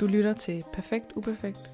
Du 0.00 0.06
lytter 0.06 0.32
til 0.32 0.64
Perfekt 0.72 1.12
Uperfekt 1.16 1.70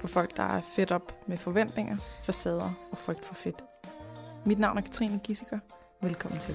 for 0.00 0.08
folk, 0.08 0.36
der 0.36 0.42
er 0.42 0.60
fedt 0.60 0.92
op 0.92 1.28
med 1.28 1.36
forventninger, 1.36 1.96
facader 2.22 2.88
og 2.90 2.98
frygt 2.98 3.24
for 3.24 3.34
fedt. 3.34 3.64
Mit 4.46 4.58
navn 4.58 4.78
er 4.78 4.82
Katrine 4.82 5.20
Gissiker. 5.24 5.58
Velkommen 6.02 6.40
til. 6.40 6.54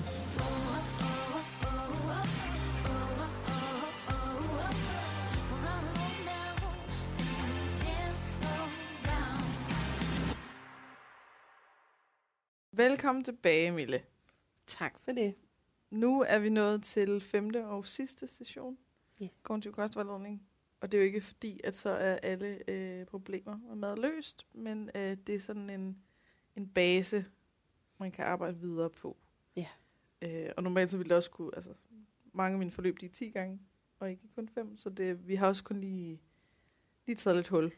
Velkommen 12.72 13.24
tilbage, 13.24 13.72
Mille. 13.72 14.02
Tak 14.68 15.00
for 15.00 15.12
det. 15.12 15.36
Nu 15.90 16.26
er 16.28 16.40
vi 16.40 16.50
nået 16.50 16.84
til 16.84 17.22
femte 17.22 17.66
og 17.66 17.88
sidste 17.88 18.28
session. 18.28 18.78
Ja. 19.20 19.28
Kognitiv 19.44 19.72
kostvejledning. 19.72 20.50
Og 20.82 20.92
det 20.92 20.98
er 20.98 21.02
jo 21.02 21.06
ikke 21.08 21.22
fordi, 21.22 21.62
at 21.64 21.76
så 21.76 21.90
er 21.90 22.16
alle 22.24 22.70
øh, 22.70 23.06
problemer 23.06 23.58
med 23.58 23.76
mad 23.76 23.98
løst, 23.98 24.48
men 24.54 24.90
øh, 24.96 25.18
det 25.28 25.36
er 25.36 25.40
sådan 25.40 25.70
en, 25.70 25.98
en 26.56 26.70
base, 26.70 27.26
man 27.98 28.12
kan 28.12 28.26
arbejde 28.26 28.58
videre 28.60 28.90
på. 28.90 29.18
Ja. 29.56 29.68
Øh, 30.22 30.50
og 30.58 30.64
normalt 30.64 30.90
så 30.90 30.98
ville 30.98 31.10
det 31.10 31.18
også 31.18 31.32
kunne, 31.32 31.52
altså 31.56 31.74
mange 32.34 32.54
af 32.54 32.60
mine 32.60 32.72
forløb, 32.72 33.02
de 33.02 33.06
er 33.06 33.10
10 33.10 33.30
gange, 33.30 33.60
og 34.00 34.12
ikke 34.12 34.24
kun 34.36 34.50
5, 34.50 34.78
så 34.78 34.90
det, 34.90 35.28
vi 35.28 35.36
har 35.36 35.48
også 35.48 35.64
kun 35.64 35.80
lige, 35.82 36.22
lige 37.06 37.16
taget 37.16 37.36
lidt 37.36 37.48
hul 37.48 37.72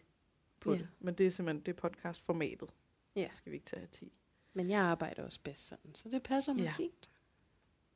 på 0.60 0.72
Ja. 0.74 0.77
det. 0.77 0.88
Men 0.99 1.13
det 1.13 1.27
er 1.27 1.32
simpelthen 1.32 1.66
det 1.66 1.76
podcastformatet. 1.76 2.70
Ja. 3.16 3.27
Så 3.30 3.38
skal 3.38 3.52
vi 3.52 3.55
ikke 3.58 3.66
tage 3.70 3.88
10. 3.88 4.12
Men 4.54 4.70
jeg 4.70 4.80
arbejder 4.82 5.24
også 5.24 5.40
bedst 5.44 5.68
sådan, 5.68 5.96
så 5.96 6.10
det 6.10 6.24
passer 6.24 6.54
mig 6.54 6.62
Ja. 6.63 6.72
fint. 6.77 7.10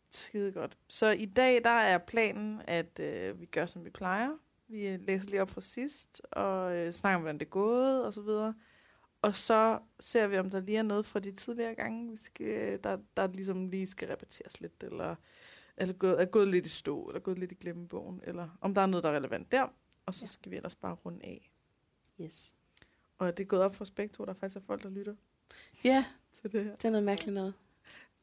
Skide 0.10 0.52
godt. 0.52 0.78
Så 0.88 1.10
i 1.12 1.26
dag, 1.26 1.64
der 1.64 1.70
er 1.70 1.98
planen, 1.98 2.62
at 2.68 3.00
øh, 3.00 3.40
vi 3.40 3.46
gør, 3.46 3.66
som 3.66 3.86
vi 3.86 3.90
plejer. 3.90 4.38
Vi 4.68 4.88
øh, 4.88 5.00
læser 5.02 5.30
lige 5.30 5.42
op 5.42 5.50
fra 5.50 5.62
sidst, 5.62 6.22
og 6.32 6.76
øh, 6.76 6.94
snakker 6.94 7.16
om, 7.16 7.22
hvordan 7.22 7.38
det 7.40 7.46
er 7.46 7.50
gået, 7.50 8.06
og 8.06 8.14
så 8.14 8.22
videre. 8.22 8.54
Og 9.22 9.36
så 9.36 9.80
ser 10.00 10.28
vi, 10.28 10.38
om 10.38 10.50
der 10.50 10.60
lige 10.60 10.78
er 10.78 10.84
noget 10.84 11.06
fra 11.06 11.20
de 11.20 11.32
tidligere 11.32 11.76
gange, 11.76 12.12
vi 12.12 12.18
skal, 12.18 12.80
der, 12.84 12.98
der 13.18 13.28
ligesom 13.28 13.68
lige 13.70 13.88
skal 13.88 14.08
repeteres 14.08 14.62
lidt, 14.62 14.84
eller, 14.84 15.16
eller 15.78 15.94
gået, 15.94 16.22
er 16.22 16.26
gået 16.26 16.48
lidt 16.48 16.66
i 16.66 16.70
stå, 16.70 17.08
eller 17.08 17.20
gået 17.20 17.40
lidt 17.40 17.52
i 17.52 17.56
glemmebogen, 17.56 18.22
eller 18.24 18.58
om 18.62 18.74
der 18.74 18.82
er 18.82 18.86
noget, 18.86 19.04
der 19.04 19.10
er 19.10 19.16
relevant 19.16 19.52
der. 19.52 19.68
Og 20.06 20.14
så 20.14 20.24
Ja. 20.24 20.28
skal 20.28 20.52
vi 20.52 20.56
ellers 20.56 20.76
bare 20.76 20.94
runde 20.94 21.26
af. 21.26 21.52
Yes. 22.22 22.56
Og 23.18 23.38
det 23.38 23.44
er 23.44 23.48
gået 23.48 23.62
op 23.62 23.76
for 23.76 23.86
Spektro, 23.86 24.26
der 24.26 24.34
faktisk 24.34 24.56
er 24.58 24.62
folk, 24.68 24.84
der 24.84 24.90
lytter 24.90 25.16
Ja, 25.84 26.06
til 26.42 26.52
det 26.52 26.64
her. 26.64 26.76
det 26.76 26.86
er 26.86 26.90
noget 26.90 27.04
mærkeligt 27.06 27.34
noget. 27.34 27.54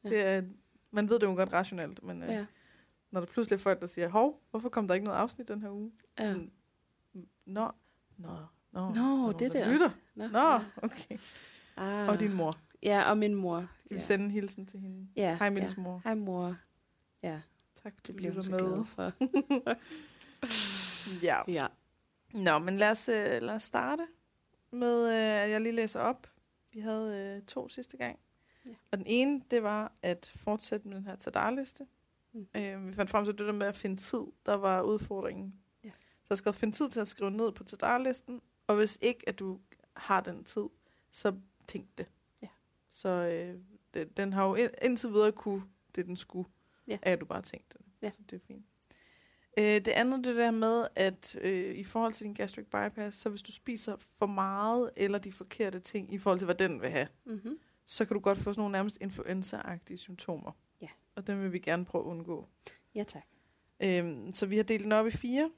Ja. 0.03 0.09
Det 0.09 0.21
er, 0.21 0.43
man 0.91 1.09
ved 1.09 1.19
det 1.19 1.27
jo 1.27 1.33
godt 1.35 1.53
rationelt, 1.53 2.03
men 2.03 2.23
øh, 2.23 2.29
Ja. 2.29 2.45
Når 3.13 3.19
der 3.19 3.27
pludselig 3.27 3.55
er 3.57 3.59
folk, 3.59 3.81
der 3.81 3.87
siger, 3.87 4.09
hov, 4.09 4.41
hvorfor 4.51 4.69
kom 4.69 4.87
der 4.87 4.95
ikke 4.95 5.05
noget 5.05 5.17
afsnit 5.17 5.47
den 5.47 5.61
her 5.61 5.69
uge? 5.69 5.91
ja. 6.19 6.27
Sådan, 6.27 6.51
Nå, 7.45 7.71
nå, 8.17 8.29
nå. 8.71 8.89
Nå, 8.93 9.31
der 9.31 9.37
det 9.37 9.53
der. 9.53 9.71
Lytter. 9.71 9.89
Nå, 10.15 10.27
Nå, 10.27 10.39
ja. 10.39 10.61
okay. 10.77 11.17
Ah. 11.77 12.09
Og 12.09 12.19
din 12.19 12.33
mor. 12.33 12.51
Ja, 12.83 13.09
og 13.09 13.17
min 13.17 13.35
mor. 13.35 13.67
Skal 13.79 13.89
vi 13.89 13.95
ja. 13.95 13.99
sende 13.99 14.25
en 14.25 14.31
hilsen 14.31 14.65
til 14.65 14.79
hende? 14.79 15.07
Ja, 15.15 15.37
Hej, 15.39 15.49
Mils 15.49 15.77
ja. 15.77 15.81
mor. 15.81 16.01
Hej 16.03 16.15
mor. 16.15 16.55
Ja, 17.23 17.41
Tak, 17.83 17.93
det 18.07 18.15
bliver 18.15 18.33
hun 18.33 18.43
så 18.43 18.57
glad 18.57 18.85
for. 18.85 19.11
Ja. 21.23 21.41
ja. 21.59 21.67
Nå, 22.33 22.59
men 22.59 22.77
lad 22.77 22.91
os, 22.91 23.09
øh, 23.09 23.41
lad 23.41 23.55
os 23.55 23.63
starte 23.63 24.07
med, 24.71 25.07
øh, 25.07 25.43
at 25.43 25.49
jeg 25.49 25.61
lige 25.61 25.73
læser 25.73 25.99
op. 25.99 26.27
Vi 26.73 26.79
havde 26.79 27.17
øh, 27.17 27.41
to 27.41 27.69
sidste 27.69 27.97
gang. 27.97 28.19
Ja. 28.67 28.73
Og 28.91 28.97
den 28.97 29.07
ene, 29.07 29.41
det 29.51 29.63
var 29.63 29.91
at 30.01 30.31
fortsætte 30.35 30.87
med 30.87 30.97
den 30.97 31.05
her 31.05 31.15
tadarliste. 31.15 31.85
Mm. 32.33 32.47
Øh, 32.55 32.87
vi 32.87 32.93
fandt 32.93 33.11
frem 33.11 33.25
til 33.25 33.37
det 33.37 33.45
der 33.47 33.51
med 33.53 33.67
at 33.67 33.75
finde 33.75 33.97
tid, 33.97 34.23
der 34.45 34.53
var 34.53 34.81
udfordringen. 34.81 35.53
Ja. 35.83 35.89
Så 36.21 36.27
jeg 36.29 36.37
skal 36.37 36.53
finde 36.53 36.75
tid 36.75 36.89
til 36.89 36.99
at 36.99 37.07
skrive 37.07 37.31
ned 37.31 37.51
på 37.51 37.63
tadarlisten. 37.63 38.41
Og 38.67 38.75
hvis 38.75 38.97
ikke, 39.01 39.29
at 39.29 39.39
du 39.39 39.59
har 39.95 40.21
den 40.21 40.43
tid, 40.43 40.63
så 41.11 41.35
tænk 41.67 41.87
det. 41.97 42.05
Ja. 42.41 42.47
Så 42.89 43.09
øh, 43.09 43.59
det, 43.93 44.17
den 44.17 44.33
har 44.33 44.47
jo 44.47 44.55
ind, 44.55 44.71
indtil 44.81 45.09
videre 45.09 45.31
kunne 45.31 45.63
det, 45.95 46.05
den 46.05 46.17
skulle, 46.17 46.49
Ja. 46.87 46.97
at 47.01 47.21
du 47.21 47.25
bare 47.25 47.41
tænkte 47.41 47.77
det. 47.77 47.85
Ja. 48.01 48.11
Så 48.11 48.21
det 48.29 48.35
er 48.35 48.45
fint. 48.47 48.65
Øh, 49.57 49.63
det 49.65 49.87
andet 49.87 50.25
det 50.25 50.35
der 50.35 50.51
med, 50.51 50.87
at 50.95 51.35
øh, 51.41 51.75
i 51.75 51.83
forhold 51.83 52.13
til 52.13 52.25
din 52.25 52.33
gastric 52.33 52.65
bypass, 52.65 53.17
så 53.17 53.29
hvis 53.29 53.41
du 53.41 53.51
spiser 53.51 53.95
for 53.97 54.25
meget 54.25 54.91
eller 54.95 55.17
de 55.17 55.31
forkerte 55.31 55.79
ting 55.79 56.13
i 56.13 56.17
forhold 56.17 56.39
til, 56.39 56.45
hvad 56.45 56.55
den 56.55 56.81
vil 56.81 56.89
have, 56.89 57.07
Mm-hmm. 57.25 57.59
så 57.85 58.05
kan 58.05 58.13
du 58.13 58.19
godt 58.19 58.37
få 58.37 58.43
sådan 58.43 58.59
nogle 58.61 58.71
nærmest 58.71 58.97
influenza-agtige 59.01 59.97
symptomer. 59.97 60.51
Og 61.15 61.27
dem 61.27 61.41
vil 61.41 61.53
vi 61.53 61.59
gerne 61.59 61.85
prøve 61.85 62.03
at 62.03 62.07
undgå. 62.07 62.47
Ja, 62.95 63.03
tak. 63.03 63.23
Øhm, 63.79 64.33
så 64.33 64.45
vi 64.45 64.55
har 64.57 64.63
delt 64.63 64.83
den 64.83 64.91
op 64.91 65.07
i 65.07 65.11
fire, 65.11 65.51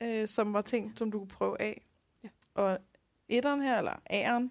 øh, 0.00 0.28
som 0.28 0.52
var 0.52 0.62
ting, 0.62 0.98
som 0.98 1.10
du 1.10 1.18
kunne 1.18 1.28
prøve 1.28 1.60
af. 1.60 1.86
Ja. 2.24 2.28
Og 2.54 2.78
etteren 3.28 3.62
her, 3.62 3.78
eller 3.78 3.92
A'eren, 4.10 4.48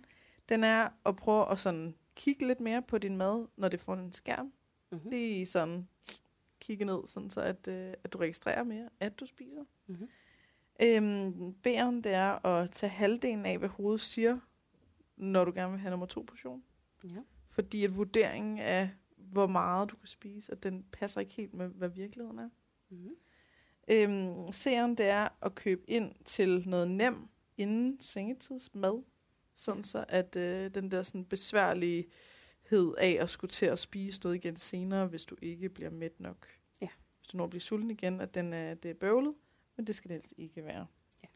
den 0.49 0.63
er 0.63 0.89
at 1.05 1.15
prøve 1.15 1.51
at 1.51 1.59
sådan 1.59 1.95
kigge 2.15 2.47
lidt 2.47 2.59
mere 2.59 2.81
på 2.81 2.97
din 2.97 3.17
mad, 3.17 3.47
når 3.57 3.67
det 3.67 3.79
får 3.79 3.93
en 3.93 4.13
skærm. 4.13 4.53
Mm-hmm. 4.91 5.09
Lige 5.09 5.45
sådan 5.45 5.87
kigge 6.59 6.85
ned, 6.85 7.07
sådan 7.07 7.29
så 7.29 7.41
at, 7.41 7.67
øh, 7.67 7.93
at 8.03 8.13
du 8.13 8.17
registrerer 8.17 8.63
mere, 8.63 8.89
at 8.99 9.19
du 9.19 9.25
spiser. 9.25 9.63
Mm-hmm. 9.87 10.09
Øhm, 10.83 11.55
B'eren, 11.67 12.01
det 12.01 12.13
er 12.13 12.45
at 12.45 12.71
tage 12.71 12.89
halvdelen 12.89 13.45
af, 13.45 13.57
hvad 13.57 13.69
hovedet 13.69 14.01
siger, 14.01 14.39
når 15.17 15.45
du 15.45 15.51
gerne 15.55 15.71
vil 15.71 15.79
have 15.79 15.89
nummer 15.89 16.05
to 16.05 16.21
portion. 16.21 16.63
Ja. 17.03 17.19
Fordi 17.49 17.83
at 17.83 17.97
vurderingen 17.97 18.57
af, 18.57 18.89
hvor 19.31 19.47
meget 19.47 19.89
du 19.89 19.95
kan 19.95 20.07
spise, 20.07 20.51
at 20.51 20.63
den 20.63 20.85
passer 20.91 21.21
ikke 21.21 21.33
helt 21.33 21.53
med, 21.53 21.67
hvad 21.67 21.89
virkeligheden 21.89 22.39
er. 22.39 22.49
Mm-hmm. 22.89 23.15
Øhm, 23.87 24.45
C'eren, 24.45 24.95
det 24.95 25.05
er 25.05 25.27
at 25.41 25.55
købe 25.55 25.89
ind 25.89 26.15
til 26.25 26.69
noget 26.69 26.91
nem 26.91 27.27
inden 27.57 27.99
sengetidsmad. 27.99 29.03
Sådan 29.53 29.83
så, 29.83 30.05
at 30.07 30.35
øh, 30.35 30.71
den 30.75 30.91
der 30.91 31.03
sådan 31.03 31.25
besværlighed 31.25 32.93
af 32.97 33.17
at 33.19 33.29
skulle 33.29 33.51
til 33.51 33.65
at 33.65 33.79
spise 33.79 34.21
noget 34.23 34.35
igen 34.35 34.55
senere, 34.55 35.07
hvis 35.07 35.25
du 35.25 35.35
ikke 35.41 35.69
bliver 35.69 35.89
mæt 35.89 36.19
nok. 36.19 36.47
Ja. 36.81 36.87
Hvis 37.17 37.27
du 37.27 37.37
når 37.37 37.43
at 37.43 37.49
blive 37.49 37.61
sulten 37.61 37.91
igen, 37.91 38.21
at 38.21 38.33
den 38.33 38.53
er, 38.53 38.73
det 38.73 38.91
er 38.91 38.95
bøvlet, 38.95 39.33
men 39.75 39.87
det 39.87 39.95
skal 39.95 40.09
det 40.09 40.15
helst 40.15 40.33
ikke 40.37 40.63
være. 40.63 40.85
Ja. 41.23 41.27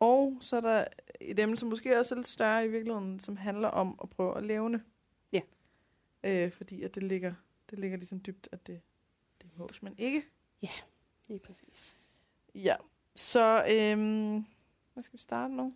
Og 0.00 0.38
så 0.40 0.56
er 0.56 0.60
der 0.60 0.84
et 1.20 1.38
emne, 1.38 1.56
som 1.56 1.68
måske 1.68 1.98
også 1.98 2.14
er 2.14 2.16
lidt 2.16 2.28
større 2.28 2.66
i 2.66 2.68
virkeligheden, 2.68 3.20
som 3.20 3.36
handler 3.36 3.68
om 3.68 3.98
at 4.02 4.10
prøve 4.10 4.36
at 4.36 4.46
levne. 4.46 4.82
Ja. 6.24 6.44
Øh, 6.46 6.52
fordi 6.52 6.82
at 6.82 6.94
det 6.94 7.02
ligger, 7.02 7.34
det 7.70 7.78
ligger 7.78 7.96
ligesom 7.96 8.20
dybt, 8.26 8.48
at 8.52 8.66
det, 8.66 8.80
det 9.42 9.50
mås 9.58 9.82
man 9.82 9.94
ikke. 9.98 10.24
Lige 11.28 11.40
præcis. 11.40 11.96
Ja, 12.54 12.76
så 13.14 13.64
øhm, 13.70 14.46
hvad 14.92 15.02
skal 15.02 15.16
vi 15.16 15.22
starte 15.22 15.54
nu? 15.54 15.72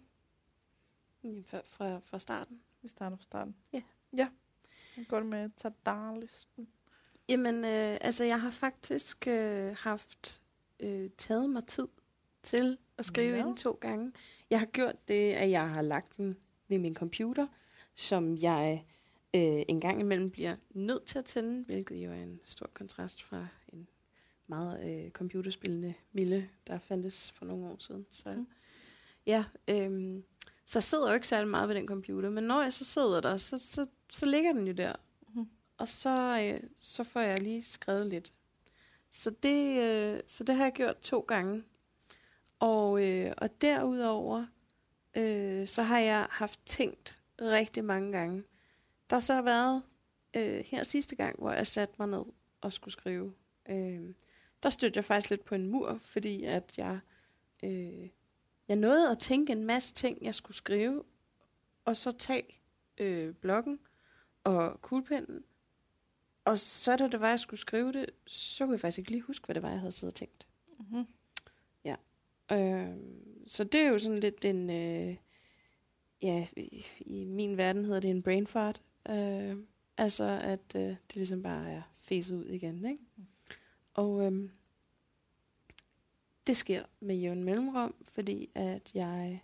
Jamen, 1.25 1.45
Fra, 1.45 1.61
fra, 1.65 1.99
fra 1.99 2.19
starten. 2.19 2.61
Vi 2.83 2.89
starter 2.89 3.17
fra 3.17 3.23
starten. 3.23 3.57
Ja. 3.73 3.83
Ja. 4.17 4.29
Nu 4.97 5.05
går 5.09 5.17
det 5.17 5.27
med 5.27 5.51
tadarlisten. 5.57 6.69
Jamen, 7.29 7.55
øh, 7.65 7.99
altså 8.01 8.25
jeg 8.25 8.41
har 8.41 8.51
faktisk 8.51 9.27
øh, 9.27 9.77
haft 9.79 10.43
øh, 10.81 11.11
taget 11.19 11.51
mig 11.51 11.67
tid 11.67 11.89
til 12.43 12.79
at 12.99 13.07
skrive 13.07 13.31
Ja. 13.37 13.37
ja. 13.43 13.47
den 13.47 13.57
to 13.57 13.73
gange. 13.81 14.13
Jeg 14.51 14.59
har 14.59 14.67
gjort 14.67 15.09
det, 15.09 15.33
at 15.33 15.51
jeg 15.51 15.71
har 15.71 15.83
lagt 15.83 16.17
den 16.17 16.37
ved 16.69 16.79
min 16.79 16.95
computer, 16.95 17.47
som 17.95 18.37
jeg 18.37 18.85
øh, 19.35 19.63
en 19.69 19.81
gang 19.81 20.01
imellem 20.01 20.31
bliver 20.31 20.57
nødt 20.71 21.05
til 21.05 21.19
at 21.19 21.25
tænde, 21.25 21.65
hvilket 21.65 21.97
jo 21.97 22.11
er 22.11 22.23
en 22.23 22.41
stor 22.45 22.71
kontrast 22.75 23.23
fra 23.23 23.47
en 23.73 23.89
meget 24.47 25.05
øh, 25.05 25.11
computerspillende 25.11 25.95
Mille, 26.13 26.49
der 26.67 26.79
fandtes 26.79 27.31
for 27.31 27.45
nogle 27.45 27.67
år 27.67 27.77
siden. 27.79 28.07
Så 28.11 28.33
Mm. 28.33 28.39
mm. 28.39 28.47
ja, 29.27 29.45
øh, 29.71 30.23
så 30.65 30.79
jeg 30.79 30.83
sidder 30.83 31.09
jo 31.09 31.15
ikke 31.15 31.27
særlig 31.29 31.49
meget 31.49 31.69
ved 31.69 31.77
den 31.77 31.89
computer, 31.89 32.31
men 32.31 32.45
når 32.45 32.63
jeg 32.63 32.73
så 32.73 32.85
sidder 32.85 33.21
der, 33.21 33.37
så, 33.37 33.59
så, 33.59 33.87
så 34.11 34.27
ligger 34.27 34.53
den 34.53 34.67
jo 34.67 34.73
der. 34.73 34.93
Mhm. 35.35 35.49
Og 35.79 35.89
så, 35.89 36.41
øh, 36.43 36.71
så 36.79 37.05
får 37.05 37.21
jeg 37.21 37.41
lige 37.43 37.63
skrevet 37.63 38.07
lidt. 38.07 38.33
Så 39.11 39.31
det, 39.31 39.81
øh, 39.83 40.21
så 40.27 40.45
det 40.45 40.55
har 40.55 40.65
jeg 40.65 40.73
gjort 40.73 40.99
to 40.99 41.21
gange. 41.21 41.63
Og, 42.59 43.05
øh, 43.07 43.33
og 43.39 43.61
derudover, 43.61 44.47
øh, 45.17 45.67
så 45.67 45.83
har 45.83 45.99
jeg 45.99 46.27
haft 46.31 46.61
tænkt 46.67 47.23
rigtig 47.41 47.85
mange 47.85 48.13
gange. 48.13 48.43
Der 49.11 49.17
har 49.17 49.21
så 49.21 49.43
været 49.43 49.83
øh, 50.37 50.65
her 50.67 50.83
sidste 50.83 51.17
gang, 51.17 51.39
hvor 51.39 51.53
jeg 51.53 51.67
satte 51.67 51.95
mig 51.99 52.09
ned 52.09 52.25
og 52.61 52.73
skulle 52.73 52.93
skrive. 52.93 53.35
Øh, 53.69 54.15
der 54.63 54.69
stødte 54.69 54.99
jeg 54.99 55.05
faktisk 55.05 55.31
lidt 55.31 55.45
på 55.45 55.55
en 55.55 55.67
mur, 55.67 55.99
fordi 56.03 56.45
at 56.45 56.79
jeg, 56.79 56.99
øh, 57.63 58.09
jeg 58.69 58.77
nåede 58.77 59.11
at 59.11 59.19
tænke 59.19 59.53
en 59.53 59.65
masse 59.65 59.95
ting, 59.95 60.19
jeg 60.23 60.35
skulle 60.35 60.57
skrive, 60.57 61.05
og 61.85 61.97
så 61.97 62.11
tage 62.11 62.63
øh, 62.99 63.35
bloggen 63.35 63.79
og 64.45 64.83
kuglepennen, 64.83 65.45
og 66.45 66.59
så 66.59 66.97
da 66.97 67.09
det 67.09 67.21
var, 67.21 67.29
jeg 67.29 67.41
skulle 67.41 67.61
skrive 67.61 67.93
det, 67.93 68.11
så 68.27 68.65
kunne 68.65 68.73
jeg 68.73 68.81
faktisk 68.81 68.99
ikke 68.99 69.11
lige 69.11 69.23
huske, 69.23 69.47
hvad 69.47 69.55
det 69.55 69.63
var, 69.63 69.71
jeg 69.71 69.81
havde 69.81 69.93
siddet 69.93 70.13
og 70.13 70.19
tænkt. 70.19 70.47
Mm-hmm. 70.79 71.07
Øh, 72.53 72.97
så 73.47 73.65
det 73.65 73.81
er 73.81 73.89
jo 73.89 73.99
sådan 73.99 74.21
lidt 74.21 74.45
en, 74.45 74.71
øh, 74.71 75.17
ja, 76.23 76.47
i, 76.57 76.87
i 77.01 77.25
min 77.25 77.57
verden 77.57 77.85
hedder 77.85 78.01
det 78.01 78.11
en 78.11 78.23
brain 78.23 78.47
fart. 78.47 78.83
Øh, 79.11 79.57
altså, 79.97 80.25
at 80.43 80.75
øh, 80.77 80.83
det 80.83 81.15
ligesom 81.15 81.43
bare 81.43 81.71
er 81.71 81.83
fæset 81.99 82.37
ud 82.37 82.45
igen, 82.45 82.85
ikke? 82.85 83.03
Og 83.95 84.27
øh, 84.27 84.51
det 86.47 86.57
sker 86.57 86.85
med 87.01 87.17
jævn 87.17 87.45
mellemrum, 87.45 87.95
fordi 88.05 88.51
at 88.55 88.91
jeg 88.95 89.43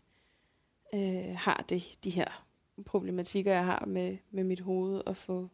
øh, 0.95 1.37
har 1.37 1.65
det, 1.69 1.99
de 2.05 2.11
her 2.11 2.47
problematikker, 2.87 3.53
jeg 3.53 3.65
har 3.65 3.85
med, 3.87 4.17
med 4.31 4.45
mit 4.45 4.61
hoved, 4.61 5.03
og 5.07 5.17
få 5.17 5.49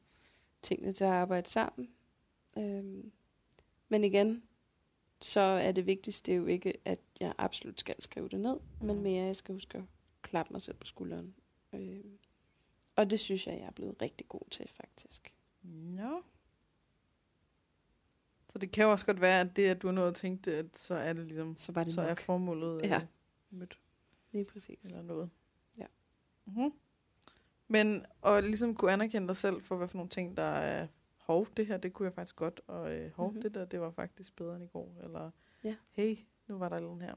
tingene 0.63 0.93
til 0.93 1.05
at 1.05 1.11
arbejde 1.11 1.49
sammen. 1.49 1.89
Øhm, 2.59 3.13
men 3.89 4.05
igen, 4.05 4.43
så 5.21 5.41
er 5.41 5.73
det 5.73 5.87
vigtigste 5.87 6.35
jo 6.35 6.47
ikke, 6.47 6.73
at 6.85 6.99
jeg 7.21 7.33
absolut 7.39 7.81
skal 7.81 7.95
skrive 7.99 8.29
det 8.29 8.41
ned, 8.41 8.57
men 8.81 8.95
Mhm. 8.97 9.03
mere, 9.03 9.21
at 9.23 9.27
jeg 9.27 9.37
skal 9.37 9.53
huske 9.53 9.79
at 9.79 9.85
klappe 10.23 10.53
mig 10.53 10.63
selv 10.63 10.77
på 10.77 10.87
skulderen. 10.87 11.35
Øhm, 11.73 12.19
og 13.01 13.11
det 13.11 13.21
synes 13.21 13.47
jeg, 13.47 13.59
jeg 13.59 13.67
er 13.67 13.71
blevet 13.71 14.03
rigtig 14.03 14.29
god 14.29 14.41
til, 14.51 14.69
faktisk. 14.75 15.35
Ja. 15.97 16.19
Så 18.49 18.59
det 18.59 18.71
kan 18.71 18.85
jo 18.85 18.91
også 18.91 19.07
godt 19.07 19.21
være, 19.21 19.41
at 19.41 19.57
det, 19.57 19.67
at 19.67 19.83
du 19.83 19.87
har 19.87 19.93
nået 19.95 20.09
at 20.09 20.15
tænke 20.15 20.51
det, 20.51 20.57
at 20.57 20.79
så 20.79 20.95
er 20.95 21.13
det 21.13 21.25
ligesom, 21.27 21.57
Så 21.59 21.73
var 21.73 21.85
det 21.85 21.93
så 21.95 22.03
er 22.03 22.09
nok. 22.09 22.19
formålet 22.19 22.83
Ja. 22.83 22.97
øh, 22.97 23.03
mødt. 23.51 23.79
Lige 24.33 24.45
præcis. 24.45 24.85
eller 24.85 25.03
noget. 25.03 25.31
Ja. 25.79 25.87
Mm-hmm. 26.45 26.73
Men 27.69 28.07
at 28.23 28.45
ligesom 28.45 28.75
kunne 28.75 28.93
anerkende 28.93 29.29
dig 29.29 29.37
selv 29.37 29.63
for, 29.63 29.77
hvad 29.77 29.89
for 29.89 29.97
nogle 29.97 30.09
ting, 30.11 30.37
der 30.37 30.43
er 30.43 30.87
hov, 31.19 31.47
det 31.57 31.67
her, 31.67 31.77
det 31.77 31.93
kunne 31.93 32.07
jeg 32.07 32.15
faktisk 32.15 32.37
godt, 32.37 32.61
og 32.67 32.93
øh, 32.93 33.11
hov, 33.13 33.27
Mhm. 33.27 33.33
mm-hmm. 33.35 33.43
det 33.43 33.55
der, 33.55 33.65
det 33.65 33.81
var 33.81 33.91
faktisk 33.91 34.37
bedre 34.37 34.55
end 34.57 34.65
i 34.65 34.67
går, 34.67 34.97
eller 35.03 35.31
Ja. 35.65 35.77
hey, 35.91 36.19
nu 36.47 36.59
var 36.59 36.69
der 36.69 36.81
noget 36.81 37.03
her. 37.03 37.15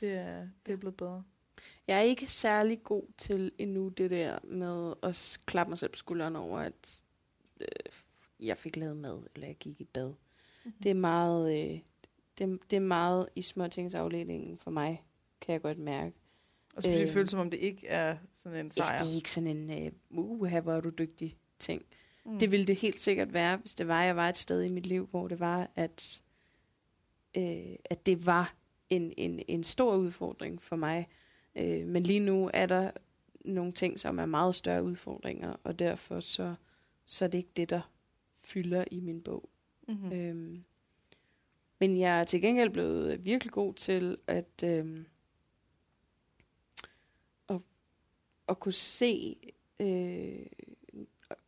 Det 0.00 0.12
er, 0.12 0.48
det 0.66 0.72
er 0.72 0.76
blevet 0.76 0.96
bedre. 0.96 1.24
Jeg 1.86 1.98
er 1.98 2.02
ikke 2.02 2.26
særlig 2.26 2.82
god 2.82 3.02
til 3.18 3.52
endnu 3.58 3.88
det 3.88 4.10
der 4.10 4.38
med 4.44 4.94
at 5.02 5.38
klappe 5.46 5.70
mig 5.70 5.78
selv 5.78 5.90
på 5.90 5.96
skulderen 5.96 6.36
over, 6.36 6.58
at 6.58 7.02
øh, 7.60 7.66
jeg 8.40 8.58
fik 8.58 8.76
lavet 8.76 8.96
mad, 8.96 9.22
eller 9.34 9.46
jeg 9.46 9.56
gik 9.56 9.80
i 9.80 9.84
bad. 9.84 10.08
Mm-hmm. 10.08 10.72
Det 10.82 10.90
er 10.90 10.94
meget, 10.94 11.60
øh, 11.60 11.80
det, 12.38 12.58
det 12.70 12.76
er 12.76 12.80
meget 12.80 13.28
i 13.34 13.42
småtingsafdelingen 13.42 14.58
for 14.58 14.70
mig, 14.70 15.04
kan 15.40 15.52
jeg 15.52 15.62
godt 15.62 15.78
mærke. 15.78 16.16
Og 16.76 16.82
så 16.82 16.88
øh, 16.88 16.94
det 16.94 17.08
føles 17.08 17.30
som 17.30 17.40
om 17.40 17.50
det 17.50 17.58
ikke 17.58 17.86
er 17.86 18.16
sådan 18.34 18.58
en 18.58 18.70
sejr. 18.70 18.92
Ja, 18.92 18.98
det 18.98 19.10
er 19.12 19.14
ikke 19.14 19.30
sådan 19.30 19.56
en, 19.56 19.86
øh, 19.86 19.92
uh, 20.10 20.58
hvor 20.58 20.72
er 20.72 20.80
du 20.80 20.90
dygtig 20.90 21.38
ting. 21.58 21.82
mm. 22.24 22.38
Det 22.38 22.50
ville 22.50 22.66
det 22.66 22.76
helt 22.76 23.00
sikkert 23.00 23.32
være, 23.32 23.56
hvis 23.56 23.74
det 23.74 23.88
var, 23.88 24.02
jeg 24.02 24.16
var 24.16 24.28
et 24.28 24.36
sted 24.36 24.62
i 24.62 24.68
mit 24.68 24.86
liv, 24.86 25.06
hvor 25.06 25.28
det 25.28 25.40
var, 25.40 25.70
at, 25.74 26.22
øh, 27.36 27.76
at 27.84 28.06
det 28.06 28.26
var 28.26 28.54
en, 28.90 29.12
en, 29.16 29.42
en 29.48 29.64
stor 29.64 29.96
udfordring 29.96 30.62
for 30.62 30.76
mig. 30.76 31.08
Øh, 31.56 31.86
men 31.86 32.02
lige 32.02 32.20
nu 32.20 32.50
er 32.54 32.66
der 32.66 32.90
nogle 33.44 33.72
ting, 33.72 34.00
som 34.00 34.18
er 34.18 34.26
meget 34.26 34.54
større 34.54 34.82
udfordringer, 34.82 35.56
og 35.64 35.78
derfor 35.78 36.20
så, 36.20 36.54
så 37.06 37.24
er 37.24 37.28
det 37.28 37.38
ikke 37.38 37.52
det, 37.56 37.70
der 37.70 37.90
fylder 38.44 38.84
i 38.90 39.00
min 39.00 39.22
bog. 39.22 39.48
Mm-hmm. 39.88 40.08
Mm. 40.08 40.12
Øhm, 40.12 40.64
men 41.78 41.98
jeg 41.98 42.20
er 42.20 42.24
til 42.24 42.40
gengæld 42.40 42.70
blevet 42.70 43.24
virkelig 43.24 43.52
god 43.52 43.74
til 43.74 44.18
at, 44.26 44.62
øhm, 44.64 45.06
at, 47.48 47.60
at 48.48 48.60
kunne 48.60 48.72
se, 48.72 49.36
øh, 49.80 50.46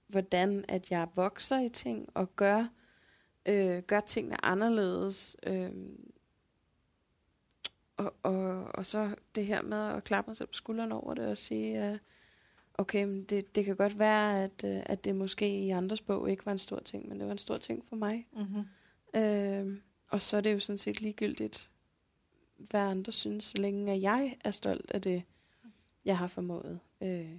hvordan 0.06 0.64
at 0.68 0.90
jeg 0.90 1.08
vokser 1.14 1.60
i 1.60 1.68
ting 1.68 2.08
og 2.14 2.36
gør, 2.36 2.68
øh, 3.46 3.82
gør 3.82 4.00
tingene 4.00 4.44
anderledes. 4.44 5.36
Øh, 5.46 5.72
og, 7.98 8.14
og, 8.22 8.64
og 8.74 8.86
så 8.86 9.14
det 9.34 9.46
her 9.46 9.62
med 9.62 9.78
at 9.78 10.04
klappe 10.04 10.30
mig 10.30 10.36
selv 10.36 10.48
på 10.48 10.54
skulderen 10.54 10.92
over 10.92 11.14
det 11.14 11.26
og 11.26 11.38
sige, 11.38 11.78
at 11.78 11.98
okay, 12.74 13.04
men 13.04 13.24
det, 13.24 13.54
det 13.54 13.64
kan 13.64 13.76
godt 13.76 13.98
være, 13.98 14.44
at, 14.44 14.64
øh, 14.64 14.82
at 14.86 15.04
det 15.04 15.16
måske 15.16 15.58
i 15.58 15.70
andres 15.70 16.00
bog 16.00 16.30
ikke 16.30 16.46
var 16.46 16.52
en 16.52 16.58
stor 16.58 16.78
ting, 16.78 17.08
men 17.08 17.18
det 17.18 17.26
var 17.26 17.32
en 17.32 17.38
stor 17.38 17.56
ting 17.56 17.84
for 17.88 17.96
mig. 17.96 18.26
Mm-hmm. 18.32 18.64
Øh, 19.20 19.78
og 20.08 20.22
så 20.22 20.36
er 20.36 20.40
det 20.40 20.52
jo 20.52 20.60
sådan 20.60 20.78
set 20.78 21.00
ligegyldigt, 21.00 21.70
hvad 22.56 22.80
andre 22.80 23.12
synes, 23.12 23.44
så 23.44 23.58
længe 23.58 23.92
at 23.92 24.02
jeg 24.02 24.36
er 24.44 24.50
stolt 24.50 24.90
af 24.90 25.02
det, 25.02 25.22
jeg 26.04 26.18
har 26.18 26.26
formået. 26.26 26.80
Øh, 27.02 27.36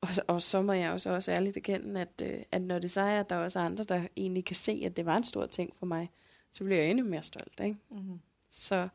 og, 0.00 0.08
og 0.26 0.42
så 0.42 0.62
må 0.62 0.72
jeg 0.72 0.92
også, 0.92 1.10
også 1.10 1.32
ærligt 1.32 1.56
erkende, 1.56 2.00
at, 2.00 2.22
øh, 2.22 2.42
at 2.52 2.62
når 2.62 2.78
det 2.78 2.90
så 2.90 3.00
er, 3.00 3.20
at 3.20 3.30
der 3.30 3.36
også 3.36 3.58
er 3.58 3.64
andre, 3.64 3.84
der 3.84 4.06
egentlig 4.16 4.44
kan 4.44 4.56
se, 4.56 4.82
at 4.84 4.96
det 4.96 5.06
var 5.06 5.16
en 5.16 5.24
stor 5.24 5.46
ting 5.46 5.76
for 5.76 5.86
mig, 5.86 6.10
så 6.50 6.64
bliver 6.64 6.80
jeg 6.80 6.90
endnu 6.90 7.04
mere 7.04 7.22
stolt. 7.22 7.60
Ikke? 7.60 7.76
Mm-hmm. 7.90 8.20
Så, 8.50 8.88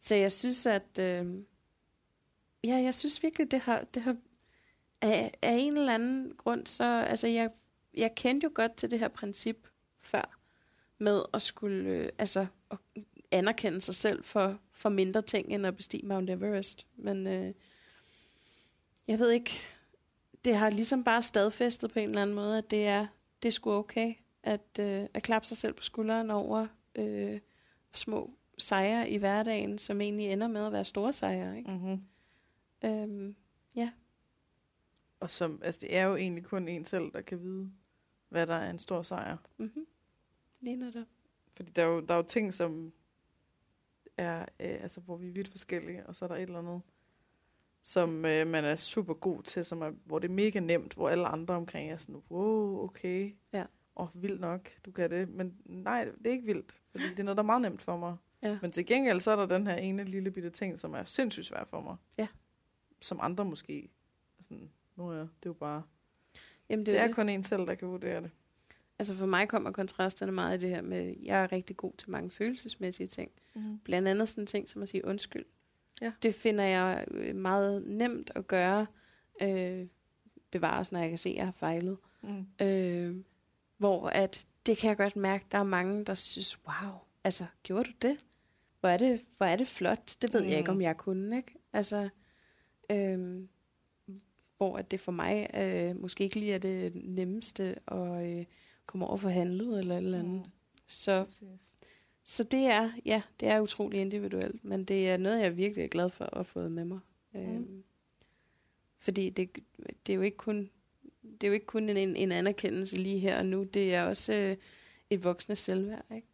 så 0.00 0.14
jeg 0.14 0.32
synes, 0.32 0.66
at... 0.66 0.98
Øh, 1.00 1.26
ja, 2.64 2.76
jeg 2.76 2.94
synes 2.94 3.22
virkelig, 3.22 3.50
det 3.50 3.60
har... 3.60 3.84
Det 3.94 4.02
har 4.02 4.16
af, 5.02 5.34
af 5.42 5.52
en 5.52 5.76
eller 5.76 5.94
anden 5.94 6.34
grund, 6.36 6.66
så... 6.66 6.84
Altså, 6.84 7.26
jeg, 7.26 7.50
jeg 7.94 8.14
kendte 8.14 8.44
jo 8.44 8.50
godt 8.54 8.76
til 8.76 8.90
det 8.90 8.98
her 8.98 9.08
princip 9.08 9.68
før, 10.00 10.38
med 10.98 11.22
at 11.34 11.42
skulle... 11.42 11.90
Øh, 11.90 12.08
altså, 12.18 12.46
at 12.70 12.78
anerkende 13.30 13.80
sig 13.80 13.94
selv 13.94 14.24
for, 14.24 14.58
for 14.72 14.88
mindre 14.88 15.22
ting, 15.22 15.48
end 15.48 15.66
at 15.66 15.76
bestige 15.76 16.06
Mount 16.06 16.30
Everest. 16.30 16.86
Men 16.96 17.26
øh, 17.26 17.54
jeg 19.08 19.18
ved 19.18 19.30
ikke... 19.30 19.60
Det 20.44 20.56
har 20.56 20.70
ligesom 20.70 21.04
bare 21.04 21.22
stadfæstet 21.22 21.92
på 21.92 21.98
en 21.98 22.08
eller 22.08 22.22
anden 22.22 22.36
måde, 22.36 22.58
at 22.58 22.70
det 22.70 22.86
er, 22.86 23.06
det 23.42 23.48
er 23.48 23.52
sgu 23.52 23.72
okay, 23.72 24.14
at, 24.42 24.78
øh, 24.80 25.06
at 25.14 25.22
klappe 25.22 25.48
sig 25.48 25.56
selv 25.56 25.72
på 25.72 25.82
skulderen 25.82 26.30
over 26.30 26.66
øh, 26.94 27.40
små 27.92 28.30
sejre 28.58 29.10
i 29.10 29.16
hverdagen, 29.16 29.78
som 29.78 30.00
egentlig 30.00 30.26
ender 30.32 30.48
med 30.48 30.66
at 30.66 30.72
være 30.72 30.84
store 30.84 31.12
sejre. 31.12 31.58
Ikke? 31.58 31.70
Mm-hmm. 31.70 32.02
Øhm, 32.84 33.36
Og 35.20 35.30
som, 35.30 35.60
altså, 35.64 35.78
det 35.80 35.96
er 35.96 36.02
jo 36.02 36.16
egentlig 36.16 36.44
kun 36.44 36.68
en 36.68 36.84
selv, 36.84 37.12
der 37.12 37.20
kan 37.20 37.40
vide, 37.42 37.70
hvad 38.28 38.46
der 38.46 38.54
er 38.54 38.70
en 38.70 38.78
stor 38.78 39.02
sejr. 39.02 39.36
mm-hmm. 39.58 39.86
Lige 40.60 40.76
netop. 40.76 41.06
Fordi 41.56 41.72
der 41.72 41.82
er 41.82 41.86
jo, 41.86 42.00
der 42.00 42.14
er 42.14 42.18
jo 42.18 42.22
ting, 42.24 42.54
som 42.54 42.92
er, 44.16 44.40
øh, 44.40 44.46
altså, 44.58 45.00
hvor 45.00 45.16
vi 45.16 45.28
er 45.28 45.32
vidt 45.32 45.48
forskellige, 45.48 46.06
og 46.06 46.16
så 46.16 46.24
er 46.24 46.28
der 46.28 46.36
et 46.36 46.42
eller 46.42 46.58
andet, 46.58 46.82
som 47.82 48.24
øh, 48.24 48.46
man 48.46 48.64
er 48.64 48.76
super 48.76 49.14
god 49.14 49.42
til, 49.42 49.64
som 49.64 49.82
er, 49.82 49.90
hvor 50.04 50.18
det 50.18 50.28
er 50.30 50.34
mega 50.34 50.60
nemt, 50.60 50.94
hvor 50.94 51.08
alle 51.08 51.26
andre 51.26 51.54
omkring 51.54 51.90
er 51.90 51.96
sådan, 51.96 52.22
wow, 52.30 52.84
okay, 52.84 53.36
Ja. 53.52 53.64
og 53.94 54.10
vildt 54.14 54.40
nok, 54.40 54.70
du 54.84 54.90
kan 54.90 55.10
det. 55.10 55.28
Men 55.28 55.56
nej, 55.64 56.04
det 56.04 56.26
er 56.26 56.30
ikke 56.30 56.46
vildt, 56.46 56.80
fordi 56.90 57.04
det 57.04 57.20
er 57.20 57.24
noget, 57.24 57.36
der 57.36 57.42
er 57.42 57.46
meget 57.46 57.62
nemt 57.62 57.82
for 57.82 57.96
mig. 57.96 58.16
Ja. 58.42 58.58
Men 58.62 58.72
til 58.72 58.86
gengæld, 58.86 59.20
så 59.20 59.30
er 59.30 59.36
der 59.36 59.46
den 59.46 59.66
her 59.66 59.76
ene 59.76 60.04
lille 60.04 60.30
bitte 60.30 60.50
ting, 60.50 60.78
som 60.78 60.94
er 60.94 61.04
sindssygt 61.04 61.46
svær 61.46 61.64
for 61.64 61.80
mig. 61.80 61.96
Ja. 62.18 62.26
Som 63.00 63.18
andre 63.22 63.44
måske, 63.44 63.88
sådan, 64.40 64.70
nu 64.96 65.08
er 65.08 65.14
det 65.14 65.22
er 65.22 65.26
jo 65.46 65.52
bare, 65.52 65.82
Jamen, 66.68 66.86
det, 66.86 66.92
det, 66.92 67.00
er 67.00 67.06
det. 67.06 67.14
kun 67.14 67.28
en 67.28 67.42
selv, 67.44 67.66
der 67.66 67.74
kan 67.74 67.88
vurdere 67.88 68.22
det. 68.22 68.30
Altså 68.98 69.14
for 69.14 69.26
mig 69.26 69.48
kommer 69.48 69.70
kontrasterne 69.70 70.32
meget 70.32 70.58
i 70.58 70.60
det 70.60 70.70
her 70.70 70.82
med, 70.82 71.14
jeg 71.22 71.42
er 71.42 71.52
rigtig 71.52 71.76
god 71.76 71.92
til 71.98 72.10
mange 72.10 72.30
følelsesmæssige 72.30 73.06
ting. 73.06 73.30
Mm-hmm. 73.54 73.78
Blandt 73.78 74.08
andet 74.08 74.28
sådan 74.28 74.46
ting 74.46 74.68
som 74.68 74.82
at 74.82 74.88
sige 74.88 75.04
undskyld. 75.04 75.44
Ja. 76.02 76.12
Det 76.22 76.34
finder 76.34 76.64
jeg 76.64 77.04
øh, 77.10 77.36
meget 77.36 77.82
nemt 77.86 78.30
at 78.34 78.46
gøre. 78.46 78.86
Øh, 79.42 79.86
bevares, 80.50 80.92
når 80.92 81.00
jeg 81.00 81.08
kan 81.08 81.18
se, 81.18 81.28
at 81.28 81.36
jeg 81.36 81.44
har 81.44 81.52
fejlet. 81.52 81.98
Mm. 82.22 82.46
Øh, 82.66 83.16
hvor 83.76 84.08
at 84.08 84.46
det 84.66 84.78
kan 84.78 84.88
jeg 84.88 84.96
godt 84.96 85.16
mærke, 85.16 85.46
der 85.52 85.58
er 85.58 85.62
mange, 85.62 86.04
der 86.04 86.14
synes, 86.14 86.58
wow, 86.66 86.92
altså 87.26 87.46
gjorde 87.62 87.84
du 87.84 88.08
det? 88.08 88.16
Hvor 88.80 88.88
er 88.88 88.96
det, 88.96 89.24
hvor 89.36 89.46
er 89.46 89.56
det 89.56 89.68
flot? 89.68 90.16
Det 90.22 90.32
ved 90.32 90.42
mm. 90.42 90.48
jeg 90.48 90.58
ikke, 90.58 90.70
Mm. 90.70 90.76
om 90.76 90.82
jeg 90.82 90.96
kunne, 90.96 91.36
ikke? 91.36 91.54
Altså, 91.72 92.08
øh, 92.90 93.44
hvor 94.56 94.76
at 94.76 94.90
det 94.90 95.00
for 95.00 95.12
mig 95.12 95.50
øh, 95.54 96.00
måske 96.00 96.24
ikke 96.24 96.38
lige 96.40 96.54
er 96.54 96.58
det 96.58 96.92
nemmeste 96.94 97.76
at 97.92 98.26
øh, 98.38 98.44
komme 98.86 99.06
over 99.06 99.16
for 99.16 99.28
handlet 99.28 99.78
eller 99.78 99.94
et 99.94 100.04
eller 100.04 100.18
andet. 100.18 100.42
Mm. 100.44 100.50
Så, 100.86 101.24
Præcis. 101.24 101.46
så 102.24 102.42
det 102.42 102.66
er, 102.66 102.90
ja, 103.06 103.22
det 103.40 103.48
er 103.48 103.60
utrolig 103.60 104.00
individuelt, 104.00 104.64
men 104.64 104.84
det 104.84 105.10
er 105.10 105.16
noget, 105.16 105.40
jeg 105.42 105.56
virkelig 105.56 105.84
er 105.84 105.88
glad 105.88 106.10
for 106.10 106.24
at 106.24 106.34
have 106.34 106.44
fået 106.44 106.72
med 106.72 106.84
mig. 106.84 106.98
Mm. 107.32 107.40
Øhm, 107.40 107.84
fordi 108.98 109.30
det, 109.30 109.50
det 110.06 110.12
er 110.12 110.16
jo 110.16 110.22
ikke 110.22 110.36
kun 110.36 110.70
det 111.22 111.44
er 111.44 111.48
jo 111.48 111.54
ikke 111.54 111.66
kun 111.66 111.88
en, 111.88 112.16
en 112.16 112.32
anerkendelse 112.32 112.96
lige 112.96 113.18
her 113.18 113.38
og 113.38 113.46
nu, 113.46 113.64
det 113.64 113.94
er 113.94 114.02
også 114.02 114.32
øh, 114.32 114.56
et 115.10 115.24
voksne 115.24 115.56
selvværd, 115.56 116.04
ikke? 116.14 116.26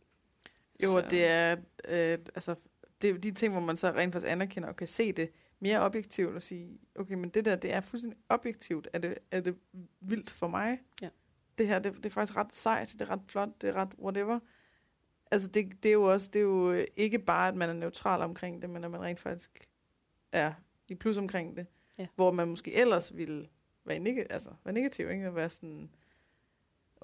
Jo, 0.82 0.90
Så- 0.90 0.96
og 0.96 1.10
det 1.10 1.26
er, 1.26 1.56
øh, 1.88 2.18
altså, 2.34 2.54
det 3.02 3.10
er 3.10 3.18
de 3.18 3.30
ting, 3.30 3.52
hvor 3.52 3.60
man 3.62 3.76
så 3.76 3.88
rent 3.90 4.12
faktisk 4.12 4.32
anerkender 4.32 4.68
og 4.68 4.76
kan 4.76 4.86
se 4.86 5.12
det 5.12 5.30
mere 5.60 5.80
objektivt 5.80 6.34
og 6.34 6.42
sige, 6.42 6.78
okay, 6.94 7.14
men 7.14 7.30
det 7.30 7.44
der, 7.44 7.56
det 7.56 7.72
er 7.72 7.80
fuldstændig 7.80 8.18
objektivt. 8.28 8.88
Er 8.92 8.98
det, 8.98 9.18
er 9.30 9.40
det 9.40 9.56
vildt 10.00 10.30
for 10.30 10.48
mig? 10.48 10.78
Ja. 11.02 11.08
Det 11.58 11.66
her, 11.68 11.78
det, 11.78 11.96
det 11.96 12.06
er 12.06 12.10
faktisk 12.10 12.36
ret 12.36 12.54
sejt, 12.54 12.88
det 12.92 13.02
er 13.02 13.10
ret 13.10 13.20
flot, 13.26 13.48
det 13.60 13.68
er 13.68 13.72
ret 13.72 13.94
whatever. 13.98 14.38
Altså, 15.30 15.48
det, 15.48 15.82
det 15.82 15.88
er 15.88 15.92
jo 15.92 16.12
også, 16.12 16.30
det 16.32 16.38
er 16.38 16.42
jo 16.42 16.84
ikke 16.96 17.18
bare, 17.18 17.48
at 17.48 17.54
man 17.56 17.68
er 17.68 17.72
neutral 17.72 18.20
omkring 18.22 18.62
det, 18.62 18.70
men 18.70 18.84
at 18.84 18.90
man 18.90 19.00
rent 19.00 19.20
faktisk 19.20 19.68
er 20.32 20.52
i 20.88 20.94
plus 20.94 21.16
omkring 21.18 21.56
det. 21.56 21.66
Ja. 21.98 22.06
Hvor 22.16 22.32
man 22.32 22.48
måske 22.48 22.74
ellers 22.74 23.16
ville 23.16 23.48
være, 23.84 23.98
neg- 23.98 24.26
altså, 24.30 24.50
være 24.64 24.74
negativ, 24.74 25.10
ikke? 25.10 25.26
At 25.26 25.34
være 25.34 25.50
sådan, 25.50 25.90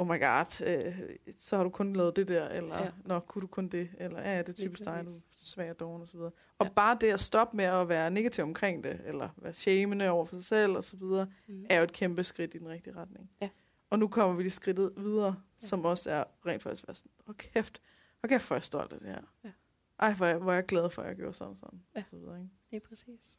oh 0.00 0.06
my 0.06 0.20
god, 0.20 0.66
øh, 0.66 1.00
så 1.38 1.56
har 1.56 1.64
du 1.64 1.70
kun 1.70 1.92
lavet 1.92 2.16
det 2.16 2.28
der, 2.28 2.48
eller 2.48 2.82
Ja. 2.84 2.90
nå, 3.04 3.20
kunne 3.20 3.42
du 3.42 3.46
kun 3.46 3.68
det, 3.68 3.90
eller 3.98 4.20
ja, 4.20 4.32
ja, 4.32 4.38
det 4.38 4.48
er 4.48 4.52
typisk 4.52 4.84
dig, 4.84 4.94
du 4.94 4.98
er 5.00 5.04
præcis. 5.04 5.22
svag 5.48 5.70
og 5.70 5.80
doven 5.80 6.02
og 6.02 6.08
så 6.08 6.16
videre. 6.16 6.32
Og 6.58 6.66
Ja. 6.66 6.72
bare 6.72 6.98
det 7.00 7.12
at 7.12 7.20
stoppe 7.20 7.56
med 7.56 7.64
at 7.64 7.88
være 7.88 8.10
negativ 8.10 8.44
omkring 8.44 8.84
det, 8.84 9.00
eller 9.04 9.28
være 9.36 9.52
shamende 9.52 10.08
over 10.10 10.24
for 10.24 10.34
sig 10.34 10.44
selv 10.44 10.72
og 10.76 10.84
så 10.84 10.96
videre, 10.96 11.26
Mm. 11.46 11.66
er 11.70 11.76
jo 11.78 11.82
et 11.84 11.92
kæmpe 11.92 12.24
skridt 12.24 12.54
i 12.54 12.58
den 12.58 12.68
rigtige 12.68 12.96
retning. 12.96 13.30
Ja. 13.40 13.48
Og 13.90 13.98
nu 13.98 14.08
kommer 14.08 14.36
vi 14.36 14.42
lige 14.42 14.50
skridtet 14.50 14.92
videre, 14.96 15.36
Ja. 15.62 15.66
som 15.66 15.84
også 15.84 16.10
er 16.10 16.24
rent 16.46 16.62
faktisk 16.62 16.88
være 16.88 16.94
sådan, 16.94 17.10
åh 17.28 17.34
kæft, 17.34 17.82
og 18.22 18.28
kæft, 18.28 18.46
hvor 18.46 18.54
er 18.54 18.58
jeg 18.58 18.64
stolt 18.64 18.92
af 18.92 18.98
det 19.00 19.08
her. 19.08 19.20
Ja. 19.44 19.50
ej, 19.98 20.12
hvor 20.14 20.34
hvor 20.34 20.50
er 20.50 20.54
jeg 20.54 20.66
glad 20.66 20.90
for, 20.90 21.02
at 21.02 21.08
jeg 21.08 21.16
gjorde 21.16 21.34
sådan 21.34 21.50
og 21.50 21.56
sådan. 21.56 21.82
Ja. 21.94 22.00
Og 22.00 22.06
så, 22.10 22.16
videre, 22.16 22.38
ikke? 22.38 22.50
Det 22.70 22.76
er 22.76 22.80
præcis. 22.88 23.38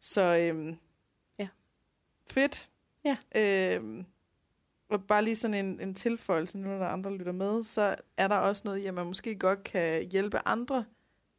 så 0.00 0.36
øhm, 0.38 0.76
Ja. 1.38 1.48
fedt. 2.30 2.70
Ja. 3.04 3.16
Øhm, 3.36 4.06
og 4.94 5.04
bare 5.06 5.24
lige 5.24 5.36
sådan 5.36 5.66
en, 5.66 5.80
en 5.80 5.94
tilføjelse, 5.94 6.58
nu 6.58 6.68
når 6.68 6.78
der 6.78 6.84
er 6.86 6.90
andre, 6.90 7.16
lytter 7.16 7.32
med, 7.32 7.62
så 7.64 7.96
er 8.16 8.28
der 8.28 8.36
også 8.36 8.62
noget 8.64 8.78
i, 8.78 8.86
at 8.86 8.94
man 8.94 9.06
måske 9.06 9.38
godt 9.38 9.62
kan 9.64 10.08
hjælpe 10.08 10.38
andre 10.48 10.84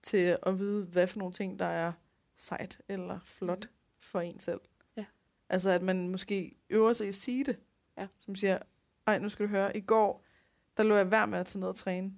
til 0.03 0.37
at 0.43 0.59
vide, 0.59 0.85
hvad 0.85 1.07
for 1.07 1.19
nogle 1.19 1.33
ting, 1.33 1.59
der 1.59 1.65
er 1.65 1.91
sejt 2.35 2.81
eller 2.87 3.19
flot 3.25 3.59
Mhm. 3.65 3.71
for 3.99 4.19
en 4.21 4.39
selv. 4.39 4.59
Ja. 4.97 5.05
Altså, 5.49 5.69
at 5.69 5.81
man 5.81 6.09
måske 6.09 6.55
øver 6.69 6.93
sig 6.93 7.05
i 7.05 7.07
at 7.07 7.15
sige 7.15 7.43
det. 7.45 7.59
Ja. 7.97 8.07
Som 8.19 8.35
siger, 8.35 8.59
ej, 9.07 9.19
nu 9.19 9.29
skal 9.29 9.45
du 9.45 9.49
høre, 9.49 9.77
i 9.77 9.81
går, 9.81 10.23
der 10.77 10.83
lå 10.83 10.95
jeg 10.95 11.11
værd 11.11 11.29
med 11.29 11.39
at 11.39 11.45
tage 11.45 11.59
ned 11.59 11.67
og 11.67 11.75
træne. 11.75 12.13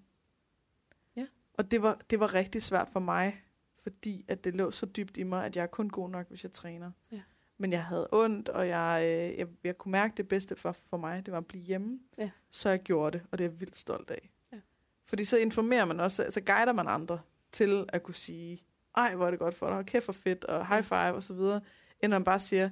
Ja. 1.15 1.27
Og 1.53 1.71
det 1.71 1.81
var, 1.81 2.01
det 2.09 2.19
var 2.19 2.33
rigtig 2.33 2.63
svært 2.63 2.87
for 2.89 2.99
mig, 2.99 3.41
fordi 3.83 4.25
at 4.27 4.43
det 4.43 4.55
lå 4.55 4.71
så 4.71 4.85
dybt 4.85 5.17
i 5.17 5.23
mig, 5.23 5.45
at 5.45 5.55
jeg 5.55 5.63
er 5.63 5.67
kun 5.67 5.89
god 5.89 6.09
nok, 6.09 6.27
hvis 6.29 6.43
jeg 6.43 6.51
træner. 6.51 6.91
Ja. 7.11 7.21
Men 7.57 7.71
jeg 7.71 7.83
havde 7.83 8.07
ondt, 8.11 8.49
og 8.49 8.67
jeg, 8.67 9.01
øh, 9.05 9.37
jeg, 9.39 9.47
jeg 9.63 9.77
kunne 9.77 9.91
mærke 9.91 10.13
det 10.17 10.27
bedste 10.27 10.55
for, 10.55 10.71
for 10.89 10.97
mig, 10.97 11.25
det 11.25 11.31
var 11.31 11.37
at 11.37 11.45
blive 11.45 11.63
hjemme. 11.63 11.99
Ja. 12.17 12.29
Så 12.51 12.69
jeg 12.69 12.79
gjorde 12.79 13.17
det, 13.17 13.27
og 13.31 13.37
det 13.37 13.45
er 13.45 13.49
jeg 13.49 13.59
vildt 13.59 13.77
stolt 13.77 14.11
af. 14.11 14.29
Ja. 14.53 14.57
Fordi 15.05 15.23
så 15.25 15.37
informerer 15.37 15.85
man 15.85 15.99
også, 15.99 16.23
altså 16.23 16.41
guider 16.41 16.73
man 16.73 16.87
andre 16.87 17.19
til 17.51 17.85
at 17.89 18.03
kunne 18.03 18.15
sige, 18.15 18.59
ej, 18.97 19.15
hvor 19.15 19.25
er 19.25 19.29
det 19.29 19.39
godt 19.39 19.55
for 19.55 19.67
dig, 19.67 19.77
og 19.77 19.85
kæft 19.85 20.05
for 20.05 20.13
fedt, 20.13 20.43
og 20.45 20.67
high 20.67 20.83
five, 20.83 21.13
og 21.13 21.23
så 21.23 21.33
videre, 21.33 21.61
end 21.99 22.11
man 22.11 22.23
bare 22.23 22.39
siger, 22.39 22.69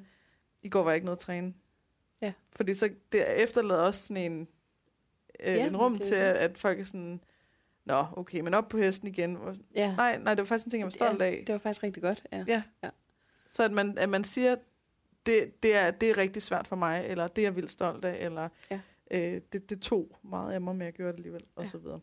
i 0.61 0.69
går 0.69 0.83
var 0.83 0.89
jeg 0.91 0.95
ikke 0.95 1.05
noget 1.05 1.17
at 1.17 1.21
træne. 1.21 1.53
Ja. 2.21 2.33
Fordi 2.55 2.73
så 2.73 2.89
det 3.11 3.41
efterlader 3.43 3.81
også 3.81 4.07
sådan 4.07 4.31
en, 4.31 4.47
øh, 5.39 5.53
Ja, 5.55 5.67
en 5.67 5.77
rum 5.77 5.93
det 5.93 6.01
til, 6.01 6.15
at, 6.15 6.35
at 6.35 6.57
folk 6.57 6.79
er 6.79 6.83
sådan, 6.83 7.21
nå, 7.85 8.05
okay, 8.13 8.39
men 8.39 8.53
op 8.53 8.69
på 8.69 8.77
hesten 8.77 9.07
igen. 9.07 9.35
Hvor- 9.35 9.55
Ja, 9.75 9.95
Nej, 9.95 10.17
nej, 10.17 10.33
det 10.33 10.41
var 10.41 10.45
faktisk 10.45 10.65
en 10.65 10.69
ting, 10.71 10.79
jeg 10.79 10.85
var 10.85 10.89
stolt 10.89 11.21
af. 11.21 11.43
det 11.47 11.53
var 11.53 11.59
faktisk 11.59 11.83
rigtig 11.83 12.03
godt. 12.03 12.27
Ja. 12.31 12.43
Ja. 12.47 12.63
Ja. 12.83 12.89
Så 13.47 13.63
at 13.63 13.71
man, 13.71 13.97
at 13.97 14.09
man 14.09 14.23
siger, 14.23 14.55
det, 15.25 15.63
det, 15.63 15.75
er, 15.75 15.91
det 15.91 16.09
er 16.09 16.17
rigtig 16.17 16.41
svært 16.41 16.67
for 16.67 16.75
mig, 16.75 17.05
eller 17.07 17.27
det 17.27 17.41
er 17.41 17.45
jeg 17.45 17.55
vildt 17.55 17.71
stolt 17.71 18.05
af, 18.05 18.25
eller 18.25 18.49
Ja. 18.71 18.79
øh, 19.11 19.41
det, 19.53 19.69
det 19.69 19.81
tog 19.81 20.17
meget 20.23 20.53
af 20.53 20.61
mig, 20.61 20.75
men 20.75 20.85
jeg 20.85 20.93
gjorde 20.93 21.11
det 21.11 21.17
alligevel, 21.19 21.43
og 21.55 21.63
Ja. 21.63 21.69
så 21.69 21.77
videre. 21.77 21.99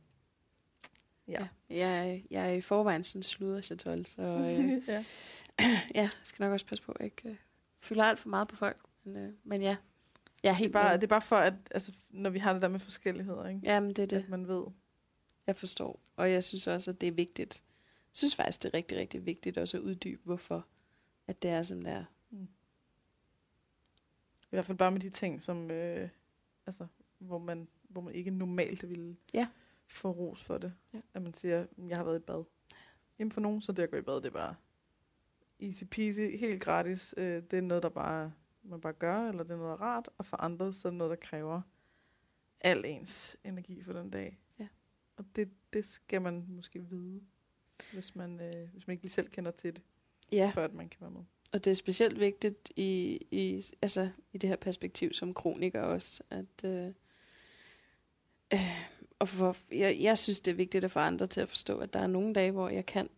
Ja. 1.29 1.49
Jeg, 1.71 2.09
er- 2.11 2.21
jeg 2.31 2.49
er 2.49 2.53
i 2.53 2.61
forvejen 2.61 3.05
sådan 3.05 3.23
sluder, 3.23 3.61
Chatol, 3.61 4.07
så 4.07 4.23
øh, 4.23 4.69
ja. 4.89 5.05
ja, 5.61 5.75
jeg 5.95 6.11
skal 6.23 6.45
nok 6.45 6.53
også 6.53 6.67
passe 6.67 6.85
på, 6.85 6.93
at 6.93 6.99
jeg 7.01 7.05
ikke 7.05 7.29
øh, 7.29 7.37
fylder 7.81 8.05
alt 8.05 8.19
for 8.19 8.29
meget 8.29 8.49
på 8.49 8.57
folk. 8.57 8.77
Men, 9.05 9.17
øh, 9.17 9.33
men 9.45 9.63
ja, 9.63 9.67
jeg 9.67 9.75
er 9.75 9.77
Det, 10.43 10.49
er 10.51 10.53
helt 10.53 10.73
bare, 10.73 10.89
med. 10.93 10.99
det 10.99 11.05
er 11.05 11.09
bare 11.09 11.23
for, 11.23 11.37
at 11.37 11.55
altså, 11.71 11.93
når 12.11 12.31
vi 12.31 12.39
har 12.39 12.53
det 12.53 12.63
der 12.63 12.69
med 12.69 12.81
forskelligheder, 12.81 13.49
ikke? 13.49 13.61
Jamen, 13.63 13.89
det 13.91 13.99
er 13.99 14.07
det. 14.07 14.17
at 14.23 14.29
man 14.29 14.49
ved. 14.49 14.65
Jeg 15.47 15.57
forstår. 15.57 16.01
Og 16.17 16.31
jeg 16.33 16.45
synes 16.45 16.67
også, 16.67 16.91
at 16.91 17.01
det 17.01 17.07
er 17.07 17.13
vigtigt. 17.13 17.63
Jeg 18.13 18.17
synes 18.17 18.35
faktisk, 18.35 18.63
det 18.63 18.69
er 18.69 18.75
rigtig, 18.79 18.99
rigtig 18.99 19.27
vigtigt 19.27 19.59
også 19.59 19.77
at 19.77 19.83
uddybe, 19.83 20.21
hvorfor 20.25 20.67
at 21.27 21.43
det 21.43 21.51
er, 21.51 21.63
som 21.63 21.83
det 21.83 21.93
er. 21.93 22.05
I 24.53 24.57
hvert 24.57 24.65
fald 24.67 24.79
bare 24.79 24.91
med 24.91 25.01
de 25.01 25.11
ting, 25.11 25.43
som, 25.43 25.71
øh, 25.71 26.09
altså, 26.67 26.87
hvor, 27.19 27.39
man, 27.39 27.69
hvor 27.83 28.01
man 28.01 28.15
ikke 28.15 28.31
normalt 28.31 28.89
ville 28.89 29.17
Ja. 29.35 29.49
få 29.87 30.11
ros 30.11 30.45
for 30.45 30.59
det. 30.59 30.75
Ja. 30.95 31.01
At 31.15 31.23
man 31.23 31.35
siger, 31.35 31.67
jeg 31.89 31.97
har 31.97 32.05
været 32.05 32.17
i 32.17 32.23
bad. 32.23 32.45
Jamen 33.19 33.31
for 33.33 33.41
nogen, 33.41 33.61
så 33.61 33.73
det 33.73 33.83
at 33.83 33.91
gå 33.91 33.97
i 33.97 34.03
bad, 34.03 34.17
det 34.17 34.27
er 34.27 34.31
bare 34.31 34.55
easy 35.61 35.85
peasy, 35.91 36.21
helt 36.21 36.63
gratis. 36.63 37.15
Øh, 37.17 37.43
det 37.43 37.53
er 37.53 37.61
noget, 37.61 37.83
der 37.83 37.89
bare, 37.89 38.33
man 38.63 38.81
bare 38.81 38.93
gør, 38.93 39.29
eller 39.29 39.43
det 39.43 39.51
er 39.51 39.57
noget 39.57 39.79
der 39.79 39.87
er 39.87 39.89
rart. 39.91 40.09
Og 40.19 40.27
for 40.27 40.37
andre, 40.37 40.73
så 40.73 40.89
er 40.89 40.91
det 40.91 40.99
noget, 40.99 41.11
der 41.11 41.17
kræver 41.17 41.61
al 42.61 42.85
ens 42.85 43.37
energi 43.45 43.83
for 43.83 43.93
den 43.93 44.11
dag. 44.11 44.39
Ja. 44.59 44.69
Og 45.17 45.25
det, 45.37 45.51
det 45.73 45.85
skal 45.85 46.23
man 46.23 46.45
måske 46.49 46.81
vide, 46.81 47.23
hvis 47.93 48.15
man, 48.17 48.41
øh, 48.41 48.69
hvis 48.73 48.87
man 48.87 48.93
ikke 48.93 49.05
lige 49.05 49.13
selv 49.13 49.29
kender 49.31 49.51
til 49.51 49.75
det, 49.77 49.83
Ja, 50.33 50.53
før 50.55 50.65
at 50.65 50.75
man 50.75 50.89
kan 50.89 51.01
være 51.01 51.11
med. 51.11 51.25
Og 51.53 51.65
det 51.65 51.71
er 51.71 51.75
specielt 51.75 52.21
vigtigt 52.21 52.73
i, 52.77 53.21
i, 53.31 53.65
altså, 53.83 54.09
i 54.33 54.39
det 54.39 54.49
her 54.49 54.57
perspektiv 54.57 55.13
som 55.13 55.35
kroniker 55.35 55.83
også, 55.83 56.23
at 56.31 56.65
øh, 56.65 56.87
øh, 58.53 58.61
og 59.19 59.29
for, 59.29 59.57
jeg, 59.73 59.97
jeg 60.01 60.19
synes, 60.19 60.41
det 60.41 60.51
er 60.51 60.55
vigtigt 60.55 60.85
at 60.85 60.91
få 60.91 60.99
andre 60.99 61.27
til 61.27 61.41
at 61.41 61.49
forstå, 61.49 61.79
at 61.79 61.93
der 61.93 62.01
er 62.01 62.07
nogle 62.07 62.35
dage, 62.35 62.51
hvor 62.51 62.69
jeg 62.69 62.87
kan 62.87 63.09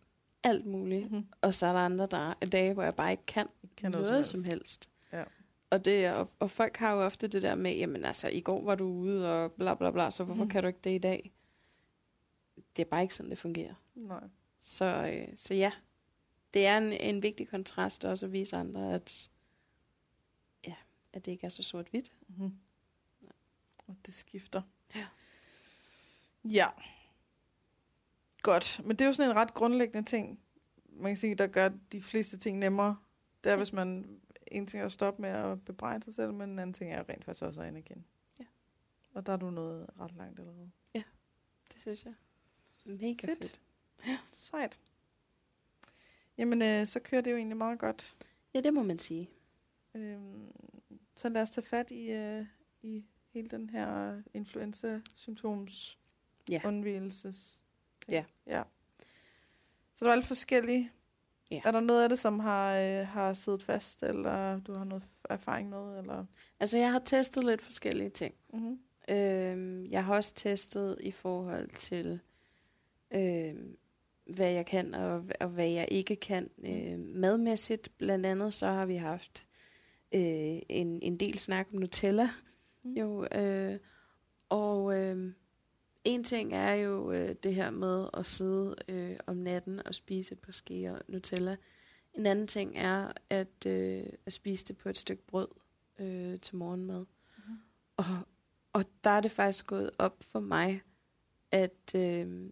alt 0.43 0.65
muligt, 0.65 1.11
Mm-hmm. 1.11 1.25
og 1.41 1.53
så 1.53 1.65
er 1.65 1.73
der 1.73 1.79
andre 1.79 2.07
der 2.11 2.33
er 2.41 2.45
dage, 2.45 2.73
hvor 2.73 2.83
jeg 2.83 2.95
bare 2.95 3.11
ikke 3.11 3.25
kan, 3.25 3.47
Kan 3.77 3.91
noget 3.91 4.25
som 4.25 4.43
helst. 4.43 4.89
Ja. 5.13 5.23
Og, 5.69 5.85
det, 5.85 6.05
er- 6.05 6.13
og, 6.13 6.29
og 6.39 6.51
folk 6.51 6.77
har 6.77 6.93
jo 6.93 7.01
ofte 7.05 7.27
det 7.27 7.41
der 7.41 7.55
med, 7.55 7.75
jamen 7.75 8.05
altså, 8.05 8.29
i 8.29 8.39
går 8.41 8.63
var 8.63 8.75
du 8.75 8.85
ude, 8.85 9.33
og 9.33 9.51
bla 9.51 9.73
bla 9.75 9.91
bla, 9.91 10.09
så 10.11 10.23
hvorfor 10.23 10.43
Mhm. 10.43 10.49
kan 10.51 10.61
du 10.63 10.67
ikke 10.67 10.79
det 10.83 10.95
i 10.95 10.97
dag? 10.97 11.31
Det 12.75 12.85
er 12.85 12.89
bare 12.89 13.01
ikke 13.01 13.13
sådan, 13.13 13.29
det 13.29 13.37
fungerer. 13.37 13.73
Nej. 13.95 14.23
Så, 14.59 14.85
øh, 14.85 15.27
så 15.35 15.53
ja, 15.53 15.71
det 16.55 16.65
er 16.65 16.77
en, 16.77 16.93
en 16.93 17.23
vigtig 17.23 17.47
kontrast 17.47 18.05
også 18.05 18.25
at 18.25 18.31
vise 18.31 18.55
andre, 18.55 18.93
at, 18.93 19.31
ja, 20.67 20.75
at 21.13 21.25
det 21.25 21.31
ikke 21.31 21.45
er 21.45 21.49
så 21.49 21.63
sort-hvidt. 21.63 22.11
Mm-hmm. 22.27 22.57
Og 23.87 23.95
det 24.05 24.13
skifter. 24.13 24.61
Ja. 24.95 25.07
Ja. 26.49 26.67
Godt. 28.41 28.81
Men 28.85 28.95
det 28.95 29.05
er 29.05 29.05
jo 29.05 29.13
sådan 29.13 29.31
en 29.31 29.35
ret 29.35 29.53
grundlæggende 29.53 30.09
ting, 30.09 30.39
man 30.85 31.09
kan 31.09 31.17
sige, 31.17 31.35
der 31.35 31.47
gør 31.47 31.69
de 31.91 32.01
fleste 32.01 32.37
ting 32.37 32.59
nemmere. 32.59 32.97
Det 33.43 33.51
er, 33.51 33.55
hvis 33.55 33.73
man 33.73 34.19
en 34.47 34.67
ting 34.67 34.81
er 34.81 34.85
at 34.85 34.91
stoppe 34.91 35.21
med 35.21 35.29
at 35.29 35.65
bebrejde 35.65 36.03
sig 36.03 36.13
selv, 36.13 36.33
men 36.33 36.49
en 36.49 36.59
anden 36.59 36.73
ting 36.73 36.93
er 36.93 37.09
rent 37.09 37.25
faktisk 37.25 37.43
også 37.43 37.61
at 37.61 37.77
igen. 37.77 38.05
Ja. 38.39 38.45
Og 39.13 39.25
der 39.25 39.33
er 39.33 39.37
du 39.37 39.49
nået 39.49 39.89
ret 39.99 40.11
langt 40.11 40.39
allerede. 40.39 40.71
Det 41.73 41.81
synes 41.81 42.05
jeg. 42.05 42.13
Mega 42.85 43.27
Fedt. 43.27 43.43
fedt. 43.43 43.61
fedt. 43.97 44.19
Sejt. 44.31 44.79
Jamen, 46.37 46.61
øh, 46.61 46.87
så 46.87 46.99
kører 46.99 47.21
det 47.21 47.31
jo 47.31 47.37
egentlig 47.37 47.57
meget 47.57 47.79
godt. 47.79 48.15
Ja, 48.53 48.61
det 48.61 48.73
må 48.73 48.83
man 48.83 48.99
sige. 48.99 49.29
Øhm, 49.95 50.51
så 51.15 51.29
lad 51.29 51.41
os 51.41 51.49
tage 51.49 51.65
fat 51.65 51.91
i, 51.91 52.11
øh, 52.11 52.45
i 52.81 53.05
hele 53.33 53.49
den 53.49 53.69
her 53.69 54.21
influenza-symptoms 54.33 55.97
Ja. 56.49 56.61
undvigelses. 56.65 57.61
Ja. 58.07 58.23
ja. 58.47 58.63
Så 59.95 60.05
der 60.05 60.09
er 60.11 60.13
alle 60.13 60.25
forskellige. 60.25 60.91
Ja. 61.51 61.61
Er 61.65 61.71
der 61.71 61.79
noget 61.79 62.03
af 62.03 62.09
det, 62.09 62.19
som 62.19 62.39
har, 62.39 62.75
øh, 62.75 63.07
har 63.07 63.33
siddet 63.33 63.63
fast, 63.63 64.03
eller 64.03 64.59
du 64.59 64.73
har 64.73 64.83
noget 64.83 65.03
erfaring 65.29 65.69
med? 65.69 65.97
Eller? 65.99 66.25
Altså, 66.59 66.77
jeg 66.77 66.91
har 66.91 66.99
testet 66.99 67.43
lidt 67.43 67.61
forskellige 67.61 68.09
ting. 68.09 68.35
Mm-hmm. 68.53 68.79
Øhm, 69.09 69.85
jeg 69.85 70.05
har 70.05 70.15
også 70.15 70.33
testet 70.35 70.97
i 70.99 71.11
forhold 71.11 71.69
til, 71.69 72.19
øhm, 73.11 73.77
hvad 74.25 74.51
jeg 74.51 74.65
kan 74.65 74.93
og, 74.93 75.23
og 75.39 75.49
hvad 75.49 75.67
jeg 75.67 75.87
ikke 75.91 76.15
kan. 76.15 76.49
Øh, 76.65 76.99
madmæssigt 76.99 77.89
blandt 77.97 78.25
andet, 78.25 78.53
så 78.53 78.67
har 78.67 78.85
vi 78.85 78.95
haft 78.95 79.47
øh, 80.11 80.59
en, 80.69 81.01
en 81.01 81.17
del 81.17 81.39
snak 81.39 81.67
om 81.73 81.79
Nutella. 81.79 82.29
Mm. 82.83 82.93
Jo, 82.93 83.27
øh, 83.35 83.79
og 84.49 84.99
øh, 84.99 85.33
en 86.03 86.23
ting 86.23 86.53
er 86.53 86.73
jo 86.73 87.11
øh, 87.11 87.35
det 87.43 87.55
her 87.55 87.69
med 87.69 88.07
at 88.13 88.25
sidde 88.25 88.75
øh, 88.87 89.17
om 89.27 89.35
natten 89.35 89.87
og 89.87 89.95
spise 89.95 90.33
et 90.33 90.39
par 90.39 90.51
skeer 90.51 90.99
Nutella. 91.07 91.55
En 92.13 92.25
anden 92.25 92.47
ting 92.47 92.77
er 92.77 93.11
at, 93.29 93.65
øh, 93.67 94.03
at 94.25 94.33
spise 94.33 94.65
det 94.65 94.77
på 94.77 94.89
et 94.89 94.97
stykke 94.97 95.23
brød 95.27 95.47
øh, 95.99 96.39
til 96.39 96.55
morgenmad. 96.55 97.05
Mhm. 97.37 97.57
Og, 97.97 98.05
og 98.73 98.85
der 99.03 99.09
er 99.09 99.21
det 99.21 99.31
faktisk 99.31 99.67
gået 99.67 99.91
op 99.97 100.15
for 100.21 100.39
mig, 100.39 100.81
at, 101.51 101.95
øh, 101.95 102.49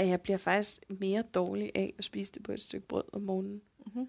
at 0.00 0.08
jeg 0.08 0.20
bliver 0.20 0.36
faktisk 0.36 0.80
mere 0.88 1.22
dårlig 1.22 1.70
af 1.74 1.94
at 1.98 2.04
spise 2.04 2.32
det 2.32 2.42
på 2.42 2.52
et 2.52 2.60
stykke 2.60 2.86
brød 2.86 3.04
om 3.12 3.22
morgenen, 3.22 3.62
Mm-hmm. 3.86 4.08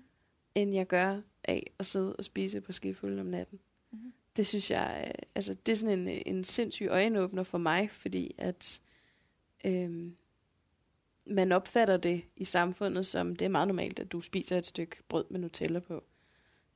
end 0.56 0.74
jeg 0.74 0.88
gør 0.88 1.22
af 1.44 1.72
at 1.80 1.86
sidde 1.86 2.16
og 2.16 2.24
spise 2.24 2.58
et 2.58 2.64
par 2.64 2.74
skefulde 2.74 3.22
om 3.22 3.26
natten. 3.26 3.60
Mhm. 3.92 4.14
Det 4.36 4.48
synes 4.48 4.72
jeg, 4.72 5.04
øh, 5.08 5.14
altså 5.36 5.54
det 5.54 5.72
er 5.72 5.76
sådan 5.76 6.00
en, 6.00 6.22
en 6.26 6.44
sindssyg 6.44 6.88
øjenåbner 6.90 7.44
for 7.44 7.58
mig, 7.58 7.92
fordi 7.92 8.36
at 8.38 8.82
øhm, 9.66 10.16
man 11.28 11.52
opfatter 11.52 11.98
det 11.98 12.22
i 12.36 12.44
samfundet 12.44 13.06
som, 13.06 13.36
det 13.36 13.46
er 13.46 13.50
meget 13.50 13.68
normalt, 13.68 14.00
at 14.00 14.12
du 14.12 14.22
spiser 14.22 14.58
et 14.58 14.66
stykke 14.66 14.96
brød 15.10 15.26
med 15.30 15.40
Nutella 15.40 15.80
på. 15.80 16.04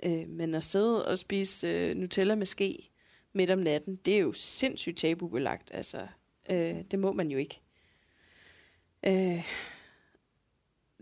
Øh, 0.03 0.29
men 0.29 0.55
at 0.55 0.63
sidde 0.63 1.07
og 1.07 1.19
spise 1.19 1.67
øh, 1.67 1.95
Nutella 1.95 2.36
med 2.36 2.45
ske 2.45 2.91
midt 3.34 3.50
om 3.50 3.60
natten, 3.60 3.95
det 3.95 4.15
er 4.15 4.19
jo 4.19 4.31
sindssygt 4.31 4.98
tabubelagt. 4.98 5.72
Altså, 5.74 6.07
øh, 6.51 6.75
det 6.91 7.00
må 7.00 7.12
man 7.12 7.31
jo 7.31 7.38
ikke. 7.38 7.62
Øh, 9.07 9.45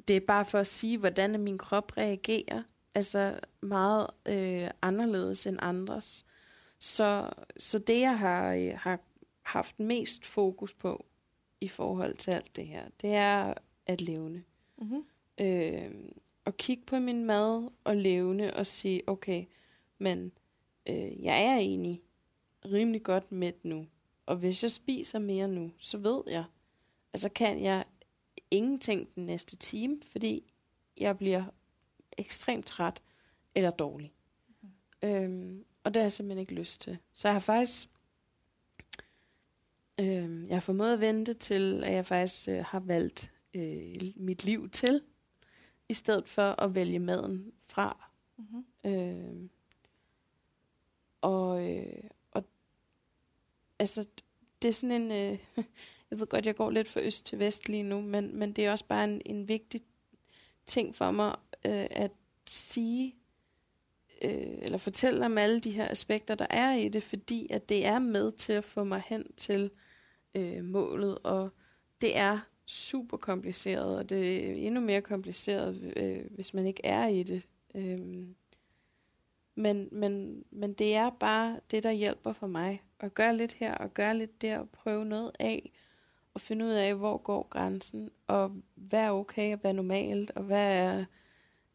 det 0.08 0.16
er 0.16 0.26
bare 0.28 0.46
for 0.46 0.60
at 0.60 0.68
sige, 0.68 0.98
hvordan 0.98 1.40
min 1.40 1.58
krop 1.58 1.98
reagerer. 1.98 2.64
Altså 2.96 3.40
meget 3.62 4.08
øh, 4.28 4.70
anderledes 4.82 5.48
end 5.48 5.58
andres. 5.62 6.26
Så, 6.80 7.30
så 7.58 7.80
det, 7.80 8.00
jeg 8.00 8.20
har, 8.20 8.54
øh, 8.54 8.72
har 8.78 9.00
haft 9.42 9.80
mest 9.80 10.26
fokus 10.26 10.74
på 10.74 11.06
i 11.62 11.68
forhold 11.68 12.16
til 12.18 12.32
alt 12.32 12.56
det 12.56 12.68
her, 12.68 12.84
det 13.02 13.16
er 13.16 13.54
at 13.86 14.02
levne. 14.02 14.44
Mm-hmm. 14.78 15.04
Øh, 15.42 15.92
og 16.46 16.58
kigge 16.58 16.84
på 16.86 17.00
min 17.00 17.26
mad 17.26 17.70
og 17.84 17.96
levne 17.96 18.54
og 18.54 18.68
sige, 18.68 19.10
okay, 19.10 19.46
men 19.98 20.32
øh, 20.90 21.24
jeg 21.24 21.44
er 21.44 21.58
egentlig 21.58 22.02
rimelig 22.66 23.04
godt 23.04 23.32
mæt 23.32 23.66
nu. 23.66 23.88
Og 24.26 24.36
hvis 24.36 24.64
jeg 24.64 24.72
spiser 24.72 25.20
mere 25.20 25.48
nu, 25.48 25.72
så 25.78 25.98
ved 25.98 26.22
jeg, 26.28 26.44
altså 27.14 27.30
kan 27.30 27.64
jeg 27.64 27.84
ingenting 28.54 29.16
den 29.16 29.26
næste 29.26 29.56
time, 29.56 30.00
fordi 30.12 30.54
jeg 30.98 31.18
bliver 31.18 31.44
ekstremt 32.18 32.66
træt 32.66 33.02
eller 33.56 33.72
dårlig. 33.72 34.14
Mm. 34.62 34.70
Øhm, 35.04 35.66
og 35.84 35.94
det 35.94 36.00
har 36.00 36.04
jeg 36.04 36.12
simpelthen 36.12 36.42
ikke 36.42 36.54
lyst 36.54 36.82
til. 36.82 36.98
Så 37.14 37.28
jeg 37.28 37.36
har 37.36 37.40
faktisk 37.40 37.90
øhm, 40.00 40.48
jeg 40.48 40.56
har 40.56 40.60
formået 40.60 40.94
at 40.94 41.00
vente 41.00 41.34
til, 41.34 41.84
at 41.84 41.94
jeg 41.94 42.06
faktisk 42.06 42.48
øh, 42.48 42.64
har 42.66 42.80
valgt 42.80 43.34
øh, 43.54 44.14
mit 44.16 44.46
liv 44.46 44.70
til, 44.70 45.02
i 45.90 45.94
stedet 45.94 46.30
for 46.30 46.62
at 46.62 46.76
vælge 46.76 47.00
maden 47.00 47.52
fra. 47.60 48.10
Mm-hmm. 48.38 48.92
Øh, 48.92 49.50
og, 51.22 51.70
øh, 51.70 52.10
og 52.32 52.44
altså, 53.80 54.08
det 54.62 54.68
er 54.68 54.74
sådan 54.74 55.02
en, 55.02 55.12
øh, 55.12 55.66
jeg 56.14 56.20
ved 56.20 56.28
godt, 56.28 56.46
jeg 56.46 56.56
går 56.56 56.70
lidt 56.70 56.88
fra 56.88 57.02
øst 57.02 57.26
til 57.26 57.40
vest 57.40 57.70
lige 57.70 57.84
nu, 57.84 58.02
men, 58.02 58.40
men 58.40 58.52
det 58.54 58.66
er 58.66 58.72
også 58.72 58.86
bare 58.86 59.04
en, 59.04 59.22
en 59.26 59.48
vigtig 59.48 59.82
ting 60.66 60.96
for 60.96 61.12
mig 61.12 61.36
øh, 61.66 61.86
at 61.92 62.12
sige, 62.46 63.16
øh, 64.22 64.58
eller 64.62 64.78
fortælle 64.78 65.26
om 65.26 65.38
alle 65.38 65.60
de 65.60 65.72
her 65.72 65.92
aspekter, 65.92 66.36
der 66.36 66.48
er 66.50 66.74
i 66.74 66.90
det, 66.90 67.04
fordi 67.04 67.48
at 67.50 67.70
det 67.70 67.86
er 67.86 68.00
med 68.00 68.32
til 68.32 68.54
at 68.54 68.64
få 68.64 68.84
mig 68.84 69.04
hen 69.06 69.34
til 69.38 69.72
øh, 70.36 70.64
målet, 70.64 71.18
og 71.24 71.50
det 72.02 72.18
er 72.18 72.40
super 72.66 73.18
kompliceret, 73.18 73.98
og 73.98 74.10
det 74.10 74.50
er 74.50 74.54
endnu 74.54 74.82
mere 74.82 75.02
kompliceret, 75.02 75.94
øh, 75.96 76.22
hvis 76.32 76.54
man 76.54 76.66
ikke 76.66 76.86
er 76.86 77.08
i 77.08 77.24
det. 77.24 77.48
Øh, 77.76 78.28
men, 79.56 79.90
men, 79.92 80.44
men 80.52 80.74
det 80.74 80.96
er 80.96 81.10
bare 81.10 81.60
det, 81.72 81.84
der 81.84 81.92
hjælper 81.92 82.34
for 82.34 82.48
mig. 82.48 82.84
At 83.00 83.14
gøre 83.14 83.38
lidt 83.38 83.54
her, 83.54 83.76
og 83.76 83.94
gøre 83.94 84.18
lidt 84.18 84.42
der, 84.42 84.60
og 84.60 84.70
prøve 84.70 85.06
noget 85.06 85.32
af, 85.40 85.73
og 86.34 86.42
finde 86.42 86.66
ud 86.66 86.70
af, 86.70 86.96
hvor 86.96 87.18
går 87.18 87.48
grænsen, 87.50 88.10
og 88.28 88.56
hvad 88.76 89.06
er 89.06 89.12
okay, 89.12 89.54
og 89.54 89.60
hvad 89.60 89.72
er 89.72 89.76
normalt, 89.76 90.32
og 90.32 90.44
hvad 90.44 90.80
er, 90.80 91.06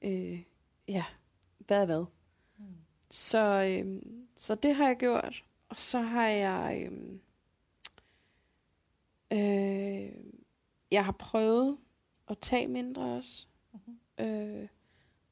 øh, 0.03 0.43
ja, 0.89 1.05
hvad 1.59 1.83
er 1.83 1.87
hvad. 1.87 2.05
Mm. 2.59 2.65
Så, 3.11 3.39
øh, 3.39 4.03
så 4.37 4.55
det 4.55 4.75
har 4.75 4.87
jeg 4.87 4.97
gjort, 4.97 5.45
og 5.69 5.79
så 5.79 6.01
har 6.01 6.27
jeg, 6.27 6.89
øh, 6.91 7.19
øh, 9.33 10.13
jeg 10.91 11.05
har 11.05 11.13
prøvet 11.13 11.79
at 12.29 12.39
tage 12.39 12.69
mindre 12.69 13.03
også, 13.03 13.47
mm-hmm. 13.73 14.27
øh, 14.27 14.69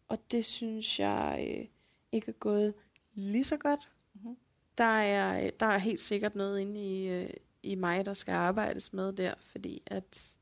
og 0.09 0.31
det 0.31 0.45
synes 0.45 1.01
jeg 1.01 1.47
øh, 1.51 1.67
ikke 2.13 2.29
er 2.29 2.33
gået 2.33 2.75
lige 3.15 3.45
så 3.45 3.57
godt. 3.57 3.91
Mm-hmm. 4.15 4.37
Der, 4.79 4.85
er, 4.85 5.51
der 5.51 5.67
er 5.67 5.79
helt 5.79 6.01
sikkert 6.01 6.35
noget 6.35 6.61
inde 6.61 6.81
i, 6.81 7.09
øh, 7.09 7.31
i 7.67 7.75
mig, 7.75 8.07
der 8.07 8.15
skal 8.15 8.33
arbejdes 8.33 8.93
med 8.93 9.13
der, 9.13 9.35
fordi 9.41 9.83
at, 9.87 10.37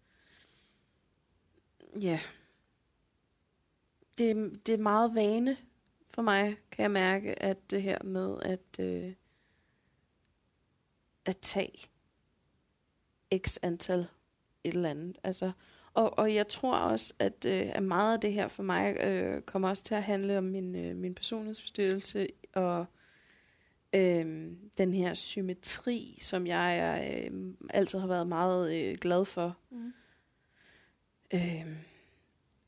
ja, 2.00 2.21
det, 4.19 4.61
det 4.66 4.75
er 4.75 4.78
meget 4.78 5.14
vane 5.14 5.57
for 6.07 6.23
mig, 6.23 6.57
kan 6.71 6.83
jeg 6.83 6.90
mærke, 6.90 7.43
at 7.43 7.71
det 7.71 7.83
her 7.83 8.02
med 8.02 8.38
at, 8.43 8.81
øh, 8.81 9.12
at 11.25 11.37
tage 11.37 11.88
x 13.37 13.59
antal 13.62 14.07
et 14.64 14.75
eller 14.75 14.90
andet. 14.90 15.19
Altså, 15.25 15.52
og, 15.95 16.19
og 16.19 16.35
jeg 16.35 16.49
tror 16.49 16.76
også, 16.76 17.14
at, 17.19 17.47
øh, 17.49 17.71
at 17.75 17.83
meget 17.83 18.14
af 18.14 18.21
det 18.21 18.33
her 18.33 18.49
for 18.49 18.62
mig 18.62 18.97
øh, 18.97 19.43
kommer 19.43 19.69
også 19.69 19.83
til 19.83 19.95
at 19.95 20.02
handle 20.02 20.38
om 20.38 20.45
min, 20.45 20.75
øh, 20.75 20.97
min 20.97 21.14
personlighedsforstyrrelse 21.14 22.28
og 22.52 22.87
øh, 23.95 24.53
den 24.79 24.95
her 24.95 25.15
symmetri, 25.15 26.19
som 26.21 26.47
jeg 26.47 27.01
øh, 27.13 27.55
altid 27.71 27.99
har 27.99 28.07
været 28.07 28.27
meget 28.27 28.75
øh, 28.75 28.97
glad 29.01 29.25
for. 29.25 29.57
Mm. 29.71 29.93
Øh, 31.35 31.67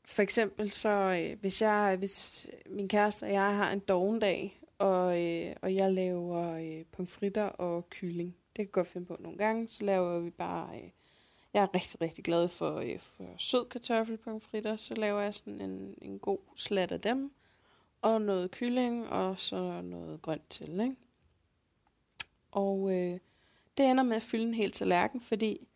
for 0.05 0.21
eksempel 0.21 0.71
så, 0.71 0.89
øh, 0.89 1.39
hvis 1.39 1.61
jeg, 1.61 1.95
hvis 1.99 2.47
min 2.69 2.89
kæreste 2.89 3.23
og 3.23 3.31
jeg 3.31 3.55
har 3.55 3.71
en 3.71 3.79
dogendag, 3.79 4.61
og, 4.77 5.21
øh, 5.23 5.55
og 5.61 5.75
jeg 5.75 5.93
laver 5.93 6.53
øh, 6.53 6.85
pomfritter 6.91 7.43
og 7.43 7.89
kylling, 7.89 8.35
det 8.55 8.65
kan 8.65 8.71
godt 8.71 8.87
finde 8.87 9.07
på 9.07 9.17
nogle 9.19 9.37
gange, 9.37 9.67
så 9.67 9.85
laver 9.85 10.19
vi 10.19 10.29
bare, 10.29 10.77
øh, 10.77 10.89
jeg 11.53 11.63
er 11.63 11.75
rigtig, 11.75 12.01
rigtig 12.01 12.23
glad 12.23 12.47
for, 12.47 12.75
øh, 12.75 12.99
for 12.99 13.35
sød 13.37 13.65
kartoffelpomfritter, 13.65 14.75
så 14.75 14.95
laver 14.95 15.21
jeg 15.21 15.33
sådan 15.33 15.61
en, 15.61 15.95
en 16.01 16.19
god 16.19 16.39
slat 16.55 16.91
af 16.91 17.01
dem, 17.01 17.31
og 18.01 18.21
noget 18.21 18.51
kylling, 18.51 19.09
og 19.09 19.39
så 19.39 19.81
noget 19.81 20.21
grønt 20.21 20.49
til, 20.49 20.79
ikke? 20.79 20.95
Og 22.51 22.91
øh, 22.93 23.19
det 23.77 23.85
ender 23.85 24.03
med 24.03 24.15
at 24.15 24.23
fylde 24.23 24.43
en 24.43 24.53
hel 24.53 24.71
tallerken, 24.71 25.21
fordi 25.21 25.67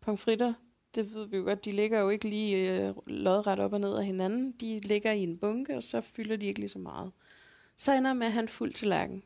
pomfritter, 0.00 0.54
det 0.94 1.14
ved 1.14 1.26
vi 1.26 1.36
jo 1.36 1.42
godt, 1.42 1.64
de 1.64 1.70
ligger 1.70 2.00
jo 2.00 2.08
ikke 2.08 2.28
lige 2.28 2.86
øh, 2.86 2.94
lodret 3.06 3.58
op 3.58 3.72
og 3.72 3.80
ned 3.80 3.96
af 3.96 4.04
hinanden. 4.04 4.52
De 4.52 4.80
ligger 4.80 5.12
i 5.12 5.22
en 5.22 5.38
bunke, 5.38 5.76
og 5.76 5.82
så 5.82 6.00
fylder 6.00 6.36
de 6.36 6.46
ikke 6.46 6.60
lige 6.60 6.68
så 6.68 6.78
meget. 6.78 7.12
Så 7.76 7.92
ender 7.92 8.12
med 8.12 8.26
at 8.26 8.32
have 8.32 8.42
en 8.42 8.48
fuld 8.48 8.72
tallerken. 8.72 9.22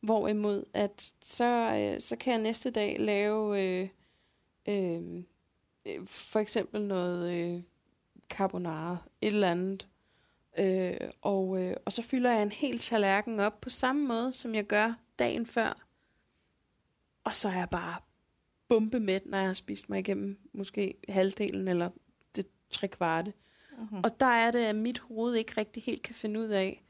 Hvorimod, 0.00 0.64
at 0.74 1.14
så, 1.20 1.74
øh, 1.76 2.00
så 2.00 2.16
kan 2.16 2.32
jeg 2.32 2.42
næste 2.42 2.70
dag 2.70 2.96
lave 2.98 3.62
øh, 3.62 3.88
øh, 4.68 5.22
øh 5.86 6.06
for 6.06 6.38
eksempel 6.38 6.82
noget 6.82 7.32
øh, 7.32 7.62
carbonara, 8.28 8.96
et 9.20 9.26
eller 9.26 9.50
andet. 9.50 9.88
Øh, 10.58 11.10
og, 11.22 11.62
øh, 11.62 11.76
og 11.84 11.92
så 11.92 12.02
fylder 12.02 12.32
jeg 12.32 12.42
en 12.42 12.52
hel 12.52 12.78
tallerken 12.78 13.40
op 13.40 13.60
på 13.60 13.70
samme 13.70 14.06
måde, 14.06 14.32
som 14.32 14.54
jeg 14.54 14.64
gør 14.64 14.94
dagen 15.18 15.46
før. 15.46 15.85
Og 17.26 17.34
så 17.34 17.48
er 17.48 17.58
jeg 17.58 17.70
bare 17.70 17.96
bombe 18.68 19.00
med, 19.00 19.20
når 19.24 19.38
jeg 19.38 19.46
har 19.46 19.54
spist 19.54 19.88
mig 19.88 19.98
igennem 19.98 20.38
måske 20.52 20.94
halvdelen 21.08 21.68
eller 21.68 21.90
det 22.36 22.46
tre 22.70 22.88
kvarte. 22.88 23.32
Uh-huh. 23.72 24.00
Og 24.04 24.20
der 24.20 24.26
er 24.26 24.50
det, 24.50 24.58
at 24.58 24.76
mit 24.76 24.98
hoved 24.98 25.34
ikke 25.34 25.52
rigtig 25.56 25.82
helt 25.82 26.02
kan 26.02 26.14
finde 26.14 26.40
ud 26.40 26.48
af 26.48 26.84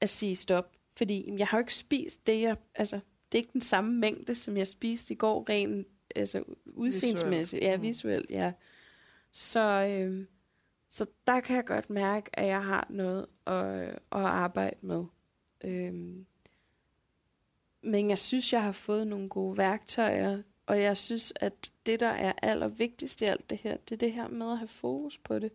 at 0.00 0.08
sige 0.08 0.36
stop. 0.36 0.72
Fordi 0.96 1.34
jeg 1.38 1.46
har 1.46 1.58
jo 1.58 1.60
ikke 1.62 1.74
spist 1.74 2.26
det, 2.26 2.40
jeg... 2.40 2.56
Altså, 2.74 2.96
det 3.32 3.38
er 3.38 3.42
ikke 3.42 3.52
den 3.52 3.60
samme 3.60 3.98
mængde, 3.98 4.34
som 4.34 4.56
jeg 4.56 4.66
spiste 4.66 5.14
i 5.14 5.16
går, 5.16 5.46
rent 5.48 5.86
altså, 6.16 6.44
udseendsmæssigt. 6.66 7.62
Ja, 7.62 7.76
visuelt, 7.76 8.30
ja. 8.30 8.52
Så, 9.32 9.86
øh, 9.90 10.26
så 10.88 11.06
der 11.26 11.40
kan 11.40 11.56
jeg 11.56 11.64
godt 11.64 11.90
mærke, 11.90 12.38
at 12.38 12.46
jeg 12.46 12.64
har 12.64 12.86
noget 12.90 13.26
at, 13.46 13.88
at 13.88 13.98
arbejde 14.12 14.76
med. 14.80 15.04
Øh, 15.64 16.16
men 17.82 18.10
jeg 18.10 18.18
synes, 18.18 18.52
jeg 18.52 18.62
har 18.62 18.72
fået 18.72 19.06
nogle 19.06 19.28
gode 19.28 19.58
værktøjer, 19.58 20.42
og 20.66 20.80
jeg 20.80 20.96
synes, 20.96 21.32
at 21.36 21.70
det, 21.86 22.00
der 22.00 22.08
er 22.08 22.32
allervigtigst 22.42 23.22
i 23.22 23.24
alt 23.24 23.50
det 23.50 23.58
her, 23.58 23.76
det 23.76 23.92
er 23.92 23.96
det 23.96 24.12
her 24.12 24.28
med 24.28 24.50
at 24.50 24.58
have 24.58 24.68
fokus 24.68 25.18
på 25.18 25.38
det. 25.38 25.52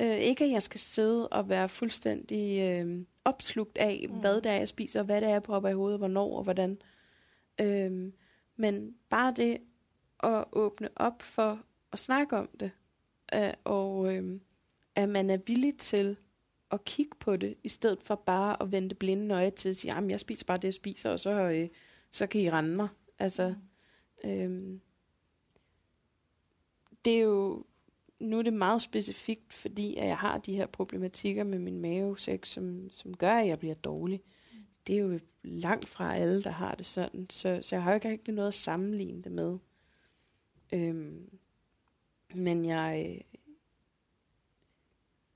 Øh, 0.00 0.16
ikke 0.16 0.44
at 0.44 0.50
jeg 0.50 0.62
skal 0.62 0.80
sidde 0.80 1.28
og 1.28 1.48
være 1.48 1.68
fuldstændig 1.68 2.60
øh, 2.60 3.04
opslugt 3.24 3.78
af, 3.78 4.06
mm. 4.08 4.20
hvad 4.20 4.40
det 4.40 4.52
er, 4.52 4.56
jeg 4.56 4.68
spiser, 4.68 5.02
hvad 5.02 5.20
det 5.20 5.28
er, 5.28 5.32
jeg 5.32 5.42
propper 5.42 5.68
i 5.68 5.74
hovedet, 5.74 5.98
hvornår 5.98 6.36
og 6.36 6.42
hvordan. 6.42 6.78
Øh, 7.60 8.12
men 8.56 8.94
bare 9.10 9.32
det 9.36 9.58
at 10.22 10.44
åbne 10.52 10.88
op 10.96 11.22
for 11.22 11.62
at 11.92 11.98
snakke 11.98 12.36
om 12.36 12.48
det, 12.60 12.70
øh, 13.34 13.52
og 13.64 14.14
øh, 14.14 14.40
at 14.96 15.08
man 15.08 15.30
er 15.30 15.36
villig 15.36 15.78
til 15.78 16.16
at 16.72 16.84
kigge 16.84 17.16
på 17.20 17.36
det, 17.36 17.54
i 17.64 17.68
stedet 17.68 18.02
for 18.02 18.14
bare 18.14 18.62
at 18.62 18.72
vente 18.72 18.94
blinde 18.94 19.34
øje 19.34 19.50
til 19.50 19.68
at 19.68 19.76
sige, 19.76 19.94
jamen 19.94 20.10
jeg 20.10 20.20
spiser 20.20 20.46
bare 20.46 20.56
det, 20.56 20.64
jeg 20.64 20.74
spiser, 20.74 21.10
og 21.10 21.20
så, 21.20 21.30
øh, 21.30 21.68
så 22.10 22.26
kan 22.26 22.40
I 22.40 22.50
rende 22.50 22.76
mig. 22.76 22.88
Altså, 23.18 23.54
mm. 24.24 24.30
øhm, 24.30 24.80
det 27.04 27.12
er 27.12 27.20
jo, 27.20 27.64
nu 28.20 28.38
er 28.38 28.42
det 28.42 28.52
meget 28.52 28.82
specifikt, 28.82 29.52
fordi 29.52 29.96
at 29.96 30.06
jeg 30.06 30.18
har 30.18 30.38
de 30.38 30.56
her 30.56 30.66
problematikker 30.66 31.44
med 31.44 31.58
min 31.58 31.80
mavesæk, 31.80 32.44
som, 32.44 32.92
som 32.92 33.16
gør, 33.16 33.32
at 33.32 33.46
jeg 33.46 33.58
bliver 33.58 33.74
dårlig. 33.74 34.22
Mm. 34.52 34.58
Det 34.86 34.94
er 34.94 35.00
jo 35.00 35.20
langt 35.42 35.88
fra 35.88 36.16
alle, 36.16 36.42
der 36.42 36.50
har 36.50 36.74
det 36.74 36.86
sådan, 36.86 37.26
så, 37.30 37.58
så 37.62 37.76
jeg 37.76 37.82
har 37.82 37.90
jo 37.90 37.94
ikke 37.94 38.10
rigtig 38.10 38.34
noget 38.34 38.48
at 38.48 38.54
sammenligne 38.54 39.22
det 39.22 39.32
med. 39.32 39.58
Øhm, 40.72 41.38
men 42.34 42.64
jeg, 42.64 43.20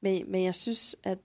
men, 0.01 0.31
men 0.31 0.45
jeg 0.45 0.55
synes, 0.55 0.97
at 1.03 1.19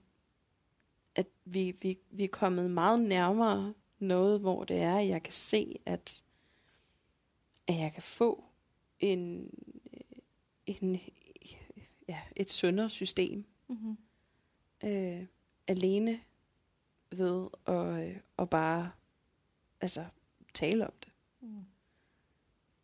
vi, 1.44 1.76
vi, 1.82 1.98
vi 2.10 2.24
er 2.24 2.28
kommet 2.28 2.70
meget 2.70 3.02
nærmere 3.02 3.74
noget, 3.98 4.40
hvor 4.40 4.64
det 4.64 4.76
er, 4.76 4.98
at 4.98 5.08
jeg 5.08 5.22
kan 5.22 5.32
se, 5.32 5.80
at, 5.86 6.24
at 7.66 7.78
jeg 7.78 7.92
kan 7.92 8.02
få 8.02 8.44
en, 9.00 9.50
en, 10.66 11.00
ja, 12.08 12.20
et 12.36 12.50
sundere 12.50 12.88
system. 12.90 13.44
Mm-hmm. 13.68 13.96
Øh, 14.84 15.26
alene 15.66 16.20
ved 17.10 17.48
at, 17.66 18.22
at 18.38 18.50
bare 18.50 18.90
altså, 19.80 20.04
tale 20.54 20.86
om 20.86 20.92
det. 21.04 21.12
Mm. 21.40 21.64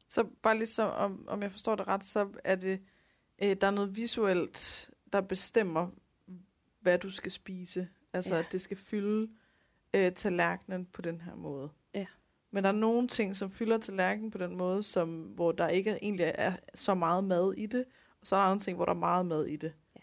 Så 0.09 0.25
bare 0.43 0.59
ligesom, 0.59 0.91
om, 0.91 1.29
om 1.29 1.43
jeg 1.43 1.53
forstår 1.53 1.77
det 1.77 1.89
ret, 1.89 2.05
så 2.05 2.33
er 2.45 2.55
det, 2.55 2.81
øh, 3.39 3.57
der 3.61 3.67
er 3.67 3.71
noget 3.71 3.97
visuelt, 3.97 4.91
der 5.13 5.21
bestemmer, 5.21 5.91
hvad 6.81 6.99
du 6.99 7.11
skal 7.11 7.33
spise. 7.33 7.89
Altså, 8.19 8.35
ja. 8.35 8.41
at 8.41 8.53
det 8.53 8.61
skal 8.61 8.77
fylde 8.77 9.29
øh, 9.95 10.13
tallerkenen 10.13 10.87
på 10.87 11.03
den 11.03 11.21
her 11.21 11.35
måde. 11.35 11.71
Ja. 11.95 12.07
Men 12.51 12.65
der 12.65 12.71
er 12.71 12.75
nogle 12.75 13.09
ting, 13.09 13.37
som 13.37 13.51
fylder 13.51 13.79
tallerkenen 13.79 14.31
på 14.31 14.39
den 14.39 14.57
måde, 14.57 14.83
som, 14.83 15.23
hvor 15.23 15.53
der 15.53 15.69
ikke 15.69 15.99
egentlig 16.03 16.33
er 16.35 16.53
så 16.75 16.95
meget 16.95 17.25
mad 17.25 17.55
i 17.55 17.67
det, 17.67 17.85
og 18.21 18.27
så 18.27 18.37
er 18.37 18.41
der 18.41 18.47
andre 18.47 18.65
ting, 18.65 18.77
hvor 18.77 18.85
der 18.85 18.93
er 18.93 18.99
meget 18.99 19.27
mad 19.27 19.45
i 19.47 19.57
det. 19.57 19.73
Ja. 19.97 20.01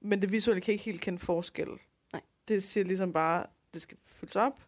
Men 0.00 0.22
det 0.22 0.32
visuelle 0.32 0.60
kan 0.60 0.72
ikke 0.72 0.84
helt 0.84 1.00
kende 1.00 1.18
forskel. 1.18 1.68
Nej. 2.12 2.22
Det 2.48 2.62
siger 2.62 2.84
ligesom 2.84 3.12
bare, 3.12 3.46
det 3.74 3.82
skal 3.82 3.98
fyldes 4.04 4.36
op. 4.36 4.60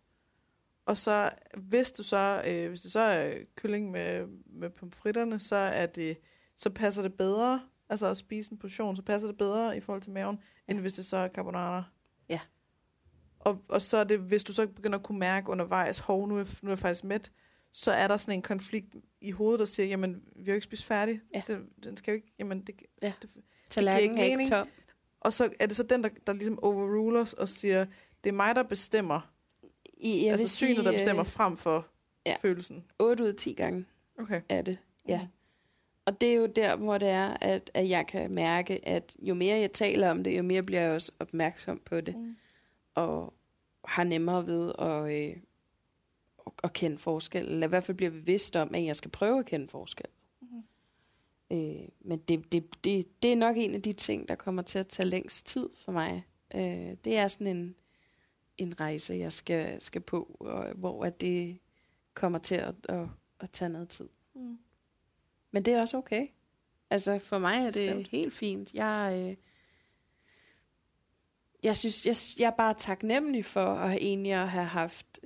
Og 0.87 0.97
så, 0.97 1.31
hvis 1.57 1.93
du 1.93 2.03
så, 2.03 2.43
øh, 2.47 2.69
hvis 2.69 2.81
det 2.81 2.93
så 2.93 3.01
er 3.01 3.35
kylling 3.57 3.91
med, 3.91 4.27
med 4.47 4.71
pomfritterne, 4.71 5.39
så 5.39 5.57
er 5.57 5.87
det, 5.87 6.19
så 6.57 6.71
passer 6.71 7.03
det 7.03 7.15
bedre, 7.15 7.61
altså 7.89 8.07
at 8.07 8.17
spise 8.17 8.53
en 8.53 8.59
portion, 8.59 8.97
så 8.97 9.03
passer 9.03 9.29
det 9.29 9.39
bedre 9.39 9.77
i 9.77 9.81
forhold 9.81 10.03
til 10.03 10.13
maven, 10.13 10.39
ja. 10.69 10.73
end 10.73 10.81
hvis 10.81 10.93
det 10.93 11.07
så 11.07 11.17
er 11.17 11.29
carbonara. 11.29 11.85
Ja. 12.29 12.41
Og, 13.41 13.63
og 13.69 13.83
så 13.83 13.97
er 13.97 14.05
det, 14.05 14.19
hvis 14.19 14.45
du 14.45 14.53
så 14.53 14.67
begynder 14.67 14.99
at 14.99 15.05
kunne 15.05 15.19
mærke 15.19 15.51
undervejs, 15.51 15.99
hov, 15.99 16.29
nu 16.29 16.39
er, 16.39 16.45
nu 16.63 16.69
er 16.69 16.73
jeg 16.73 16.79
faktisk 16.79 17.05
mæt, 17.05 17.31
så 17.73 17.93
er 17.93 18.09
der 18.09 18.17
sådan 18.17 18.35
en 18.39 18.43
konflikt 18.43 18.95
i 19.21 19.31
hovedet, 19.31 19.59
der 19.59 19.65
siger, 19.65 19.87
jamen, 19.87 20.23
vi 20.37 20.45
har 20.45 20.53
jo 20.53 20.55
ikke 20.55 20.65
spist 20.65 20.85
færdig. 20.85 21.21
Ja. 21.35 21.43
Den, 21.47 21.67
den 21.85 21.97
skal 21.97 22.13
jo 22.13 22.15
ikke, 22.17 22.35
jamen, 22.39 22.61
det, 22.61 22.83
Ja. 23.03 23.13
det, 23.23 23.31
Tallerkenen 23.71 24.19
er 24.19 24.23
mening. 24.23 24.41
ikke 24.41 24.57
tom. 24.57 24.69
og 25.21 25.33
så 25.33 25.51
er 25.61 25.67
det 25.67 25.77
så 25.77 25.83
den, 25.83 26.03
der, 26.03 26.09
der 26.27 26.33
ligesom 26.33 26.59
overruler 26.63 27.21
os 27.21 27.33
og 27.33 27.49
siger, 27.49 27.87
det 28.25 28.31
er 28.31 28.35
mig, 28.35 28.55
der 28.57 28.63
bestemmer. 28.63 29.33
I, 30.01 30.23
jeg 30.25 30.31
altså 30.33 30.49
synet, 30.49 30.77
sige, 30.77 30.85
der 30.85 30.93
bestemmer 30.93 31.23
øh, 31.25 31.31
frem 31.31 31.57
for 31.57 31.87
ja. 32.27 32.35
følelsen. 32.43 32.85
8 32.99 33.23
ud 33.25 33.29
af 33.29 33.35
10 33.35 33.53
gange 33.53 33.85
Okay. 34.21 34.41
er 34.49 34.63
det. 34.63 34.79
Ja. 35.09 35.21
Mm. 35.23 35.29
Og 36.07 36.21
det 36.21 36.29
er 36.29 36.35
jo 36.35 36.47
der, 36.47 36.77
hvor 36.77 36.99
det 36.99 37.09
er, 37.09 37.37
at, 37.41 37.71
at 37.75 37.89
jeg 37.89 38.07
kan 38.07 38.31
mærke, 38.33 38.89
at 38.89 39.17
jo 39.23 39.35
mere 39.35 39.57
jeg 39.59 39.73
taler 39.73 40.11
om 40.11 40.25
det, 40.25 40.39
jo 40.39 40.43
mere 40.43 40.63
bliver 40.63 40.81
jeg 40.83 40.91
også 40.93 41.13
opmærksom 41.19 41.81
på 41.85 42.01
det. 42.01 42.17
Mm. 42.17 42.37
Og 42.99 43.35
har 43.85 44.05
nemmere 44.05 44.47
ved 44.47 44.73
at, 44.79 45.13
øh, 45.13 45.37
at, 46.65 46.73
kende 46.73 46.99
forskel. 46.99 47.45
Eller 47.49 47.67
i 47.67 47.69
hvert 47.69 47.85
fald 47.85 47.97
bliver 47.97 48.11
bevidst 48.11 48.57
om, 48.57 48.75
at 48.75 48.85
jeg 48.85 48.97
skal 48.97 49.11
prøve 49.11 49.39
at 49.39 49.47
kende 49.47 49.69
forskel. 49.69 50.07
Mhm. 50.41 50.63
Øh, 51.51 51.89
men 52.01 52.19
det, 52.19 52.53
det, 52.53 52.85
det, 52.85 53.23
det 53.23 53.33
er 53.33 53.37
nok 53.37 53.57
en 53.57 53.75
af 53.75 53.83
de 53.83 53.93
ting, 53.93 54.29
der 54.29 54.35
kommer 54.35 54.63
til 54.63 54.79
at 54.79 54.87
tage 54.87 55.07
længst 55.07 55.47
tid 55.47 55.69
for 55.85 55.93
mig. 55.93 56.27
Øh, 56.55 56.97
det 57.05 57.17
er 57.19 57.27
sådan 57.27 57.57
en, 57.57 57.75
en 58.59 58.81
rejse, 58.81 59.15
jeg 59.15 59.33
skal, 59.33 59.83
skal 59.83 60.01
på, 60.01 60.37
og, 60.41 60.73
hvor 60.75 61.05
at 61.05 61.21
det 61.21 61.59
kommer 62.15 62.39
til 62.39 62.55
at, 62.55 62.75
at, 62.89 63.07
at 63.41 63.51
tage 63.51 63.69
noget 63.69 63.89
tid. 63.89 64.09
Mm. 64.35 64.59
Men 65.51 65.63
det 65.63 65.75
er 65.75 65.81
også 65.81 65.97
okay. 65.97 66.27
Altså 66.91 67.19
for 67.19 67.39
mig 67.39 67.55
er 67.55 67.71
det 67.71 67.75
Bestemt. 67.75 68.09
helt 68.09 68.33
fint. 68.33 68.75
Jeg, 68.75 69.27
øh, 69.31 69.37
jeg 71.63 71.77
synes, 71.77 72.07
jeg, 72.07 72.17
jeg 72.39 72.47
er 72.47 72.57
bare 72.57 72.75
taknemmelig 72.75 73.45
for 73.45 73.65
at 73.67 73.89
have 73.91 74.01
egentlig 74.01 74.33
at 74.33 74.49
have 74.49 74.65
haft, 74.67 75.21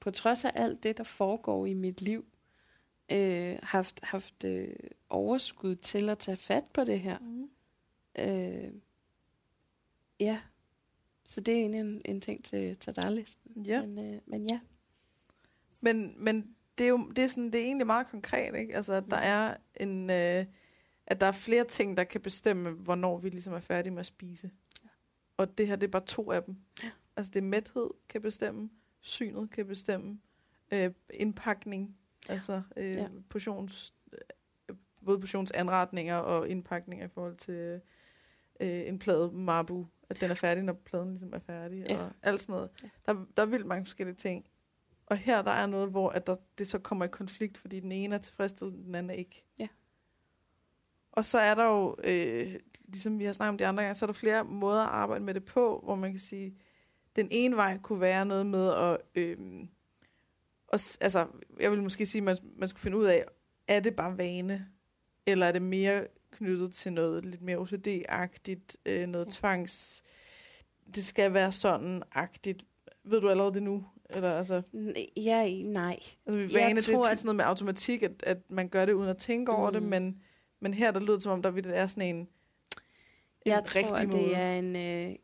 på 0.00 0.10
trods 0.10 0.44
af 0.44 0.52
alt 0.54 0.82
det, 0.82 0.98
der 0.98 1.04
foregår 1.04 1.66
i 1.66 1.74
mit 1.74 2.00
liv, 2.02 2.24
øh, 3.12 3.58
haft, 3.62 4.00
haft 4.02 4.44
øh, 4.44 4.74
overskud 5.08 5.74
til 5.74 6.08
at 6.08 6.18
tage 6.18 6.36
fat 6.36 6.64
på 6.72 6.84
det 6.84 7.00
her. 7.00 7.18
Mm. 7.18 7.50
Øh, 8.18 8.72
ja, 10.20 10.40
så 11.24 11.40
det 11.40 11.54
er 11.54 11.58
egentlig 11.58 11.80
en, 11.80 12.02
en 12.04 12.20
ting 12.20 12.44
til, 12.44 12.76
til 12.76 12.96
dig 12.96 13.12
listen. 13.12 13.62
Ja. 13.66 13.86
Men, 13.86 14.14
øh, 14.14 14.20
men 14.26 14.50
ja. 14.50 14.60
Men, 15.80 16.14
men 16.16 16.56
det 16.78 16.84
er 16.84 16.88
jo 16.88 17.10
det 17.16 17.24
er, 17.24 17.28
sådan, 17.28 17.52
det 17.52 17.60
er 17.60 17.64
egentlig 17.64 17.86
meget 17.86 18.06
konkret, 18.06 18.54
ikke? 18.54 18.76
Altså, 18.76 18.92
at 18.92 19.04
der 19.10 19.16
Mhm. 19.16 19.24
er 19.26 19.56
en... 19.86 20.10
Øh, 20.10 20.46
at 21.08 21.20
der 21.20 21.26
er 21.26 21.32
flere 21.32 21.64
ting, 21.64 21.96
der 21.96 22.04
kan 22.04 22.20
bestemme, 22.20 22.70
hvornår 22.70 23.18
vi 23.18 23.28
ligesom 23.28 23.54
er 23.54 23.60
færdige 23.60 23.92
med 23.92 24.00
at 24.00 24.06
spise. 24.06 24.50
Ja. 25.38 25.42
Og 25.42 25.58
det 25.58 25.68
her, 25.68 25.76
det 25.76 25.86
er 25.86 25.90
bare 25.90 26.04
to 26.06 26.32
af 26.32 26.42
dem. 26.42 26.56
Ja. 26.82 26.90
Altså, 27.16 27.30
det 27.30 27.40
er 27.40 27.44
mæthed 27.46 27.90
kan 28.08 28.22
bestemme, 28.22 28.70
synet 29.00 29.50
kan 29.50 29.66
bestemme, 29.66 30.20
øh, 30.72 30.90
indpakning, 31.14 31.96
altså 32.28 32.62
øh, 32.76 32.92
Ja. 32.92 33.08
portions, 33.30 33.94
øh, 34.12 34.76
både 35.04 35.20
portionsanretninger 35.20 36.16
og 36.16 36.48
indpakninger 36.48 37.06
i 37.06 37.08
forhold 37.08 37.36
til 37.36 37.80
øh, 38.60 38.88
en 38.88 38.98
plade 38.98 39.32
marbu, 39.32 39.86
at 40.10 40.20
den 40.20 40.30
er 40.30 40.34
færdig, 40.34 40.62
når 40.64 40.72
pladen 40.72 41.08
ligesom 41.10 41.32
er 41.34 41.38
færdig, 41.38 41.86
Ja. 41.88 41.98
og 41.98 42.10
alt 42.22 42.40
sådan 42.40 42.52
noget. 42.52 42.70
Ja. 42.82 42.88
Der, 43.06 43.24
der 43.36 43.42
er 43.42 43.46
vildt 43.46 43.66
mange 43.66 43.84
forskellige 43.84 44.16
ting. 44.16 44.46
Og 45.06 45.16
her 45.16 45.42
der 45.42 45.50
er 45.50 45.66
noget, 45.66 45.90
hvor 45.90 46.10
at 46.10 46.26
der, 46.26 46.34
det 46.58 46.68
så 46.68 46.78
kommer 46.78 47.04
i 47.04 47.08
konflikt, 47.08 47.58
fordi 47.58 47.80
den 47.80 47.92
ene 47.92 48.14
er 48.14 48.18
tilfredsstillende, 48.18 48.84
den 48.84 48.94
anden 48.94 49.10
er 49.10 49.14
ikke. 49.14 49.44
Ja. 49.58 49.68
Og 51.16 51.24
så 51.24 51.38
er 51.38 51.54
der 51.54 51.64
jo, 51.64 51.96
øh, 52.04 52.54
ligesom 52.88 53.18
vi 53.18 53.24
har 53.24 53.32
snakket 53.32 53.48
om 53.52 53.58
de 53.58 53.66
andre 53.66 53.82
gange, 53.82 53.94
så 53.94 54.04
er 54.04 54.06
der 54.06 54.14
flere 54.14 54.44
måder 54.44 54.82
at 54.82 54.88
arbejde 54.88 55.24
med 55.24 55.34
det 55.34 55.44
på, 55.44 55.80
hvor 55.84 55.94
man 55.94 56.10
kan 56.10 56.20
sige, 56.20 56.54
den 57.16 57.28
ene 57.30 57.56
vej 57.56 57.78
kunne 57.78 58.00
være 58.00 58.26
noget 58.26 58.46
med 58.46 58.72
at, 58.72 58.98
øh, 59.14 59.36
og, 60.68 60.80
altså, 61.00 61.26
jeg 61.60 61.70
vil 61.70 61.82
måske 61.82 62.06
sige, 62.06 62.20
at 62.20 62.24
man, 62.24 62.36
man 62.56 62.68
skulle 62.68 62.80
finde 62.82 62.96
ud 62.98 63.04
af, 63.04 63.24
er 63.68 63.80
det 63.80 63.96
bare 63.96 64.18
vane, 64.18 64.66
eller 65.26 65.46
er 65.46 65.52
det 65.52 65.62
mere 65.62 66.06
knyttet 66.32 66.72
til 66.72 66.92
noget 66.92 67.26
lidt 67.26 67.42
mere 67.42 67.56
OCD-agtigt, 67.58 68.76
øh, 68.86 69.06
noget 69.06 69.24
Ja. 69.26 69.30
tvangs, 69.30 70.02
det 70.94 71.04
skal 71.04 71.32
være 71.34 71.52
sådan-agtigt. 71.52 72.64
Ved 73.04 73.20
du 73.20 73.28
allerede 73.28 73.54
det 73.54 73.62
nu? 73.62 73.84
Eller 74.10 74.32
altså, 74.32 74.62
Ja, 75.16 75.48
nej. 75.64 75.98
altså 76.26 76.36
vi 76.36 76.42
Jeg 76.42 76.52
vane, 76.52 76.76
det 76.76 76.84
tror, 76.84 77.06
er 77.06 77.14
sådan 77.14 77.26
noget 77.26 77.36
med 77.36 77.44
automatik, 77.44 78.02
at, 78.02 78.22
at 78.22 78.38
man 78.50 78.68
gør 78.68 78.84
det 78.84 78.92
uden 78.92 79.08
at 79.08 79.18
tænke 79.18 79.52
over 79.52 79.70
det, 79.70 79.82
Mm. 79.82 79.88
men, 79.88 80.22
men 80.66 80.74
her 80.74 80.90
der 80.90 81.00
lyder 81.00 81.12
det, 81.12 81.22
som 81.22 81.32
om, 81.32 81.42
der 81.42 81.50
virkelig 81.50 81.76
er 81.76 81.86
sådan 81.86 82.08
en, 82.08 82.16
en 82.16 82.28
Jeg 83.46 83.64
tror, 83.64 83.96
det 83.96 84.14
måde. 84.14 84.34
er 84.34 84.58
en, 84.58 84.76
øh, 84.76 85.16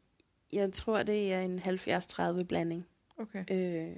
jeg 0.53 0.73
tror, 0.73 1.03
det 1.03 1.33
er 1.33 1.41
en 1.41 1.59
70-30 1.59 2.45
blanding. 2.45 2.87
Okay. 3.19 3.45
Øh, 3.51 3.97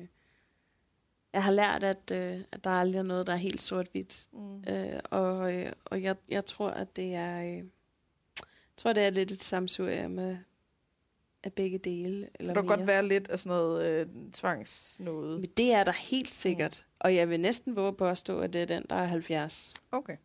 jeg 1.32 1.44
har 1.44 1.52
lært, 1.52 1.82
at, 1.82 2.10
øh, 2.12 2.40
at 2.52 2.64
der 2.64 2.70
aldrig 2.70 2.98
er 2.98 3.02
noget, 3.02 3.26
der 3.26 3.32
er 3.32 3.36
helt 3.36 3.62
sort-hvidt. 3.62 4.28
Mm. 4.32 4.64
Øh, 4.68 5.00
og 5.10 5.54
øh, 5.54 5.72
og 5.84 6.02
jeg, 6.02 6.16
jeg 6.28 6.44
tror, 6.44 6.70
at 6.70 6.96
det 6.96 7.14
er, 7.14 7.42
øh, 7.42 7.56
jeg 7.56 7.64
tror, 8.76 8.92
det 8.92 9.02
er 9.02 9.10
lidt 9.10 9.32
et 9.32 9.42
samsurium 9.42 10.10
med 10.10 10.36
af 11.44 11.52
begge 11.52 11.78
dele. 11.78 12.28
Eller 12.34 12.54
Det 12.54 12.62
kan 12.62 12.76
godt 12.76 12.86
være 12.86 13.08
lidt 13.08 13.28
af 13.28 13.38
sådan 13.38 13.56
noget 13.56 13.86
øh, 13.86 14.06
tvangsnode. 14.32 15.38
Men 15.38 15.50
det 15.56 15.72
er 15.72 15.84
der 15.84 15.92
helt 15.92 16.30
sikkert. 16.30 16.86
Og 17.00 17.14
jeg 17.14 17.28
vil 17.30 17.40
næsten 17.40 17.76
våge 17.76 17.92
på 17.92 18.06
at 18.06 18.18
stå, 18.18 18.40
at 18.40 18.52
det 18.52 18.62
er 18.62 18.66
den, 18.66 18.84
der 18.90 18.96
er 18.96 19.06
70. 19.06 19.74
Okay. 19.92 20.16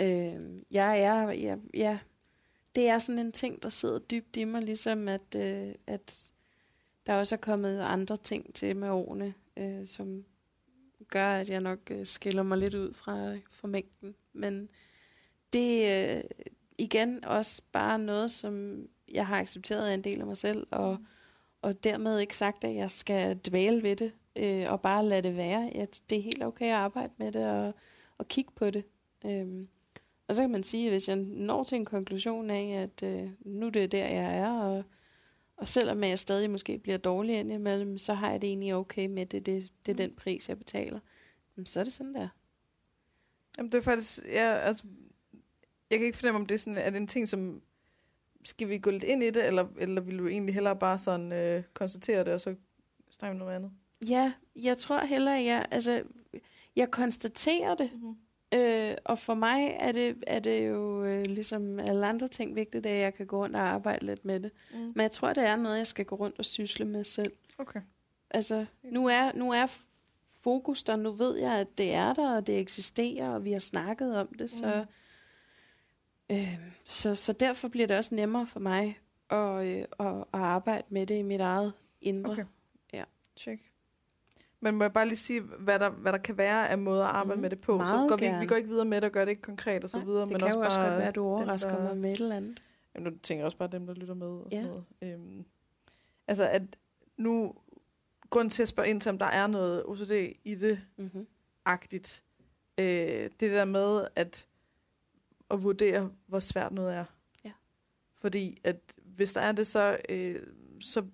Øh, 0.00 0.62
jeg 0.70 1.00
er, 1.00 1.30
ja, 1.30 1.56
ja, 1.74 1.98
det 2.74 2.88
er 2.88 2.98
sådan 2.98 3.18
en 3.18 3.32
ting, 3.32 3.62
der 3.62 3.68
sidder 3.68 3.98
dybt 3.98 4.36
i 4.36 4.44
mig, 4.44 4.62
ligesom 4.62 5.08
at, 5.08 5.34
øh, 5.36 5.74
at 5.86 6.32
der 7.06 7.14
også 7.14 7.34
er 7.34 7.40
kommet 7.40 7.80
andre 7.80 8.16
ting 8.16 8.54
til 8.54 8.76
med 8.76 8.88
årene, 8.88 9.34
øh, 9.56 9.86
som 9.86 10.24
gør, 11.08 11.32
at 11.32 11.48
jeg 11.48 11.60
nok 11.60 11.78
øh, 11.90 12.06
skiller 12.06 12.42
mig 12.42 12.58
lidt 12.58 12.74
ud 12.74 12.94
fra, 12.94 13.36
fra 13.50 13.68
mængden. 13.68 14.14
Men 14.32 14.70
det 15.52 15.88
er 15.88 16.16
øh, 16.16 16.24
igen 16.78 17.24
også 17.24 17.62
bare 17.72 17.98
noget, 17.98 18.30
som 18.30 18.84
jeg 19.12 19.26
har 19.26 19.40
accepteret 19.40 19.88
af 19.88 19.94
en 19.94 20.04
del 20.04 20.20
af 20.20 20.26
mig 20.26 20.36
selv, 20.36 20.66
og, 20.70 20.98
og 21.62 21.84
dermed 21.84 22.18
ikke 22.18 22.36
sagt, 22.36 22.64
at 22.64 22.74
jeg 22.74 22.90
skal 22.90 23.36
dvæle 23.36 23.82
ved 23.82 23.96
det, 23.96 24.12
øh, 24.36 24.72
og 24.72 24.80
bare 24.80 25.04
lade 25.04 25.22
det 25.22 25.36
være. 25.36 25.70
At 25.76 26.02
det 26.10 26.18
er 26.18 26.22
helt 26.22 26.44
okay 26.44 26.66
at 26.66 26.72
arbejde 26.72 27.12
med 27.16 27.32
det, 27.32 27.50
og, 27.50 27.74
og 28.18 28.28
kigge 28.28 28.50
på 28.56 28.70
det. 28.70 28.84
Øhm, 29.24 29.68
og 30.30 30.36
så 30.36 30.42
kan 30.42 30.50
man 30.50 30.62
sige, 30.62 30.86
at 30.86 30.92
hvis 30.92 31.08
jeg 31.08 31.16
når 31.16 31.64
til 31.64 31.76
en 31.76 31.84
konklusion 31.84 32.50
af, 32.50 32.82
at 32.82 33.02
øh, 33.02 33.30
nu 33.40 33.66
er 33.66 33.70
det 33.70 33.92
der, 33.92 34.06
jeg 34.06 34.38
er, 34.38 34.60
og, 34.60 34.84
og 35.56 35.68
selvom 35.68 36.04
jeg 36.04 36.18
stadig 36.18 36.50
måske 36.50 36.78
bliver 36.78 36.98
dårlig 36.98 37.38
indimellem, 37.38 37.98
så 37.98 38.14
har 38.14 38.30
jeg 38.30 38.42
det 38.42 38.48
egentlig 38.48 38.74
okay 38.74 39.06
med 39.06 39.26
det. 39.26 39.46
Det, 39.46 39.72
det 39.86 39.92
er 39.92 39.96
den 39.96 40.14
pris, 40.16 40.48
jeg 40.48 40.58
betaler. 40.58 41.00
Men 41.54 41.66
så 41.66 41.80
er 41.80 41.84
det 41.84 41.92
sådan 41.92 42.14
der. 42.14 42.28
Jamen, 43.58 43.72
det 43.72 43.78
er 43.78 43.82
faktisk, 43.82 44.24
ja, 44.24 44.54
altså, 44.54 44.84
jeg 45.90 45.98
kan 45.98 46.06
ikke 46.06 46.18
fornemme, 46.18 46.40
om 46.40 46.46
det 46.46 46.54
er 46.54 46.58
sådan, 46.58 46.78
er 46.78 46.90
det 46.90 46.96
en 46.96 47.06
ting, 47.06 47.28
som, 47.28 47.62
skal 48.44 48.68
vi 48.68 48.78
gå 48.78 48.90
lidt 48.90 49.04
ind 49.04 49.22
i 49.22 49.30
det, 49.30 49.46
eller, 49.46 49.66
eller 49.78 50.00
vil 50.00 50.18
du 50.18 50.28
egentlig 50.28 50.54
hellere 50.54 50.76
bare 50.76 50.98
sådan 50.98 51.32
øh, 51.32 51.62
konstatere 51.74 52.24
det, 52.24 52.32
og 52.32 52.40
så 52.40 52.54
snakke 53.10 53.32
om 53.32 53.38
noget 53.38 53.56
andet? 53.56 53.72
Ja, 54.08 54.32
jeg 54.56 54.78
tror 54.78 55.04
heller, 55.06 55.36
jeg, 55.36 55.66
altså, 55.70 56.02
jeg 56.76 56.90
konstaterer 56.90 57.74
det, 57.74 57.90
Mm-hmm. 57.94 58.16
Øh, 58.54 58.96
og 59.04 59.18
for 59.18 59.34
mig 59.34 59.76
er 59.80 59.92
det, 59.92 60.24
er 60.26 60.38
det 60.38 60.68
jo 60.68 61.04
øh, 61.04 61.26
ligesom 61.26 61.78
alle 61.80 62.06
andre 62.06 62.28
ting 62.28 62.54
vigtigt, 62.54 62.86
at 62.86 63.00
jeg 63.00 63.14
kan 63.14 63.26
gå 63.26 63.42
rundt 63.42 63.56
og 63.56 63.62
arbejde 63.62 64.06
lidt 64.06 64.24
med 64.24 64.40
det. 64.40 64.50
Mm. 64.72 64.78
Men 64.78 65.00
jeg 65.00 65.10
tror, 65.10 65.32
det 65.32 65.46
er 65.46 65.56
noget, 65.56 65.78
jeg 65.78 65.86
skal 65.86 66.04
gå 66.04 66.16
rundt 66.16 66.38
og 66.38 66.44
sysle 66.44 66.84
med 66.84 67.04
selv. 67.04 67.32
Okay. 67.58 67.80
Altså, 68.30 68.66
nu 68.82 69.06
er, 69.06 69.32
nu 69.34 69.52
er 69.52 69.66
fokus 70.42 70.82
der, 70.82 70.96
nu 70.96 71.12
ved 71.12 71.36
jeg, 71.36 71.60
at 71.60 71.78
det 71.78 71.94
er 71.94 72.14
der, 72.14 72.36
og 72.36 72.46
det 72.46 72.58
eksisterer, 72.58 73.28
og 73.28 73.44
vi 73.44 73.52
har 73.52 73.60
snakket 73.60 74.16
om 74.16 74.28
det, 74.38 74.50
så, 74.50 74.84
øh, 76.30 76.58
så, 76.84 77.14
så 77.14 77.32
derfor 77.32 77.68
bliver 77.68 77.86
det 77.86 77.96
også 77.96 78.14
nemmere 78.14 78.46
for 78.46 78.60
mig 78.60 78.98
at, 79.30 79.66
øh, 79.66 79.84
at, 79.98 80.06
at 80.06 80.40
arbejde 80.40 80.84
med 80.88 81.06
det 81.06 81.18
i 81.18 81.22
mit 81.22 81.40
eget 81.40 81.72
indre. 82.00 82.32
Okay. 82.32 82.44
Ja. 82.92 83.04
Check. 83.36 83.69
Men 84.60 84.74
må 84.74 84.84
jeg 84.84 84.92
bare 84.92 85.06
lige 85.06 85.16
sige, 85.16 85.40
hvad 85.40 85.78
der, 85.78 85.88
hvad 85.88 86.12
der 86.12 86.18
kan 86.18 86.38
være 86.38 86.68
af 86.68 86.78
måder 86.78 87.04
at 87.04 87.10
arbejde 87.14 87.36
Mhm. 87.36 87.42
med 87.42 87.50
det 87.50 87.60
på? 87.60 87.82
så 87.84 88.06
går 88.08 88.16
vi, 88.16 88.40
vi 88.40 88.46
går 88.46 88.56
ikke 88.56 88.68
videre 88.68 88.84
med 88.84 88.96
det 89.00 89.04
og 89.04 89.12
gør 89.12 89.24
det 89.24 89.30
ikke 89.30 89.42
konkret 89.42 89.84
og 89.84 89.90
så 89.90 90.00
videre. 90.00 90.20
det 90.20 90.28
men 90.28 90.38
kan 90.38 90.46
også 90.46 90.58
jo 90.58 90.64
også 90.64 90.78
bare 90.78 90.88
godt 90.88 90.98
være, 90.98 91.08
at 91.08 91.14
du 91.14 91.20
dem, 91.20 91.26
overrasker 91.28 91.70
der- 91.76 91.82
mig 91.82 91.96
med 91.96 92.12
et 92.12 92.20
eller 92.20 92.36
andet. 92.36 92.62
Jamen, 92.94 93.12
nu 93.12 93.18
tænker 93.22 93.40
jeg 93.40 93.44
også 93.44 93.56
bare 93.56 93.68
dem, 93.72 93.86
der 93.86 93.94
lytter 93.94 94.14
med 94.14 94.26
og 94.26 94.48
Ja. 94.52 94.62
sådan 94.62 94.68
noget. 95.02 95.14
Øhm, 95.14 95.44
altså, 96.28 96.48
at 96.48 96.62
nu 97.16 97.54
grund 98.30 98.50
til 98.50 98.62
at 98.62 98.68
spørge 98.68 98.88
ind 98.88 99.00
til, 99.00 99.10
om 99.10 99.18
der 99.18 99.26
er 99.26 99.46
noget 99.46 99.84
OCD 99.86 100.36
i 100.44 100.54
det, 100.54 100.80
Mm-hmm. 100.96 101.26
agtigt. 101.64 102.22
Øh, 102.78 102.84
det 103.40 103.40
der 103.40 103.64
med 103.64 104.06
at, 104.16 104.46
at 105.50 105.62
vurdere, 105.62 106.10
hvor 106.26 106.40
svært 106.40 106.72
noget 106.72 106.94
er. 106.94 107.04
Ja. 107.44 107.52
Fordi 108.20 108.60
at 108.64 108.76
hvis 109.04 109.32
der 109.32 109.40
er 109.40 109.52
det, 109.52 109.66
så, 109.66 109.98
øh, 110.08 110.42
så 110.80 111.04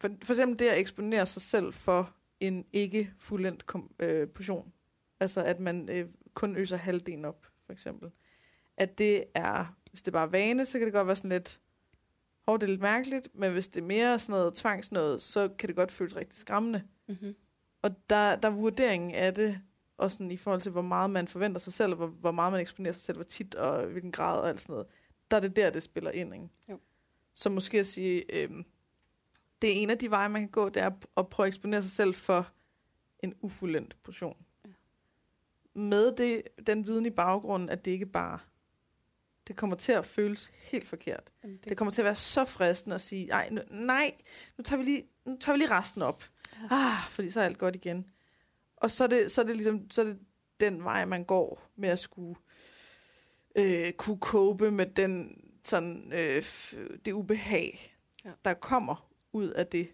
for, 0.00 0.08
for 0.24 0.32
eksempel 0.32 0.58
det 0.58 0.68
at 0.68 0.78
eksponere 0.78 1.26
sig 1.26 1.42
selv 1.42 1.72
for 1.72 2.14
en 2.40 2.64
ikke 2.72 3.12
fuldendt 3.18 3.66
kom, 3.66 3.94
øh, 3.98 4.28
portion. 4.28 4.72
Altså 5.20 5.44
at 5.44 5.60
man 5.60 5.88
øh, 5.90 6.08
kun 6.34 6.56
øser 6.56 6.76
halvdelen 6.76 7.24
op, 7.24 7.46
for 7.66 7.72
eksempel. 7.72 8.10
At 8.76 8.98
det 8.98 9.24
er, 9.34 9.76
hvis 9.90 10.02
det 10.02 10.12
bare 10.12 10.26
er 10.26 10.30
vane, 10.30 10.66
så 10.66 10.78
kan 10.78 10.86
det 10.86 10.94
godt 10.94 11.06
være 11.06 11.16
sådan 11.16 11.30
lidt, 11.30 11.60
hov, 12.42 12.58
det 12.58 12.66
er 12.66 12.70
lidt 12.70 12.80
mærkeligt, 12.80 13.28
men 13.34 13.52
hvis 13.52 13.68
det 13.68 13.80
er 13.80 13.86
mere 13.86 14.18
sådan 14.18 14.32
noget 14.40 14.54
tvangsnødet, 14.54 15.22
så 15.22 15.48
kan 15.48 15.66
det 15.68 15.76
godt 15.76 15.92
føles 15.92 16.16
rigtig 16.16 16.38
skræmmende. 16.38 16.82
Mm-hmm. 17.08 17.34
Og 17.82 17.90
der, 18.10 18.36
der 18.36 18.48
er 18.48 18.52
vurderingen 18.52 19.10
af 19.14 19.34
det, 19.34 19.60
og 19.96 20.12
sådan 20.12 20.30
i 20.30 20.36
forhold 20.36 20.60
til, 20.60 20.72
hvor 20.72 20.82
meget 20.82 21.10
man 21.10 21.28
forventer 21.28 21.58
sig 21.58 21.72
selv, 21.72 21.92
og 21.92 21.96
hvor, 21.96 22.06
hvor 22.06 22.30
meget 22.30 22.52
man 22.52 22.60
eksponerer 22.60 22.92
sig 22.92 23.02
selv, 23.02 23.16
hvor 23.16 23.24
tit 23.24 23.54
og 23.54 23.86
hvilken 23.86 24.12
grad 24.12 24.40
og 24.40 24.48
alt 24.48 24.60
sådan 24.60 24.72
noget, 24.72 24.86
der 25.30 25.36
er 25.36 25.40
det 25.40 25.56
der, 25.56 25.70
det 25.70 25.82
spiller 25.82 26.10
ind. 26.10 26.34
Ikke? 26.34 26.48
Jo. 26.70 26.78
Så 27.34 27.50
måske 27.50 27.78
at 27.78 27.86
sige, 27.86 28.42
øhm, 28.42 28.64
det 29.62 29.70
er 29.70 29.82
en 29.82 29.90
af 29.90 29.98
de 29.98 30.10
veje, 30.10 30.28
man 30.28 30.42
kan 30.42 30.50
gå, 30.50 30.68
det 30.68 30.82
er 30.82 30.90
at 31.16 31.28
prøve 31.28 31.46
at 31.46 31.48
eksponere 31.48 31.82
sig 31.82 31.90
selv 31.90 32.14
for 32.14 32.52
en 33.22 33.34
ufuldendt 33.40 33.96
portion. 34.02 34.36
Ja. 34.64 34.70
Med 35.74 36.16
det, 36.16 36.42
den 36.66 36.86
viden 36.86 37.06
i 37.06 37.10
baggrunden, 37.10 37.68
at 37.68 37.84
det 37.84 37.90
ikke 37.90 38.06
bare 38.06 38.38
det 39.48 39.56
kommer 39.56 39.76
til 39.76 39.92
at 39.92 40.06
føles 40.06 40.50
helt 40.54 40.88
forkert. 40.88 41.32
Jamen, 41.42 41.56
det, 41.56 41.68
Det 41.68 41.76
kommer 41.76 41.92
til 41.92 42.02
at 42.02 42.04
være 42.04 42.16
så 42.16 42.44
fristende 42.44 42.94
at 42.94 43.00
sige, 43.00 43.26
nej, 43.26 43.48
nu, 43.50 43.60
nej, 43.70 44.14
nu 44.58 44.64
tager 44.64 44.78
vi 44.78 44.84
lige, 44.84 45.02
nu 45.24 45.36
tager 45.40 45.56
vi 45.56 45.58
lige 45.58 45.70
resten 45.70 46.02
op. 46.02 46.24
Ja. 46.52 46.66
Ah, 46.70 47.10
fordi 47.10 47.30
så 47.30 47.40
er 47.40 47.44
alt 47.44 47.58
godt 47.58 47.76
igen. 47.76 48.06
Og 48.76 48.90
så 48.90 49.04
er 49.04 49.08
det, 49.08 49.30
så 49.30 49.40
er 49.40 49.44
det 49.44 49.56
ligesom, 49.56 49.90
så 49.90 50.00
er 50.00 50.04
det 50.04 50.18
den 50.60 50.84
vej, 50.84 51.04
man 51.04 51.24
går 51.24 51.70
med 51.76 51.88
at 51.88 51.98
skulle 51.98 52.34
øh, 53.56 53.92
kunne 53.92 54.18
cope 54.18 54.70
med 54.70 54.86
den, 54.86 55.40
sådan, 55.64 56.12
øh, 56.12 56.42
det 57.04 57.12
ubehag, 57.12 57.96
ja. 58.24 58.30
der 58.44 58.54
kommer 58.54 59.10
ud 59.34 59.48
af 59.48 59.66
det. 59.66 59.88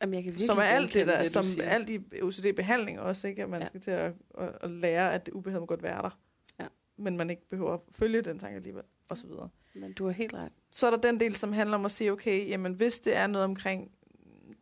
Jamen, 0.00 0.14
jeg 0.14 0.24
kan 0.24 0.38
Som 0.38 0.58
er 0.58 0.62
alt 0.62 0.94
det 0.94 1.06
der, 1.06 1.22
det, 1.22 1.30
som 1.32 1.44
siger. 1.44 1.68
alt 1.68 1.90
i 1.90 2.00
OCD-behandling 2.22 3.00
også, 3.00 3.28
ikke? 3.28 3.42
At 3.42 3.48
man 3.50 3.60
Ja. 3.60 3.64
ja. 3.64 3.68
skal 3.68 3.80
til 3.80 3.90
at, 3.90 4.12
at, 4.38 4.58
at, 4.60 4.70
lære, 4.70 5.14
at 5.14 5.26
det 5.26 5.32
ubehag 5.34 5.60
må 5.60 5.66
godt 5.66 5.82
være 5.82 6.02
der. 6.02 6.18
Ja. 6.60 6.66
Men 6.96 7.16
man 7.16 7.30
ikke 7.30 7.48
behøver 7.48 7.72
at 7.74 7.80
følge 7.92 8.22
den 8.22 8.38
tanke 8.38 8.56
alligevel, 8.56 8.82
og 9.08 9.18
så 9.18 9.26
videre. 9.26 9.48
Men 9.74 9.92
du 9.92 10.04
har 10.04 10.12
helt 10.12 10.34
ret. 10.34 10.52
Så 10.70 10.86
er 10.86 10.90
der 10.90 10.96
den 10.98 11.20
del, 11.20 11.36
som 11.36 11.52
handler 11.52 11.76
om 11.78 11.84
at 11.84 11.90
sige, 11.90 12.12
okay, 12.12 12.48
jamen 12.48 12.72
hvis 12.72 13.00
det 13.00 13.16
er 13.16 13.26
noget 13.26 13.44
omkring 13.44 13.90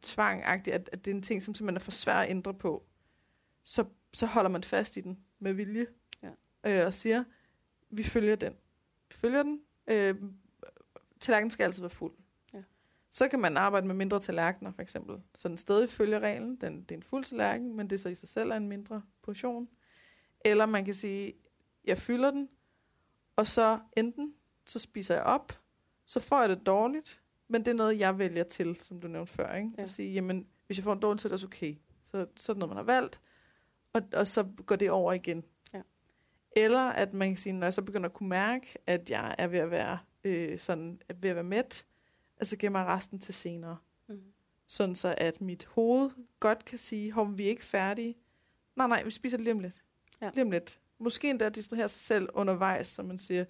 tvangagtigt, 0.02 0.74
at, 0.74 0.90
at 0.92 1.04
det 1.04 1.10
er 1.10 1.14
en 1.14 1.22
ting, 1.22 1.42
som 1.42 1.54
simpelthen 1.54 1.76
er 1.76 1.80
for 1.80 1.90
svær 1.90 2.14
at 2.14 2.30
ændre 2.30 2.54
på, 2.54 2.84
så, 3.64 3.84
så 4.12 4.26
holder 4.26 4.50
man 4.50 4.62
fast 4.62 4.96
i 4.96 5.00
den 5.00 5.18
med 5.38 5.52
vilje, 5.52 5.86
Ja. 6.22 6.80
øh, 6.80 6.86
og 6.86 6.94
siger, 6.94 7.24
vi 7.90 8.02
følger 8.02 8.36
den. 8.36 8.52
Vi 9.08 9.14
følger 9.14 9.42
den. 9.42 9.60
Øh, 9.86 10.14
tallerkenen 11.20 11.50
skal 11.50 11.64
altid 11.64 11.82
være 11.82 11.90
fuld. 11.90 12.12
Så 13.14 13.29
kan 13.29 13.40
man 13.40 13.57
arbejde 13.57 13.87
med 13.87 13.94
mindre 13.94 14.20
tallerkener, 14.20 14.72
for 14.72 14.83
eksempel. 14.83 15.16
Så 15.35 15.48
den 15.48 15.57
stadig 15.57 15.90
følger 15.90 16.20
reglen. 16.20 16.57
Den, 16.57 16.83
det 16.83 16.90
er 16.90 16.96
en 16.96 17.03
fuld 17.03 17.24
tallerken, 17.24 17.77
men 17.77 17.90
det 17.90 18.00
så 18.00 18.09
i 18.09 18.14
sig 18.14 18.29
selv 18.29 18.50
er 18.50 18.57
en 18.57 18.68
mindre 18.68 19.03
portion. 19.22 19.68
Eller 20.44 20.66
man 20.66 20.85
kan 20.85 20.94
sige, 20.94 21.35
jeg 21.85 21.98
fylder 21.98 22.31
den, 22.31 22.48
og 23.37 23.46
så 23.46 23.79
enten 23.96 24.35
så 24.66 24.79
spiser 24.79 25.14
jeg 25.14 25.22
op, 25.22 25.53
så 26.07 26.20
får 26.20 26.40
jeg 26.40 26.48
det 26.48 26.66
dårligt, 26.66 27.22
men 27.48 27.64
det 27.64 27.70
er 27.70 27.74
noget, 27.74 27.98
jeg 27.98 28.18
vælger 28.18 28.44
til, 28.44 28.77
som 28.81 29.00
du 29.00 29.09
nævnte 29.09 29.33
før. 29.33 29.55
Ikke? 29.55 29.70
Ja. 29.77 29.83
At 29.83 29.88
sige, 29.88 30.12
jamen, 30.12 30.46
hvis 30.66 30.79
jeg 30.79 30.85
får 30.85 30.92
en 30.92 31.00
dårlig 31.00 31.20
så 31.20 31.29
er 31.29 31.33
det 31.33 31.44
okay. 31.44 31.74
Så, 32.05 32.27
så 32.37 32.53
er 32.53 32.55
det 32.55 32.59
noget, 32.59 32.70
man 32.70 32.77
har 32.77 33.00
valgt, 33.00 33.20
og, 33.92 34.03
og 34.12 34.27
så 34.27 34.46
går 34.66 34.77
det 34.77 34.90
over 34.90 35.12
igen. 35.12 35.44
Ja. 35.74 35.81
Eller 36.57 36.88
at 36.88 37.14
man 37.14 37.29
kan 37.29 37.37
sige, 37.37 37.53
når 37.53 37.66
jeg 37.66 37.74
så 37.74 37.83
begynder 37.83 38.09
at 38.09 38.14
kunne 38.14 38.29
mærke, 38.29 38.79
at 38.87 39.11
jeg 39.11 39.35
er 39.38 39.46
ved 39.46 39.59
at 39.59 39.70
være, 39.70 39.98
øh, 40.24 40.59
sådan, 40.59 41.00
ved 41.16 41.31
at 41.31 41.37
være 41.37 41.44
mæt, 41.44 41.87
altså 42.44 42.57
gemmer 42.57 42.78
jeg 42.78 42.88
resten 42.88 43.18
til 43.18 43.35
senere. 43.35 43.76
Mm. 44.09 44.22
Sådan 44.66 44.94
så, 44.94 45.14
at 45.18 45.40
mit 45.40 45.64
hoved 45.64 46.11
godt 46.40 46.64
kan 46.64 46.78
sige, 46.78 47.12
hov, 47.12 47.38
vi 47.38 47.44
er 47.44 47.48
ikke 47.48 47.64
færdige. 47.64 48.16
Nej, 48.76 48.87
nej, 48.87 49.02
vi 49.02 49.11
spiser 49.11 49.38
lige 49.38 49.52
om 49.52 49.59
lidt. 49.61 49.83
Ja. 50.20 50.30
Lige 50.35 50.44
om 50.44 50.50
lidt. 50.50 50.80
Måske 50.98 51.30
endda 51.30 51.48
distrahere 51.48 51.88
sig 51.88 52.00
selv 52.00 52.28
undervejs, 52.35 52.87
så 52.87 53.02
man 53.02 53.18
siger, 53.18 53.44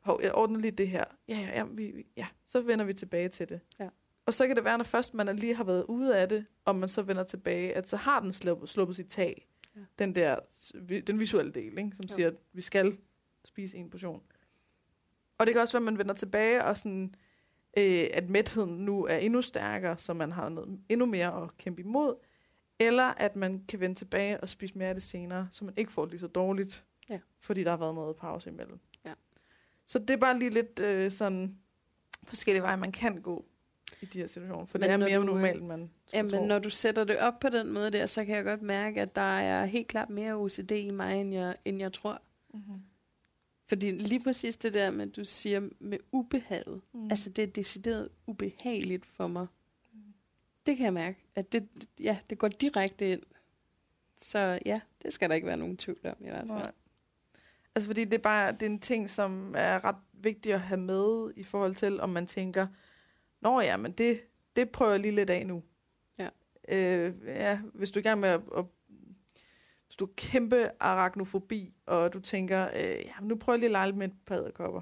hov, 0.00 0.20
jeg 0.22 0.34
ordner 0.34 0.60
lige 0.60 0.70
det 0.70 0.88
her. 0.88 1.04
Ja, 1.28 1.38
ja, 1.38 1.58
ja, 1.58 1.64
vi, 1.64 1.90
vi- 1.90 2.06
ja, 2.16 2.26
så 2.46 2.60
vender 2.60 2.84
vi 2.84 2.94
tilbage 2.94 3.28
til 3.28 3.48
det. 3.48 3.60
Ja. 3.78 3.88
Og 4.26 4.34
så 4.34 4.46
kan 4.46 4.56
det 4.56 4.64
være, 4.64 4.78
når 4.78 4.84
først 4.84 5.14
man 5.14 5.36
lige 5.36 5.54
har 5.54 5.64
været 5.64 5.84
ude 5.84 6.16
af 6.18 6.28
det, 6.28 6.46
og 6.64 6.76
man 6.76 6.88
så 6.88 7.02
vender 7.02 7.24
tilbage, 7.24 7.74
at 7.74 7.88
så 7.88 7.96
har 7.96 8.20
den 8.20 8.32
sluppet, 8.32 8.68
sluppet 8.68 8.96
sit 8.96 9.06
tag. 9.08 9.48
Ja. 9.76 9.80
Den 9.98 10.14
der, 10.14 10.38
den 11.06 11.20
visuelle 11.20 11.52
del, 11.52 11.78
ikke, 11.78 11.96
som 11.96 12.04
Jo. 12.04 12.14
siger, 12.14 12.28
at 12.28 12.34
vi 12.52 12.62
skal 12.62 12.98
spise 13.44 13.76
en 13.76 13.90
portion. 13.90 14.22
Og 15.38 15.46
det 15.46 15.54
kan 15.54 15.62
også 15.62 15.72
være, 15.74 15.80
at 15.80 15.84
man 15.84 15.98
vender 15.98 16.14
tilbage, 16.14 16.64
og 16.64 16.76
sådan, 16.78 17.14
øh, 17.78 18.06
at 18.14 18.28
mætheden 18.30 18.70
nu 18.84 19.04
er 19.04 19.16
endnu 19.16 19.42
stærkere, 19.42 19.98
så 19.98 20.14
man 20.14 20.32
har 20.32 20.48
noget 20.48 20.78
endnu 20.88 21.06
mere 21.06 21.42
at 21.42 21.56
kæmpe 21.58 21.80
imod. 21.82 22.14
Eller 22.78 23.04
at 23.04 23.36
man 23.36 23.64
kan 23.68 23.80
vende 23.80 23.94
tilbage 23.94 24.40
og 24.40 24.48
spise 24.48 24.78
mere 24.78 24.88
af 24.88 24.94
det 24.94 25.02
senere, 25.02 25.48
så 25.50 25.64
man 25.64 25.74
ikke 25.76 25.92
får 25.92 26.02
det 26.04 26.10
lige 26.10 26.20
så 26.20 26.26
dårligt, 26.26 26.84
Ja. 27.10 27.18
fordi 27.40 27.64
der 27.64 27.70
har 27.70 27.76
været 27.76 27.94
noget 27.94 28.16
pause 28.16 28.50
imellem. 28.50 28.78
Ja. 29.04 29.12
Så 29.86 29.98
det 29.98 30.10
er 30.10 30.16
bare 30.16 30.38
lige 30.38 30.50
lidt 30.50 30.80
øh, 30.80 31.10
sådan 31.10 31.56
forskellige 32.24 32.62
veje, 32.62 32.76
man 32.76 32.92
kan 32.92 33.20
gå 33.22 33.44
i 34.00 34.06
de 34.06 34.18
her 34.18 34.26
situationer. 34.26 34.66
For 34.66 34.78
Men 34.78 34.82
det 34.88 34.92
er 34.92 34.96
mere 34.96 35.14
du, 35.16 35.20
øh, 35.20 35.26
normalt, 35.26 35.58
end 35.58 35.66
man 35.66 35.90
Jamen, 36.14 36.30
tro. 36.30 36.46
når 36.46 36.58
du 36.58 36.70
sætter 36.70 37.04
det 37.04 37.18
op 37.18 37.40
på 37.40 37.48
den 37.48 37.72
måde 37.72 37.90
der, 37.90 38.06
så 38.06 38.24
kan 38.24 38.36
jeg 38.36 38.44
godt 38.44 38.62
mærke, 38.62 39.02
at 39.02 39.16
der 39.16 39.22
er 39.38 39.64
helt 39.64 39.88
klart 39.88 40.10
mere 40.10 40.34
OCD 40.34 40.70
i 40.72 40.90
mig, 40.90 41.20
end 41.20 41.34
jeg, 41.34 41.56
end 41.64 41.78
jeg 41.80 41.92
tror. 41.92 42.22
Mm-hmm. 42.54 42.82
Fordi 43.68 43.90
lige 43.90 44.20
præcis 44.20 44.56
det 44.56 44.74
der 44.74 44.90
med, 44.90 45.06
du 45.06 45.24
siger 45.24 45.68
med 45.80 45.98
ubehaget, 46.12 46.80
Mm. 46.92 47.00
mm. 47.00 47.06
altså 47.10 47.30
det 47.30 47.42
er 47.42 47.46
decideret 47.46 48.08
ubehageligt 48.26 49.06
for 49.06 49.26
mig. 49.26 49.46
Det 50.66 50.76
kan 50.76 50.84
jeg 50.84 50.92
mærke, 50.92 51.18
at 51.34 51.52
det, 51.52 51.68
ja, 52.00 52.18
det 52.30 52.38
går 52.38 52.48
direkte 52.48 53.10
ind. 53.12 53.22
Så 54.16 54.58
ja, 54.66 54.80
det 55.02 55.12
skal 55.12 55.28
der 55.28 55.34
ikke 55.34 55.46
være 55.46 55.56
nogen 55.56 55.76
tvivl 55.76 55.98
om 56.04 56.16
i 56.20 56.24
hvert 56.24 56.36
fald. 56.36 56.46
Nej. 56.46 56.72
Altså 57.74 57.86
fordi 57.88 58.04
det 58.04 58.14
er 58.14 58.18
bare 58.22 58.52
det 58.52 58.62
er 58.62 58.66
en 58.66 58.78
ting, 58.78 59.10
som 59.10 59.54
er 59.58 59.84
ret 59.84 59.96
vigtigt 60.12 60.54
at 60.54 60.60
have 60.60 60.80
med 60.80 61.32
i 61.36 61.42
forhold 61.44 61.74
til, 61.74 62.00
om 62.00 62.10
man 62.10 62.26
tænker, 62.26 62.66
Nå 63.40 63.60
ja, 63.60 63.76
men 63.76 63.92
det, 63.92 64.20
det 64.56 64.70
prøver 64.70 64.90
jeg 64.92 65.00
lige 65.00 65.14
lidt 65.14 65.30
af 65.30 65.46
nu. 65.46 65.62
Ja. 66.18 66.28
Øh, 66.68 67.14
ja, 67.26 67.60
hvis 67.74 67.90
du 67.90 67.98
er 67.98 68.00
i 68.00 68.02
gang 68.02 68.20
med 68.20 68.28
at, 68.28 68.40
at 68.56 68.64
hvis 69.86 69.96
du 69.96 70.04
er 70.04 70.10
kæmpe 70.16 70.70
arachnofobi, 70.80 71.74
og 71.86 72.12
du 72.12 72.20
tænker, 72.20 72.68
øh, 72.76 72.80
ja, 72.82 73.12
nu 73.20 73.36
prøver 73.36 73.54
jeg 73.54 73.60
lige 73.60 73.66
at 73.68 73.72
lege 73.72 73.86
lidt 73.86 73.96
med 73.96 74.08
et 74.08 74.14
par 74.26 74.36
æderkopper. 74.36 74.80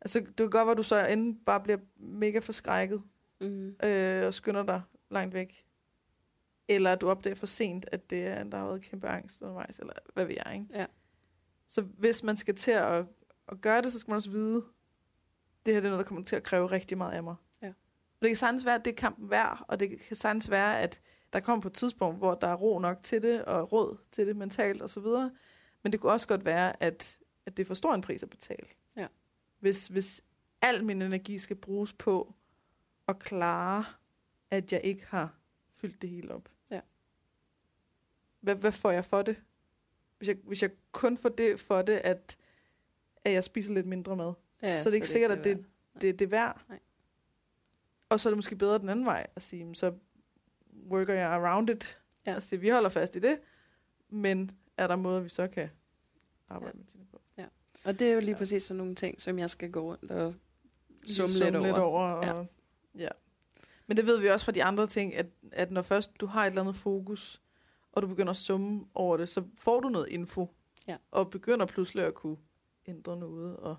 Altså, 0.00 0.20
det 0.20 0.36
kan 0.36 0.50
godt 0.50 0.66
være, 0.66 0.74
du 0.74 0.82
så 0.82 1.06
enten 1.06 1.38
bare 1.46 1.60
bliver 1.60 1.78
mega 1.96 2.38
forskrækket, 2.38 3.02
Mm. 3.40 3.76
øh, 3.84 4.26
og 4.26 4.34
skynder 4.34 4.62
dig 4.62 4.82
langt 5.10 5.34
væk. 5.34 5.64
Eller 6.68 6.92
at 6.92 7.00
du 7.00 7.08
opdager 7.10 7.34
for 7.34 7.46
sent, 7.46 7.86
at 7.92 8.10
det 8.10 8.26
er, 8.26 8.44
der 8.44 8.58
har 8.58 8.66
været 8.66 8.82
kæmpe 8.82 9.08
angst 9.08 9.42
undervejs, 9.42 9.78
eller 9.78 9.92
hvad 10.14 10.24
ved 10.24 10.36
jeg, 10.46 10.54
ikke? 10.54 10.66
Ja. 10.74 10.86
Så 11.66 11.82
hvis 11.82 12.22
man 12.22 12.36
skal 12.36 12.54
til 12.54 12.70
at, 12.70 13.06
at 13.48 13.60
gøre 13.60 13.82
det, 13.82 13.92
så 13.92 13.98
skal 13.98 14.10
man 14.10 14.16
også 14.16 14.30
vide, 14.30 14.64
det 15.66 15.74
her 15.74 15.80
det 15.80 15.86
er 15.86 15.90
noget, 15.90 16.04
der 16.04 16.08
kommer 16.08 16.24
til 16.24 16.36
at 16.36 16.42
kræve 16.42 16.66
rigtig 16.66 16.98
meget 16.98 17.12
af 17.12 17.22
mig. 17.22 17.34
Ja. 17.62 17.68
Og 17.68 18.22
det 18.22 18.28
kan 18.28 18.36
sagtens 18.36 18.64
være, 18.64 18.74
at 18.74 18.84
det 18.84 18.90
er 18.90 18.94
kampen 18.96 19.30
værd, 19.30 19.64
og 19.68 19.80
det 19.80 20.00
kan 20.00 20.16
sagtens 20.16 20.50
være, 20.50 20.80
at 20.80 21.00
der 21.34 21.40
kommer 21.40 21.62
på 21.62 21.68
et 21.68 21.74
tidspunkt, 21.74 22.18
hvor 22.18 22.34
der 22.34 22.46
er 22.48 22.54
ro 22.54 22.78
nok 22.78 23.02
til 23.02 23.22
det, 23.22 23.44
og 23.44 23.72
råd 23.72 23.96
til 24.12 24.26
det 24.26 24.36
mentalt 24.36 24.82
og 24.82 24.90
så 24.90 25.00
videre. 25.00 25.30
Men 25.82 25.92
det 25.92 26.00
kunne 26.00 26.12
også 26.12 26.28
godt 26.28 26.44
være, 26.44 26.82
at, 26.82 27.18
at 27.46 27.56
det 27.56 27.62
er 27.62 27.66
for 27.66 27.74
stor 27.74 27.94
en 27.94 28.00
pris 28.00 28.22
at 28.22 28.30
betale. 28.30 28.66
Ja. 28.96 29.06
Hvis, 29.58 29.86
hvis 29.86 30.22
al 30.60 30.84
min 30.84 31.02
energi 31.02 31.38
skal 31.38 31.56
bruges 31.56 31.92
på 31.92 32.34
at 33.08 33.18
klare, 33.18 33.84
at 34.50 34.72
jeg 34.72 34.80
ikke 34.84 35.06
har 35.06 35.34
fyldt 35.74 36.02
det 36.02 36.10
hele 36.10 36.34
op. 36.34 36.48
Ja. 36.70 36.80
Hvad, 38.40 38.54
hvad 38.54 38.72
får 38.72 38.90
jeg 38.90 39.04
for 39.04 39.22
det? 39.22 39.36
Hvis 40.18 40.28
jeg, 40.28 40.36
hvis 40.44 40.62
jeg 40.62 40.70
kun 40.92 41.16
får 41.18 41.28
det 41.28 41.60
for 41.60 41.82
det, 41.82 42.00
at, 42.04 42.36
at 43.24 43.32
jeg 43.32 43.44
spiser 43.44 43.74
lidt 43.74 43.86
mindre 43.86 44.16
mad, 44.16 44.32
Ja, 44.62 44.80
så 44.82 44.88
er 44.88 44.90
det 44.90 44.94
ikke 44.94 45.08
sikkert, 45.08 45.30
at 45.30 45.44
det, 45.44 45.56
værd. 45.56 46.00
det, 46.00 46.18
det 46.18 46.24
er 46.24 46.28
værd. 46.28 46.64
Nej. 46.68 46.78
Og 48.08 48.20
så 48.20 48.28
er 48.28 48.30
det 48.30 48.38
måske 48.38 48.56
bedre 48.56 48.78
den 48.78 48.88
anden 48.88 49.04
vej 49.06 49.26
at 49.36 49.42
sige, 49.42 49.64
"Men 49.64 49.74
så 49.74 49.94
worker 50.90 51.14
jeg 51.14 51.28
around 51.28 51.70
it. 51.70 51.98
Ja. 52.26 52.34
Og 52.36 52.42
sige, 52.42 52.60
vi 52.60 52.68
holder 52.68 52.88
fast 52.88 53.16
i 53.16 53.18
det, 53.18 53.38
men 54.08 54.50
er 54.76 54.86
der 54.86 54.96
måder, 54.96 55.20
vi 55.20 55.28
så 55.28 55.48
kan 55.48 55.70
arbejde 56.48 56.72
Ja. 56.76 56.78
med 56.78 56.86
tingene 56.86 57.10
på? 57.10 57.20
Og 57.84 57.98
det 57.98 58.08
er 58.08 58.12
jo 58.12 58.20
lige 58.20 58.30
Ja. 58.30 58.36
præcis 58.36 58.62
sådan 58.62 58.78
nogle 58.78 58.94
ting, 58.94 59.22
som 59.22 59.38
jeg 59.38 59.50
skal 59.50 59.70
gå 59.70 59.80
rundt 59.80 60.10
og 60.10 60.34
summe 61.06 61.28
summe 61.28 61.44
lidt 61.44 61.56
over. 61.56 61.66
lidt 61.66 61.76
over 61.76 62.00
og, 62.02 62.24
Ja. 62.24 62.36
ja. 62.38 62.44
ja. 63.04 63.08
Men 63.86 63.96
det 63.96 64.06
ved 64.06 64.18
vi 64.20 64.28
også 64.28 64.44
fra 64.44 64.52
de 64.52 64.64
andre 64.64 64.86
ting, 64.86 65.14
at, 65.14 65.26
at 65.52 65.70
når 65.70 65.82
først 65.82 66.20
du 66.20 66.26
har 66.26 66.42
et 66.42 66.46
eller 66.46 66.60
andet 66.62 66.76
fokus, 66.76 67.42
og 67.92 68.02
du 68.02 68.06
begynder 68.06 68.30
at 68.30 68.36
summe 68.36 68.84
over 68.94 69.16
det, 69.16 69.28
så 69.28 69.44
får 69.58 69.80
du 69.80 69.88
noget 69.88 70.08
info. 70.08 70.50
Ja. 70.88 70.96
Og 71.10 71.30
begynder 71.30 71.66
pludselig 71.66 72.04
at 72.04 72.14
kunne 72.14 72.36
ændre 72.86 73.16
noget, 73.16 73.56
og 73.56 73.76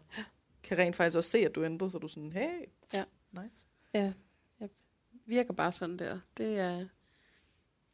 kan 0.64 0.78
rent 0.78 0.96
faktisk 0.96 1.18
også 1.18 1.30
se, 1.30 1.38
at 1.38 1.56
du 1.56 1.64
ændrer, 1.64 1.88
så 1.88 1.98
du 1.98 2.08
sådan, 2.08 2.32
hey, 2.34 2.62
Ja. 2.94 3.04
nice. 3.32 3.66
Ja, 3.94 4.14
jeg 4.60 4.70
virker 5.26 5.54
bare 5.54 5.72
sådan 5.72 5.98
der. 6.00 6.20
Det 6.38 6.60
er, 6.60 6.86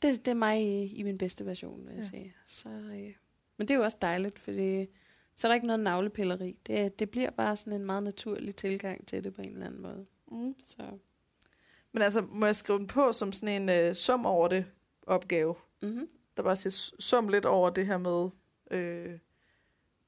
Det, 0.01 0.25
det 0.25 0.31
er 0.31 0.35
mig 0.35 0.61
i, 0.61 0.85
i 0.95 1.03
min 1.03 1.17
bedste 1.17 1.45
version, 1.45 1.85
vil 1.85 1.93
jeg 1.93 2.03
Ja. 2.03 2.09
sige. 2.09 2.35
Så, 2.45 2.69
øh, 2.69 3.13
men 3.57 3.67
det 3.67 3.71
er 3.71 3.75
jo 3.75 3.83
også 3.83 3.97
dejligt, 4.01 4.39
fordi 4.39 4.87
så 5.35 5.47
er 5.47 5.49
der 5.49 5.53
ikke 5.53 5.67
noget 5.67 5.79
navlepilleri. 5.79 6.57
Det, 6.67 6.99
det 6.99 7.09
bliver 7.09 7.29
bare 7.29 7.55
sådan 7.55 7.73
en 7.73 7.85
meget 7.85 8.03
naturlig 8.03 8.55
tilgang 8.55 9.07
til 9.07 9.23
det 9.23 9.33
på 9.33 9.41
en 9.41 9.51
eller 9.53 9.65
anden 9.65 9.81
måde. 9.81 10.05
Mm. 10.31 10.55
Så, 10.63 10.97
Men 11.91 12.03
altså, 12.03 12.21
må 12.21 12.45
jeg 12.45 12.55
skrive 12.55 12.79
den 12.79 12.87
på 12.87 13.11
som 13.11 13.31
sådan 13.31 13.61
en 13.61 13.69
øh, 13.69 13.95
sum 13.95 14.25
over 14.25 14.47
det 14.47 14.65
opgave? 15.07 15.55
mm-hmm. 15.81 16.09
Der 16.37 16.43
bare 16.43 16.55
siger 16.55 16.93
sum 16.99 17.27
lidt 17.27 17.45
over 17.45 17.69
det 17.69 17.85
her 17.85 17.97
med 17.97 18.29
øh, 18.71 19.19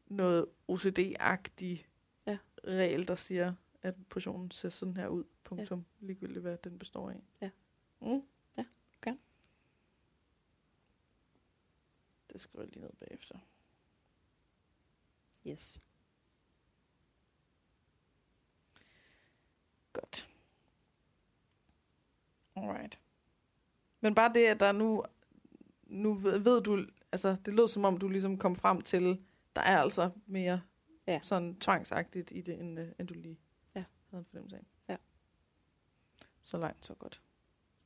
noget 0.07 0.45
OCD-agtig 0.71 1.85
Ja. 2.27 2.37
regel, 2.67 3.07
der 3.07 3.15
siger, 3.15 3.53
at 3.81 3.95
portionen 4.09 4.51
ser 4.51 4.69
sådan 4.69 4.97
her 4.97 5.07
ud. 5.07 5.23
Punktum. 5.43 5.85
Ja. 6.01 6.05
Ligegyldigt, 6.07 6.39
hvad 6.41 6.57
den 6.63 6.79
består 6.79 7.09
af. 7.09 7.23
Ja. 7.41 7.49
Mm. 8.01 8.21
Ja, 8.57 8.65
okay. 8.97 9.13
Det 12.33 12.41
skriver 12.41 12.63
jeg 12.65 12.73
lige 12.73 12.81
ned 12.81 12.93
bagefter. 12.99 13.37
Yes. 15.47 15.81
Godt. 19.93 20.29
Alright. 22.55 22.99
Men 24.01 24.15
bare 24.15 24.33
det, 24.33 24.45
at 24.45 24.59
der 24.59 24.71
nu, 24.71 25.03
nu 25.83 26.13
ved, 26.13 26.39
ved 26.39 26.61
du, 26.63 26.85
altså 27.11 27.37
det 27.45 27.53
lød 27.53 27.67
som 27.67 27.85
om, 27.85 27.97
du 27.97 28.07
ligesom 28.09 28.37
kom 28.37 28.55
frem 28.55 28.81
til, 28.81 29.25
der 29.55 29.61
er 29.61 29.77
altså 29.77 30.11
mere 30.25 30.61
Ja. 31.07 31.19
sådan 31.23 31.59
tvangsagtigt 31.59 32.31
i 32.31 32.41
det, 32.41 32.59
end, 32.59 32.79
øh, 32.79 32.91
end 32.99 33.07
du 33.07 33.13
lige 33.13 33.39
Ja. 33.75 33.83
havde 34.09 34.19
en 34.21 34.25
fornemmelse 34.25 34.57
af. 34.57 34.65
Ja. 34.89 34.97
Så 36.43 36.57
langt, 36.57 36.85
så 36.85 36.93
godt. 36.93 37.21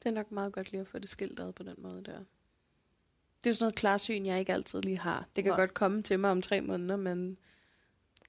Det 0.04 0.06
er 0.10 0.14
nok 0.14 0.32
meget 0.32 0.54
godt 0.54 0.72
lige 0.72 0.82
at 0.82 0.88
få 0.88 1.00
det 1.00 1.10
skilt 1.10 1.40
ad 1.40 1.54
på 1.54 1.64
den 1.64 1.76
måde 1.78 2.04
der. 2.04 2.24
Det 3.48 3.52
er 3.54 3.56
sådan 3.56 3.64
noget 3.66 3.76
klarsyn, 3.76 4.26
jeg 4.26 4.40
ikke 4.40 4.54
altid 4.54 4.82
lige 4.82 5.00
har. 5.00 5.26
Det 5.36 5.44
kan 5.44 5.52
Nej. 5.52 5.60
godt 5.60 5.74
komme 5.74 6.02
til 6.02 6.20
mig 6.20 6.32
om 6.32 6.42
tre 6.42 6.62
måneder, 6.62 6.96
men 6.96 7.08
Jamen, 7.08 7.38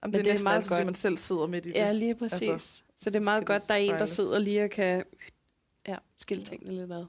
Men 0.03 0.13
det 0.13 0.19
er 0.19 0.23
det 0.23 0.41
er 0.41 0.45
meget 0.45 0.57
altid, 0.57 0.69
fordi 0.69 0.85
man 0.85 0.95
selv 0.95 1.17
sidder 1.17 1.47
midt 1.47 1.67
i 1.67 1.69
det. 1.69 1.75
ja, 1.75 1.93
lige 1.93 2.15
præcis. 2.15 2.43
Altså, 2.43 2.53
Altså, 2.53 2.83
så 2.97 3.11
det 3.11 3.17
er 3.17 3.23
meget 3.25 3.47
godt, 3.47 3.63
der 3.69 3.75
er 3.75 3.79
en, 3.79 3.91
der 3.95 4.05
sidder 4.07 4.39
lige 4.39 4.65
og 4.65 4.71
kan 4.71 5.05
ja, 5.89 5.97
skille 6.17 6.45
tingene 6.45 6.75
lidt 6.75 6.93
ad. 6.93 7.05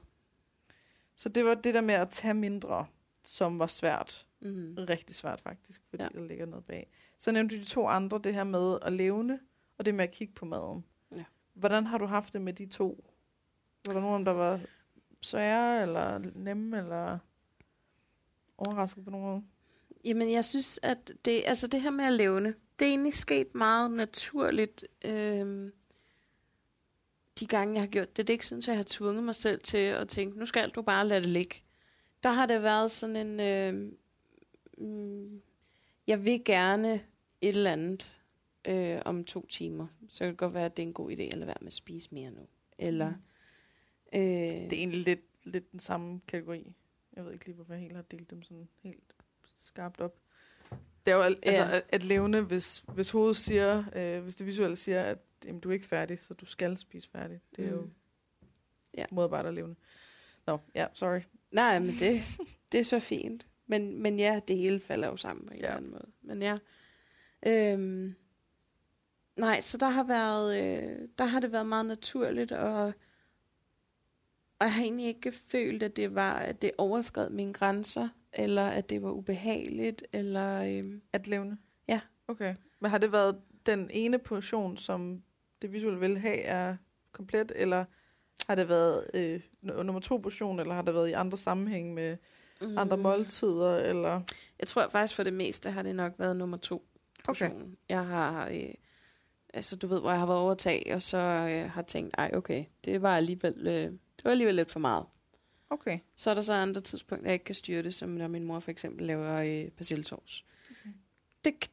Så 1.16 1.28
det 1.28 1.44
var 1.44 1.54
det 1.54 1.74
der 1.74 1.80
med 1.80 1.94
at 1.94 2.10
tage 2.10 2.34
mindre, 2.34 2.86
som 3.24 3.58
var 3.58 3.66
svært. 3.66 4.26
Mm. 4.40 4.74
Rigtig 4.88 5.16
svært 5.16 5.40
faktisk, 5.40 5.82
fordi. 5.90 6.02
Ja. 6.02 6.08
der 6.14 6.24
ligger 6.26 6.46
noget 6.46 6.64
bag. 6.64 6.90
Så 7.18 7.32
nævnte 7.32 7.56
du 7.56 7.60
de 7.60 7.66
to 7.66 7.86
andre, 7.86 8.20
det 8.24 8.34
her 8.34 8.44
med 8.44 8.78
at 8.82 8.92
levne, 8.92 9.40
og 9.78 9.86
det 9.86 9.94
med 9.94 10.04
at 10.04 10.10
kigge 10.10 10.34
på 10.34 10.44
maden. 10.44 10.84
Ja. 11.16 11.24
Hvordan 11.54 11.86
har 11.86 11.98
du 11.98 12.06
haft 12.06 12.32
det 12.32 12.40
med 12.40 12.52
de 12.52 12.66
to? 12.66 13.04
Var 13.86 13.92
der 13.92 14.00
nogen, 14.00 14.26
der 14.26 14.32
var 14.32 14.60
svære, 15.22 15.82
eller 15.82 16.18
nemme, 16.34 16.78
eller 16.78 17.18
overrasket 18.60 19.04
på 19.04 19.10
nogen 19.10 19.26
måde? 19.26 19.42
Jamen, 20.04 20.30
jeg 20.32 20.44
synes, 20.44 20.80
at 20.82 21.12
det, 21.24 21.42
altså 21.46 21.66
det 21.66 21.80
her 21.80 21.90
med 21.90 22.04
at 22.04 22.12
levne, 22.12 22.54
det 22.78 22.84
er 22.84 22.90
egentlig 22.90 23.14
sket 23.14 23.54
meget 23.54 23.90
naturligt. 23.90 24.84
Øhm, 25.04 25.72
de 27.40 27.46
gange, 27.46 27.74
jeg 27.74 27.82
har 27.82 27.86
gjort 27.88 28.16
det, 28.16 28.26
det 28.26 28.32
er 28.32 28.34
ikke 28.34 28.46
sådan, 28.46 28.58
at 28.58 28.68
jeg 28.68 28.76
har 28.76 28.84
tvunget 28.86 29.24
mig 29.24 29.34
selv 29.34 29.60
til 29.60 29.78
at 29.78 30.08
tænke, 30.08 30.38
nu 30.38 30.46
skal 30.46 30.70
du 30.70 30.82
bare 30.82 31.08
lade 31.08 31.20
det 31.22 31.30
ligge. 31.30 31.56
Der 32.22 32.32
har 32.32 32.46
det 32.46 32.62
været 32.62 32.90
sådan 32.90 33.16
en, 33.16 33.40
øh, 33.40 33.92
mm, 34.78 35.40
jeg 36.06 36.24
vil 36.24 36.44
gerne 36.44 36.94
et 37.40 37.48
eller 37.48 37.72
andet 37.72 38.18
øh, 38.64 38.98
om 39.04 39.24
to 39.24 39.46
timer. 39.46 39.86
Så 40.08 40.18
kan 40.18 40.28
det 40.28 40.38
godt 40.38 40.54
være, 40.54 40.64
at 40.64 40.76
det 40.76 40.82
er 40.82 40.86
en 40.86 40.92
god 40.94 41.10
idé 41.10 41.22
at 41.22 41.34
lade 41.34 41.46
være 41.46 41.56
med 41.60 41.66
at 41.66 41.72
spise 41.72 42.08
mere 42.14 42.30
nu. 42.30 42.46
Eller, 42.78 43.10
Mm. 44.12 44.18
øh, 44.18 44.22
Det 44.22 44.72
er 44.72 44.72
egentlig 44.72 45.00
lidt, 45.04 45.20
lidt 45.44 45.72
den 45.72 45.80
samme 45.80 46.20
kategori. 46.28 46.72
Jeg 47.20 47.26
ved 47.26 47.32
ikke 47.32 47.44
lige, 47.46 47.54
hvorfor 47.54 47.72
jeg 47.72 47.82
helt 47.82 47.94
har 47.96 48.02
delt 48.02 48.30
dem 48.30 48.42
sådan 48.42 48.68
helt 48.82 49.14
skarpt 49.54 50.00
op. 50.00 50.16
Det 51.06 51.12
er 51.12 51.16
jo 51.16 51.22
al- 51.22 51.38
Ja. 51.46 51.50
altså, 51.50 51.74
at, 51.76 51.84
at 51.88 52.02
levne, 52.02 52.40
hvis, 52.40 52.84
hvis 52.94 53.10
hovedet 53.10 53.36
siger, 53.36 53.84
øh, 53.96 54.22
hvis 54.22 54.36
det 54.36 54.46
visuelle 54.46 54.76
siger, 54.76 55.02
at 55.02 55.18
jamen, 55.44 55.60
du 55.60 55.68
er 55.68 55.72
ikke 55.72 55.86
færdig, 55.86 56.18
så 56.18 56.34
du 56.34 56.46
skal 56.46 56.76
spise 56.78 57.08
færdig. 57.10 57.40
Det 57.56 57.64
er 57.66 57.70
jo 57.70 57.80
Mm. 57.80 57.90
Ja. 58.98 59.04
modarbejder 59.12 59.48
at 59.48 59.54
levne. 59.54 59.76
Nå, 60.46 60.58
ja, 60.74 60.86
sorry. 60.92 61.20
Nej, 61.50 61.78
men 61.78 61.88
det, 61.98 62.22
det 62.72 62.80
er 62.80 62.84
så 62.84 63.00
fint. 63.00 63.46
Men, 63.66 64.02
men 64.02 64.18
ja, 64.18 64.40
det 64.48 64.56
hele 64.56 64.80
falder 64.80 65.08
jo 65.08 65.16
sammen 65.16 65.46
på 65.46 65.52
en 65.54 65.58
Ja. 65.60 65.64
eller 65.64 65.76
anden 65.76 65.90
måde. 65.90 66.06
Men 66.22 66.42
ja. 66.42 66.58
Øhm, 67.46 68.14
nej, 69.36 69.60
så 69.60 69.78
der 69.78 69.88
har 69.88 70.04
været, 70.04 70.56
øh, 70.62 71.08
der 71.18 71.24
har 71.24 71.40
det 71.40 71.52
været 71.52 71.66
meget 71.66 71.86
naturligt, 71.86 72.52
og, 72.52 72.92
og 74.60 74.66
jeg 74.66 74.72
har 74.72 74.82
egentlig 74.82 75.06
ikke 75.06 75.32
følt, 75.32 75.82
at 75.82 75.96
det 75.96 76.14
var, 76.14 76.32
at 76.32 76.62
det 76.62 76.70
overskred 76.78 77.30
mine 77.30 77.52
grænser, 77.52 78.08
eller 78.32 78.66
at 78.66 78.90
det 78.90 79.02
var 79.02 79.10
ubehageligt, 79.10 80.02
eller 80.12 80.62
øhm, 80.62 81.02
At 81.12 81.28
levne? 81.28 81.58
Ja. 81.88 82.00
Okay. 82.28 82.54
Men 82.80 82.90
har 82.90 82.98
det 82.98 83.12
været 83.12 83.36
den 83.66 83.90
ene 83.92 84.18
portion, 84.18 84.76
som 84.76 85.22
det 85.62 85.72
visuelle 85.72 86.00
vil 86.00 86.18
have, 86.18 86.40
er 86.40 86.76
komplet, 87.12 87.52
eller 87.56 87.84
har 88.46 88.54
det 88.54 88.68
været 88.68 89.10
øh, 89.14 89.40
nummer 89.62 90.00
to 90.00 90.16
portion, 90.16 90.60
eller 90.60 90.74
har 90.74 90.82
det 90.82 90.94
været 90.94 91.08
i 91.08 91.12
andre 91.12 91.38
sammenhæng 91.38 91.94
med 91.94 92.16
andre 92.60 92.96
mm, 92.96 93.02
måltider, 93.02 93.76
eller... 93.76 94.20
Jeg 94.58 94.68
tror 94.68 94.88
faktisk 94.88 95.16
for 95.16 95.22
det 95.22 95.32
meste 95.32 95.70
har 95.70 95.82
det 95.82 95.96
nok 95.96 96.12
været 96.18 96.36
nummer 96.36 96.56
to 96.56 96.88
portion. 97.24 97.50
Okay. 97.50 97.64
Jeg 97.88 98.06
har, 98.06 98.48
øh, 98.48 98.74
altså 99.54 99.76
du 99.76 99.86
ved, 99.86 100.00
hvor 100.00 100.10
jeg 100.10 100.18
har 100.18 100.26
været 100.26 100.38
overtag, 100.38 100.92
og 100.94 101.02
så 101.02 101.18
øh, 101.18 101.70
har 101.70 101.82
tænkt, 101.82 102.14
ej 102.18 102.30
okay, 102.34 102.64
det 102.84 103.02
var 103.02 103.16
alligevel, 103.16 103.66
øh, 103.66 103.92
det 104.20 104.24
var 104.24 104.30
alligevel 104.30 104.54
lidt 104.54 104.70
for 104.70 104.80
meget. 104.80 105.06
Okay. 105.70 105.98
Så 106.16 106.30
er 106.30 106.34
der 106.34 106.42
så 106.42 106.52
andre 106.52 106.80
tidspunkter, 106.80 107.28
jeg 107.28 107.32
ikke 107.32 107.44
kan 107.44 107.54
styre 107.54 107.82
det, 107.82 107.94
som 107.94 108.08
når 108.08 108.28
min 108.28 108.44
mor 108.44 108.60
for 108.60 108.70
eksempel 108.70 109.06
laver 109.06 109.36
øh, 109.36 109.70
persillesovs. 109.70 110.44
Okay. 110.70 110.90
Det, 111.44 111.70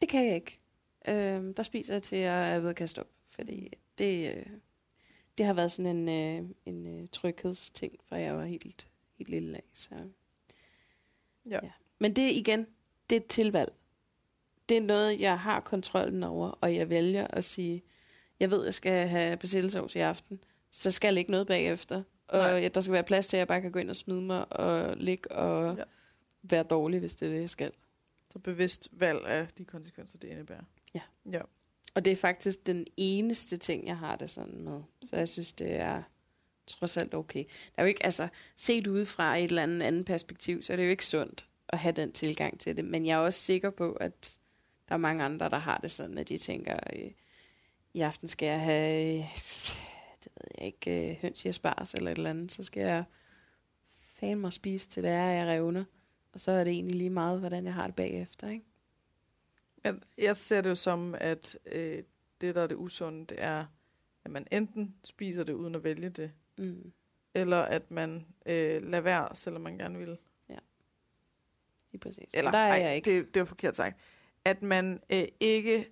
det 0.00 0.08
kan 0.08 0.26
jeg 0.26 0.34
ikke. 0.34 0.60
Øh, 1.08 1.56
der 1.56 1.62
spiser 1.62 1.94
jeg 1.94 2.02
til, 2.02 2.16
at 2.16 2.22
jeg 2.22 2.54
er 2.54 2.58
ved 2.58 2.70
at 2.70 2.76
kaste 2.76 2.98
op, 2.98 3.08
fordi 3.30 3.72
det, 3.98 4.36
øh, 4.36 4.46
det 5.38 5.46
har 5.46 5.54
været 5.54 5.72
sådan 5.72 5.96
en, 5.96 6.08
øh, 6.08 6.50
en 6.66 7.00
øh, 7.00 7.08
tryghedsting, 7.12 7.98
fra 8.04 8.16
jeg 8.16 8.36
var 8.36 8.44
helt, 8.44 8.88
helt 9.18 9.30
lille 9.30 9.56
af. 9.56 9.62
Så. 9.74 9.94
Ja. 11.50 11.58
Ja. 11.62 11.70
Men 11.98 12.16
det 12.16 12.30
igen, 12.30 12.66
det 13.10 13.16
er 13.16 13.20
et 13.20 13.26
tilvalg. 13.26 13.72
Det 14.68 14.76
er 14.76 14.80
noget, 14.80 15.20
jeg 15.20 15.40
har 15.40 15.60
kontrollen 15.60 16.22
over, 16.22 16.48
og 16.48 16.74
jeg 16.74 16.90
vælger 16.90 17.26
at 17.26 17.44
sige, 17.44 17.82
jeg 18.40 18.50
ved, 18.50 18.64
jeg 18.64 18.74
skal 18.74 19.08
have 19.08 19.36
persillesovs 19.36 19.94
i 19.94 19.98
aften, 19.98 20.40
så 20.70 20.90
skal 20.90 21.14
jeg 21.14 21.18
ikke 21.18 21.30
noget 21.30 21.46
bagefter. 21.46 22.02
Og 22.28 22.38
Nej. 22.38 22.48
ja, 22.48 22.68
der 22.68 22.80
skal 22.80 22.92
være 22.92 23.04
plads 23.04 23.26
til, 23.26 23.36
at 23.36 23.38
jeg 23.38 23.48
bare 23.48 23.60
kan 23.60 23.72
gå 23.72 23.78
ind 23.78 23.90
og 23.90 23.96
smide 23.96 24.20
mig 24.22 24.52
og 24.52 24.96
ligge 24.96 25.32
og 25.32 25.64
Ja. 25.74 25.78
ja. 25.78 25.84
være 26.42 26.62
dårlig, 26.62 27.00
hvis 27.00 27.14
det 27.14 27.28
er 27.28 27.32
det, 27.32 27.40
jeg 27.40 27.50
skal. 27.50 27.72
Så 28.32 28.38
bevidst 28.38 28.88
valg 28.92 29.26
af 29.26 29.48
de 29.58 29.64
konsekvenser, 29.64 30.18
det 30.18 30.28
indebærer. 30.28 30.64
Ja. 30.94 31.00
Ja. 31.32 31.40
Og 31.94 32.04
det 32.04 32.10
er 32.12 32.16
faktisk 32.16 32.66
den 32.66 32.86
eneste 32.96 33.56
ting, 33.56 33.86
jeg 33.86 33.98
har 33.98 34.16
det 34.16 34.30
sådan 34.30 34.60
med. 34.60 34.80
Så 35.02 35.16
jeg 35.16 35.28
synes, 35.28 35.52
det 35.52 35.74
er 35.74 36.02
trods 36.66 36.96
alt 36.96 37.14
okay. 37.14 37.44
Der 37.44 37.72
er 37.76 37.82
jo 37.82 37.88
ikke, 37.88 38.04
altså, 38.04 38.28
set 38.56 38.86
udefra 38.86 39.36
et 39.36 39.44
eller 39.44 39.62
andet 39.62 39.82
andet 39.82 40.04
perspektiv, 40.06 40.62
så 40.62 40.72
er 40.72 40.76
det 40.76 40.84
jo 40.84 40.90
ikke 40.90 41.06
sundt 41.06 41.46
at 41.68 41.78
have 41.78 41.92
den 41.92 42.12
tilgang 42.12 42.60
til 42.60 42.76
det. 42.76 42.84
Men 42.84 43.06
jeg 43.06 43.14
er 43.14 43.18
også 43.18 43.40
sikker 43.40 43.70
på, 43.70 43.92
at 43.92 44.38
der 44.88 44.94
er 44.94 44.98
mange 44.98 45.24
andre, 45.24 45.48
der 45.50 45.58
har 45.58 45.78
det 45.78 45.90
sådan, 45.90 46.18
at 46.18 46.28
de 46.28 46.38
tænker, 46.38 46.76
øh, 46.96 47.10
i 47.94 48.00
aften 48.00 48.28
skal 48.28 48.46
jeg 48.46 48.60
have, 48.60 49.18
øh, 49.18 49.24
det 50.34 50.42
ved 50.42 50.50
jeg 50.58 50.66
ikke, 50.66 51.10
øh, 51.10 51.16
høns 51.16 51.44
i 51.44 51.48
asparges 51.48 51.94
eller 51.94 52.10
et 52.10 52.16
eller 52.16 52.30
andet, 52.30 52.52
så 52.52 52.64
skal 52.64 52.80
jeg 52.80 53.04
fan 53.98 54.38
mig 54.38 54.52
spise 54.52 54.88
til 54.88 55.02
det 55.02 55.10
er, 55.10 55.26
jeg 55.26 55.46
revner. 55.46 55.84
Og 56.32 56.40
så 56.40 56.50
er 56.50 56.64
det 56.64 56.72
egentlig 56.72 56.98
lige 56.98 57.10
meget, 57.10 57.40
hvordan 57.40 57.64
jeg 57.64 57.74
har 57.74 57.86
det 57.86 57.96
bagefter, 57.96 58.48
ikke? 58.48 58.64
Jeg, 59.84 59.94
jeg 60.18 60.36
ser 60.36 60.60
det 60.60 60.70
jo 60.70 60.74
som, 60.74 61.14
at 61.18 61.58
øh, 61.66 62.02
det, 62.40 62.54
der 62.54 62.62
er 62.62 62.66
det 62.66 62.76
usunde, 62.76 63.26
det 63.26 63.42
er, 63.42 63.66
at 64.24 64.30
man 64.30 64.46
enten 64.52 64.94
spiser 65.04 65.42
det 65.42 65.52
uden 65.52 65.74
at 65.74 65.84
vælge 65.84 66.08
det, 66.08 66.32
Mm. 66.58 66.92
eller 67.34 67.62
at 67.62 67.90
man 67.90 68.26
øh, 68.46 68.82
lader 68.82 69.00
være, 69.00 69.28
selvom 69.34 69.62
man 69.62 69.78
gerne 69.78 69.98
vil. 69.98 70.18
Lige 71.92 72.00
præcis. 72.00 72.30
Eller, 72.34 72.50
der 72.50 72.58
er 72.58 72.72
ej, 72.72 72.82
jeg 72.82 72.96
ikke. 72.96 73.10
Det, 73.10 73.34
det 73.34 73.40
var 73.40 73.46
forkert 73.46 73.76
sagt. 73.76 73.96
At 74.44 74.62
man 74.62 75.00
øh, 75.10 75.24
ikke 75.40 75.88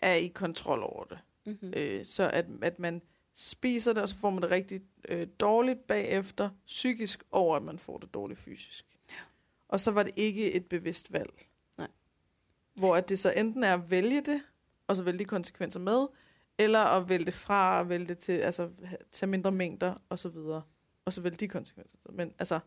er 0.00 0.14
i 0.14 0.26
kontrol 0.26 0.82
over 0.82 1.04
det. 1.04 1.18
Mm-hmm. 1.46 1.72
Øh, 1.76 2.04
så 2.04 2.30
at, 2.32 2.46
at 2.62 2.78
man 2.78 3.02
spiser 3.34 3.92
det, 3.92 4.02
og 4.02 4.08
så 4.08 4.16
får 4.16 4.30
man 4.30 4.42
det 4.42 4.50
rigtig 4.50 4.80
øh, 5.08 5.26
dårligt 5.40 5.86
bagefter, 5.86 6.50
psykisk 6.66 7.22
over, 7.30 7.56
at 7.56 7.62
man 7.62 7.78
får 7.78 7.98
det 7.98 8.14
dårligt 8.14 8.40
fysisk. 8.40 8.86
Ja. 9.10 9.14
Og 9.68 9.80
så 9.80 9.90
var 9.90 10.02
det 10.02 10.12
ikke 10.16 10.52
et 10.52 10.66
bevidst 10.66 11.12
valg. 11.12 11.46
Nej. 11.78 11.88
Hvor 12.74 12.96
at 12.96 13.08
det 13.08 13.18
så 13.18 13.30
enten 13.30 13.64
er 13.64 13.74
at 13.74 13.90
vælge 13.90 14.20
det, 14.20 14.42
og 14.86 14.96
så 14.96 15.02
vælge 15.02 15.18
de 15.18 15.24
konsekvenser 15.24 15.80
med, 15.80 16.06
eller 16.58 16.78
at 16.78 17.08
vælge 17.08 17.24
det 17.24 17.34
fra, 17.34 17.78
og 17.80 17.88
vælge 17.88 18.06
det 18.06 18.18
til, 18.18 18.32
altså 18.32 18.70
tage 19.12 19.30
mindre 19.30 19.52
mængder, 19.52 19.94
og 20.08 20.18
så 20.18 20.28
videre. 20.28 20.62
Og 21.04 21.12
så 21.12 21.20
vælge 21.20 21.36
de 21.36 21.48
konsekvenser. 21.48 21.96
Men 22.12 22.32
altså, 22.38 22.60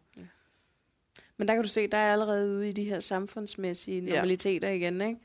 Men 1.37 1.47
der 1.47 1.53
kan 1.53 1.63
du 1.63 1.69
se, 1.69 1.87
der 1.87 1.97
er 1.97 2.13
allerede 2.13 2.55
ude 2.57 2.69
i 2.69 2.71
de 2.71 2.83
her 2.83 2.99
samfundsmæssige 2.99 4.01
Ja. 4.01 4.15
normaliteter 4.15 4.69
igen, 4.69 5.01
ikke? 5.01 5.19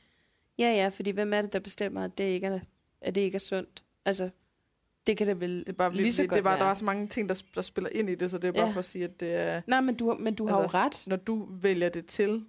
Ja, 0.58 0.72
ja, 0.72 0.88
fordi 0.88 1.10
hvem 1.10 1.32
er 1.32 1.42
det, 1.42 1.52
der 1.52 1.60
bestemmer, 1.60 2.04
at 2.04 2.18
det 2.18 2.24
ikke 2.24 2.46
er, 2.46 2.60
at 3.00 3.14
det 3.14 3.20
ikke 3.20 3.34
er 3.34 3.38
sundt? 3.40 3.84
Altså, 4.04 4.30
det 5.00 5.06
Det 5.06 5.16
kan 5.16 5.26
det 5.26 5.40
vel 5.40 5.66
Det 5.66 5.76
bare, 5.76 5.94
lige 5.94 6.12
så 6.12 6.22
det, 6.22 6.28
godt 6.30 6.34
det 6.36 6.40
er 6.40 6.44
bare, 6.44 6.58
der 6.58 6.64
er 6.64 6.74
så 6.74 6.84
mange 6.84 7.06
ting, 7.08 7.28
der, 7.28 7.42
der 7.54 7.62
spiller 7.62 7.90
ind 7.90 8.10
i 8.10 8.14
det, 8.14 8.30
så 8.30 8.38
det 8.38 8.48
er 8.48 8.52
bare 8.52 8.66
Ja. 8.66 8.72
for 8.72 8.78
at 8.78 8.84
sige, 8.84 9.04
at 9.04 9.20
det 9.20 9.34
er, 9.34 9.62
Nej, 9.66 9.80
men 9.80 9.96
du, 9.96 10.14
men 10.20 10.34
du 10.34 10.46
har 10.46 10.56
Altså, 10.56 10.78
jo 10.78 10.84
ret. 10.84 11.04
når 11.06 11.16
du 11.16 11.48
vælger 11.50 11.88
det 11.88 12.06
til, 12.06 12.46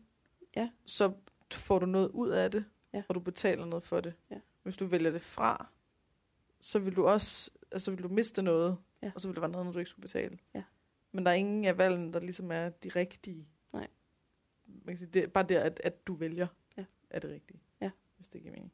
Ja. 0.58 0.70
så 0.86 1.12
får 1.54 1.80
du 1.80 1.86
noget 1.86 2.10
ud 2.14 2.30
af 2.30 2.52
det, 2.52 2.66
Ja. 2.94 3.04
og 3.10 3.16
du 3.16 3.20
betaler 3.20 3.66
noget 3.66 3.84
for 3.86 4.02
det. 4.02 4.14
Ja. 4.32 4.36
Hvis 4.64 4.78
du 4.78 4.86
vælger 4.86 5.12
det 5.12 5.22
fra, 5.22 5.68
så 6.62 6.80
vil 6.80 6.96
du 6.96 7.06
også 7.08 7.52
altså 7.72 7.92
vil 7.92 8.04
du 8.04 8.08
miste 8.08 8.42
noget, 8.42 8.78
Ja. 9.04 9.12
og 9.16 9.22
så 9.22 9.28
vil 9.28 9.36
der 9.36 9.42
være 9.42 9.52
noget, 9.52 9.74
du 9.74 9.80
ikke 9.80 9.90
skulle 9.92 10.02
betale. 10.04 10.38
Ja. 10.56 10.64
Men 11.12 11.26
der 11.26 11.32
er 11.32 11.36
ingen 11.36 11.66
af 11.66 11.78
valgene, 11.78 12.14
der 12.14 12.20
ligesom 12.20 12.52
er 12.52 12.70
de 12.70 12.90
rigtige. 12.90 13.48
Nej. 13.74 13.88
Man 14.68 14.86
kan 14.86 14.98
sige, 14.98 15.10
det 15.10 15.24
er 15.24 15.28
bare 15.28 15.46
der, 15.50 15.60
at, 15.60 15.82
at 15.84 16.08
du 16.08 16.14
vælger, 16.14 16.48
Ja. 16.78 16.86
er 17.10 17.20
det 17.20 17.30
rigtige. 17.30 17.60
Ja. 17.82 17.92
Hvis 18.18 18.30
det 18.30 18.42
giver 18.42 18.54
mening. 18.54 18.72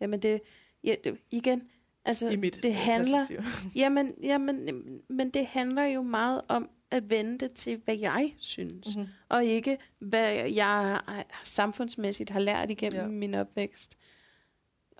Jamen 0.00 0.22
det, 0.22 0.40
ja, 0.84 0.94
det 1.04 1.18
igen, 1.30 1.68
altså 2.04 2.28
I 2.28 2.36
mit 2.36 2.60
det 2.62 2.74
handler, 2.74 3.18
perspektiv. 3.18 3.70
jamen, 3.82 4.14
jamen, 4.22 4.68
men 5.08 5.30
det 5.30 5.46
handler 5.46 5.84
jo 5.84 6.02
meget 6.02 6.40
om 6.48 6.70
at 6.90 7.10
vende 7.10 7.38
det 7.38 7.52
til, 7.52 7.80
hvad 7.84 7.96
jeg 7.96 8.34
synes, 8.38 8.96
Mhm. 8.96 9.06
og 9.28 9.44
ikke 9.44 9.78
hvad 9.98 10.32
jeg 10.34 11.00
samfundsmæssigt 11.44 12.30
har 12.30 12.40
lært 12.40 12.70
igennem 12.70 13.00
Ja. 13.00 13.06
min 13.08 13.34
opvækst. 13.34 13.98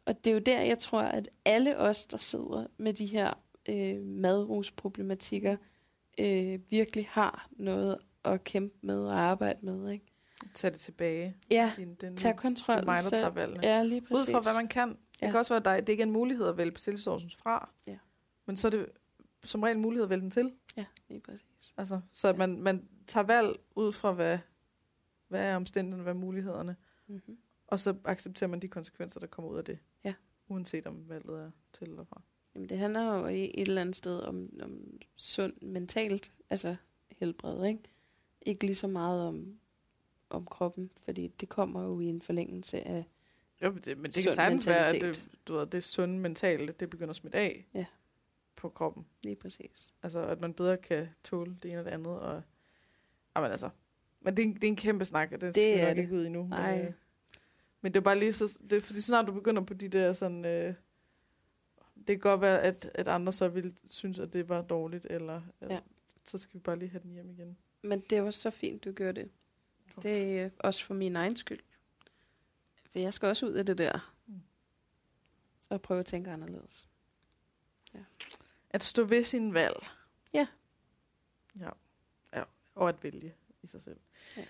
Og 0.06 0.24
det 0.24 0.30
er 0.30 0.34
jo 0.34 0.40
der, 0.40 0.60
jeg 0.60 0.78
tror, 0.78 1.00
at 1.00 1.28
alle 1.44 1.78
os, 1.78 2.06
der 2.06 2.18
sidder 2.18 2.66
med 2.78 2.92
de 2.92 3.06
her 3.06 3.32
øh, 3.68 4.02
madrusproblematikker, 4.02 5.56
øh, 6.18 6.58
virkelig 6.70 7.06
har 7.10 7.48
noget 7.52 7.96
at 8.24 8.44
kæmpe 8.44 8.76
med 8.86 8.98
og 9.06 9.20
arbejde 9.20 9.58
med. 9.62 9.90
Ikke? 9.90 10.04
Tag 10.54 10.72
det 10.72 10.80
tilbage. 10.80 11.36
Ja, 11.50 11.70
Sige, 11.74 11.86
det 12.00 12.02
er 12.06 12.10
nu- 12.10 12.16
tag 12.16 12.36
kontrol. 12.36 12.76
det 12.76 12.82
er 12.82 12.86
mig, 12.86 12.98
der 13.10 13.16
tager 13.16 13.30
valgene. 13.30 13.60
Ja, 13.66 13.82
lige 13.82 14.02
Ud 14.02 14.06
præcis. 14.06 14.30
fra, 14.30 14.40
hvad 14.40 14.54
man 14.56 14.68
kan. 14.68 14.96
Det 15.14 15.22
Ja. 15.22 15.30
kan 15.30 15.38
også 15.38 15.54
være, 15.54 15.58
at 15.58 15.64
der, 15.64 15.80
det 15.80 15.88
ikke 15.88 16.02
er 16.02 16.06
en 16.06 16.12
mulighed 16.12 16.46
at 16.46 16.56
vælge 16.56 16.72
besættelsesordens 16.72 17.36
fra. 17.36 17.70
Ja. 17.86 17.98
Men 18.46 18.56
så 18.56 18.68
er 18.68 18.70
det 18.70 18.88
som 19.44 19.62
regel 19.62 19.76
en 19.76 19.82
mulighed 19.82 20.04
at 20.04 20.10
vælge 20.10 20.22
den 20.22 20.30
til. 20.30 20.52
Ja, 20.76 20.84
lige 21.08 21.20
præcis. 21.20 21.74
Altså, 21.76 22.00
så 22.12 22.28
at 22.28 22.38
man, 22.38 22.62
man 22.62 22.88
tager 23.06 23.26
valg 23.26 23.56
ud 23.74 23.92
fra, 23.92 24.12
hvad, 24.12 24.38
hvad 25.28 25.44
er 25.44 25.56
omstændighederne, 25.56 26.02
hvad 26.02 26.12
er 26.14 26.18
mulighederne. 26.18 26.76
Mm-hmm. 27.06 27.38
Og 27.66 27.80
så 27.80 27.96
accepterer 28.04 28.50
man 28.50 28.60
de 28.60 28.68
konsekvenser, 28.68 29.20
der 29.20 29.26
kommer 29.26 29.50
ud 29.50 29.58
af 29.58 29.64
det. 29.64 29.78
Ja. 30.04 30.14
Uanset 30.48 30.86
om 30.86 31.08
valget 31.08 31.40
er 31.40 31.50
til 31.72 31.88
eller 31.88 32.04
fra. 32.04 32.22
Jamen, 32.54 32.68
det 32.68 32.78
handler 32.78 33.18
jo 33.18 33.26
i 33.26 33.44
et 33.54 33.68
eller 33.68 33.80
andet 33.80 33.96
sted 33.96 34.20
om, 34.20 34.50
om 34.62 35.00
sund 35.16 35.62
mentalt, 35.62 36.32
altså 36.50 36.76
helbred, 37.10 37.64
ikke? 37.64 37.80
Ikke 38.42 38.66
lige 38.66 38.74
så 38.76 38.86
meget 38.86 39.22
om, 39.22 39.58
om 40.30 40.46
kroppen, 40.46 40.90
fordi 41.04 41.28
det 41.28 41.48
kommer 41.48 41.82
jo 41.82 42.00
i 42.00 42.06
en 42.06 42.22
forlængelse 42.22 42.88
af... 42.88 43.04
Jo, 43.64 43.70
men 43.72 43.82
det, 43.82 43.98
men 43.98 44.10
det 44.10 44.22
kan 44.22 44.32
sagtens 44.32 44.66
være, 44.66 44.94
at 44.94 45.02
det, 45.02 45.28
du 45.48 45.54
ved, 45.54 45.66
det 45.66 45.84
sunde 45.84 46.18
mentale, 46.18 46.72
det 46.80 46.90
begynder 46.90 47.10
at 47.10 47.16
smitte 47.16 47.38
af 47.38 47.66
Ja. 47.74 47.84
på 48.56 48.68
kroppen. 48.68 49.06
Lige 49.24 49.36
præcis. 49.36 49.94
Altså, 50.02 50.18
at 50.26 50.40
man 50.40 50.54
bedre 50.54 50.76
kan 50.76 51.08
tåle 51.24 51.56
det 51.62 51.70
ene 51.70 51.78
og 51.80 51.84
det 51.84 51.90
andet. 51.90 52.18
Og, 52.20 52.42
jamen, 53.36 53.50
altså, 53.50 53.70
men 54.20 54.36
det 54.36 54.42
er, 54.42 54.46
en, 54.46 54.54
det 54.54 54.64
er 54.64 54.68
en 54.68 54.76
kæmpe 54.76 55.04
snak, 55.04 55.32
og 55.32 55.40
det, 55.40 55.54
Det 55.54 55.80
er 55.80 55.86
nok 55.88 55.96
det. 55.96 56.02
ikke 56.02 56.14
ud 56.14 56.24
i 56.24 56.28
nu. 56.28 56.46
Nej. 56.46 56.76
Men, 56.76 56.86
øh, 56.86 56.92
men 57.80 57.92
det 57.94 58.00
er 58.00 58.04
bare 58.04 58.18
lige 58.18 58.32
så... 58.32 58.58
Det 58.70 58.82
fordi 58.82 59.00
snart 59.00 59.26
du 59.26 59.32
begynder 59.32 59.62
på 59.62 59.74
de 59.74 59.88
der 59.88 60.12
sådan... 60.12 60.44
Øh, 60.44 60.74
det 61.96 62.06
kan 62.06 62.18
godt 62.18 62.40
være, 62.40 62.62
at, 62.62 62.90
at 62.94 63.08
andre 63.08 63.32
så 63.32 63.48
ville 63.48 63.72
synes, 63.90 64.18
at 64.18 64.32
det 64.32 64.48
var 64.48 64.62
dårligt, 64.62 65.06
eller, 65.10 65.42
eller 65.60 65.74
Ja. 65.74 65.80
så 66.24 66.38
skal 66.38 66.54
vi 66.54 66.62
bare 66.62 66.78
lige 66.78 66.88
have 66.90 67.02
den 67.02 67.12
hjem 67.12 67.30
igen. 67.30 67.56
Men 67.82 68.00
det 68.10 68.22
var 68.22 68.30
så 68.30 68.50
fint, 68.50 68.84
du 68.84 68.92
gjorde 68.92 69.12
det. 69.20 69.30
Det 70.02 70.38
er 70.40 70.50
også 70.58 70.84
for 70.84 70.94
min 70.94 71.16
egen 71.16 71.36
skyld. 71.36 71.60
For 72.94 72.98
jeg 72.98 73.14
skal 73.14 73.28
også 73.28 73.46
ud 73.46 73.52
af 73.52 73.66
det 73.66 73.78
der. 73.78 74.14
Og 75.68 75.82
prøve 75.82 76.00
at 76.00 76.06
tænke 76.06 76.30
anderledes. 76.30 76.88
At 78.70 78.82
stå 78.82 79.04
ved 79.04 79.22
sin 79.22 79.54
valg. 79.54 79.86
Ja. 80.34 80.46
Ja. 81.60 81.68
ja. 82.32 82.42
Og 82.74 82.88
at 82.88 83.02
vælge 83.02 83.34
i 83.62 83.66
sig 83.66 83.82
selv. 83.82 84.00
Ja. 84.36 84.44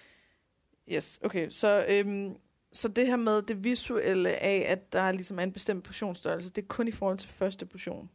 Yes, 0.96 1.20
okay. 1.22 1.50
Så, 1.50 1.86
øhm, 1.88 2.36
så 2.72 2.88
det 2.88 3.06
her 3.06 3.16
med 3.16 3.42
det 3.42 3.64
visuelle 3.64 4.30
af, 4.36 4.72
at 4.72 4.92
der 4.92 5.12
ligesom 5.12 5.38
er 5.38 5.42
en 5.42 5.52
bestemt 5.52 5.84
portionsstørrelse, 5.84 6.50
det 6.50 6.62
er 6.62 6.66
kun 6.66 6.88
i 6.88 6.92
forhold 6.92 7.18
til 7.18 7.28
første 7.28 7.66
portion. 7.66 8.10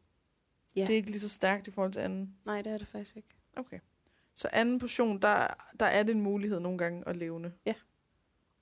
Ja. 0.75 0.81
Det 0.81 0.89
er 0.89 0.95
ikke 0.95 1.09
lige 1.09 1.19
så 1.19 1.29
stærkt 1.29 1.67
i 1.67 1.71
forhold 1.71 1.93
til 1.93 1.99
anden. 1.99 2.35
Nej, 2.45 2.61
det 2.61 2.71
er 2.71 2.77
det 2.77 2.87
faktisk 2.87 3.17
ikke. 3.17 3.29
Okay. 3.55 3.79
Så 4.35 4.49
anden 4.53 4.79
portion, 4.79 5.21
der, 5.21 5.47
der 5.79 5.85
er 5.85 6.03
det 6.03 6.15
en 6.15 6.21
mulighed 6.21 6.59
nogle 6.59 6.77
gange 6.77 7.07
at 7.07 7.15
levne. 7.15 7.53
Ja. 7.65 7.73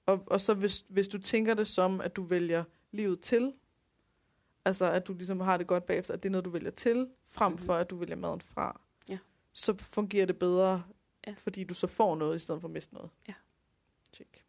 Og, 0.08 0.24
og 0.28 0.41
så 0.41 0.53
hvis, 0.53 0.84
hvis 0.89 1.08
du 1.08 1.18
tænker 1.18 1.53
det 1.53 1.68
som, 1.68 2.01
at 2.01 2.16
du 2.16 2.24
vælger 2.24 2.64
livet 2.91 3.22
til, 3.22 3.53
altså 4.66 4.91
at 4.91 5.08
du 5.08 5.14
ligesom 5.14 5.39
har 5.39 5.58
det 5.58 5.68
godt 5.68 5.86
bagefter, 5.86 6.14
at 6.14 6.24
det 6.24 6.30
er 6.30 6.32
noget, 6.32 6.45
du 6.45 6.49
vælger 6.49 6.72
til, 6.72 7.10
frem 7.28 7.51
Mhm. 7.51 7.62
for 7.62 7.74
at 7.74 7.89
du 7.89 7.95
vælger 7.95 8.16
maden 8.16 8.41
fra, 8.41 8.82
Ja. 9.10 9.18
så 9.53 9.76
fungerer 9.78 10.26
det 10.26 10.39
bedre, 10.39 10.84
Ja. 11.28 11.34
fordi 11.38 11.64
du 11.64 11.74
så 11.74 11.88
får 11.88 12.16
noget, 12.16 12.36
i 12.36 12.39
stedet 12.39 12.62
for 12.62 12.68
at 12.68 12.72
miste 12.74 12.93
noget. 12.93 13.10
Ja. 13.28 13.34
Check. 14.14 14.43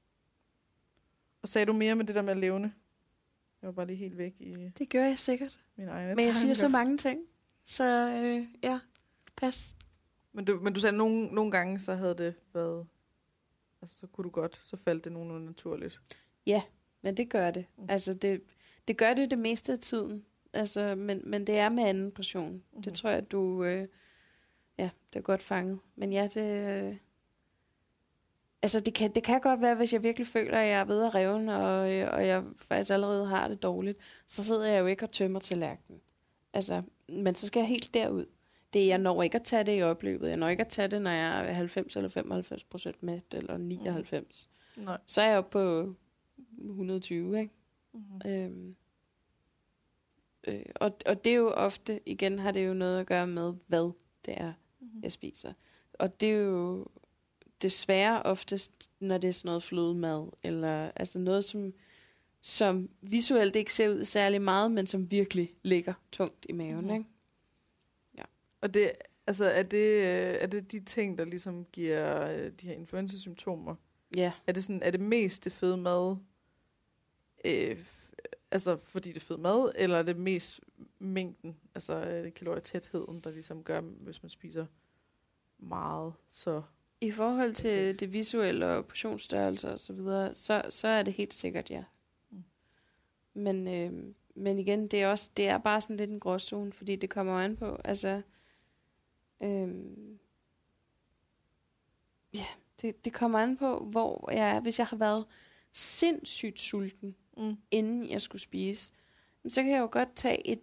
Og 1.42 1.48
sagde 1.48 1.66
du 1.66 1.72
mere 1.72 1.94
med 1.94 2.04
det 2.04 2.14
der 2.14 2.22
med 2.22 2.30
at 2.30 2.38
levne? 2.38 2.74
Jeg 3.62 3.66
var 3.68 3.72
bare 3.72 3.86
lige 3.86 3.96
helt 3.96 4.18
væk 4.18 4.34
i 4.40 4.70
Det 4.78 4.90
gør 4.90 5.04
jeg 5.04 5.18
sikkert. 5.18 5.60
min 5.76 5.88
egen 5.88 6.16
Men 6.16 6.26
jeg 6.26 6.36
siger 6.36 6.54
så 6.54 6.68
mange 6.68 6.96
ting. 6.96 7.20
Så 7.64 7.84
øh, 8.10 8.46
ja, 8.62 8.80
pas. 9.36 9.74
Men 10.32 10.44
du, 10.44 10.60
men 10.62 10.72
du 10.72 10.80
sagde, 10.80 10.92
at 10.92 10.98
nogle, 10.98 11.26
nogle 11.26 11.50
gange, 11.50 11.78
så 11.78 11.94
havde 11.94 12.14
det 12.14 12.34
været... 12.54 12.86
Altså, 13.82 13.98
så 13.98 14.06
kunne 14.06 14.24
du 14.24 14.30
godt, 14.30 14.56
så 14.62 14.76
faldt 14.76 15.04
det 15.04 15.12
nogenlunde 15.12 15.46
naturligt. 15.46 16.00
Men 17.02 17.16
det 17.16 17.28
gør 17.30 17.50
det. 17.50 17.66
Mm. 17.76 17.86
Altså, 17.88 18.14
det, 18.14 18.42
det 18.88 18.96
gør 18.96 19.14
det 19.14 19.30
det 19.30 19.38
meste 19.38 19.72
af 19.72 19.78
tiden. 19.78 20.24
Altså, 20.52 20.94
men, 20.94 21.22
men 21.24 21.46
det 21.46 21.58
er 21.58 21.68
med 21.68 21.84
anden. 21.84 22.04
Mhm. 22.04 22.42
Mm-hmm. 22.42 22.82
Det 22.82 22.94
tror 22.94 23.08
jeg, 23.10 23.18
at 23.18 23.32
du... 23.32 23.64
Øh, 23.64 23.88
ja, 24.78 24.90
det 25.12 25.18
er 25.18 25.22
godt 25.22 25.42
fanget. 25.42 25.78
Men 25.96 26.12
ja, 26.12 26.28
det... 26.34 26.86
Øh, 26.86 26.96
altså, 28.62 28.80
det 28.80 28.94
kan, 28.94 29.14
det 29.14 29.22
kan 29.22 29.40
godt 29.40 29.60
være, 29.60 29.74
hvis 29.74 29.92
jeg 29.92 30.02
virkelig 30.02 30.26
føler, 30.26 30.58
at 30.58 30.68
jeg 30.68 30.80
er 30.80 30.84
ved 30.84 31.04
at 31.04 31.14
revne, 31.14 31.56
og, 31.56 31.92
øh, 31.92 32.08
og 32.12 32.26
jeg 32.26 32.44
faktisk 32.56 32.90
allerede 32.90 33.26
har 33.26 33.48
det 33.48 33.62
dårligt, 33.62 33.98
så 34.26 34.44
sidder 34.44 34.66
jeg 34.66 34.80
jo 34.80 34.86
ikke 34.86 35.04
og 35.04 35.12
tømmer 35.12 35.40
tallerkenen. 35.40 36.00
Altså, 36.52 36.82
men 37.08 37.34
så 37.34 37.46
skal 37.46 37.60
jeg 37.60 37.68
helt 37.68 37.94
derud. 37.94 38.26
Det, 38.72 38.86
jeg 38.86 38.98
når 38.98 39.22
ikke 39.22 39.36
at 39.36 39.44
tage 39.44 39.64
det 39.64 39.78
i 39.78 39.82
opløbet. 39.82 40.28
Jeg 40.28 40.36
når 40.36 40.48
ikke 40.48 40.60
at 40.60 40.68
tage 40.68 40.88
det, 40.88 41.02
når 41.02 41.10
jeg 41.10 41.48
er 41.48 41.52
90 41.52 41.96
eller 41.96 42.08
95 42.08 42.64
procent 42.64 43.02
mæt, 43.02 43.24
eller 43.34 43.56
99. 43.56 44.48
Mm. 44.76 44.82
Nej. 44.82 44.98
Så 45.06 45.20
er 45.22 45.28
jeg 45.28 45.38
oppe 45.38 45.50
på 45.50 45.94
120, 46.58 47.40
ikke? 47.40 47.52
Mm-hmm. 47.94 48.30
Øhm, 48.30 48.76
øh, 50.46 50.62
og, 50.74 50.96
og 51.06 51.24
det 51.24 51.32
er 51.32 51.36
jo 51.36 51.50
ofte, 51.50 52.00
igen 52.06 52.38
har 52.38 52.50
det 52.52 52.66
jo 52.68 52.74
noget 52.74 53.00
at 53.00 53.06
gøre 53.06 53.26
med, 53.26 53.54
hvad 53.66 53.90
det 54.26 54.34
er, 54.40 54.52
Mm-hmm. 54.80 55.00
jeg 55.02 55.12
spiser. 55.12 55.52
Og 55.92 56.20
det 56.20 56.30
er 56.32 56.36
jo 56.36 56.86
desværre 57.62 58.22
oftest, 58.22 58.90
når 59.00 59.18
det 59.18 59.28
er 59.28 59.32
sådan 59.32 59.48
noget 59.48 59.62
flødemad, 59.62 60.26
eller 60.42 60.90
altså 60.96 61.18
noget, 61.18 61.44
som, 61.44 61.72
som 62.40 62.90
visuelt 63.00 63.56
ikke 63.56 63.72
ser 63.72 63.88
ud 63.88 64.04
særlig 64.04 64.42
meget, 64.42 64.70
men 64.72 64.86
som 64.86 65.10
virkelig 65.10 65.54
ligger 65.62 65.92
tungt 66.12 66.46
i 66.48 66.52
maven, 66.52 66.74
Mhm. 66.74 66.84
mm-hmm. 66.84 66.96
ikke? 66.98 67.10
Og 68.60 68.74
det, 68.74 68.92
altså, 69.26 69.44
er 69.44 69.62
det, 69.62 69.96
øh, 69.96 70.36
er 70.40 70.46
det 70.46 70.72
de 70.72 70.80
ting, 70.80 71.18
der 71.18 71.24
ligesom 71.24 71.64
giver 71.64 72.30
øh, 72.30 72.52
de 72.52 72.66
her 72.66 72.74
influenzasymptomer? 72.74 73.74
Ja, 74.16 74.32
Er 74.46 74.52
det, 74.52 74.64
sådan, 74.64 74.82
er 74.82 74.90
det 74.90 75.00
mest 75.00 75.44
det 75.44 75.52
fede 75.52 75.76
mad, 75.76 76.16
øh, 77.44 77.84
altså 78.50 78.78
fordi 78.82 79.08
det 79.08 79.16
er 79.16 79.26
fed 79.26 79.36
mad, 79.36 79.72
eller 79.74 79.98
er 79.98 80.02
det 80.02 80.16
mest 80.16 80.60
mængden, 80.98 81.56
altså 81.74 82.00
øh, 82.00 82.34
kalorietætheden, 82.34 83.20
der 83.20 83.30
ligesom 83.30 83.62
gør, 83.62 83.80
hvis 83.80 84.22
man 84.22 84.30
spiser 84.30 84.66
meget, 85.58 86.12
så... 86.30 86.62
i 87.00 87.10
forhold 87.10 87.54
til 87.54 88.00
det 88.00 88.12
visuelle 88.12 88.66
og 88.66 88.86
portionsstørrelse 88.86 89.72
og 89.72 89.80
så 89.80 89.92
videre, 89.92 90.34
så, 90.34 90.62
så 90.70 90.88
er 90.88 91.02
det 91.02 91.12
helt 91.12 91.34
sikkert 91.34 91.70
ja. 91.70 91.84
Mm. 92.30 92.44
Men, 93.34 93.68
øh, 93.68 94.14
men 94.34 94.58
igen, 94.58 94.88
det 94.88 95.02
er 95.02 95.08
også 95.08 95.30
det 95.36 95.48
er 95.48 95.58
bare 95.58 95.80
sådan 95.80 95.96
lidt 95.96 96.10
en 96.10 96.20
gråzone, 96.20 96.72
fordi 96.72 96.96
det 96.96 97.10
kommer 97.10 97.32
an 97.32 97.56
på, 97.56 97.78
altså, 97.84 98.22
øh, 99.42 99.68
ja, 102.34 102.44
det, 102.82 103.04
det 103.04 103.12
kommer 103.12 103.38
an 103.38 103.56
på, 103.56 103.78
hvor 103.84 104.30
jeg 104.32 104.56
er. 104.56 104.60
Hvis 104.60 104.78
jeg 104.78 104.86
har 104.86 104.96
været 104.96 105.26
sindssygt 105.72 106.60
sulten, 106.60 107.16
Mm. 107.36 107.56
inden 107.70 108.10
jeg 108.10 108.22
skulle 108.22 108.42
spise, 108.42 108.92
så 109.48 109.62
kan 109.62 109.72
jeg 109.72 109.80
jo 109.80 109.88
godt 109.92 110.08
tage 110.16 110.46
et 110.48 110.60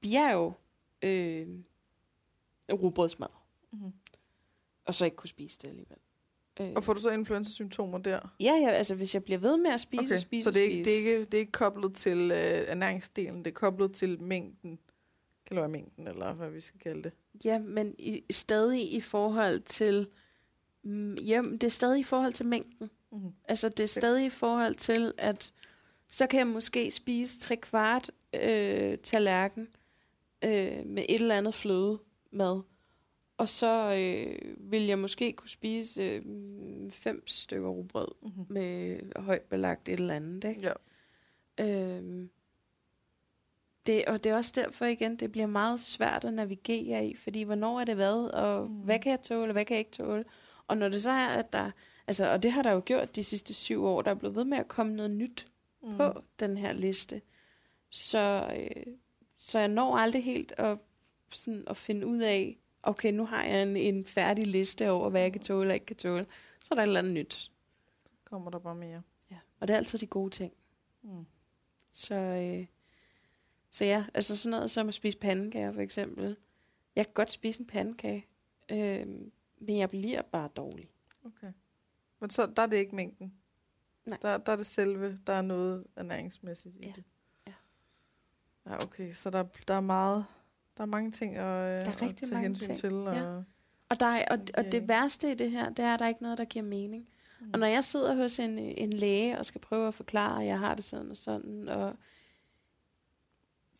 bjerg 0.00 0.60
øh, 1.02 1.48
rugbrødsmad, 2.72 3.28
Mm-hmm. 3.72 3.92
og 4.84 4.94
så 4.94 5.04
ikke 5.04 5.16
kunne 5.16 5.28
spise 5.28 5.58
det 5.62 5.68
alligevel. 5.68 5.96
Øh, 6.60 6.72
Og 6.76 6.84
får 6.84 6.92
du 6.92 7.00
så 7.00 7.10
influenzasymptomer 7.10 7.98
der? 7.98 8.34
Ja, 8.40 8.52
ja, 8.52 8.68
altså 8.70 8.94
hvis 8.94 9.14
jeg 9.14 9.24
bliver 9.24 9.38
ved 9.38 9.56
med 9.56 9.70
at 9.70 9.80
spise 9.80 10.14
og 10.14 10.20
spise 10.20 10.44
så 10.44 10.50
det 10.50 10.60
er, 10.60 10.64
ikke, 10.64 10.84
spise. 10.84 10.90
det, 10.90 10.94
er 10.94 11.14
ikke, 11.16 11.24
det 11.24 11.34
er 11.34 11.38
ikke 11.38 11.52
koblet 11.52 11.94
til 11.94 12.18
øh, 12.30 12.38
ernæringsdelen, 12.68 13.38
det 13.44 13.46
er 13.50 13.54
koblet 13.54 13.92
til 13.94 14.22
mængden, 14.22 14.78
kaloriemængden, 15.46 16.06
eller 16.08 16.32
hvad 16.32 16.50
vi 16.50 16.60
skal 16.60 16.80
kalde 16.80 17.02
det. 17.02 17.12
Ja, 17.44 17.58
men 17.58 17.94
i, 17.98 18.24
stadig 18.30 18.92
i 18.92 19.00
forhold 19.00 19.60
til... 19.60 20.08
Ja, 21.26 21.42
det 21.52 21.64
er 21.64 21.68
stadig 21.68 22.00
i 22.00 22.04
forhold 22.04 22.32
til 22.32 22.46
mængden. 22.46 22.90
Mm-hmm. 23.12 23.30
Altså 23.44 23.68
det 23.68 23.80
er 23.80 23.88
stadig 23.88 24.26
i 24.26 24.30
forhold 24.30 24.74
til, 24.74 25.12
at 25.18 25.52
så 26.08 26.26
kan 26.26 26.38
jeg 26.38 26.46
måske 26.46 26.90
spise 26.90 27.40
tre 27.40 27.56
kvart 27.56 28.10
øh, 28.42 28.98
tallerken, 28.98 29.68
øh, 30.44 30.86
med 30.86 31.04
et 31.08 31.20
eller 31.20 31.38
andet 31.38 31.54
fløde 31.54 31.98
mad. 32.30 32.62
Og 33.38 33.48
så 33.48 33.94
øh, 33.94 34.54
vil 34.70 34.82
jeg 34.82 34.98
måske 34.98 35.32
kunne 35.32 35.48
spise 35.48 36.02
øh, 36.02 36.22
fem 36.90 37.26
stykker 37.26 37.68
rugbrød 37.68 38.08
Mm-hmm. 38.22 38.44
med 38.48 38.98
højt 39.16 39.42
belagt 39.42 39.88
et 39.88 40.00
eller 40.00 40.14
andet. 40.14 40.44
Ikke? 40.44 40.60
Ja. 40.60 40.72
Øhm, 41.60 42.30
det, 43.86 44.04
og 44.04 44.24
det 44.24 44.32
er 44.32 44.36
også 44.36 44.52
derfor 44.54 44.84
igen, 44.84 45.16
det 45.16 45.32
bliver 45.32 45.46
meget 45.46 45.80
svært 45.80 46.24
at 46.24 46.32
navigere 46.34 47.06
i, 47.06 47.16
fordi 47.16 47.42
hvornår 47.42 47.80
er 47.80 47.84
det 47.84 47.94
hvad, 47.94 48.30
og 48.34 48.70
Mm. 48.70 48.76
hvad 48.76 48.98
kan 48.98 49.10
jeg 49.10 49.20
tåle, 49.22 49.48
og 49.48 49.52
hvad 49.52 49.64
kan 49.64 49.74
jeg 49.74 49.78
ikke 49.78 49.90
tåle. 49.90 50.24
Og 50.68 50.76
når 50.76 50.88
det 50.88 51.02
så 51.02 51.10
er, 51.10 51.26
at 51.28 51.52
der, 51.52 51.70
altså, 52.06 52.32
og 52.32 52.42
det 52.42 52.52
har 52.52 52.62
der 52.62 52.72
jo 52.72 52.82
gjort 52.84 53.16
de 53.16 53.24
sidste 53.24 53.54
syv 53.54 53.84
år, 53.84 54.02
der 54.02 54.10
er 54.10 54.14
blevet 54.14 54.36
ved 54.36 54.44
med 54.44 54.58
at 54.58 54.68
komme 54.68 54.94
noget 54.96 55.10
nyt 55.10 55.46
Mm. 55.82 55.96
på 55.96 56.22
den 56.40 56.56
her 56.56 56.72
liste. 56.72 57.22
Så, 57.90 58.52
øh, 58.56 58.86
så 59.36 59.58
jeg 59.58 59.68
når 59.68 59.96
aldrig 59.96 60.24
helt 60.24 60.52
at, 60.58 60.78
sådan, 61.32 61.64
at 61.66 61.76
finde 61.76 62.06
ud 62.06 62.18
af, 62.18 62.58
okay, 62.82 63.12
nu 63.12 63.24
har 63.26 63.44
jeg 63.44 63.62
en, 63.62 63.76
en 63.76 64.04
færdig 64.06 64.46
liste 64.46 64.90
over, 64.90 65.10
hvad 65.10 65.20
jeg 65.20 65.32
kan 65.32 65.40
tåle 65.42 65.70
og 65.70 65.74
ikke 65.74 65.86
kan 65.86 65.96
tåle. 65.96 66.26
Så 66.62 66.68
er 66.70 66.74
der 66.74 66.82
et 66.82 66.86
eller 66.86 66.98
andet 67.00 67.14
nyt. 67.14 67.50
Kommer 68.24 68.50
der 68.50 68.58
bare 68.58 68.74
mere. 68.74 69.02
Ja. 69.30 69.36
Og 69.60 69.68
det 69.68 69.74
er 69.74 69.78
altid 69.78 69.98
de 69.98 70.06
gode 70.06 70.30
ting. 70.30 70.52
Mm. 71.02 71.26
Så, 71.92 72.14
øh, 72.14 72.66
så 73.76 73.84
ja, 73.84 74.04
altså 74.14 74.36
sådan 74.36 74.50
noget 74.50 74.70
som 74.70 74.88
at 74.88 74.94
spise 74.94 75.18
pandekager 75.18 75.72
for 75.72 75.80
eksempel. 75.80 76.36
Jeg 76.96 77.04
kan 77.06 77.14
godt 77.14 77.30
spise 77.32 77.60
en 77.60 77.66
pandekage, 77.66 78.26
øh, 78.72 79.06
men 79.60 79.78
jeg 79.78 79.88
bliver 79.88 80.22
bare 80.22 80.48
dårlig. 80.56 80.90
Okay. 81.24 81.52
Men 82.20 82.30
så 82.30 82.46
der 82.46 82.62
er 82.62 82.66
det 82.66 82.76
ikke 82.76 82.96
mængden. 82.96 83.32
Nej. 84.04 84.18
Der, 84.22 84.36
der 84.38 84.52
er 84.52 84.56
det 84.56 84.66
selve, 84.66 85.18
der 85.26 85.32
er 85.32 85.42
noget 85.42 85.84
ernæringsmæssigt 85.96 86.76
i 86.76 86.86
Ja. 86.86 86.92
det. 86.96 87.04
Ja. 87.46 87.52
Ja, 88.66 88.82
okay. 88.84 89.12
Så 89.12 89.30
der, 89.30 89.44
der 89.68 89.74
er 89.74 89.80
meget, 89.80 90.24
der 90.76 90.82
er 90.82 90.86
mange 90.86 91.10
ting 91.12 91.36
at, 91.36 91.44
er 91.44 91.90
at 91.90 91.96
tage 92.16 92.32
mange 92.32 92.42
hensyn 92.48 92.66
ting. 92.66 92.78
til. 92.78 92.92
Og, 92.94 93.14
Ja. 93.14 93.42
Og, 93.88 94.00
der 94.00 94.06
er, 94.06 94.24
og, 94.30 94.38
og 94.54 94.60
Okay. 94.60 94.72
det 94.72 94.88
værste 94.88 95.32
i 95.32 95.34
det 95.34 95.50
her, 95.50 95.68
det 95.70 95.84
er, 95.84 95.94
at 95.94 95.98
der 95.98 96.04
er 96.04 96.08
ikke 96.08 96.22
noget, 96.22 96.38
der 96.38 96.44
giver 96.44 96.64
mening. 96.64 97.08
Mm. 97.40 97.50
Og 97.52 97.58
når 97.58 97.66
jeg 97.66 97.84
sidder 97.84 98.14
hos 98.16 98.38
en, 98.38 98.58
en 98.58 98.92
læge 98.92 99.38
og 99.38 99.46
skal 99.46 99.60
prøve 99.60 99.88
at 99.88 99.94
forklare, 99.94 100.40
at 100.42 100.46
jeg 100.48 100.58
har 100.58 100.74
det 100.74 100.84
sådan 100.84 101.10
og 101.10 101.16
sådan, 101.16 101.68
og 101.68 101.96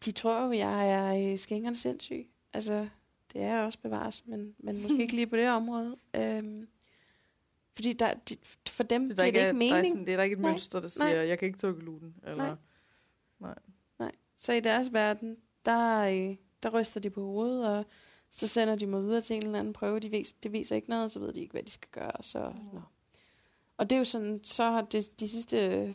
de 0.04 0.12
tror 0.12 0.44
jo, 0.44 0.52
jeg 0.52 0.90
er 0.90 1.32
øh, 1.32 1.38
skængerne 1.38 1.76
sindssyg. 1.76 2.26
Altså, 2.52 2.88
det 3.32 3.42
er 3.42 3.62
også 3.62 3.78
bevares, 3.78 4.22
men, 4.26 4.54
men 4.58 4.82
måske 4.82 4.98
ikke 5.02 5.14
lige 5.14 5.26
på 5.26 5.36
det 5.36 5.48
område. 5.48 5.96
Øhm, 6.16 6.68
fordi 7.74 7.92
der, 7.92 8.14
de, 8.14 8.36
for 8.68 8.82
dem 8.82 9.08
det, 9.08 9.16
der 9.16 9.24
giver 9.24 9.32
det 9.32 9.42
er, 9.42 9.48
ikke 9.48 9.60
Der 9.64 9.66
er, 9.66 9.78
mening. 9.78 9.86
sådan, 9.92 10.06
det 10.06 10.12
er 10.12 10.16
der 10.16 10.24
ikke 10.24 10.34
et 10.34 10.40
Nej. 10.40 10.50
mønster, 10.50 10.80
der 10.80 10.98
Nej. 10.98 11.08
siger, 11.10 11.22
jeg 11.22 11.38
kan 11.38 11.46
ikke 11.46 11.58
tåle 11.58 11.76
gluten. 11.80 12.14
Eller, 12.26 12.56
Nej. 13.40 14.12
Så 14.36 14.52
i 14.52 14.60
deres 14.60 14.92
verden, 14.92 15.36
der, 15.64 16.00
øh, 16.00 16.36
der 16.62 16.70
ryster 16.80 17.00
de 17.00 17.10
på 17.10 17.20
hovedet, 17.24 17.68
og 17.68 17.84
så 18.30 18.48
sender 18.48 18.76
de 18.76 18.86
mig 18.86 19.02
videre 19.02 19.20
til 19.20 19.36
en 19.36 19.42
eller 19.44 19.58
anden 19.58 19.72
prøve. 19.72 20.00
De 20.00 20.10
vis, 20.10 20.32
det 20.32 20.52
viser 20.52 20.76
ikke 20.76 20.90
noget, 20.90 21.10
så 21.10 21.18
ved 21.18 21.32
de 21.32 21.40
ikke, 21.40 21.52
hvad 21.52 21.62
de 21.62 21.70
skal 21.70 21.88
gøre. 21.92 22.22
Så, 22.22 22.52
Mm. 22.72 22.78
Og 23.78 23.90
det 23.90 23.96
er 23.96 23.98
jo 23.98 24.04
sådan, 24.04 24.40
så 24.44 24.64
har 24.64 24.82
det, 24.82 25.20
de 25.20 25.28
sidste 25.28 25.94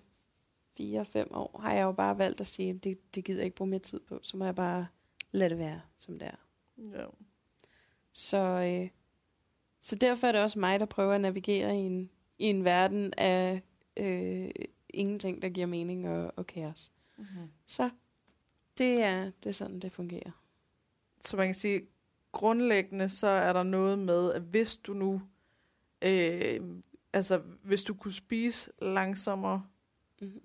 fire-fem 0.78 1.28
år, 1.34 1.60
har 1.64 1.74
jeg 1.74 1.84
jo 1.84 1.92
bare 1.92 2.18
valgt 2.18 2.42
at 2.42 2.48
sige, 2.48 2.70
at 2.70 2.84
det, 2.84 3.16
det 3.16 3.24
gider 3.26 3.40
jeg 3.40 3.46
ikke 3.46 3.56
bruge 3.56 3.70
mere 3.70 3.80
tid 3.80 4.00
på. 4.00 4.20
Så 4.24 4.38
må 4.38 4.46
jeg 4.46 4.56
bare 4.56 4.88
lade 5.32 5.50
det 5.50 5.58
være, 5.58 5.82
som 5.98 6.20
det 6.20 6.28
er. 6.28 6.48
ja. 6.78 7.06
Så, 8.14 8.38
øh, 8.38 8.90
så 9.80 9.96
derfor 9.96 10.28
er 10.28 10.32
det 10.32 10.42
også 10.42 10.60
mig, 10.60 10.80
der 10.80 10.86
prøver 10.86 11.14
at 11.14 11.22
navigere 11.22 11.76
i 11.76 11.80
en, 11.80 12.10
i 12.38 12.46
en 12.46 12.64
verden 12.64 13.14
af 13.18 13.62
øh, 13.98 14.50
ingenting, 14.90 15.42
der 15.42 15.50
giver 15.50 15.68
mening 15.68 16.10
og, 16.10 16.34
og 16.36 16.48
kaos. 16.48 16.92
Mm-hmm. 17.18 17.52
Så 17.66 17.90
det 18.78 19.04
er, 19.04 19.24
det 19.24 19.50
er 19.50 19.54
sådan, 19.54 19.80
det 19.80 19.92
fungerer. 19.92 20.32
Så 21.22 21.38
man 21.38 21.48
kan 21.48 21.54
sige, 21.54 21.88
grundlæggende 22.32 23.10
så 23.10 23.28
er 23.28 23.54
der 23.54 23.64
noget 23.64 24.00
med, 24.00 24.34
at 24.34 24.42
hvis 24.42 24.78
du 24.78 24.94
nu, 24.94 25.22
øh, 26.02 26.62
altså 27.14 27.38
hvis 27.64 27.84
du 27.84 27.94
kunne 27.94 28.14
spise 28.14 28.72
langsommere, 28.82 29.64
Mm-hmm 30.22 30.42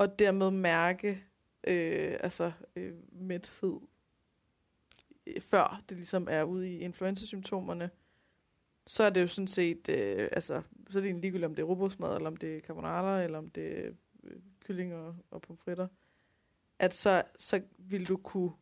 og 0.00 0.18
dermed 0.18 0.50
mærke 0.50 1.24
øh, 1.66 2.16
altså 2.20 2.52
øh, 2.76 2.94
mæthed, 3.12 3.80
øh, 5.26 5.40
før 5.40 5.82
det 5.88 5.96
ligesom 5.96 6.28
er 6.30 6.42
ude 6.42 6.72
i 6.72 6.78
influenzasymptomerne, 6.78 7.90
så 8.86 9.02
er 9.04 9.10
det 9.10 9.20
jo 9.20 9.26
sådan 9.26 9.48
set, 9.48 9.88
øh, 9.88 10.28
altså, 10.32 10.62
så 10.90 10.98
er 10.98 11.02
det 11.02 11.10
en 11.10 11.20
ligegyldigt, 11.20 11.46
om 11.46 11.54
det 11.54 11.62
er 11.62 11.66
robotsmad, 11.66 12.16
eller 12.16 12.30
om 12.30 12.36
det 12.36 12.56
er 12.56 12.60
carbonara, 12.60 13.22
eller 13.22 13.38
om 13.38 13.50
det 13.50 13.86
er 13.86 13.90
øh, 14.24 14.36
kylling 14.60 14.94
og, 14.94 15.16
og 15.30 15.42
pomfritter, 15.42 15.88
at 16.78 16.94
så, 16.94 17.22
så 17.38 17.62
vil 17.78 18.08
du 18.08 18.16
kunne 18.16 18.52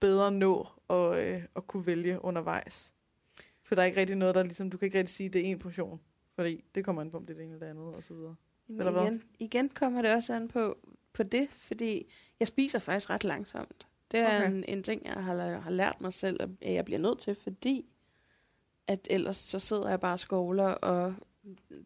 bedre 0.00 0.32
nå 0.32 0.68
at, 0.90 1.26
øh, 1.26 1.42
at 1.56 1.66
kunne 1.66 1.86
vælge 1.86 2.24
undervejs. 2.24 2.94
For 3.62 3.74
der 3.74 3.82
er 3.82 3.86
ikke 3.86 4.00
rigtig 4.00 4.16
noget, 4.16 4.34
der 4.34 4.42
ligesom, 4.42 4.70
du 4.70 4.78
kan 4.78 4.86
ikke 4.86 4.98
rigtig 4.98 5.14
sige, 5.14 5.26
at 5.26 5.32
det 5.32 5.40
er 5.40 5.44
en 5.44 5.58
portion. 5.58 6.00
Fordi 6.34 6.64
det 6.74 6.84
kommer 6.84 7.02
an 7.02 7.10
på, 7.10 7.16
om 7.16 7.26
det 7.26 7.34
er 7.34 7.38
det 7.38 7.44
ene 7.44 7.54
eller 7.54 7.66
det 7.66 7.70
andet, 7.70 7.94
og 7.94 8.04
så 8.04 8.14
videre. 8.14 8.36
Jamen, 8.68 8.80
Eller 8.80 8.92
hvad? 8.92 9.02
igen, 9.02 9.22
igen 9.38 9.68
kommer 9.68 10.02
det 10.02 10.14
også 10.14 10.34
an 10.34 10.48
på, 10.48 10.78
på 11.12 11.22
det, 11.22 11.48
fordi 11.50 12.12
jeg 12.40 12.48
spiser 12.48 12.78
faktisk 12.78 13.10
ret 13.10 13.24
langsomt. 13.24 13.86
Det 14.10 14.20
er 14.20 14.36
Okay. 14.38 14.50
en, 14.50 14.64
en 14.68 14.82
ting, 14.82 15.04
jeg 15.04 15.12
har, 15.14 15.58
har 15.58 15.70
lært 15.70 16.00
mig 16.00 16.12
selv, 16.12 16.40
at 16.60 16.74
jeg 16.74 16.84
bliver 16.84 16.98
nødt 16.98 17.18
til, 17.18 17.34
fordi 17.34 17.86
at 18.86 19.08
ellers 19.10 19.36
så 19.36 19.58
sidder 19.58 19.88
jeg 19.88 20.00
bare 20.00 20.12
og 20.12 20.18
skovler 20.18 20.64
og 20.68 21.14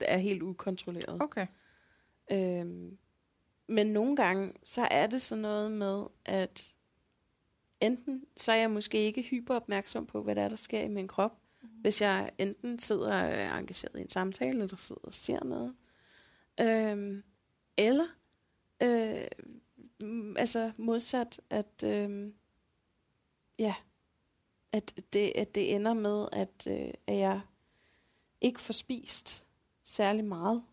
er 0.00 0.18
helt 0.18 0.42
ukontrolleret. 0.42 1.22
Okay. 1.22 1.46
Øhm, 2.32 2.98
men 3.68 3.86
nogle 3.86 4.16
gange, 4.16 4.52
så 4.64 4.88
er 4.90 5.06
det 5.06 5.22
sådan 5.22 5.42
noget 5.42 5.72
med, 5.72 6.04
at 6.24 6.74
enten 7.80 8.24
så 8.36 8.52
er 8.52 8.56
jeg 8.56 8.70
måske 8.70 8.98
ikke 8.98 9.22
hyperopmærksom 9.22 10.06
på, 10.06 10.22
hvad 10.22 10.34
der 10.34 10.42
er, 10.42 10.48
der 10.48 10.56
sker 10.56 10.80
i 10.80 10.88
min 10.88 11.08
krop. 11.08 11.32
Hvis 11.80 12.00
jeg 12.00 12.30
enten 12.38 12.78
sidder 12.78 13.22
og 13.22 13.30
er 13.32 13.54
engageret 13.58 13.98
i 13.98 14.02
en 14.02 14.08
samtale, 14.08 14.62
eller 14.62 14.76
sidder 14.76 15.00
og 15.04 15.14
ser 15.14 15.44
noget. 15.44 15.74
Øhm, 16.60 17.22
eller 17.76 18.04
øh, 18.82 19.28
altså 20.36 20.72
modsat, 20.76 21.40
at 21.50 21.82
øh, 21.84 22.32
ja, 23.58 23.74
at 24.72 24.94
det, 25.12 25.32
at 25.36 25.54
det 25.54 25.74
ender 25.74 25.94
med, 25.94 26.28
at, 26.32 26.66
øh, 26.66 26.94
at 27.06 27.16
jeg 27.18 27.40
ikke 28.40 28.60
får 28.60 28.72
spist 28.72 29.46
særlig 29.82 30.24
meget. 30.24 30.64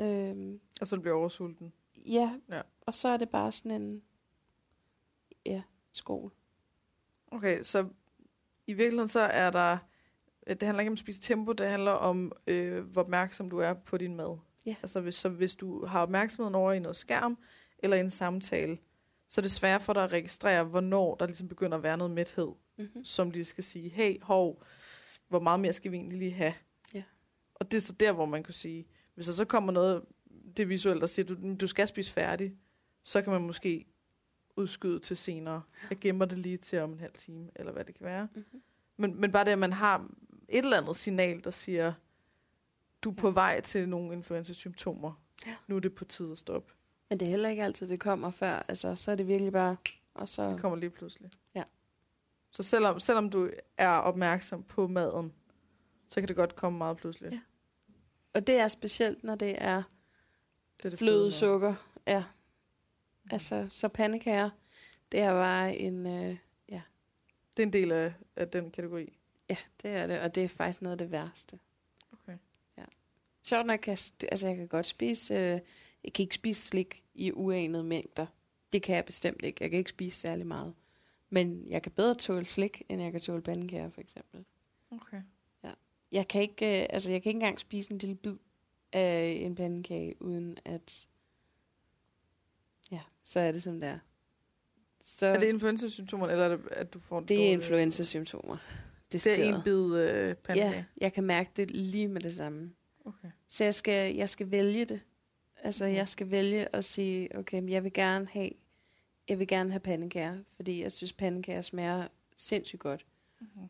Øhm, 0.00 0.60
Altså, 0.80 0.96
du 0.96 1.00
bliver 1.02 1.16
oversulten. 1.16 1.72
ja, 1.96 2.38
Ja. 2.48 2.62
og 2.80 2.94
så 2.94 3.08
er 3.08 3.16
det 3.16 3.28
bare 3.28 3.52
sådan 3.52 3.82
en 3.82 4.02
ja, 5.46 5.62
skål. 5.92 6.32
Okay, 7.26 7.62
så 7.62 7.88
i 8.66 8.72
virkeligheden 8.72 9.08
så 9.08 9.20
er 9.20 9.50
der, 9.50 9.78
øh, 10.46 10.56
det 10.56 10.62
handler 10.62 10.80
ikke 10.80 10.88
om 10.90 10.92
at 10.92 10.98
spise 10.98 11.20
tempo, 11.20 11.52
det 11.52 11.68
handler 11.68 11.92
om, 11.92 12.32
øh, 12.46 12.84
hvor 12.84 13.02
opmærksom 13.02 13.50
du 13.50 13.58
er 13.58 13.74
på 13.74 13.96
din 13.98 14.16
mad. 14.16 14.38
Ja. 14.66 14.74
Altså 14.82 15.00
hvis, 15.00 15.14
så 15.14 15.28
hvis 15.28 15.56
du 15.56 15.86
har 15.86 16.02
opmærksomheden 16.02 16.54
over 16.54 16.72
i 16.72 16.78
noget 16.78 16.96
skærm, 16.96 17.38
eller 17.78 17.96
i 17.96 18.00
en 18.00 18.10
samtale, 18.10 18.78
så 19.28 19.40
er 19.40 19.42
det 19.42 19.50
svært 19.50 19.82
for 19.82 19.92
dig 19.92 20.04
at 20.04 20.12
registrere, 20.12 20.64
hvornår 20.64 21.14
der 21.14 21.26
ligesom 21.26 21.48
begynder 21.48 21.76
at 21.76 21.82
være 21.82 21.96
noget 21.98 22.10
mæthed, 22.14 22.48
Mm-hmm. 22.78 23.04
som 23.04 23.30
de 23.30 23.44
skal 23.44 23.64
sige, 23.64 23.88
hey, 23.88 24.22
hov, 24.22 24.62
hvor 25.28 25.40
meget 25.40 25.60
mere 25.60 25.72
skal 25.72 25.92
vi 25.92 25.96
egentlig 25.96 26.18
lige 26.18 26.32
have? 26.32 26.54
Ja. 26.94 27.02
Og 27.54 27.70
det 27.72 27.76
er 27.76 27.80
så 27.80 27.92
der, 27.92 28.12
hvor 28.12 28.26
man 28.26 28.42
kan 28.42 28.54
sige, 28.54 28.86
hvis 29.14 29.26
der 29.26 29.32
så 29.32 29.44
kommer 29.44 29.72
noget, 29.72 30.02
det 30.56 30.68
visuelt, 30.68 31.00
der 31.00 31.06
siger, 31.06 31.26
du, 31.26 31.54
du 31.60 31.66
skal 31.66 31.88
spise 31.88 32.12
færdig, 32.12 32.54
så 33.04 33.22
kan 33.22 33.32
man 33.32 33.42
måske 33.42 33.86
udskyde 34.56 34.98
til 34.98 35.16
senere. 35.16 35.62
Jeg 35.90 35.98
gemmer 35.98 36.24
det 36.24 36.38
lige 36.38 36.56
til 36.56 36.78
om 36.78 36.92
en 36.92 37.00
halv 37.00 37.12
time, 37.12 37.50
eller 37.56 37.72
hvad 37.72 37.84
det 37.84 37.94
kan 37.94 38.06
være. 38.06 38.28
Mm-hmm. 38.34 38.62
Men, 38.96 39.20
men 39.20 39.32
bare 39.32 39.44
det, 39.44 39.50
at 39.50 39.58
man 39.58 39.72
har 39.72 40.06
et 40.48 40.64
eller 40.64 40.80
andet 40.80 40.96
signal, 40.96 41.44
der 41.44 41.50
siger, 41.50 41.92
du 43.02 43.10
er 43.10 43.14
på 43.14 43.26
Ja. 43.28 43.32
vej 43.34 43.60
til 43.60 43.88
nogle 43.88 44.12
influenza-symptomer. 44.12 45.12
Ja. 45.46 45.54
Nu 45.66 45.76
er 45.76 45.80
det 45.80 45.94
på 45.94 46.04
tide 46.04 46.32
at 46.32 46.38
stoppe. 46.38 46.72
Men 47.08 47.20
det 47.20 47.26
er 47.26 47.30
heller 47.30 47.48
ikke 47.48 47.64
altid, 47.64 47.88
det 47.88 48.00
kommer 48.00 48.30
før. 48.30 48.52
Altså, 48.68 48.94
så 48.94 49.10
er 49.10 49.14
det 49.14 49.28
virkelig 49.28 49.52
bare... 49.52 49.76
Og 50.14 50.28
så, 50.28 50.50
Det 50.50 50.60
kommer 50.60 50.78
lige 50.78 50.90
pludselig. 50.90 51.30
Ja. 51.54 51.62
Så 52.50 52.62
selvom, 52.62 53.00
selvom 53.00 53.30
du 53.30 53.50
er 53.76 53.88
opmærksom 53.88 54.62
på 54.62 54.86
maden, 54.86 55.32
så 56.08 56.20
kan 56.20 56.28
det 56.28 56.36
godt 56.36 56.56
komme 56.56 56.78
meget 56.78 56.96
pludselig. 56.96 57.32
Ja. 57.32 57.40
Og 58.34 58.46
det 58.46 58.54
er 58.58 58.68
specielt, 58.68 59.24
når 59.24 59.34
det 59.34 59.54
er 59.62 59.82
Det 60.78 60.84
er 60.84 60.90
det 60.90 60.98
fløde 60.98 61.30
sukker. 61.32 61.74
Ja. 62.06 62.24
Altså, 63.30 63.66
så 63.70 63.88
pandekager, 63.88 64.50
det 65.12 65.20
er 65.20 65.32
bare 65.32 65.76
en... 65.76 66.06
Øh, 66.06 66.12
med. 66.12 66.36
Det 67.56 67.62
er 67.62 67.66
en 67.66 67.72
del 67.72 67.92
af, 67.92 68.12
af 68.36 68.48
den 68.48 68.70
kategori. 68.70 69.18
ja, 69.48 69.56
det 69.82 69.90
er 69.90 70.06
det. 70.06 70.20
Og 70.20 70.34
det 70.34 70.44
er 70.44 70.48
faktisk 70.48 70.82
noget 70.82 70.92
af 70.92 70.98
det 70.98 71.10
værste. 71.10 71.58
Sjovt 73.42 73.66
nok, 73.66 73.80
kan, 73.80 73.98
altså 74.32 74.46
jeg 74.46 74.56
kan 74.56 74.68
godt 74.68 74.86
spise... 74.86 75.34
Øh, 75.34 75.60
jeg 76.04 76.12
kan 76.12 76.22
ikke 76.22 76.34
spise 76.34 76.66
slik 76.66 77.04
i 77.14 77.32
uanede 77.32 77.84
mængder. 77.84 78.26
Det 78.72 78.82
kan 78.82 78.96
jeg 78.96 79.04
bestemt 79.04 79.44
ikke. 79.44 79.58
Jeg 79.60 79.70
kan 79.70 79.78
ikke 79.78 79.90
spise 79.90 80.20
særlig 80.20 80.46
meget. 80.46 80.74
Men 81.30 81.66
jeg 81.70 81.82
kan 81.82 81.92
bedre 81.92 82.14
tåle 82.14 82.46
slik, 82.46 82.82
end 82.88 83.02
jeg 83.02 83.12
kan 83.12 83.20
tåle 83.20 83.42
pandekager, 83.42 83.90
for 83.90 84.00
eksempel. 84.00 84.44
Okay. 84.90 85.22
Jeg 86.12 86.28
kan 86.28 86.40
ikke, 86.42 86.80
øh, 86.82 86.86
altså 86.90 87.10
jeg 87.10 87.22
kan 87.22 87.30
ikke 87.30 87.36
engang 87.36 87.60
spise 87.60 87.92
en 87.92 87.98
lille 87.98 88.16
bid 88.16 88.34
af 88.92 89.38
en 89.40 89.54
pandekage, 89.54 90.22
uden 90.22 90.58
at, 90.64 91.08
ja, 92.92 93.00
så 93.22 93.40
er 93.40 93.52
det 93.52 93.62
som 93.62 93.80
det 93.80 93.88
er. 93.88 93.98
Så 95.02 95.26
Er 95.26 95.40
det 95.40 95.48
influenza-symptomer, 95.48 96.28
eller 96.28 96.44
er 96.44 96.56
det, 96.56 96.68
at 96.70 96.94
du 96.94 96.98
får 96.98 97.20
det 97.20 97.34
er 97.34 97.38
dårlige- 97.38 97.52
influenza-symptomer. 97.52 98.56
Det 99.12 99.26
er 99.26 99.54
en 99.54 99.62
bid 99.64 99.94
øh, 99.96 100.34
pandekage? 100.34 100.74
Ja, 100.76 100.84
jeg 101.00 101.12
kan 101.12 101.24
mærke 101.24 101.50
det 101.56 101.70
lige 101.70 102.08
med 102.08 102.20
det 102.20 102.34
samme. 102.34 102.72
Okay. 103.04 103.30
Så 103.48 103.64
jeg 103.64 103.74
skal, 103.74 104.14
jeg 104.14 104.28
skal 104.28 104.50
vælge 104.50 104.84
det. 104.84 105.00
Altså, 105.62 105.84
Mhm. 105.84 105.94
jeg 105.94 106.08
skal 106.08 106.30
vælge 106.30 106.76
at 106.76 106.84
sige, 106.84 107.38
okay, 107.38 107.60
men 107.60 107.68
jeg 107.68 107.84
vil 107.84 107.92
gerne 107.92 108.26
have, 108.30 108.50
jeg 109.28 109.38
vil 109.38 109.48
gerne 109.48 109.70
have 109.70 109.80
pandekager, 109.80 110.38
fordi 110.56 110.82
jeg 110.82 110.92
synes, 110.92 111.12
pandekager 111.12 111.62
smager 111.62 112.08
sindssygt 112.36 112.80
godt. 112.80 113.06
Mm-hmm. 113.40 113.68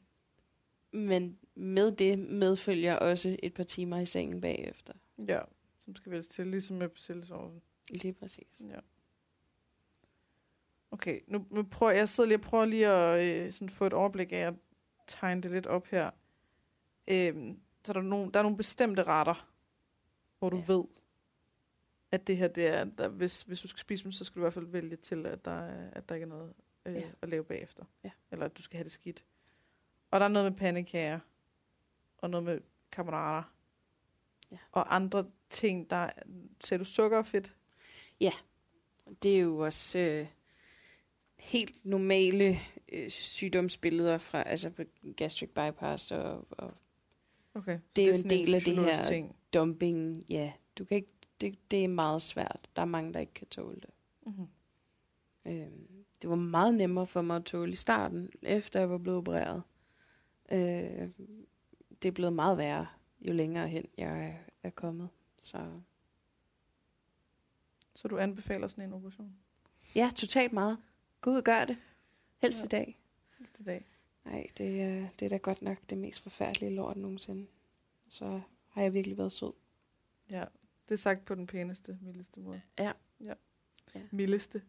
Men 1.00 1.38
med 1.54 1.92
det 1.92 2.18
medfølger 2.18 2.96
også 2.96 3.36
et 3.42 3.54
par 3.54 3.64
timer 3.64 3.98
i 3.98 4.06
sengen 4.06 4.40
bagefter. 4.40 4.92
Ja, 5.28 5.40
som 5.78 5.96
skal 5.96 6.10
vælges 6.10 6.28
til, 6.28 6.46
ligesom 6.46 6.76
med 6.76 6.88
persillesovsen. 6.88 7.62
Lige 7.90 8.12
præcis. 8.12 8.62
Ja. 8.68 8.78
Okay, 10.90 11.20
nu, 11.26 11.46
nu 11.50 11.62
prøver 11.62 11.92
jeg 11.92 12.08
sidder 12.08 12.28
lige 12.28 12.36
og 12.38 12.42
prøver 12.42 12.64
lige 12.64 12.88
at 12.88 13.20
øh, 13.24 13.52
sådan 13.52 13.68
få 13.68 13.86
et 13.86 13.92
overblik 13.92 14.32
af 14.32 14.36
at 14.36 14.54
tegne 15.06 15.42
det 15.42 15.50
lidt 15.50 15.66
op 15.66 15.86
her. 15.86 16.10
Øhm, 17.08 17.60
så 17.84 17.92
er 17.92 17.94
der, 17.94 18.02
nogle, 18.02 18.32
der 18.32 18.38
er 18.38 18.42
nogle 18.42 18.56
bestemte 18.56 19.02
retter, 19.02 19.48
hvor 20.38 20.50
du 20.50 20.56
Ja. 20.56 20.62
ja. 20.68 20.72
ved, 20.72 20.84
at 22.12 22.26
det 22.26 22.36
her, 22.36 22.48
det 22.48 22.66
er, 22.66 22.84
der, 22.84 23.08
hvis, 23.08 23.42
hvis 23.42 23.60
du 23.62 23.68
skal 23.68 23.80
spise 23.80 24.04
dem, 24.04 24.12
så 24.12 24.24
skal 24.24 24.34
du 24.34 24.40
i 24.40 24.44
hvert 24.44 24.52
fald 24.54 24.66
vælge 24.66 24.96
til, 24.96 25.26
at 25.26 25.44
der, 25.44 25.50
er- 25.50 25.90
at 25.92 26.08
der 26.08 26.14
ikke 26.14 26.24
er 26.24 26.28
noget 26.28 26.52
øh, 26.86 26.94
Ja. 26.94 27.00
ja. 27.00 27.06
at 27.22 27.28
lave 27.28 27.44
bagefter. 27.44 27.84
Ja. 28.04 28.10
Eller 28.30 28.44
at 28.46 28.56
du 28.58 28.62
skal 28.62 28.76
have 28.76 28.84
det 28.84 28.92
skidt. 28.92 29.24
Og 30.10 30.20
der 30.20 30.26
er 30.26 30.30
noget 30.30 30.52
med 30.52 30.58
pandekager, 30.58 31.20
og 32.18 32.30
noget 32.30 32.44
med 32.44 32.60
carbonara. 32.90 33.44
Ja. 34.52 34.56
Og 34.72 34.94
andre 34.94 35.30
ting, 35.50 35.90
der... 35.90 36.10
Ser 36.60 36.76
du 36.76 36.84
sukker 36.84 37.18
og 37.18 37.26
fedt? 37.26 37.54
Det 39.22 39.36
er 39.36 39.40
jo 39.40 39.58
også 39.58 39.98
øh, 39.98 40.26
helt 41.36 41.84
normale 41.84 42.58
øh, 42.92 43.10
sygdomsbilleder 43.10 44.18
fra 44.18 44.42
altså 44.42 44.70
på 44.70 44.82
gastric 45.16 45.48
bypass 45.48 46.10
og, 46.10 46.46
og 46.50 46.74
Okay. 47.54 47.78
så 47.78 47.84
Det 47.96 48.04
er 48.04 48.08
jo 48.08 48.14
en 48.24 48.30
del 48.30 48.54
af 48.54 48.60
det 48.62 48.76
her- 48.76 49.04
Ting. 49.04 49.36
dumping. 49.54 50.24
Ja, 50.28 50.52
du 50.78 50.84
kan 50.84 50.96
ikke, 50.96 51.08
det, 51.40 51.70
det 51.70 51.84
er 51.84 51.88
meget 51.88 52.22
svært. 52.22 52.68
Der 52.76 52.82
er 52.82 52.86
mange, 52.86 53.12
der 53.14 53.20
ikke 53.20 53.34
kan 53.34 53.46
tåle 53.46 53.76
det. 53.80 53.90
Mm-hmm. 54.26 54.46
Øh, 55.46 55.68
det 56.22 56.30
var 56.30 56.36
meget 56.36 56.74
nemmere 56.74 57.06
for 57.06 57.22
mig 57.22 57.36
at 57.36 57.44
tåle 57.44 57.72
i 57.72 57.76
starten, 57.76 58.30
efter 58.42 58.80
jeg 58.80 58.90
var 58.90 58.98
blevet 58.98 59.18
opereret. 59.18 59.62
Øh, 60.52 61.08
det 62.02 62.08
er 62.08 62.12
blevet 62.12 62.32
meget 62.32 62.58
værre, 62.58 62.86
jo 63.20 63.32
længere 63.32 63.68
hen 63.68 63.84
jeg 63.98 64.26
er, 64.28 64.34
er 64.62 64.70
kommet. 64.70 65.08
Så 65.42 65.80
Så 67.94 68.08
du 68.08 68.18
anbefaler 68.18 68.66
sådan 68.66 68.84
en 68.84 68.92
operation? 68.92 69.36
ja, 69.94 70.10
totalt 70.16 70.52
meget. 70.52 70.78
Gå 71.20 71.30
ud 71.30 71.36
og 71.36 71.44
gør 71.44 71.64
det. 71.64 71.76
Helst 72.42 72.58
Ja. 72.60 72.64
i 72.64 72.68
dag. 72.68 72.98
Helst 73.38 73.60
i 73.60 73.62
dag. 73.62 73.86
Nej, 74.24 74.46
det, 74.58 74.82
er- 74.82 75.06
det 75.18 75.24
er 75.26 75.28
da 75.28 75.36
godt 75.36 75.62
nok 75.62 75.76
det 75.90 75.98
mest 75.98 76.22
forfærdelige 76.22 76.74
lort 76.74 76.96
nogensinde. 76.96 77.46
Så 78.08 78.40
har 78.68 78.82
jeg 78.82 78.94
virkelig 78.94 79.18
været 79.18 79.32
sød. 79.32 79.52
Ja, 80.30 80.44
det 80.88 80.94
er 80.94 80.98
sagt 80.98 81.24
på 81.24 81.34
den 81.34 81.46
pæneste, 81.46 81.98
mildeste 82.02 82.40
måde. 82.40 82.60
Ja. 82.78 82.92
ja. 83.24 83.32
Ja. 83.94 84.00
Mildeste. 84.10 84.62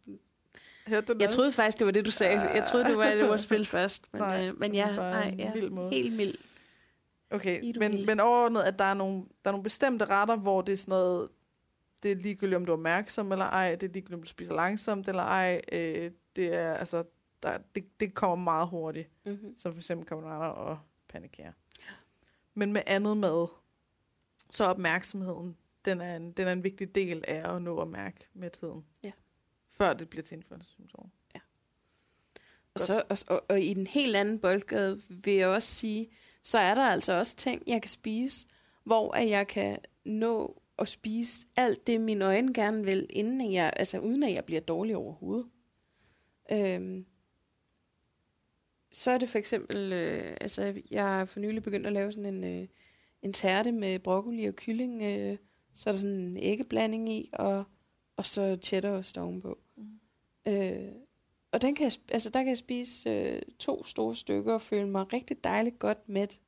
Hørte 0.87 1.07
du 1.07 1.13
det 1.13 1.21
Jeg 1.21 1.29
troede 1.29 1.51
faktisk, 1.51 1.79
det 1.79 1.85
var 1.85 1.91
det, 1.91 2.05
du 2.05 2.11
sagde. 2.11 2.39
Jeg 2.41 2.63
troede, 2.67 2.85
det 2.85 2.97
var 2.97 3.05
det 3.09 3.29
var 3.29 3.37
spil 3.37 3.65
først. 3.77 4.13
Men, 4.13 4.21
Nej, 4.21 4.47
øh, 4.47 4.59
men 4.59 4.75
ja, 4.75 4.95
nej, 4.95 5.35
ja, 5.37 5.53
vild 5.53 5.69
måde. 5.69 5.89
helt 5.89 6.15
mild. 6.15 6.35
Okay, 7.29 7.73
men, 7.77 8.05
men 8.05 8.19
overordnet, 8.19 8.61
at 8.61 8.79
der 8.79 8.85
er, 8.85 8.93
nogle, 8.93 9.17
der 9.43 9.49
er 9.49 9.51
nogle 9.51 9.63
bestemte 9.63 10.05
retter, 10.05 10.35
hvor 10.35 10.61
det 10.61 10.73
er 10.73 10.77
sådan 10.77 10.91
noget, 10.91 11.29
det 12.03 12.11
er 12.11 12.15
ligegyldigt, 12.15 12.55
om 12.55 12.65
du 12.65 12.71
er 12.71 12.77
opmærksom 12.77 13.31
eller 13.31 13.45
ej, 13.45 13.75
det 13.75 13.89
er 13.89 13.93
ligegyldigt, 13.93 14.15
om 14.17 14.23
du 14.23 14.27
spiser 14.29 14.53
langsomt 14.53 15.07
eller 15.07 15.23
ej, 15.23 15.61
øh, 15.71 16.11
det 16.35 16.53
er, 16.53 16.73
altså, 16.73 17.03
der, 17.43 17.57
det, 17.75 17.99
det 17.99 18.13
kommer 18.13 18.35
meget 18.35 18.67
hurtigt, 18.67 19.09
Mm-hmm. 19.25 19.55
som 19.57 19.71
for 19.71 19.79
eksempel 19.79 20.07
carbonara 20.07 20.51
og 20.51 20.79
pandekager. 21.07 21.51
Men 22.53 22.73
med 22.73 22.81
andet 22.87 23.17
mad, 23.17 23.47
så 24.49 24.63
opmærksomheden, 24.65 25.57
den 25.85 26.01
er, 26.01 26.15
en, 26.15 26.31
den 26.31 26.47
er 26.47 26.51
en 26.51 26.63
vigtig 26.63 26.95
del 26.95 27.23
af 27.27 27.55
at 27.55 27.61
nå 27.61 27.81
at 27.81 27.87
mærke 27.87 28.27
mætheden. 28.33 28.85
Ja. 29.03 29.11
Før 29.69 29.93
det 29.93 30.09
bliver 30.09 30.23
til 30.23 30.35
influenza-symptomer. 30.35 31.09
Og, 32.73 32.79
så, 32.79 33.03
og, 33.09 33.17
og, 33.27 33.45
og 33.49 33.61
i 33.61 33.73
den 33.73 33.87
helt 33.87 34.15
anden 34.15 34.39
boldgade 34.39 35.01
vil 35.09 35.33
jeg 35.33 35.47
også 35.47 35.75
sige, 35.75 36.09
så 36.43 36.59
er 36.59 36.75
der 36.75 36.89
altså 36.89 37.13
også 37.13 37.35
ting, 37.35 37.63
jeg 37.67 37.81
kan 37.81 37.89
spise, 37.89 38.47
hvor 38.83 39.11
at 39.15 39.29
jeg 39.29 39.47
kan 39.47 39.77
nå 40.05 40.61
at 40.79 40.87
spise 40.87 41.47
alt 41.55 41.87
det, 41.87 42.01
mine 42.01 42.25
øjne 42.25 42.53
gerne 42.53 42.83
vil, 42.83 43.07
inden 43.09 43.53
jeg, 43.53 43.73
altså 43.75 43.99
uden 43.99 44.23
at 44.23 44.33
jeg 44.33 44.45
bliver 44.45 44.61
dårlig 44.61 44.95
overhovedet. 44.95 45.49
Øhm, 46.51 47.05
så 48.91 49.11
er 49.11 49.17
det 49.17 49.29
for 49.29 49.37
eksempel, 49.37 49.93
øh, 49.93 50.37
altså 50.41 50.81
jeg 50.91 51.03
har 51.03 51.25
for 51.25 51.39
nylig 51.39 51.63
begyndt 51.63 51.87
at 51.87 51.93
lave 51.93 52.11
sådan 52.11 52.33
en, 52.33 52.43
øh, 52.43 52.67
en 53.21 53.33
tærte 53.33 53.71
med 53.71 53.99
broccoli 53.99 54.45
og 54.45 54.55
kylling, 54.55 55.03
øh, 55.03 55.37
så 55.73 55.89
er 55.89 55.93
der 55.93 55.99
sådan 55.99 56.15
en 56.15 56.37
æggeblanding 56.37 57.13
i, 57.13 57.29
og, 57.33 57.63
og 58.17 58.25
så 58.25 58.57
cheddarost 58.61 59.17
ovenpå. 59.17 59.59
Mm. 59.75 59.99
Øh, 60.51 60.91
og 61.51 61.61
den 61.61 61.75
kan 61.75 61.83
jeg, 61.83 61.93
altså, 62.11 62.29
der 62.29 62.39
kan 62.39 62.49
jeg 62.49 62.57
spise 62.57 63.09
øh, 63.09 63.41
to 63.59 63.83
store 63.83 64.15
stykker 64.15 64.53
og 64.53 64.61
føle 64.61 64.89
mig 64.89 65.13
rigtig 65.13 65.43
dejligt 65.43 65.79
godt 65.79 66.09
mæt, 66.09 66.39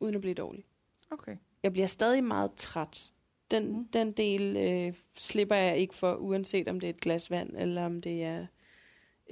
uden 0.00 0.14
at 0.14 0.20
blive 0.20 0.34
dårlig. 0.34 0.64
Okay. 1.10 1.36
Jeg 1.62 1.72
bliver 1.72 1.86
stadig 1.86 2.24
meget 2.24 2.52
træt. 2.56 3.12
Den, 3.50 3.72
mm. 3.72 3.88
den 3.88 4.12
del 4.12 4.56
øh, 4.56 4.94
slipper 5.14 5.56
jeg 5.56 5.78
ikke 5.78 5.94
for, 5.94 6.14
uanset 6.14 6.68
om 6.68 6.80
det 6.80 6.86
er 6.86 6.90
et 6.90 7.00
glas 7.00 7.30
vand, 7.30 7.56
eller 7.56 7.84
om 7.84 8.00
det 8.00 8.24
er 8.24 8.46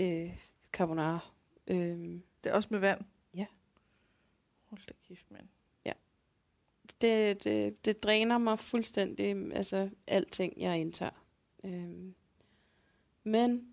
øh, 0.00 0.36
carbonara. 0.72 1.18
Øh, 1.66 2.20
Det 2.48 2.52
er 2.52 2.56
også 2.56 2.68
med 2.70 2.78
vand? 2.78 3.00
Ja. 3.34 3.46
Hold 4.64 4.80
da 4.88 4.94
kæft, 5.08 5.30
mand. 5.30 5.48
det, 7.00 7.44
det, 7.44 7.84
det 7.84 8.02
dræner 8.02 8.38
mig 8.38 8.58
fuldstændig, 8.58 9.36
altså 9.52 9.90
alting, 10.06 10.54
jeg 10.56 10.78
indtager. 10.78 11.24
Øh, 11.64 12.12
men 13.24 13.68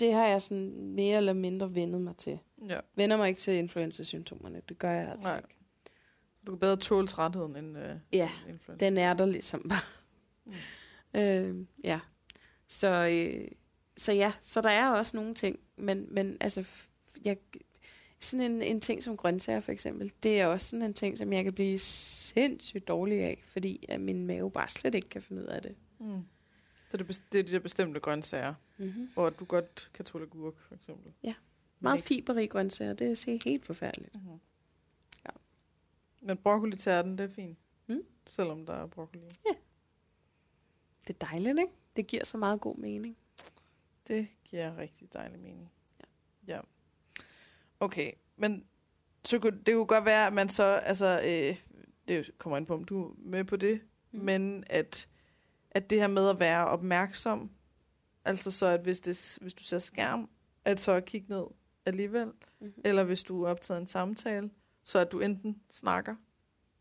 det 0.00 0.12
har 0.12 0.26
jeg 0.26 0.42
sådan 0.42 0.80
mere 0.80 1.16
eller 1.16 1.32
mindre 1.32 1.74
vendet 1.74 2.00
mig 2.00 2.16
til. 2.16 2.38
Ja. 2.68 2.80
Vender 2.94 3.16
mig 3.16 3.28
ikke 3.28 3.40
til 3.40 3.54
influenza-symptomerne. 3.54 4.62
Det 4.68 4.78
gør 4.78 4.90
jeg 4.90 5.08
altså 5.10 5.28
Nej. 5.28 5.38
ikke. 5.38 5.56
Du 6.46 6.52
kan 6.52 6.58
bedre 6.58 6.76
tåle 6.76 7.06
trætheden 7.06 7.56
end 7.56 7.78
øh, 7.78 7.96
Ja, 8.12 8.30
influenza. 8.48 8.86
Den 8.86 8.98
er 8.98 9.14
der 9.14 9.26
ligesom 9.26 9.68
bare. 9.68 9.80
Mm. 10.44 10.52
øh, 11.20 11.66
ja. 11.84 12.00
Så, 12.68 13.08
øh, 13.08 13.48
så 13.96 14.12
ja, 14.12 14.32
så 14.40 14.60
der 14.60 14.70
er 14.70 14.90
også 14.90 15.16
nogle 15.16 15.34
ting. 15.34 15.60
Men, 15.76 16.14
men 16.14 16.36
altså, 16.40 16.64
jeg, 17.24 17.36
sådan 18.20 18.50
en, 18.50 18.62
en 18.62 18.80
ting 18.80 19.02
som 19.02 19.16
grøntsager 19.16 19.60
for 19.60 19.72
eksempel, 19.72 20.12
det 20.22 20.40
er 20.40 20.46
også 20.46 20.66
sådan 20.66 20.82
en 20.86 20.94
ting, 20.94 21.18
som 21.18 21.32
jeg 21.32 21.44
kan 21.44 21.52
blive 21.52 21.78
sindssygt 21.78 22.88
dårlig 22.88 23.18
af, 23.22 23.42
fordi 23.44 23.84
at 23.88 24.00
min 24.00 24.26
mave 24.26 24.50
bare 24.50 24.68
slet 24.68 24.94
ikke 24.94 25.08
kan 25.08 25.22
finde 25.22 25.42
ud 25.42 25.46
af 25.46 25.62
det. 25.62 25.76
Mm. 25.98 26.22
Så 26.90 26.96
det, 26.96 27.08
er 27.08 27.20
det 27.32 27.38
er 27.40 27.42
de 27.44 27.50
der 27.50 27.58
bestemte 27.58 28.00
grøntsager, 28.00 28.54
Mm-hmm. 28.78 29.10
hvor 29.14 29.30
du 29.30 29.44
godt 29.44 29.90
kan 29.94 30.04
tåle 30.04 30.24
agurk, 30.24 30.54
for 30.58 30.74
eksempel. 30.74 31.12
Ja. 31.22 31.34
Meget 31.80 32.00
fiberrige 32.02 32.48
grøntsager, 32.48 32.92
det 32.92 33.18
ser 33.18 33.38
helt 33.44 33.64
forfærdeligt. 33.64 34.14
Mhm. 34.14 34.40
Ja. 35.26 35.30
Men 36.22 36.36
broccoli 36.36 36.76
tærten, 36.76 37.18
det 37.18 37.24
er 37.30 37.34
fint. 37.34 37.58
Mm. 37.86 38.02
Selvom 38.26 38.66
der 38.66 38.72
er 38.72 38.86
broccoli. 38.86 39.22
i. 39.22 39.48
Det 41.06 41.14
er 41.20 41.26
dejligt, 41.26 41.58
ikke? 41.58 41.72
Det 41.96 42.06
giver 42.06 42.24
så 42.24 42.36
meget 42.38 42.60
god 42.60 42.76
mening. 42.76 43.16
Det 44.08 44.28
giver 44.44 44.76
rigtig 44.76 45.12
dejlig 45.12 45.38
mening. 45.40 45.70
Ja. 46.00 46.54
ja. 46.54 46.60
Okay, 47.80 48.12
men 48.36 48.64
så 49.24 49.38
kunne, 49.38 49.58
det 49.66 49.74
kunne 49.74 49.86
godt 49.86 50.04
være, 50.04 50.26
at 50.26 50.32
man 50.32 50.48
så, 50.48 50.64
altså, 50.64 51.20
øh, 51.24 51.56
det 52.08 52.30
kommer 52.38 52.56
an 52.56 52.66
på, 52.66 52.74
om 52.74 52.84
du 52.84 53.04
er 53.08 53.12
med 53.18 53.44
på 53.44 53.56
det, 53.56 53.80
Mm. 54.12 54.18
mm. 54.18 54.24
men 54.24 54.64
at, 54.66 55.08
at 55.70 55.90
det 55.90 56.00
her 56.00 56.08
med 56.08 56.28
at 56.28 56.40
være 56.40 56.66
opmærksom, 56.66 57.50
altså 58.24 58.50
så, 58.50 58.66
at 58.66 58.80
hvis, 58.80 59.00
det, 59.00 59.38
hvis 59.40 59.54
du 59.54 59.62
ser 59.62 59.78
skærm, 59.78 60.28
at 60.64 60.80
så 60.80 60.92
at 60.92 61.04
kigge 61.04 61.26
ned 61.28 61.44
alligevel, 61.86 62.32
Mm-hmm. 62.60 62.82
eller 62.84 63.04
hvis 63.04 63.22
du 63.22 63.42
er 63.44 63.50
optaget 63.50 63.80
en 63.80 63.86
samtale, 63.86 64.50
så 64.84 64.98
at 64.98 65.12
du 65.12 65.20
enten 65.20 65.62
snakker, 65.70 66.14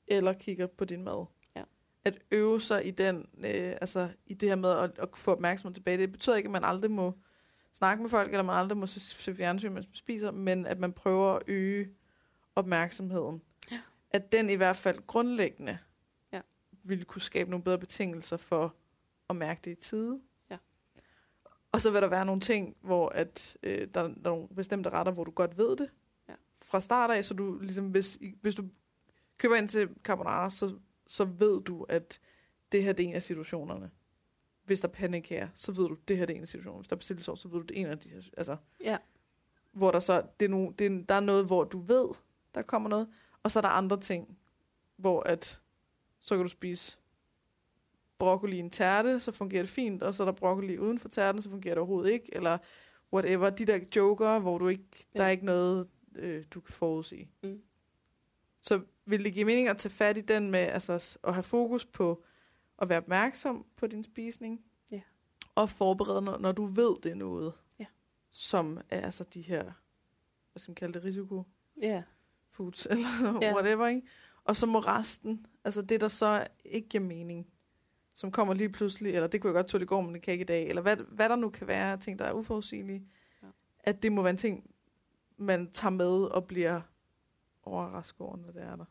eller 0.08 0.34
kigger 0.34 0.68
på 0.68 0.86
din 0.86 1.04
mad. 1.04 1.26
Ja. 1.56 1.64
At 2.06 2.20
øve 2.32 2.62
sig 2.62 2.88
i 2.88 2.92
den, 2.92 3.18
øh, 3.38 3.76
altså 3.82 4.10
i 4.26 4.34
det 4.34 4.50
her 4.50 4.56
med 4.56 4.70
at, 4.70 4.92
at 5.00 5.10
få 5.16 5.32
opmærksomhed 5.32 5.74
tilbage, 5.74 5.98
det 5.98 6.12
betyder 6.12 6.36
ikke, 6.36 6.48
at 6.48 6.52
man 6.52 6.64
aldrig 6.64 6.92
må 6.92 7.14
snakke 7.80 8.02
med 8.04 8.10
folk, 8.10 8.32
eller 8.32 8.44
man 8.44 8.56
aldrig 8.56 8.78
må 8.78 8.86
se, 8.88 9.36
fjernsyn, 9.36 9.72
mens 9.72 9.88
man 9.88 9.96
spiser, 9.96 10.32
men 10.32 10.66
at 10.66 10.80
man 10.80 10.94
prøver 10.94 11.34
at 11.34 11.42
øge 11.48 11.90
opmærksomheden. 12.56 13.42
Ja. 13.72 13.82
At 14.12 14.32
den 14.32 14.50
i 14.50 14.56
hvert 14.56 14.76
fald 14.78 15.08
grundlæggende 15.08 15.78
Ja. 16.34 16.42
ville 16.84 17.06
kunne 17.06 17.22
skabe 17.22 17.50
nogle 17.50 17.64
bedre 17.64 17.78
betingelser 17.80 18.38
for 18.38 18.76
at 19.30 19.36
mærke 19.36 19.62
det 19.66 19.72
i 19.72 19.76
tide. 19.76 20.22
Ja. 20.50 20.58
Og 21.72 21.82
så 21.82 21.92
vil 21.92 22.02
der 22.02 22.08
være 22.08 22.26
nogle 22.26 22.42
ting, 22.42 22.76
hvor 22.82 23.10
at, 23.10 23.58
øh, 23.64 23.78
der, 23.80 23.88
der 23.94 24.02
er 24.04 24.08
nogle 24.30 24.48
bestemte 24.56 24.90
retter, 24.90 25.12
hvor 25.12 25.24
du 25.24 25.32
godt 25.32 25.58
ved 25.58 25.76
det 25.78 25.90
Ja. 26.30 26.34
fra 26.62 26.82
start 26.82 27.12
af, 27.12 27.26
så 27.26 27.34
du 27.34 27.60
ligesom, 27.60 27.86
hvis, 27.90 28.20
hvis 28.42 28.56
du 28.56 28.64
køber 29.38 29.56
ind 29.56 29.70
til 29.70 29.90
carbonara, 30.04 30.50
så, 30.50 30.76
så 31.08 31.26
ved 31.26 31.62
du, 31.62 31.84
at 31.84 32.20
det 32.72 32.84
her 32.84 32.94
det 32.94 33.04
er 33.04 33.10
en 33.10 33.16
af 33.16 33.24
situationerne, 33.24 33.92
hvis 34.70 34.80
der 34.80 34.88
er 34.88 34.92
panik 34.92 35.30
her, 35.30 35.48
så 35.56 35.72
ved 35.72 35.88
du, 35.88 35.98
det 36.08 36.18
her 36.18 36.26
det 36.26 36.34
er 36.34 36.38
en 36.38 36.42
af 36.42 36.48
situationen. 36.48 36.80
Hvis 36.80 36.88
der 36.88 36.96
er 36.96 36.98
besættelsesår, 36.98 37.36
så 37.36 37.48
ved 37.48 37.60
du, 37.60 37.66
det 37.66 37.78
er 37.78 37.82
en 37.82 37.88
af 37.88 38.00
de 38.00 38.10
her, 38.10 38.22
altså, 38.38 38.58
Ja. 38.84 38.98
hvor 39.72 39.92
der 39.92 40.00
så, 40.00 40.24
det 40.40 40.46
er 40.46 40.50
no, 40.50 40.70
det 40.80 40.88
er, 40.88 41.04
der 41.10 41.16
er 41.16 41.20
noget, 41.20 41.46
hvor 41.46 41.64
du 41.64 41.80
ved, 41.80 42.08
der 42.56 42.62
kommer 42.62 42.90
noget, 42.90 43.08
og 43.44 43.52
så 43.52 43.60
er 43.60 43.62
der 43.62 43.70
andre 43.70 44.00
ting, 44.00 44.38
hvor 44.98 45.20
at, 45.22 45.62
så 46.20 46.36
kan 46.36 46.44
du 46.44 46.50
spise 46.50 46.98
broccoli 48.20 48.56
i 48.56 48.60
en 48.60 48.70
tærte, 48.70 49.20
så 49.20 49.32
fungerer 49.32 49.64
det 49.64 49.70
fint, 49.70 50.04
og 50.04 50.14
så 50.14 50.24
er 50.24 50.26
der 50.26 50.32
broccoli 50.32 50.78
uden 50.78 51.00
for 51.00 51.10
tærten, 51.10 51.42
så 51.42 51.50
fungerer 51.50 51.74
det 51.76 51.80
overhovedet 51.80 52.12
ikke, 52.12 52.30
eller 52.36 52.58
whatever, 53.14 53.50
de 53.50 53.66
der 53.66 53.80
joker, 53.96 54.40
hvor 54.40 54.58
du 54.58 54.68
ikke, 54.68 54.84
der 55.18 55.24
er 55.24 55.28
Ja. 55.28 55.32
ikke 55.32 55.46
noget, 55.46 55.88
øh, 56.16 56.46
du 56.52 56.60
kan 56.60 56.74
forudsige. 56.74 57.30
Mm. 57.44 57.62
Så 58.62 58.82
vil 59.06 59.24
det 59.24 59.34
give 59.34 59.46
mening 59.46 59.68
at 59.68 59.78
tage 59.78 59.92
fat 59.92 60.18
i 60.18 60.22
den 60.22 60.52
med 60.52 60.60
altså, 60.60 61.18
at 61.24 61.34
have 61.34 61.44
fokus 61.44 61.86
på 61.86 62.24
at 62.82 62.90
være 62.90 62.98
opmærksom 62.98 63.66
på 63.76 63.88
din 63.88 64.04
spisning, 64.04 64.62
Ja. 64.92 65.02
og 65.56 65.70
forberede, 65.70 66.22
når, 66.22 66.38
når 66.38 66.52
du 66.52 66.66
ved, 66.66 66.96
det 67.04 67.12
er 67.12 67.16
noget, 67.16 67.54
Ja. 67.80 67.86
som 68.32 68.78
er 68.90 69.02
altså 69.02 69.24
de 69.24 69.42
her, 69.42 69.64
hvad 70.52 70.60
skal 70.60 70.70
man 70.72 70.76
kalde 70.76 70.94
det, 70.94 71.04
risiko 71.04 71.44
Ja. 71.82 72.04
foods, 72.50 72.86
eller 72.92 73.40
Ja. 73.42 73.54
whatever, 73.54 73.88
ikke? 73.88 74.08
Og 74.44 74.58
så 74.58 74.66
må 74.66 74.80
resten, 74.80 75.46
altså 75.64 75.82
det, 75.82 76.02
der 76.02 76.08
så 76.08 76.48
ikke 76.66 76.90
giver 76.90 77.04
mening, 77.04 77.48
som 78.14 78.32
kommer 78.32 78.54
lige 78.54 78.70
pludselig, 78.70 79.14
eller 79.14 79.28
det 79.28 79.42
kunne 79.42 79.50
jeg 79.50 79.56
godt 79.56 79.68
tåle 79.68 79.84
i 79.84 79.88
går, 79.88 80.02
men 80.02 80.14
det 80.14 80.22
kan 80.22 80.32
ikke 80.32 80.44
i 80.44 80.46
dag, 80.46 80.68
eller 80.70 80.82
hvad, 80.82 80.98
hvad 80.98 81.30
der 81.30 81.36
nu 81.36 81.50
kan 81.50 81.68
være, 81.68 81.98
ting, 81.98 82.20
der 82.20 82.26
er 82.26 82.34
uforudsigelige, 82.34 83.08
Ja. 83.44 83.48
at 83.80 84.04
det 84.04 84.12
må 84.12 84.22
være 84.22 84.30
en 84.32 84.38
ting, 84.38 84.72
man 85.38 85.72
tager 85.72 85.92
med 85.92 86.24
og 86.24 86.48
bliver 86.48 86.82
overrasket 87.64 88.22
over, 88.22 88.38
når 88.38 88.52
det 88.52 88.62
er 88.64 88.76
der. 88.76 88.86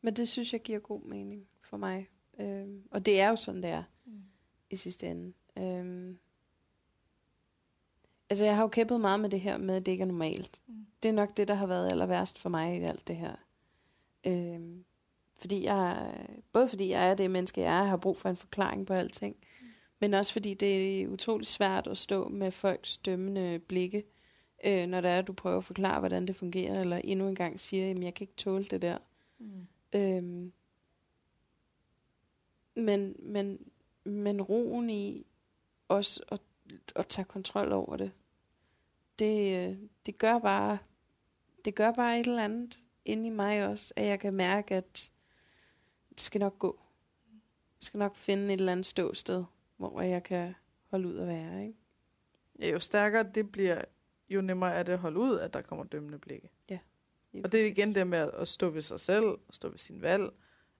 Men 0.00 0.16
det 0.16 0.28
synes 0.28 0.52
jeg 0.52 0.62
giver 0.62 0.78
god 0.78 1.02
mening 1.02 1.48
for 1.62 1.76
mig. 1.76 2.08
Øhm, 2.38 2.82
og 2.90 3.06
det 3.06 3.20
er 3.20 3.28
jo 3.28 3.36
sådan, 3.36 3.62
det 3.62 3.70
er 3.70 3.82
Mm. 4.04 4.22
i 4.70 4.76
sidste 4.76 5.06
ende. 5.06 5.32
Øhm, 5.58 6.18
altså, 8.30 8.44
jeg 8.44 8.56
har 8.56 8.62
jo 8.62 8.68
kæmpet 8.68 9.00
meget 9.00 9.20
med 9.20 9.30
det 9.30 9.40
her 9.40 9.58
med, 9.58 9.76
at 9.76 9.86
det 9.86 9.92
ikke 9.92 10.02
er 10.02 10.06
normalt. 10.06 10.60
Mm. 10.66 10.86
Det 11.02 11.08
er 11.08 11.12
nok 11.12 11.36
det, 11.36 11.48
der 11.48 11.54
har 11.54 11.66
været 11.66 11.90
aller 11.92 12.06
værst 12.06 12.38
for 12.38 12.48
mig 12.48 12.76
i 12.80 12.82
alt 12.82 13.08
det 13.08 13.16
her. 13.16 13.34
Øhm, 14.26 14.84
fordi 15.38 15.64
jeg, 15.64 16.14
både 16.52 16.68
fordi 16.68 16.90
jeg 16.90 17.10
er 17.10 17.14
det 17.14 17.30
menneske, 17.30 17.60
jeg 17.60 17.78
er, 17.78 17.84
har 17.84 17.96
brug 17.96 18.18
for 18.18 18.28
en 18.28 18.36
forklaring 18.36 18.86
på 18.86 18.92
alting, 18.92 19.36
mm. 19.60 19.66
men 20.00 20.14
også 20.14 20.32
fordi 20.32 20.54
det 20.54 21.02
er 21.02 21.08
utrolig 21.08 21.46
svært 21.46 21.86
at 21.86 21.98
stå 21.98 22.28
med 22.28 22.50
folks 22.50 22.96
dømmende 22.96 23.58
blikke, 23.58 24.04
øh, 24.66 24.86
når 24.86 25.00
det 25.00 25.10
er, 25.10 25.18
at 25.18 25.26
du 25.26 25.32
prøver 25.32 25.56
at 25.56 25.64
forklare, 25.64 25.98
hvordan 26.00 26.26
det 26.26 26.36
fungerer, 26.36 26.80
eller 26.80 26.96
endnu 27.04 27.28
en 27.28 27.34
gang 27.34 27.60
siger, 27.60 27.90
at 27.90 28.02
jeg 28.02 28.14
kan 28.14 28.24
ikke 28.24 28.36
tåle 28.36 28.64
det 28.64 28.82
der. 28.82 28.98
Mm. 29.38 29.66
Øhm, 29.94 30.52
men, 32.76 33.16
men, 33.18 33.58
men 34.04 34.42
roen 34.42 34.90
i 34.90 35.26
også 35.88 36.22
at, 36.28 36.40
at 36.96 37.06
tage 37.06 37.24
kontrol 37.24 37.72
over 37.72 37.96
det, 37.96 38.12
det, 39.18 39.70
øh, 39.70 39.76
det 40.06 40.18
gør 40.18 40.38
bare 40.38 40.78
det 41.64 41.74
gør 41.74 41.92
bare 41.92 42.18
et 42.18 42.26
eller 42.26 42.44
andet 42.44 42.82
inde 43.04 43.26
i 43.26 43.30
mig 43.30 43.68
også, 43.68 43.94
at 43.96 44.06
jeg 44.06 44.20
kan 44.20 44.34
mærke, 44.34 44.74
at 44.74 45.10
det 46.10 46.20
skal 46.20 46.38
nok 46.38 46.58
gå. 46.58 46.80
Jeg 47.80 47.86
skal 47.86 47.98
nok 47.98 48.16
finde 48.16 48.44
et 48.54 48.58
eller 48.58 48.72
andet 48.72 48.86
ståsted, 48.86 49.44
hvor 49.76 50.00
jeg 50.00 50.22
kan 50.22 50.54
holde 50.86 51.08
ud 51.08 51.16
at 51.16 51.26
være, 51.26 51.66
ikke? 51.66 51.78
Ja, 52.58 52.70
jo 52.70 52.78
stærkere 52.78 53.22
det 53.22 53.52
bliver, 53.52 53.84
jo 54.28 54.40
nemmere 54.40 54.74
er 54.74 54.82
det 54.82 54.92
at 54.92 54.98
holde 54.98 55.20
ud, 55.20 55.38
at 55.38 55.54
der 55.54 55.62
kommer 55.62 55.84
dømmende 55.84 56.18
blikke. 56.18 56.50
Lige 57.32 57.44
Og 57.44 57.52
det 57.52 57.62
er 57.62 57.66
igen 57.66 57.94
det 57.94 58.06
med 58.06 58.30
at 58.32 58.48
stå 58.48 58.68
ved 58.68 58.82
sig 58.82 59.00
selv, 59.00 59.38
stå 59.50 59.68
ved 59.68 59.78
sin 59.78 60.02
valg, 60.02 60.24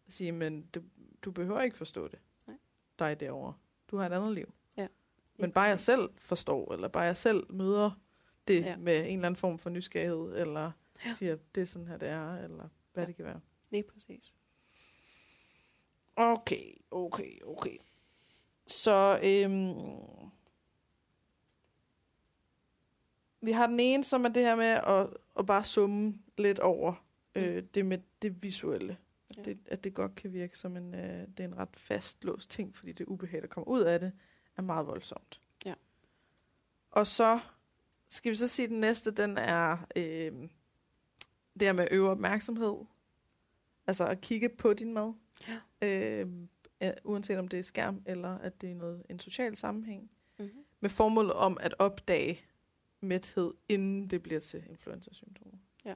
og 0.06 0.12
sige, 0.12 0.32
men 0.32 0.62
det, 0.74 0.82
du 1.24 1.30
behøver 1.30 1.62
ikke 1.62 1.76
forstå 1.76 2.08
det. 2.08 2.18
Nej. 2.46 2.56
Dig 2.98 3.20
derovre. 3.20 3.54
Du 3.90 3.96
har 3.96 4.06
et 4.06 4.12
andet 4.12 4.34
liv. 4.34 4.52
Lige 4.76 4.88
Men 5.42 5.52
bare 5.52 5.64
jeg 5.64 5.80
selv 5.80 6.08
forstår, 6.18 6.72
eller 6.72 6.88
bare 6.88 7.02
jeg 7.02 7.16
selv 7.16 7.52
møder 7.52 7.90
det 8.48 8.60
Ja. 8.60 8.68
ja. 8.70 8.76
med 8.76 8.98
en 8.98 9.04
eller 9.04 9.26
anden 9.26 9.36
form 9.36 9.58
for 9.58 9.70
nysgerrighed, 9.70 10.40
eller 10.40 10.62
Ja. 11.04 11.08
ja. 11.08 11.14
siger, 11.14 11.36
det 11.54 11.60
er 11.60 11.64
sådan 11.64 11.88
her, 11.88 11.96
det 11.96 12.08
er, 12.08 12.34
eller 12.36 12.68
hvad 12.92 12.96
Ja. 12.96 13.00
ja. 13.00 13.06
det 13.06 13.16
kan 13.16 13.24
være. 13.24 13.40
Lige 13.70 13.82
præcis. 13.82 14.34
Okay, 16.16 16.72
okay, 16.90 17.42
okay. 17.44 17.76
Så 18.66 19.20
øhm, 19.24 19.74
vi 23.40 23.52
har 23.52 23.66
den 23.66 23.80
ene, 23.80 24.04
som 24.04 24.24
er 24.24 24.28
det 24.28 24.42
her 24.42 24.56
med 24.56 24.66
at, 24.66 25.16
at 25.38 25.46
bare 25.46 25.64
summe 25.64 26.18
lidt 26.38 26.58
over 26.58 27.04
øh, 27.34 27.62
det 27.74 27.86
med 27.86 27.98
det 28.22 28.42
visuelle. 28.42 28.96
At, 29.38 29.46
Ja. 29.46 29.52
det, 29.52 29.58
at 29.66 29.84
det 29.84 29.94
godt 29.94 30.14
kan 30.14 30.32
virke 30.32 30.58
som 30.58 30.76
en, 30.76 30.94
øh, 30.94 31.26
det 31.28 31.40
er 31.40 31.44
en 31.44 31.56
ret 31.56 31.76
fastlåst 31.76 32.50
ting, 32.50 32.76
fordi 32.76 32.92
det 32.92 33.06
ubehag, 33.06 33.42
der 33.42 33.48
kommer 33.48 33.68
ud 33.68 33.80
af 33.80 34.00
det, 34.00 34.12
er 34.56 34.62
meget 34.62 34.86
voldsomt. 34.86 35.40
Ja. 35.64 35.74
Og 36.90 37.06
så 37.06 37.40
skal 38.08 38.30
vi 38.30 38.36
så 38.36 38.48
sige, 38.48 38.64
at 38.64 38.70
den 38.70 38.80
næste, 38.80 39.10
den 39.10 39.38
er 39.38 39.86
øh, 39.96 40.32
det 41.54 41.62
her 41.62 41.72
med 41.72 41.84
at 41.84 41.92
øve 41.92 42.10
opmærksomhed. 42.10 42.76
Altså 43.86 44.06
at 44.06 44.20
kigge 44.20 44.48
på 44.48 44.72
din 44.72 44.92
mad. 44.92 45.12
Ja. 45.48 45.60
Øh, 45.88 46.28
øh, 46.82 46.90
uanset 47.04 47.38
om 47.38 47.48
det 47.48 47.58
er 47.58 47.62
skærm, 47.62 48.02
eller 48.06 48.38
at 48.38 48.60
det 48.60 48.70
er 48.70 48.74
noget, 48.74 49.02
en 49.08 49.18
social 49.18 49.56
sammenhæng. 49.56 50.10
Mm-hmm. 50.38 50.64
Med 50.80 50.90
formål 50.90 51.30
om 51.30 51.58
at 51.60 51.74
opdage 51.78 52.40
mæthed, 53.00 53.54
inden 53.68 54.10
det 54.10 54.22
bliver 54.22 54.40
til 54.40 54.64
influenza-symptomer. 54.68 55.58
Ja. 55.84 55.94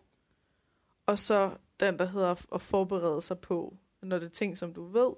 Og 1.06 1.18
så 1.18 1.56
den, 1.80 1.98
der 1.98 2.04
hedder 2.04 2.54
at 2.54 2.60
forberede 2.60 3.22
sig 3.22 3.38
på, 3.38 3.76
når 4.02 4.18
det 4.18 4.26
er 4.26 4.30
ting, 4.30 4.58
som 4.58 4.74
du 4.74 4.84
ved. 4.84 5.14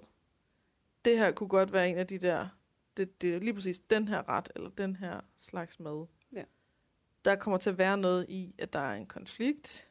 Det 1.05 1.19
her 1.19 1.33
kunne 1.33 1.49
godt 1.49 1.73
være 1.73 1.91
en 1.91 1.99
af 1.99 2.07
de 2.07 2.19
der, 2.19 2.49
det, 2.97 3.23
det 3.23 3.35
er 3.35 3.39
lige 3.39 3.55
præcis 3.55 3.81
den 3.81 4.09
her 4.09 4.29
ret, 4.29 4.53
eller 4.55 4.71
den 4.71 4.97
her 4.97 5.21
slags 5.39 5.81
mad. 5.81 6.07
Ja. 6.33 6.45
Der 7.25 7.37
kommer 7.37 7.59
til 7.59 7.71
at 7.71 7.79
være 7.79 7.99
noget 7.99 8.27
i, 8.29 8.55
at 8.59 8.73
der 8.73 8.79
er 8.79 8.95
en 8.95 9.07
konflikt, 9.07 9.91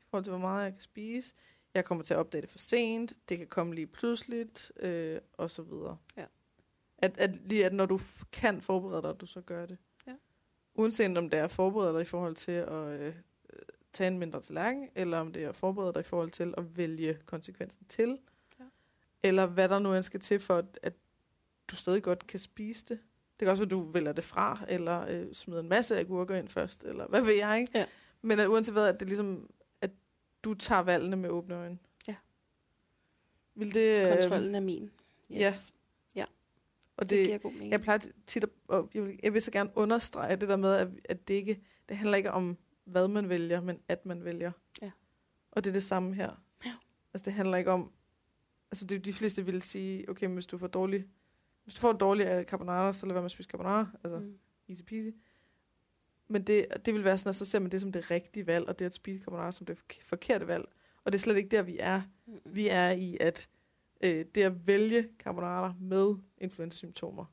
i 0.00 0.04
forhold 0.10 0.24
til, 0.24 0.30
hvor 0.30 0.40
meget 0.40 0.64
jeg 0.64 0.72
kan 0.72 0.80
spise. 0.80 1.34
Jeg 1.74 1.84
kommer 1.84 2.04
til 2.04 2.14
at 2.14 2.20
opdage 2.20 2.42
det 2.42 2.50
for 2.50 2.58
sent, 2.58 3.12
det 3.28 3.38
kan 3.38 3.46
komme 3.46 3.74
lige 3.74 3.86
pludseligt, 3.86 4.72
øh, 4.76 5.20
og 5.32 5.50
så 5.50 5.62
videre. 5.62 5.98
Ja. 6.16 6.24
At, 6.98 7.18
at 7.18 7.36
lige 7.36 7.66
at 7.66 7.72
når 7.72 7.86
du 7.86 7.98
kan 8.32 8.60
forberede 8.60 9.02
dig, 9.02 9.10
at 9.10 9.20
du 9.20 9.26
så 9.26 9.40
gør 9.40 9.66
det. 9.66 9.78
Ja. 10.06 10.12
Uanset 10.74 11.18
om 11.18 11.30
det 11.30 11.40
er 11.40 11.44
at 11.44 11.50
forberede 11.50 11.94
dig 11.94 12.02
i 12.02 12.04
forhold 12.04 12.34
til 12.34 12.52
at 12.52 13.00
øh, 13.00 13.14
tage 13.96 14.08
en 14.08 14.18
mindre 14.18 14.40
tallerken, 14.40 14.88
eller 14.94 15.18
om 15.18 15.32
det 15.32 15.44
er 15.44 15.48
at 15.48 15.56
forberede 15.56 15.92
dig 15.92 16.00
i 16.00 16.02
forhold 16.02 16.30
til 16.30 16.54
at 16.56 16.76
vælge 16.76 17.18
konsekvensen 17.26 17.86
til, 17.88 18.18
Ja. 18.60 18.64
eller 19.22 19.46
hvad 19.46 19.68
der 19.68 19.78
nu 19.78 19.94
end 19.94 20.02
skal 20.02 20.20
til 20.20 20.40
for, 20.40 20.54
at, 20.56 20.78
at 20.82 20.92
du 21.68 21.76
stadig 21.76 22.02
godt 22.02 22.26
kan 22.26 22.38
spise 22.40 22.84
det. 22.84 22.98
Det 23.40 23.46
kan 23.46 23.48
også 23.48 23.60
være, 23.62 23.66
at 23.66 23.70
du 23.70 23.80
vælger 23.90 24.12
det 24.12 24.24
fra, 24.24 24.60
eller 24.68 25.06
øh, 25.08 25.34
smider 25.34 25.60
en 25.60 25.68
masse 25.68 25.98
agurker 25.98 26.36
ind 26.36 26.48
først, 26.48 26.84
eller 26.84 27.06
hvad 27.08 27.22
ved 27.22 27.34
jeg, 27.34 27.60
ikke? 27.60 27.78
Ja. 27.78 27.86
Men 28.22 28.40
at 28.40 28.46
uanset 28.48 28.72
hvad, 28.74 28.88
at 28.88 29.00
det 29.00 29.08
ligesom, 29.08 29.50
at 29.80 29.90
du 30.44 30.54
tager 30.54 30.82
valgene 30.82 31.16
med 31.16 31.30
åbne 31.30 31.54
øjne. 31.54 31.78
Ja. 32.08 32.14
Vil 33.54 33.74
det... 33.74 34.06
øh, 34.06 34.12
Kontrollen 34.20 34.54
er 34.54 34.60
min. 34.60 34.90
ja. 35.30 35.54
Og 36.98 37.10
Det, 37.10 37.10
det, 37.10 37.18
det 37.18 37.26
giver 37.26 37.38
god 37.38 37.52
mening. 37.52 37.70
jeg 37.70 37.80
plejer 37.82 37.98
tit 38.26 38.44
at, 38.44 38.50
og 38.68 38.90
jeg 38.94 39.02
vil, 39.06 39.20
jeg 39.22 39.32
vil 39.32 39.42
så 39.42 39.50
gerne 39.50 39.70
understrege 39.74 40.36
det 40.36 40.48
der 40.48 40.56
med, 40.56 40.74
at, 40.74 40.88
at 41.04 41.28
det 41.28 41.34
ikke, 41.34 41.60
det 41.88 41.96
handler 41.96 42.16
ikke 42.16 42.30
om, 42.30 42.56
hvad 42.86 43.08
man 43.08 43.28
vælger, 43.28 43.60
men 43.60 43.80
at 43.88 44.06
man 44.06 44.24
vælger. 44.24 44.52
Ja. 44.82 44.90
Og 45.50 45.64
det 45.64 45.70
er 45.70 45.72
det 45.74 45.82
samme 45.82 46.14
her. 46.14 46.42
Ja. 46.64 46.74
Altså 47.14 47.24
det 47.24 47.32
handler 47.32 47.56
ikke 47.56 47.70
om, 47.70 47.92
altså 48.70 48.86
det, 48.86 49.04
de 49.04 49.12
fleste 49.12 49.44
vil 49.46 49.62
sige, 49.62 50.10
okay, 50.10 50.26
men 50.26 50.34
hvis 50.34 50.46
du 50.46 50.58
får 50.58 50.66
dårlig, 50.66 51.06
hvis 51.64 51.74
du 51.74 51.80
får 51.80 51.92
dårlig 51.92 52.26
af 52.26 52.44
carbonara, 52.44 52.92
så 52.92 53.06
lad 53.06 53.12
være 53.12 53.22
med 53.22 53.24
at 53.26 53.30
spise 53.30 53.48
carbonara, 53.50 53.86
altså 54.04 54.18
mm. 54.18 54.38
Easy 54.68 54.82
peasy. 54.82 55.08
Men 56.28 56.42
det, 56.42 56.66
det 56.86 56.94
vil 56.94 57.04
være 57.04 57.18
sådan, 57.18 57.28
at 57.28 57.34
så 57.36 57.44
ser 57.44 57.58
man 57.58 57.70
det 57.72 57.80
som 57.80 57.92
det 57.92 58.10
rigtige 58.10 58.46
valg, 58.46 58.68
og 58.68 58.78
det 58.78 58.84
at 58.84 58.92
spise 58.92 59.24
carbonara 59.24 59.52
som 59.52 59.66
det 59.66 59.78
fork- 59.78 60.04
forkerte 60.04 60.46
valg. 60.46 60.64
Og 61.04 61.12
det 61.12 61.18
er 61.18 61.22
slet 61.22 61.36
ikke 61.36 61.48
der, 61.48 61.62
vi 61.62 61.76
er. 61.80 62.02
Mm. 62.26 62.40
Vi 62.44 62.68
er 62.68 62.90
i, 62.90 63.16
at 63.20 63.48
øh, 64.00 64.24
det 64.34 64.42
at 64.42 64.66
vælge 64.66 65.08
carbonater 65.18 65.74
med 65.80 66.14
influenzasymptomer 66.38 67.24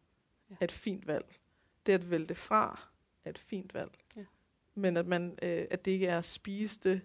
Ja. 0.49 0.55
er 0.59 0.63
et 0.63 0.71
fint 0.71 1.07
valg. 1.07 1.39
Det 1.85 1.93
at 1.93 2.09
vælge 2.11 2.25
det 2.27 2.37
fra 2.37 2.89
er 3.25 3.29
et 3.29 3.37
fint 3.37 3.73
valg. 3.73 3.91
Ja. 4.15 4.25
Men 4.75 4.97
at, 4.97 5.07
man, 5.07 5.39
øh, 5.41 5.65
at 5.71 5.85
det 5.85 5.91
ikke 5.91 6.07
er 6.07 6.17
at 6.17 6.25
spise 6.25 6.79
det, 6.83 7.01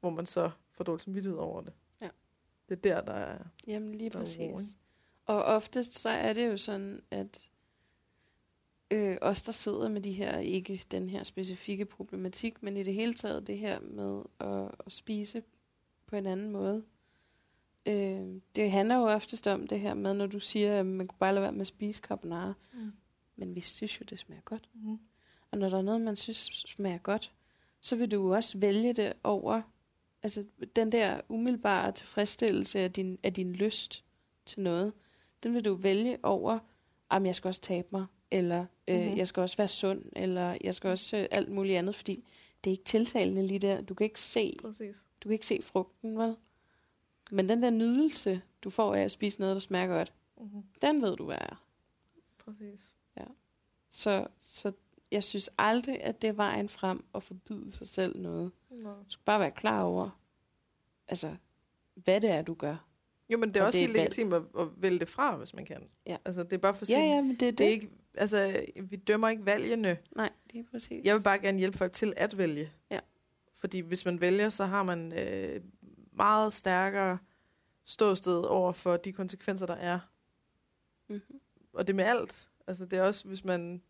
hvor 0.00 0.10
man 0.10 0.26
så 0.26 0.50
får 0.72 0.84
dårlig 0.84 1.02
samvittighed 1.02 1.38
over 1.38 1.60
det. 1.60 1.72
Ja. 2.00 2.08
Det 2.68 2.76
er 2.76 2.94
der, 2.94 3.00
der 3.00 3.12
er... 3.12 3.44
Jamen 3.66 3.94
lige 3.94 4.10
Der 4.10 4.18
er 4.18 4.22
præcis. 4.22 4.38
ikke? 4.38 4.58
Og 5.26 5.44
oftest 5.44 5.98
så 5.98 6.08
er 6.08 6.32
det 6.32 6.46
jo 6.48 6.56
sådan, 6.56 7.02
at 7.10 7.48
øh, 8.90 9.16
os, 9.20 9.42
der 9.42 9.52
sidder 9.52 9.88
med 9.88 10.00
de 10.00 10.12
her, 10.12 10.38
ikke 10.38 10.82
den 10.90 11.08
her 11.08 11.24
specifikke 11.24 11.84
problematik, 11.86 12.62
men 12.62 12.76
i 12.76 12.82
det 12.82 12.94
hele 12.94 13.14
taget 13.14 13.46
det 13.46 13.58
her 13.58 13.80
med 13.80 14.22
at, 14.40 14.70
at 14.86 14.92
spise 14.92 15.42
på 16.06 16.16
en 16.16 16.26
anden 16.26 16.50
måde. 16.50 16.84
Øh, 17.86 18.40
det 18.56 18.70
handler 18.70 18.96
jo 18.96 19.02
oftest 19.02 19.46
om 19.46 19.66
det 19.66 19.80
her 19.80 19.94
med, 19.94 20.14
når 20.14 20.26
du 20.26 20.40
siger, 20.40 20.80
at 20.80 20.86
man 20.86 21.08
kunne 21.08 21.18
bare 21.18 21.34
lade 21.34 21.42
være 21.42 21.52
med 21.52 21.60
at 21.60 21.66
spise 21.66 22.00
carbonara, 22.02 22.54
Mm. 22.72 22.92
men 23.36 23.54
vi 23.54 23.60
synes 23.60 24.00
jo, 24.00 24.04
det 24.10 24.18
smager 24.18 24.42
godt. 24.42 24.68
Mm. 24.74 24.98
Og 25.50 25.58
når 25.58 25.68
der 25.68 25.78
er 25.78 25.82
noget, 25.82 26.00
man 26.00 26.16
synes 26.16 26.38
smager 26.66 26.98
godt, 26.98 27.32
så 27.80 27.96
vil 27.96 28.10
du 28.10 28.34
også 28.34 28.58
vælge 28.58 28.92
det 28.92 29.12
over 29.24 29.62
altså 30.22 30.44
den 30.76 30.92
der 30.92 31.20
umiddelbare 31.28 31.92
tilfredsstillelse 31.92 32.78
af 32.80 32.92
din, 32.92 33.18
af 33.22 33.34
din 33.34 33.52
lyst 33.52 34.04
til 34.46 34.60
noget. 34.60 34.92
Den 35.42 35.54
vil 35.54 35.64
du 35.64 35.74
vælge 35.74 36.18
over 36.22 36.58
jamen, 37.12 37.26
jeg 37.26 37.34
skal 37.34 37.48
også 37.48 37.60
tabe 37.60 37.88
mig, 37.90 38.06
eller 38.30 38.66
øh, 38.88 38.94
Mhm. 38.96 39.02
mm-hmm. 39.04 39.18
jeg 39.18 39.28
skal 39.28 39.40
også 39.40 39.56
være 39.56 39.68
sund, 39.68 40.04
eller 40.16 40.56
jeg 40.64 40.74
skal 40.74 40.90
også 40.90 41.16
øh, 41.16 41.26
alt 41.30 41.48
muligt 41.52 41.78
andet, 41.78 41.96
fordi 41.96 42.24
det 42.64 42.70
er 42.70 42.72
ikke 42.72 42.84
tiltalende 42.84 43.46
lige 43.46 43.58
der. 43.58 43.80
Du 43.80 43.94
kan 43.94 44.04
ikke 44.04 44.20
se, 44.20 44.56
Præcis. 44.62 44.96
du 45.20 45.28
kan 45.28 45.32
ikke 45.32 45.46
se 45.46 45.62
frugten, 45.62 46.18
vel? 46.18 46.36
Men 47.30 47.48
den 47.48 47.62
der 47.62 47.70
nydelse, 47.70 48.42
du 48.64 48.70
får 48.70 48.94
af 48.94 49.00
at 49.00 49.10
spise 49.10 49.40
noget, 49.40 49.54
der 49.54 49.60
smager 49.60 49.86
godt, 49.86 50.12
Mm-hmm. 50.40 50.62
den 50.82 51.02
ved 51.02 51.16
du, 51.16 51.24
hvad 51.24 51.36
er. 51.40 51.64
Præcis. 52.38 52.94
Så, 53.92 54.26
så 54.38 54.72
jeg 55.10 55.24
synes 55.24 55.50
aldrig, 55.58 56.02
at 56.02 56.22
det 56.22 56.28
er 56.28 56.32
vejen 56.32 56.68
frem 56.68 57.04
at 57.14 57.22
forbyde 57.22 57.70
sig 57.70 57.86
selv 57.86 58.18
noget. 58.18 58.50
Du 58.70 59.04
skal 59.08 59.24
bare 59.24 59.40
være 59.40 59.50
klar 59.50 59.82
over, 59.82 60.20
altså, 61.08 61.36
hvad 61.94 62.20
det 62.20 62.30
er, 62.30 62.42
du 62.42 62.54
gør. 62.54 62.86
Jo, 63.28 63.38
men 63.38 63.48
det 63.48 63.56
er 63.56 63.60
Og 63.60 63.66
også 63.66 63.76
det 63.78 63.86
helt 63.86 63.96
legitimt 63.96 64.34
at, 64.34 64.42
at 64.58 64.66
vælge 64.76 64.98
det 64.98 65.08
fra, 65.08 65.36
hvis 65.36 65.54
man 65.54 65.64
kan. 65.64 65.88
Ja. 66.06 66.16
Altså, 66.24 66.42
det 66.42 66.52
er 66.52 66.58
bare 66.58 66.74
for 66.74 66.84
Ja, 66.88 66.94
sent. 66.94 67.14
ja, 67.14 67.20
men 67.22 67.30
det 67.30 67.42
er 67.42 67.50
det. 67.50 67.58
Det 67.58 67.66
er 67.66 67.70
ikke, 67.70 67.90
altså, 68.14 68.64
vi 68.82 68.96
dømmer 68.96 69.28
ikke 69.28 69.46
valgene. 69.46 69.98
Nej, 70.16 70.30
det 70.52 70.58
er 70.60 70.64
præcis. 70.70 71.04
Jeg 71.04 71.14
vil 71.16 71.22
bare 71.22 71.38
gerne 71.38 71.58
hjælpe 71.58 71.78
folk 71.78 71.92
til 71.92 72.14
at 72.16 72.38
vælge. 72.38 72.72
Ja. 72.90 72.98
Fordi 73.54 73.80
hvis 73.80 74.04
man 74.04 74.20
vælger, 74.20 74.48
så 74.48 74.64
har 74.64 74.82
man 74.82 75.18
øh, 75.18 75.60
meget 76.12 76.52
stærkere 76.52 77.18
ståsted 77.84 78.44
over 78.44 78.72
for 78.72 78.96
de 78.96 79.12
konsekvenser, 79.12 79.66
der 79.66 79.74
er. 79.74 79.98
Mm-hmm. 81.08 81.40
Og 81.72 81.86
det 81.86 81.94
med 81.94 82.04
alt. 82.04 82.48
Altså, 82.66 82.84
det 82.86 82.98
er 82.98 83.02
også, 83.02 83.28
hvis 83.28 83.44
man... 83.44 83.82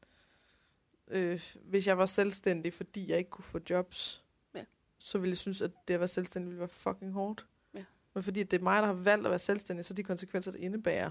Øh, 1.10 1.54
hvis 1.64 1.86
jeg 1.86 1.98
var 1.98 2.06
selvstændig, 2.06 2.72
fordi 2.74 3.10
jeg 3.10 3.18
ikke 3.18 3.30
kunne 3.30 3.44
få 3.44 3.58
jobs, 3.70 4.24
Ja. 4.54 4.64
så 4.98 5.18
ville 5.18 5.30
jeg 5.30 5.38
synes, 5.38 5.62
at 5.62 5.70
det 5.88 5.94
at 5.94 6.00
være 6.00 6.08
selvstændig 6.08 6.48
ville 6.48 6.60
være 6.60 6.68
fucking 6.68 7.12
hårdt. 7.12 7.46
Ja. 7.74 7.84
Men 8.14 8.22
fordi 8.22 8.42
det 8.42 8.58
er 8.58 8.62
mig, 8.62 8.82
der 8.82 8.86
har 8.86 8.94
valgt 8.94 9.26
at 9.26 9.30
være 9.30 9.38
selvstændig, 9.38 9.84
så 9.84 9.94
de 9.94 10.02
konsekvenser, 10.02 10.50
det 10.50 10.58
indebærer, 10.60 11.10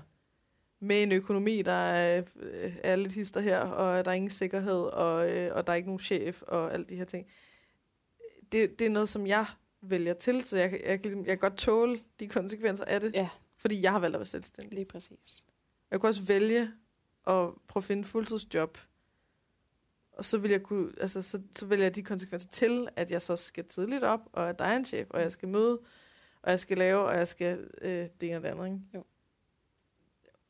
med 0.81 1.03
en 1.03 1.11
økonomi, 1.11 1.61
der 1.61 1.71
er, 1.71 2.23
øh, 2.35 2.75
er 2.83 2.95
lidt 2.95 3.13
hister 3.13 3.39
her, 3.39 3.59
og 3.59 4.05
der 4.05 4.11
er 4.11 4.15
ingen 4.15 4.29
sikkerhed, 4.29 4.81
og, 4.81 5.31
øh, 5.37 5.55
og 5.55 5.67
der 5.67 5.73
er 5.73 5.77
ikke 5.77 5.87
nogen 5.89 5.99
chef, 5.99 6.41
og 6.41 6.73
alle 6.73 6.85
de 6.85 6.95
her 6.95 7.05
ting. 7.05 7.27
Det, 8.51 8.79
det 8.79 8.85
er 8.87 8.89
noget, 8.91 9.09
som 9.09 9.27
jeg 9.27 9.45
vælger 9.81 10.13
til, 10.13 10.43
så 10.43 10.57
jeg, 10.57 10.71
jeg, 10.71 10.81
kan 10.81 10.99
ligesom- 11.01 11.19
jeg 11.25 11.27
kan 11.27 11.49
godt 11.49 11.57
tåle 11.57 11.99
de 12.19 12.27
konsekvenser 12.27 12.85
af 12.85 13.01
det, 13.01 13.13
Ja, 13.13 13.29
fordi 13.55 13.81
jeg 13.81 13.91
har 13.91 13.99
valgt 13.99 14.15
at 14.15 14.19
være 14.19 14.25
selvstændig. 14.25 14.73
lige 14.73 14.85
præcis. 14.85 15.43
Jeg 15.91 15.99
kunne 16.01 16.09
også 16.09 16.23
vælge 16.23 16.61
at 17.27 17.49
prøve 17.67 17.81
at 17.81 17.83
finde 17.83 18.03
fuldtidsjob, 18.03 18.77
og 20.19 20.25
så 20.25 20.37
vil 20.37 20.51
jeg 20.51 20.63
kunne, 20.63 20.91
altså, 21.01 21.21
så, 21.21 21.41
så 21.55 21.65
vælger 21.65 21.85
jeg 21.85 21.95
de 21.95 22.03
konsekvenser 22.03 22.49
til, 22.49 22.87
at 22.95 23.11
jeg 23.11 23.21
så 23.21 23.35
skal 23.35 23.65
tidligt 23.65 24.03
op, 24.03 24.19
og 24.33 24.49
at 24.49 24.59
der 24.59 24.65
er 24.65 24.75
en 24.75 24.85
chef, 24.85 25.07
og 25.09 25.21
jeg 25.21 25.31
skal 25.31 25.47
møde, 25.49 25.79
og 26.41 26.51
jeg 26.51 26.59
skal 26.59 26.77
lave, 26.77 26.99
og 26.99 27.15
jeg 27.15 27.27
skal 27.27 27.69
øh, 27.81 27.91
det 27.91 28.23
ene 28.23 28.35
og 28.37 28.41
det 28.43 28.49
andet. 28.49 28.65
Ikke? 28.65 28.79
Jo. 28.95 29.03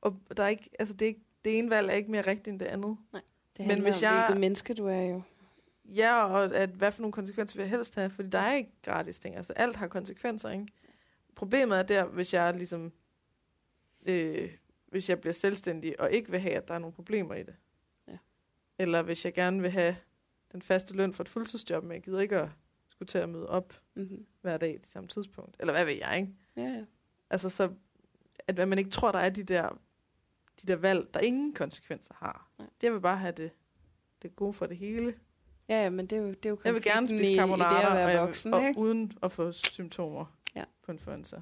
Og 0.02 0.16
der 0.38 0.44
er 0.44 0.48
ikke, 0.48 0.70
altså 0.80 0.94
det, 0.94 1.02
er 1.06 1.08
ikke, 1.10 1.26
det 1.46 1.58
ene 1.60 1.70
valg 1.70 1.90
er 1.90 1.94
ikke 1.94 2.12
mere 2.12 2.22
rigtigt 2.22 2.48
end 2.48 2.60
det 2.60 2.66
andet. 2.66 2.98
Det 3.58 3.68
Men 3.68 3.82
hvis 3.82 4.04
om, 4.04 4.04
jeg- 4.04 4.26
hvilket 4.26 4.40
menneske 4.40 4.74
du 4.74 4.88
er 4.88 5.02
jo. 5.02 5.22
Ja, 5.86 6.26
og 6.26 6.56
at, 6.56 6.70
hvad 6.70 6.92
for 6.92 7.02
nogle 7.02 7.14
konsekvenser 7.14 7.56
vil 7.56 7.64
jeg 7.64 7.70
helst 7.70 7.96
have, 7.96 8.10
fordi 8.10 8.30
der 8.30 8.40
er 8.40 8.54
ikke 8.56 8.72
gratis 8.84 9.20
ting. 9.20 9.36
Altså 9.36 9.54
alt 9.54 9.76
har 9.76 9.88
konsekvenser, 9.88 10.50
ikke? 10.50 10.68
Problemet 11.36 11.78
er 11.78 11.84
der, 11.84 12.06
hvis 12.06 12.34
jeg 12.34 12.54
ligesom, 12.56 12.92
øh, 14.06 14.52
hvis 14.88 15.10
jeg 15.10 15.20
bliver 15.22 15.34
selvstændig 15.34 16.00
og 16.00 16.12
ikke 16.12 16.32
vil 16.32 16.40
have, 16.40 16.54
at 16.54 16.68
der 16.68 16.74
er 16.74 16.80
nogle 16.80 16.94
problemer 16.94 17.36
i 17.36 17.44
det. 17.44 17.56
Eller 18.80 19.02
hvis 19.02 19.26
jeg 19.26 19.34
gerne 19.34 19.62
vil 19.62 19.72
have 19.72 19.96
den 20.52 20.62
faste 20.62 20.96
løn 20.96 21.14
for 21.14 21.24
et 21.24 21.30
fuldtidsjob, 21.30 21.84
men 21.84 21.92
jeg 21.92 22.02
gider 22.02 22.20
ikke 22.20 22.38
at 22.38 22.50
skulle 22.90 23.08
til 23.08 23.18
at 23.18 23.30
møde 23.30 23.50
op 23.50 23.74
Mm-hmm. 23.96 24.26
hver 24.42 24.58
dag 24.58 24.80
til 24.82 24.92
samme 24.92 25.08
tidspunkt. 25.08 25.56
Eller 25.60 25.74
hvad 25.74 25.86
ved 25.86 25.94
jeg, 25.94 26.18
ikke? 26.20 26.34
Ja, 26.58 26.62
ja. 26.78 26.84
Altså 27.30 27.50
så, 27.50 27.70
at 28.48 28.68
man 28.68 28.78
ikke 28.78 28.90
tror, 28.90 29.12
der 29.12 29.20
er 29.20 29.30
de 29.30 29.44
der, 29.44 29.70
de 30.62 30.68
der 30.68 30.76
valg, 30.76 31.14
der 31.14 31.20
ingen 31.20 31.54
konsekvenser 31.54 32.14
har. 32.18 32.50
Nej. 32.60 32.68
Det 32.82 32.94
vil 32.94 33.00
bare 33.00 33.18
have 33.18 33.32
det, 33.32 33.52
det 34.22 34.36
gode 34.36 34.54
for 34.54 34.66
det 34.66 34.78
hele. 34.78 35.14
Ja, 35.70 35.84
ja, 35.84 35.90
men 35.90 36.06
det 36.08 36.18
er 36.18 36.22
jo, 36.22 36.28
det 36.28 36.46
er 36.46 36.50
jo 36.50 36.60
Jeg 36.64 36.74
vil 36.74 36.82
gerne 36.84 37.08
spise 37.08 37.24
i, 37.32 37.34
i 37.34 37.38
det 37.38 37.42
at 37.44 37.50
være 37.60 38.06
og, 38.06 38.12
jeg, 38.12 38.22
voksen, 38.22 38.54
og 38.54 38.68
ikke? 38.68 38.80
uden 38.80 39.12
at 39.24 39.32
få 39.32 39.52
symptomer 39.52 40.26
Ja. 40.56 40.64
på 40.82 40.92
influenza. 40.92 41.42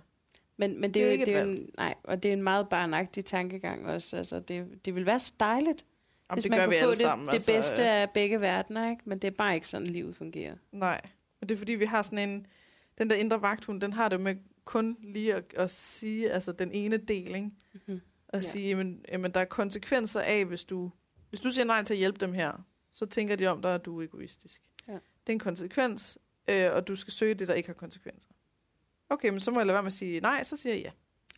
Men, 0.57 0.81
men 0.81 0.83
det, 0.83 0.93
Det 0.93 1.01
er 1.01 1.05
jo, 1.05 1.11
ikke 1.11 1.25
det 1.25 1.35
er 1.35 1.41
en, 1.43 1.69
nej, 1.77 1.95
og 2.03 2.23
det 2.23 2.29
er 2.29 2.33
en 2.33 2.43
meget 2.43 2.69
barnagtig 2.69 3.25
tankegang 3.25 3.87
også. 3.87 4.17
Altså, 4.17 4.39
det, 4.39 4.85
det 4.85 4.95
vil 4.95 5.05
være 5.05 5.19
så 5.19 5.33
dejligt, 5.39 5.85
Jamen, 6.29 6.35
hvis 6.35 6.43
det 6.43 6.49
man 6.49 6.59
gør 6.59 6.65
kunne 6.65 6.75
vi 6.75 6.79
få 6.79 6.83
alle 6.83 6.91
det, 6.91 7.01
sammen. 7.01 7.27
det 7.27 7.43
bedste 7.47 7.89
af 7.89 8.09
begge 8.09 8.41
verdener, 8.41 8.89
ikke? 8.89 9.01
Men 9.05 9.19
det 9.19 9.27
er 9.27 9.31
bare 9.31 9.55
ikke 9.55 9.67
sådan, 9.67 9.87
livet 9.87 10.15
fungerer. 10.15 10.55
Nej, 10.71 11.01
men 11.39 11.49
det 11.49 11.55
er 11.55 11.59
fordi, 11.59 11.73
vi 11.73 11.85
har 11.85 12.01
sådan 12.01 12.29
en... 12.29 12.47
Den 12.97 13.09
der 13.09 13.15
indre 13.15 13.41
vagthund, 13.41 13.81
den 13.81 13.93
har 13.93 14.09
det 14.09 14.21
med 14.21 14.35
kun 14.65 14.97
lige 15.01 15.35
at, 15.35 15.53
at 15.53 15.71
sige, 15.71 16.31
altså 16.31 16.51
den 16.51 16.71
ene 16.71 16.97
del, 16.97 17.27
ikke? 17.35 17.51
Mm-hmm. 17.73 18.01
At 18.29 18.37
Ja. 18.37 18.41
sige, 18.41 18.67
jamen, 18.67 19.05
jamen, 19.11 19.31
der 19.31 19.39
er 19.39 19.45
konsekvenser 19.45 20.21
af, 20.21 20.45
hvis 20.45 20.63
du, 20.63 20.91
hvis 21.29 21.39
du 21.39 21.51
siger 21.51 21.65
nej 21.65 21.83
til 21.83 21.93
at 21.93 21.97
hjælpe 21.97 22.19
dem 22.19 22.33
her, 22.33 22.65
så 22.91 23.05
tænker 23.05 23.35
de 23.35 23.47
om 23.47 23.61
dig, 23.61 23.75
at 23.75 23.85
du 23.85 23.99
er 23.99 24.03
egoistisk. 24.03 24.61
Ja. 24.87 24.93
Det 24.93 24.99
er 25.27 25.31
en 25.33 25.39
konsekvens, 25.39 26.17
øh, 26.49 26.71
og 26.73 26.87
du 26.87 26.95
skal 26.95 27.13
søge 27.13 27.33
det, 27.33 27.47
der 27.47 27.53
ikke 27.53 27.69
har 27.69 27.73
konsekvenser. 27.73 28.29
Okay, 29.09 29.29
men 29.29 29.39
så 29.39 29.51
må 29.51 29.59
jeg 29.59 29.65
lade 29.65 29.73
være 29.73 29.83
med 29.83 29.87
at 29.87 29.93
sige 29.93 30.19
nej, 30.19 30.43
så 30.43 30.55
siger 30.55 30.73
jeg 30.75 30.83
ja. 30.83 30.91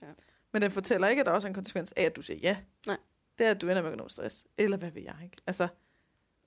Ja. 0.07 0.13
Men 0.53 0.61
den 0.61 0.71
fortæller 0.71 1.07
ikke, 1.07 1.19
at 1.19 1.25
der 1.25 1.31
også 1.31 1.47
er 1.47 1.49
en 1.49 1.53
konsekvens 1.55 1.91
af, 1.91 2.03
at 2.03 2.15
du 2.15 2.21
siger 2.21 2.39
ja. 2.39 2.57
Nej. 2.87 2.97
Det 3.39 3.47
er, 3.47 3.51
at 3.51 3.61
du 3.61 3.69
ender 3.69 3.81
med 3.81 3.89
økonomisk 3.89 4.13
stress. 4.13 4.45
Eller 4.57 4.77
hvad 4.77 4.91
ved 4.91 5.01
jeg, 5.01 5.15
ikke? 5.23 5.37
Altså, 5.47 5.67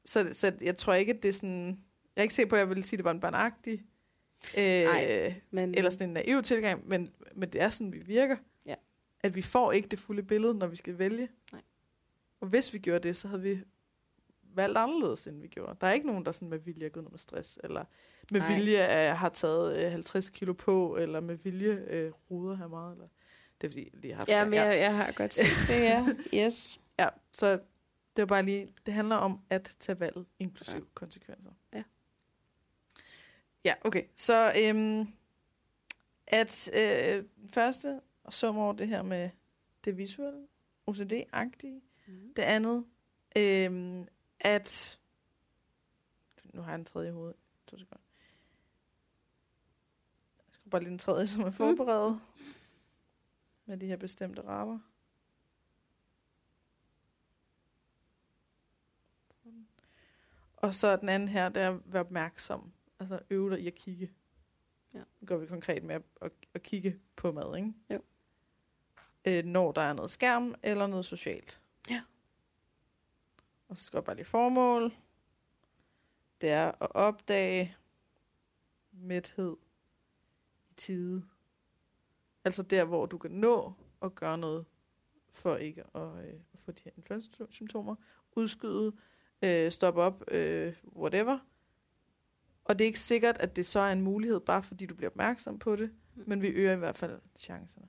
så, 0.05 0.29
så 0.33 0.53
jeg 0.61 0.77
tror 0.77 0.95
ikke, 0.95 1.13
at 1.13 1.23
det 1.23 1.29
er 1.29 1.33
sådan... 1.33 1.69
Jeg 2.17 2.21
er 2.21 2.23
ikke 2.23 2.35
sikker 2.35 2.51
på, 2.51 2.57
at 2.57 2.61
jeg 2.61 2.69
ville 2.69 2.83
sige, 2.83 2.97
at 2.97 2.99
det 2.99 3.05
var 3.05 3.11
en 3.11 3.21
barnagtig... 3.21 3.85
Øh. 4.59 5.35
Men, 5.51 5.75
eller 5.75 5.91
sådan 5.91 6.09
en 6.09 6.15
naiv 6.15 6.43
tilgang, 6.43 6.89
men, 6.89 7.13
men 7.35 7.49
det 7.49 7.61
er 7.61 7.69
sådan, 7.69 7.93
vi 7.93 7.99
virker. 7.99 8.37
Ja. 8.67 8.75
At 9.21 9.35
vi 9.35 9.43
får 9.43 9.73
ikke 9.73 9.89
det 9.89 9.99
fulde 9.99 10.23
billede, 10.23 10.55
når 10.55 10.67
vi 10.67 10.77
skal 10.77 10.99
vælge. 10.99 11.29
Nej. 11.53 11.63
Og 12.41 12.49
hvis 12.49 12.73
vi 12.73 12.79
gjorde 12.79 13.09
det, 13.09 13.17
så 13.17 13.29
havde 13.29 13.43
vi 13.43 13.61
valgt 14.55 14.79
anderledes, 14.79 15.27
end 15.27 15.41
vi 15.41 15.49
gjorde. 15.49 15.77
Der 15.81 15.87
er 15.87 15.93
ikke 15.93 16.07
nogen, 16.07 16.25
der 16.27 16.33
sådan 16.33 16.49
med 16.49 16.59
vilje 16.59 16.87
er 16.87 16.91
gået 16.91 17.11
med 17.11 17.19
stress, 17.19 17.59
eller 17.65 17.85
med 18.31 18.41
Nej. 18.41 18.55
vilje 18.55 19.11
øh, 19.11 19.17
har 19.17 19.29
taget 19.29 19.85
øh, 19.85 19.91
50 19.93 20.31
kilo 20.31 20.53
på, 20.53 20.97
eller 20.97 21.21
med 21.21 21.35
vilje 21.35 21.85
øh, 21.89 22.13
ruder 22.31 22.57
her 22.57 22.69
meget. 22.69 22.93
Eller. 22.93 23.09
Det 23.63 23.69
er 23.69 23.71
fordi, 23.71 23.85
jeg 23.93 24.01
lige 24.03 24.13
har 24.13 24.19
haft 24.19 24.29
Ja, 24.29 24.41
det. 24.41 24.49
men 24.49 24.55
jeg, 24.59 24.79
jeg 24.79 24.97
har 24.97 25.13
godt 25.13 25.35
set 25.35 25.47
det, 25.69 25.75
ja. 25.83 26.07
Yes. 26.35 26.81
ja, 26.99 27.09
så 27.33 27.51
det 28.17 28.23
var 28.23 28.27
bare 28.27 28.43
lige, 28.43 28.75
det 28.87 28.95
handler 28.95 29.17
om 29.17 29.41
at 29.51 29.77
tage 29.81 30.01
valget, 30.01 30.27
inklusiv 30.39 30.75
Ja. 30.75 30.79
ja. 30.81 30.85
konsekvenser. 30.95 31.51
Ja. 31.73 31.83
Ja, 33.65 33.75
okay. 33.85 34.05
Så 34.17 34.53
øhm, 34.59 35.09
at 36.27 36.71
øh, 36.75 37.25
første 37.55 38.01
og 38.25 38.33
sum 38.33 38.59
over 38.59 38.73
det 38.73 38.89
her 38.89 39.03
med 39.03 39.31
det 39.85 39.99
visuelle, 39.99 40.47
OCD-agtige. 40.91 41.81
Mm. 42.07 42.33
Det 42.37 42.43
andet, 42.43 42.85
øhm, 43.37 44.07
at... 44.41 44.99
Nu 46.55 46.63
har 46.63 46.71
jeg 46.71 46.79
en 46.79 46.85
tredje 46.85 47.09
i 47.09 47.13
hovedet. 47.13 47.37
To 47.67 47.79
sekunder. 47.79 48.03
Jeg 50.39 50.55
skal 50.55 50.71
bare 50.71 50.81
lige 50.83 50.91
den 50.91 50.99
tredje, 50.99 51.27
som 51.27 51.43
er 51.43 51.51
forberedt. 51.51 52.21
Med 53.67 53.77
de 53.77 53.87
her 53.87 53.97
bestemte 53.97 54.43
rammer. 54.43 54.79
Og 60.57 60.75
så 60.75 60.97
den 60.97 61.09
anden 61.09 61.29
her, 61.29 61.49
det 61.49 61.63
er 61.63 61.71
at 61.71 61.81
være 61.85 62.01
opmærksom. 62.01 62.73
Altså 63.01 63.21
øve 63.31 63.51
dig 63.51 63.61
i 63.61 63.67
at 63.67 63.75
kigge. 63.75 64.13
Ja. 64.95 65.03
Nu 65.21 65.27
går 65.27 65.37
vi 65.37 65.47
konkret 65.47 65.83
med 65.83 65.95
at, 65.95 66.03
at, 66.21 66.33
at 66.55 66.63
kigge 66.63 67.01
på 67.17 67.33
mad, 67.33 67.57
ikke? 67.57 67.73
Jo. 67.91 68.03
Øh, 69.25 69.45
når 69.45 69.73
der 69.73 69.83
er 69.83 69.93
noget 69.93 70.11
skærm 70.11 70.55
eller 70.63 70.87
noget 70.87 71.05
socialt. 71.05 71.61
Ja. 71.91 72.03
Og 73.69 73.77
så 73.77 73.85
skal 73.85 73.97
jeg 73.97 74.05
bare 74.05 74.17
lige 74.17 74.27
formål. 74.27 74.93
Det 76.41 76.51
er 76.51 76.67
at 76.67 76.95
opdage 76.95 77.77
mæthed 78.93 79.57
i 80.71 80.75
tide. 80.75 81.29
Altså 82.45 82.63
der, 82.63 82.85
hvor 82.85 83.07
du 83.07 83.19
kan 83.19 83.31
nå 83.31 83.73
at 84.03 84.15
gøre 84.15 84.39
noget 84.39 84.67
for 85.31 85.57
ikke 85.57 85.85
at, 85.97 86.27
øh, 86.27 86.35
få 86.55 86.73
de 86.73 86.83
her 86.85 86.91
influenza-symptomer. 86.97 87.95
Udskyde, 88.37 88.93
øh, 89.43 89.71
stoppe 89.73 90.01
op, 90.01 90.25
øh, 90.31 90.75
whatever. 90.97 91.39
Og 92.65 92.79
det 92.79 92.85
er 92.85 92.87
ikke 92.87 93.01
sikkert, 93.01 93.39
at 93.39 93.57
det 93.57 93.67
så 93.67 93.81
er 93.81 93.93
en 93.93 94.01
mulighed, 94.01 94.41
bare 94.41 94.63
fordi 94.63 94.87
du 94.87 94.95
bliver 94.95 95.11
opmærksom 95.11 95.59
på 95.59 95.77
det, 95.77 95.91
Mm. 96.15 96.25
men 96.27 96.43
vi 96.43 96.49
øger 96.49 96.73
i 96.73 96.77
hvert 96.79 96.99
fald 96.99 97.21
chancerne. 97.37 97.89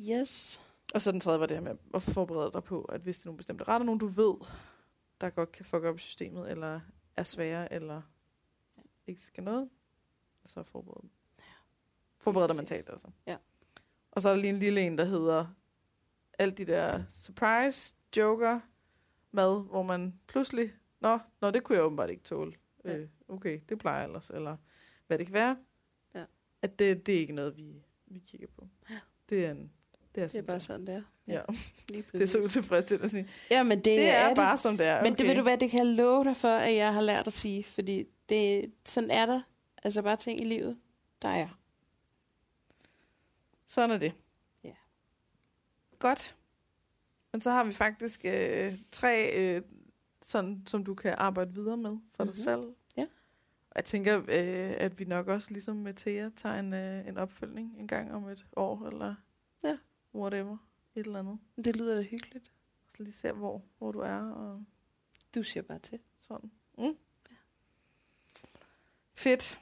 Yes. 0.00 0.60
Og 0.94 1.02
så 1.02 1.12
den 1.12 1.20
tredje 1.20 1.40
var 1.40 1.46
det 1.46 1.56
her 1.56 1.64
med 1.64 1.76
at 1.94 2.02
forberede 2.02 2.52
dig 2.52 2.64
på, 2.64 2.82
at 2.82 3.00
hvis 3.00 3.18
det 3.18 3.24
er 3.24 3.28
nogle 3.28 3.36
bestemte 3.36 3.64
retter, 3.64 3.84
nogen 3.84 4.00
du 4.00 4.06
ved, 4.06 4.34
der 5.20 5.30
godt 5.30 5.52
kan 5.52 5.64
fuck 5.64 5.84
op 5.84 5.96
i 5.96 5.98
systemet, 5.98 6.50
eller 6.50 6.80
er 7.16 7.24
svære, 7.24 7.72
eller 7.72 8.02
ikke 9.06 9.22
skal 9.22 9.44
noget, 9.44 9.70
så 10.44 10.62
forbered 10.62 11.02
dem. 11.02 11.10
Forbered 12.20 12.48
dig 12.48 12.56
mentalt, 12.56 12.88
altså. 12.90 13.06
Ja. 13.26 13.36
Og 14.10 14.22
så 14.22 14.28
er 14.28 14.32
der 14.34 14.40
lige 14.40 14.50
en 14.50 14.58
lille 14.58 14.80
en, 14.80 14.98
der 14.98 15.04
hedder 15.04 15.46
alt 16.38 16.58
de 16.58 16.64
der 16.64 17.02
surprise 17.10 17.94
joker 18.16 18.60
mad, 19.32 19.62
hvor 19.64 19.82
man 19.82 20.14
pludselig, 20.26 20.72
nå, 21.00 21.18
nå 21.40 21.50
det 21.50 21.62
kunne 21.64 21.76
jeg 21.76 21.84
åbenbart 21.84 22.10
ikke 22.10 22.22
tåle. 22.22 22.52
Ja. 22.84 22.96
Øh, 22.96 23.08
okay, 23.28 23.60
det 23.68 23.78
plejer 23.78 23.98
jeg 23.98 24.06
ellers, 24.06 24.30
eller 24.30 24.56
hvad 25.06 25.18
det 25.18 25.26
kan 25.26 25.34
være. 25.34 25.56
Ja. 26.14 26.24
At 26.62 26.78
det, 26.78 27.06
det 27.06 27.14
er 27.14 27.18
ikke 27.20 27.32
noget, 27.32 27.56
vi, 27.56 27.82
vi 28.06 28.18
kigger 28.18 28.46
på. 28.58 28.68
Ja. 28.90 28.98
Det 29.28 29.46
er 29.46 29.50
en, 29.50 29.72
det 30.14 30.22
er, 30.22 30.28
Det 30.28 30.38
er 30.38 30.42
bare 30.42 30.60
sådan, 30.60 30.86
det 30.86 30.94
er. 30.94 31.02
Ja. 31.26 31.42
Lige 31.88 32.04
Det 32.12 32.22
er 32.22 32.26
så 32.26 32.40
utilfredsstillende 32.40 33.04
at 33.04 33.10
sige. 33.10 33.28
Ja, 33.50 33.62
men 33.62 33.78
det, 33.78 33.84
Det 33.84 34.10
er, 34.10 34.28
det. 34.28 34.36
bare, 34.36 34.56
som 34.56 34.76
det 34.76 34.86
er. 34.86 34.94
Okay. 35.00 35.10
Men 35.10 35.18
det 35.18 35.26
ved 35.26 35.34
du 35.34 35.42
hvad, 35.42 35.58
det 35.58 35.70
kan 35.70 35.78
jeg 35.78 35.86
love 35.86 36.24
dig 36.24 36.36
for, 36.36 36.48
at 36.48 36.74
jeg 36.74 36.94
har 36.94 37.00
lært 37.00 37.26
at 37.26 37.32
sige, 37.32 37.64
fordi 37.64 38.04
det, 38.28 38.72
sådan 38.84 39.10
er 39.10 39.26
der. 39.26 39.40
Altså 39.82 40.02
bare 40.02 40.16
ting 40.16 40.40
i 40.40 40.48
livet, 40.48 40.78
der 41.22 41.28
er. 41.28 41.48
Sådan 43.68 43.90
er 43.90 43.98
det. 43.98 44.12
Ja. 44.64 44.74
Godt. 45.98 46.36
Men 47.32 47.40
så 47.40 47.50
har 47.50 47.64
vi 47.64 47.72
faktisk 47.72 48.20
øh, 48.24 48.78
tre, 48.92 49.30
øh, 49.56 49.62
sådan, 50.22 50.62
som 50.66 50.84
du 50.84 50.94
kan 50.94 51.14
arbejde 51.18 51.54
videre 51.54 51.76
med 51.76 51.90
for 51.90 51.94
mm-hmm. 51.94 52.16
dig 52.18 52.26
Mhm. 52.26 52.34
selv. 52.34 52.74
Ja. 52.96 53.02
Og 53.70 53.76
jeg 53.76 53.84
tænker, 53.84 54.18
øh, 54.18 54.74
at 54.78 54.98
vi 54.98 55.04
nok 55.04 55.28
også, 55.28 55.50
ligesom 55.50 55.76
med 55.76 55.94
Thea, 55.94 56.30
tager 56.36 56.54
en, 56.54 56.72
øh, 56.74 57.08
en 57.08 57.16
opfølgning 57.18 57.78
en 57.78 57.88
gang 57.88 58.12
om 58.14 58.28
et 58.28 58.46
år, 58.56 58.86
eller 58.86 59.14
Ja. 59.64 59.78
whatever, 60.14 60.56
et 60.94 61.06
eller 61.06 61.18
andet. 61.18 61.38
Det 61.56 61.76
lyder 61.76 61.94
da 61.94 62.02
hyggeligt. 62.02 62.52
Så 62.96 63.02
lige 63.02 63.12
ser, 63.12 63.32
hvor, 63.32 63.62
hvor 63.78 63.92
du 63.92 63.98
er, 63.98 64.30
og 64.30 64.64
Du 65.34 65.42
siger 65.42 65.62
bare 65.62 65.78
til. 65.78 65.98
sådan. 66.16 66.50
Mm. 66.78 66.96
Fedt. 69.14 69.60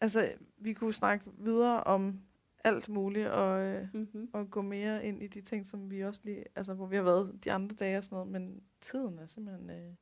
Altså, 0.00 0.32
vi 0.56 0.72
kunne 0.72 0.92
snakke 0.92 1.24
videre 1.38 1.84
om 1.84 2.20
alt 2.64 2.88
muligt, 2.88 3.28
og, 3.28 3.60
øh, 3.60 3.88
Mm-hmm. 3.92 4.30
og 4.32 4.50
gå 4.50 4.62
mere 4.62 5.06
ind 5.06 5.22
i 5.22 5.26
de 5.26 5.40
ting, 5.40 5.66
som 5.66 5.90
vi 5.90 6.04
også 6.04 6.20
lige, 6.24 6.44
altså 6.56 6.74
hvor 6.74 6.86
vi 6.86 6.96
har 6.96 7.02
været 7.02 7.44
de 7.44 7.52
andre 7.52 7.76
dage 7.76 7.98
og 7.98 8.04
sådan 8.04 8.16
noget, 8.16 8.32
men 8.32 8.62
tiden 8.80 9.18
er 9.18 9.26
simpelthen 9.26 9.70
øh, 9.70 9.94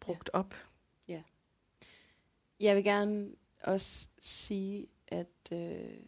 brugt 0.00 0.30
ja. 0.34 0.38
op. 0.38 0.54
Jeg 2.60 2.76
vil 2.76 2.84
gerne 2.84 3.34
også 3.62 4.08
sige, 4.18 4.86
at 5.08 5.52
øh, 5.52 5.98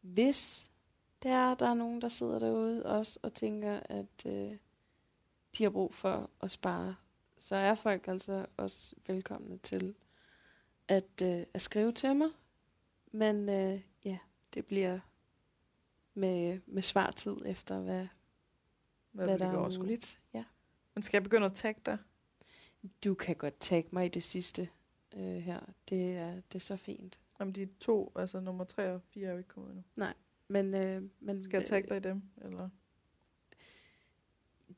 hvis 0.00 0.70
der 1.22 1.34
er, 1.34 1.54
der 1.54 1.66
er 1.66 1.74
nogen, 1.74 2.02
der 2.02 2.08
sidder 2.08 2.38
derude 2.38 2.86
også 2.86 3.18
og 3.22 3.34
tænker, 3.34 3.80
at 3.84 4.26
øh, 4.26 4.56
de 5.58 5.62
har 5.62 5.70
brug 5.70 5.94
for 5.94 6.30
at 6.40 6.52
spare, 6.52 6.96
så 7.38 7.56
er 7.56 7.74
folk 7.74 8.08
altså 8.08 8.46
også 8.56 8.96
velkomne 9.06 9.58
til 9.58 9.94
at, 10.88 11.22
øh, 11.22 11.42
at 11.54 11.60
skrive 11.60 11.92
til 11.92 12.16
mig. 12.16 12.28
Men 13.12 13.48
øh, 13.48 13.80
ja, 14.04 14.18
det 14.54 14.66
bliver 14.66 14.98
med, 16.14 16.60
med 16.66 16.82
svartid 16.82 17.36
efter, 17.46 17.80
hvad, 17.80 18.06
hvad, 19.10 19.26
hvad 19.26 19.38
der 19.38 19.46
er 19.46 19.78
muligt. 19.78 20.20
Ja. 20.34 20.44
Men 20.94 21.02
skal 21.02 21.16
jeg 21.16 21.22
begynde 21.22 21.46
at 21.46 21.54
tagge 21.54 21.80
dig? 21.86 21.98
Du 23.04 23.14
kan 23.14 23.36
godt 23.36 23.60
tagge 23.60 23.88
mig 23.92 24.06
i 24.06 24.08
det 24.08 24.22
sidste 24.22 24.68
øh, 25.14 25.36
her. 25.36 25.60
Det 25.88 26.16
er, 26.16 26.34
det 26.34 26.54
er 26.54 26.58
så 26.58 26.76
fint. 26.76 27.20
Jamen 27.40 27.54
de 27.54 27.68
to, 27.80 28.12
altså 28.16 28.40
nummer 28.40 28.64
tre 28.64 28.92
og 28.92 29.02
fire 29.02 29.28
er 29.28 29.32
jo 29.32 29.38
ikke 29.38 29.48
kommet 29.48 29.70
endnu. 29.70 29.84
Men, 30.48 30.74
øh, 30.74 31.02
men 31.20 31.44
Skal 31.44 31.58
jeg 31.58 31.68
tagge 31.68 31.88
dig 31.88 31.96
i 31.96 32.00
dem? 32.00 32.22
Eller? 32.42 32.68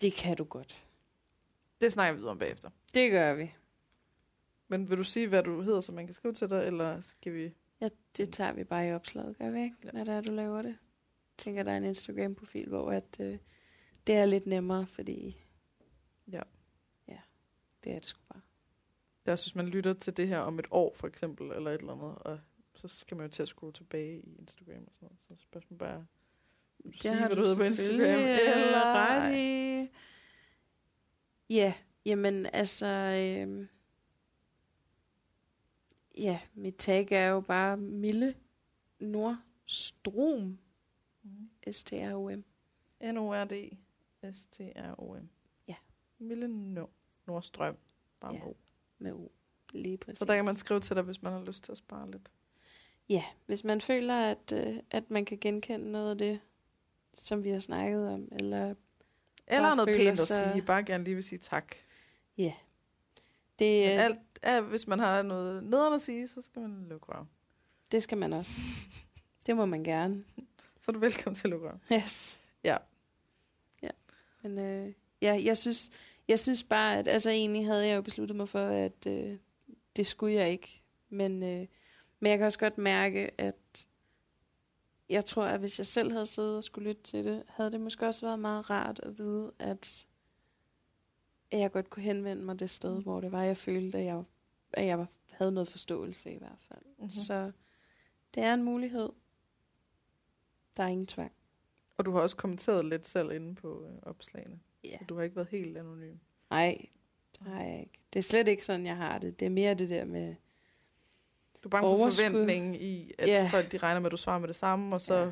Det 0.01 0.13
kan 0.13 0.37
du 0.37 0.45
godt. 0.45 0.89
Det 1.81 1.93
snakker 1.93 2.13
vi 2.13 2.19
videre 2.19 2.31
om 2.31 2.39
bagefter. 2.39 2.71
Det 2.95 3.11
gør 3.11 3.35
vi. 3.35 3.55
Men 4.69 4.91
vil 4.91 4.99
du 4.99 5.05
sige, 5.05 5.29
hvad 5.29 5.43
du 5.43 5.63
hedder, 5.63 5.81
så 5.81 5.93
man 5.93 6.07
kan 6.07 6.15
skrive 6.15 6.35
til 6.35 6.51
dig, 6.51 6.67
eller 6.67 7.01
skal 7.01 7.35
vi... 7.35 7.55
Ja, 7.81 7.89
det 8.17 8.33
tager 8.33 8.53
vi 8.53 8.65
bare 8.65 8.89
i 8.89 8.93
opslaget, 8.93 9.39
gør 9.39 9.51
vi 9.51 9.63
ikke? 9.63 9.77
Ja. 9.85 9.91
Når 9.93 10.05
det 10.05 10.15
er, 10.15 10.21
du 10.21 10.33
laver 10.33 10.63
det. 10.63 10.69
Jeg 10.69 11.39
tænker, 11.39 11.63
der 11.63 11.73
er 11.73 11.77
en 11.77 11.85
Instagram-profil, 11.85 12.69
hvor 12.69 12.91
at, 12.91 13.17
øh, 13.21 13.39
det 14.07 14.15
er 14.15 14.27
lidt 14.27 14.47
nemmere, 14.47 14.87
fordi... 14.87 15.41
Ja. 16.33 16.43
Ja, 17.09 17.19
det 17.85 17.93
er 17.93 17.97
det 17.99 18.07
sgu 18.07 18.21
bare. 18.33 18.41
Der 19.27 19.37
synes, 19.37 19.55
man 19.55 19.69
lytter 19.69 19.93
til 19.93 20.17
det 20.17 20.29
her 20.29 20.39
om 20.39 20.59
et 20.59 20.67
år, 20.71 20.95
for 20.95 21.07
eksempel, 21.07 21.51
eller 21.51 21.71
et 21.71 21.81
eller 21.81 21.93
andet, 21.93 22.19
og 22.19 22.39
så 22.77 22.89
skal 22.89 23.17
man 23.17 23.27
jo 23.27 23.31
til 23.31 23.43
at 23.43 23.49
scrolle 23.49 23.73
tilbage 23.73 24.21
i 24.21 24.37
Instagram 24.39 24.85
og 24.87 24.95
sådan 24.95 25.07
noget. 25.07 25.19
Så 25.29 25.43
spørgsmålet 25.43 25.79
bare, 25.79 26.07
vil 26.79 26.93
du 26.93 26.99
sige, 26.99 27.17
hvad 27.17 27.37
du 27.37 27.43
hedder 27.43 27.57
på 27.57 27.63
Instagram? 27.63 28.01
Eller... 28.01 28.83
ret 28.85 29.35
i. 29.35 29.89
Ja, 31.51 31.75
jamen 32.07 32.47
altså... 32.47 32.87
Øh, 32.87 33.67
ja, 36.19 36.41
mit 36.55 36.77
tag 36.77 37.13
er 37.13 37.27
jo 37.29 37.41
bare 37.41 37.77
Mille 37.77 38.35
Nordstrom. 39.01 40.59
Mhm. 41.23 41.51
S-T-R-O-M. 41.73 42.45
N-O-R-D-S-T-R-O-M. 44.23 45.29
Ja. 45.69 45.75
Mille 46.19 46.49
Nord. 46.49 46.91
Nordstrøm. 47.27 47.77
Bare 48.21 48.33
Ja. 48.35 48.41
ja. 48.47 48.53
Med 48.99 49.13
U. 49.13 49.29
Lige 49.73 49.97
præcis. 49.99 50.19
Så 50.19 50.25
der 50.25 50.35
kan 50.37 50.45
man 50.45 50.57
skrive 50.57 50.81
til 50.81 50.97
dig, 50.97 51.03
hvis 51.05 51.23
man 51.23 51.33
har 51.33 51.41
lyst 51.45 51.63
til 51.65 51.73
at 51.73 51.79
spare 51.79 52.11
lidt. 52.11 52.31
Ja, 53.09 53.25
hvis 53.47 53.65
man 53.65 53.81
føler, 53.81 54.31
at, 54.31 54.53
øh, 54.67 54.77
at 54.91 55.11
man 55.11 55.25
kan 55.25 55.39
genkende 55.39 55.91
noget 55.91 56.11
af 56.11 56.19
det, 56.19 56.41
som 57.15 57.45
vi 57.45 57.51
har 57.51 57.61
snakket 57.61 58.09
om, 58.09 58.29
eller 58.33 58.75
Eller 59.47 59.75
noget 59.75 59.97
pænt 59.97 60.09
at 60.11 60.19
sig- 60.19 60.51
sige. 60.53 60.63
Bare 60.67 60.83
gerne 60.85 61.05
lige 61.05 61.15
vil 61.15 61.25
sige 61.25 61.39
tak. 61.39 61.75
ja. 62.39 62.53
Det, 63.59 63.85
øh, 63.85 64.05
alt, 64.05 64.19
ja, 64.45 64.61
hvis 64.61 64.87
man 64.87 64.99
har 64.99 65.23
noget 65.23 65.65
nederen 65.65 65.95
at 65.95 66.01
sige, 66.01 66.29
så 66.29 66.43
skal 66.43 66.63
man 66.63 66.87
lukke 66.89 67.07
røv. 67.09 67.27
det 67.93 68.03
skal 68.03 68.19
man 68.19 68.33
også. 68.33 68.61
Det 69.47 69.57
må 69.57 69.67
man 69.67 69.85
gerne. 69.85 70.25
Så 70.81 70.91
er 70.91 70.93
du 70.93 70.99
velkommen 70.99 71.35
til 71.35 71.47
at 71.47 71.51
lukke 71.51 71.69
røv. 71.69 71.79
Yes. 71.93 72.41
Ja. 72.65 72.77
Ja. 73.83 73.91
Men 74.43 74.59
øh, 74.59 74.93
ja, 75.23 75.41
jeg 75.45 75.57
synes, 75.57 75.91
jeg 76.29 76.39
synes 76.39 76.65
bare, 76.65 76.99
at 76.99 77.09
altså 77.09 77.31
egentlig 77.31 77.67
havde 77.67 77.87
jeg 77.87 77.97
jo 77.97 78.03
besluttet 78.03 78.37
mig 78.37 78.49
for, 78.49 78.59
at 78.59 79.07
øh, 79.07 79.39
det 79.97 80.07
skulle 80.07 80.35
jeg 80.35 80.51
ikke. 80.51 80.83
Men, 81.09 81.43
øh, 81.43 81.67
men 82.21 82.31
jeg 82.31 82.39
kan 82.39 82.47
også 82.47 82.59
godt 82.59 82.79
mærke, 82.79 83.41
at 83.41 83.87
jeg 85.09 85.25
tror, 85.25 85.45
at 85.45 85.61
hvis 85.61 85.79
jeg 85.79 85.87
selv 85.87 86.13
havde 86.13 86.27
siddet 86.27 86.57
og 86.57 86.65
skulle 86.65 86.89
lytte 86.89 87.03
til 87.03 87.25
det, 87.25 87.43
havde 87.49 87.71
det 87.71 87.81
måske 87.81 88.07
også 88.07 88.27
været 88.27 88.39
meget 88.39 88.71
rart 88.71 89.01
at 89.03 89.19
vide, 89.19 89.53
at 89.59 90.07
at 91.51 91.59
jeg 91.59 91.73
godt 91.73 91.91
kunne 91.91 92.03
henvende 92.03 92.43
mig 92.43 92.59
det 92.61 92.71
sted, 92.71 93.03
hvor 93.03 93.21
det 93.21 93.33
var, 93.33 93.43
jeg 93.43 93.57
følte, 93.57 93.99
at 93.99 94.05
jeg, 94.05 94.23
at 94.73 94.87
jeg 94.87 94.99
var- 94.99 95.09
havde 95.31 95.53
noget 95.53 95.69
forståelse 95.69 96.31
i 96.33 96.39
hvert 96.39 96.59
fald. 96.69 96.85
Mm-hmm. 96.97 97.11
Så 97.11 97.53
det 98.35 98.43
er 98.43 98.55
en 98.55 98.63
mulighed. 98.63 99.09
Der 100.77 100.83
er 100.83 100.89
ingen 100.89 101.07
tvang. 101.07 101.33
Og 101.97 102.05
du 102.07 102.13
har 102.13 102.21
også 102.21 102.37
kommenteret 102.37 102.85
lidt 102.85 103.07
selv 103.07 103.31
inde 103.33 103.55
på 103.55 103.85
øh, 103.87 103.97
opslagene. 104.03 104.61
Ja. 104.85 104.97
Du 105.09 105.17
har 105.17 105.23
ikke 105.23 105.37
været 105.37 105.49
helt 105.49 105.77
anonym. 105.79 106.17
Nej, 106.51 106.87
det 107.39 107.47
har 107.47 107.63
jeg 107.63 107.81
ikke. 107.81 107.99
Det 108.13 108.19
er 108.19 108.23
slet 108.23 108.49
ikke 108.49 108.65
sådan, 108.65 108.87
jeg 108.87 108.97
har 108.97 109.19
det. 109.19 109.41
Det 109.41 109.47
er 109.47 109.51
mere 109.51 109.75
det 109.75 109.89
der 109.91 110.05
med... 110.05 110.35
Du 111.63 111.69
er 111.69 111.71
bange 111.71 111.99
for 111.99 112.11
forventningen 112.11 112.75
i, 112.75 113.13
at 113.19 113.29
Ja. 113.29 113.49
folk 113.53 113.73
de 113.73 113.79
regner 113.79 114.01
med, 114.01 114.07
at 114.07 114.13
du 114.13 114.17
svarer 114.17 114.39
med 114.39 114.49
det 114.49 114.57
samme, 114.57 114.97
og 114.97 115.01
så, 115.01 115.15
Ja. 115.15 115.31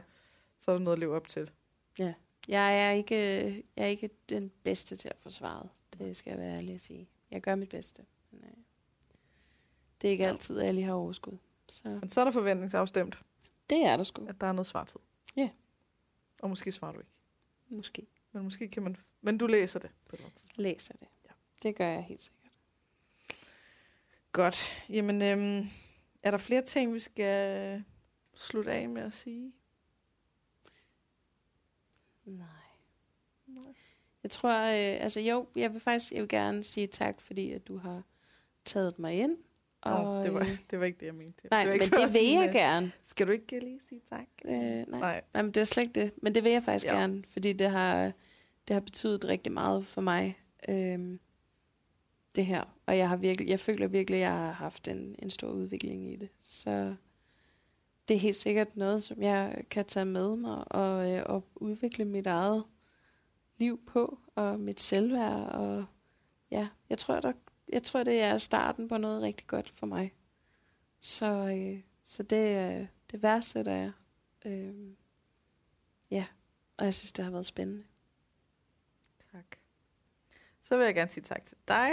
så 0.59 0.71
er 0.71 0.75
der 0.77 0.83
noget 0.85 0.97
at 0.97 1.01
leve 1.01 1.17
op 1.17 1.29
til. 1.29 1.51
Jeg 2.49 2.87
er 2.87 2.91
ikke, 2.91 3.15
jeg 3.77 3.83
er 3.85 3.87
ikke 3.87 4.11
den 4.29 4.53
bedste 4.63 4.97
til 4.97 5.09
at 5.09 5.17
forsvare. 5.19 5.69
Det 5.99 6.17
skal 6.17 6.31
jeg 6.31 6.39
være 6.39 6.57
ærlig 6.57 6.75
at 6.75 6.81
sige. 6.81 7.09
Jeg 7.31 7.41
gør 7.43 7.55
mit 7.55 7.69
bedste. 7.69 8.05
Men, 8.31 8.45
øh, 8.45 8.51
det 10.03 10.09
er 10.09 10.13
ikke 10.13 10.27
altid, 10.27 10.59
at 10.61 10.67
jeg 10.67 10.75
lige 10.75 10.87
har 10.87 10.93
overskud. 10.95 11.39
Så 11.69 11.89
Men 11.89 12.09
så 12.09 12.21
er 12.21 12.25
der 12.25 12.33
forventningsafstemt, 12.33 13.23
det 13.71 13.85
er 13.85 13.97
der 13.97 14.05
sgu. 14.05 14.27
at 14.27 14.41
der 14.41 14.47
er 14.47 14.53
noget 14.53 14.67
svartid. 14.67 15.01
Ja. 15.37 15.51
Og 16.43 16.49
måske 16.49 16.73
svarer 16.73 16.93
du 16.93 16.99
ikke. 16.99 17.11
Måske 17.69 18.07
Men 18.33 18.45
måske 18.45 18.69
kan 18.69 18.83
man... 18.83 18.97
Men 19.21 19.39
du 19.39 19.47
læser 19.47 19.79
det 19.81 19.91
på 20.09 20.17
et 20.17 20.19
eller 20.19 20.27
andet 20.27 20.39
tidspunkt. 20.39 20.59
læser 20.59 20.95
det. 20.95 21.09
Ja. 21.25 21.31
Det 21.63 21.77
gør 21.77 21.87
jeg 21.89 22.03
helt 22.05 22.23
sikkert. 22.23 22.53
Godt. 24.33 24.85
Jamen, 24.89 25.23
øhm, 25.23 25.69
er 26.23 26.31
der 26.31 26.39
flere 26.39 26.63
ting, 26.63 26.95
vi 26.95 26.99
skal 27.01 27.85
slutte 28.35 28.73
af 28.73 28.89
med 28.89 29.03
at 29.03 29.13
sige? 29.13 29.53
Nej. 32.25 32.47
Jeg 34.27 34.31
tror, 34.31 34.51
øh, 34.51 35.03
altså 35.03 35.21
jo, 35.21 35.47
jeg 35.57 35.73
vil 35.73 35.81
faktisk 35.81 36.13
jeg 36.13 36.21
vil 36.21 36.29
gerne 36.29 36.63
sige 36.63 36.87
tak, 36.87 37.21
fordi 37.21 37.53
at 37.53 37.69
du 37.69 37.79
har 37.79 38.03
taget 38.65 38.99
mig 38.99 39.15
ind. 39.15 39.37
Og, 39.81 39.93
Og, 39.93 40.25
det, 40.25 40.35
var, 40.35 40.41
øh, 40.41 40.59
det 40.71 40.81
var 40.81 40.87
ikke 40.87 41.01
det, 41.01 41.07
jeg 41.07 41.15
mente. 41.15 41.49
nej, 41.51 41.65
det 41.65 41.81
men 41.81 41.81
det 41.81 42.15
vil 42.21 42.31
jeg 42.31 42.49
øh, 42.49 42.55
gerne. 42.55 42.93
Skal 43.03 43.27
du 43.27 43.33
ikke 43.33 43.61
lige 43.61 43.81
sige 43.89 44.01
tak? 44.11 44.27
Øh, 44.45 44.53
nej. 44.53 44.85
Nej. 44.87 45.23
Nej, 45.35 45.43
men 45.43 45.51
det 45.53 45.61
er 45.61 45.65
slet 45.65 45.83
ikke 45.83 46.01
det. 46.01 46.13
Men 46.23 46.35
det 46.35 46.45
vil 46.45 46.53
jeg 46.53 46.63
faktisk 46.63 46.87
ja. 46.87 46.99
gerne, 46.99 47.25
fordi 47.31 47.53
det 47.53 47.71
har, 47.71 48.13
det 48.69 48.75
har 48.75 48.81
betydet 48.81 49.25
rigtig 49.25 49.53
meget 49.53 49.87
for 49.87 50.01
mig, 50.01 50.39
øhm, 50.69 51.21
det 52.37 52.47
her. 52.47 52.65
Og 52.87 52.99
jeg, 52.99 53.09
har 53.09 53.17
virkelig, 53.17 53.49
jeg 53.49 53.61
føler 53.61 53.87
virkelig, 53.87 54.17
at 54.17 54.23
jeg 54.23 54.33
har 54.33 54.53
haft 54.53 54.89
en, 54.89 55.15
en 55.19 55.31
stor 55.31 55.49
udvikling 55.49 56.13
i 56.13 56.17
det. 56.17 56.29
Så 56.43 56.95
det 58.09 58.15
er 58.15 58.19
helt 58.19 58.37
sikkert 58.37 58.77
noget, 58.77 59.03
som 59.03 59.23
jeg 59.23 59.65
kan 59.71 59.85
tage 59.85 60.07
med 60.07 60.37
mig 60.37 60.73
og, 60.73 61.13
øh, 61.13 61.23
og 61.27 61.45
udvikle 61.55 62.05
mit 62.05 62.27
eget 62.27 62.65
liv 63.59 63.81
på, 63.87 64.19
og 64.35 64.61
mit 64.61 64.81
selvværd. 64.81 65.49
Og 65.53 65.85
ja, 66.51 66.69
jeg 66.91 66.99
tror, 66.99 67.21
der, 67.21 67.33
jeg 67.69 67.83
tror, 67.83 68.03
det 68.05 68.23
er 68.23 68.39
starten 68.39 68.89
på 68.89 68.97
noget 68.97 69.23
rigtig 69.23 69.47
godt 69.47 69.71
for 69.71 69.87
mig. 69.87 70.13
Så, 71.01 71.27
øh, 71.27 71.81
så 72.05 72.23
det, 72.23 72.81
øh, 72.81 72.87
det 73.11 73.23
værdsætter 73.23 73.73
jeg. 73.73 73.93
Øhm, 74.47 74.97
ja, 76.11 76.27
og 76.79 76.85
jeg 76.85 76.95
synes, 76.95 77.13
det 77.13 77.25
har 77.25 77.33
været 77.33 77.47
spændende. 77.47 77.85
Tak. 79.33 79.57
Så 80.63 80.77
vil 80.77 80.85
jeg 80.85 80.95
gerne 80.95 81.11
sige 81.11 81.25
tak 81.25 81.45
til 81.45 81.57
dig, 81.69 81.91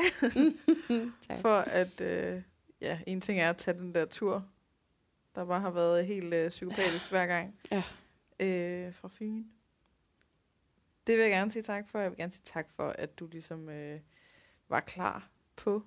tak. 1.27 1.39
for 1.39 1.55
at, 1.55 2.01
øh, 2.01 2.41
ja, 2.81 2.99
en 3.07 3.21
ting 3.21 3.39
er 3.39 3.49
at 3.49 3.57
tage 3.57 3.77
den 3.77 3.95
der 3.95 4.05
tur, 4.05 4.45
der 5.35 5.45
bare 5.45 5.61
har 5.61 5.71
været 5.71 6.05
helt 6.05 6.33
øh, 6.33 6.49
psykopatisk 6.49 7.09
hver 7.09 7.25
gang. 7.25 7.59
Ja. 7.71 7.83
øh, 8.39 8.93
fra 8.93 9.07
Fyn. 9.07 9.43
Det 11.07 11.15
vil 11.17 11.21
jeg 11.23 11.31
gerne 11.31 11.51
sige 11.51 11.63
tak 11.63 11.89
for. 11.89 11.99
Jeg 11.99 12.09
vil 12.11 12.17
gerne 12.17 12.31
sige 12.31 12.43
tak 12.45 12.71
for, 12.71 12.89
at 12.89 13.19
du 13.19 13.27
ligesom 13.27 13.69
øh, 13.69 13.99
var 14.69 14.79
klar 14.79 15.29
på 15.55 15.83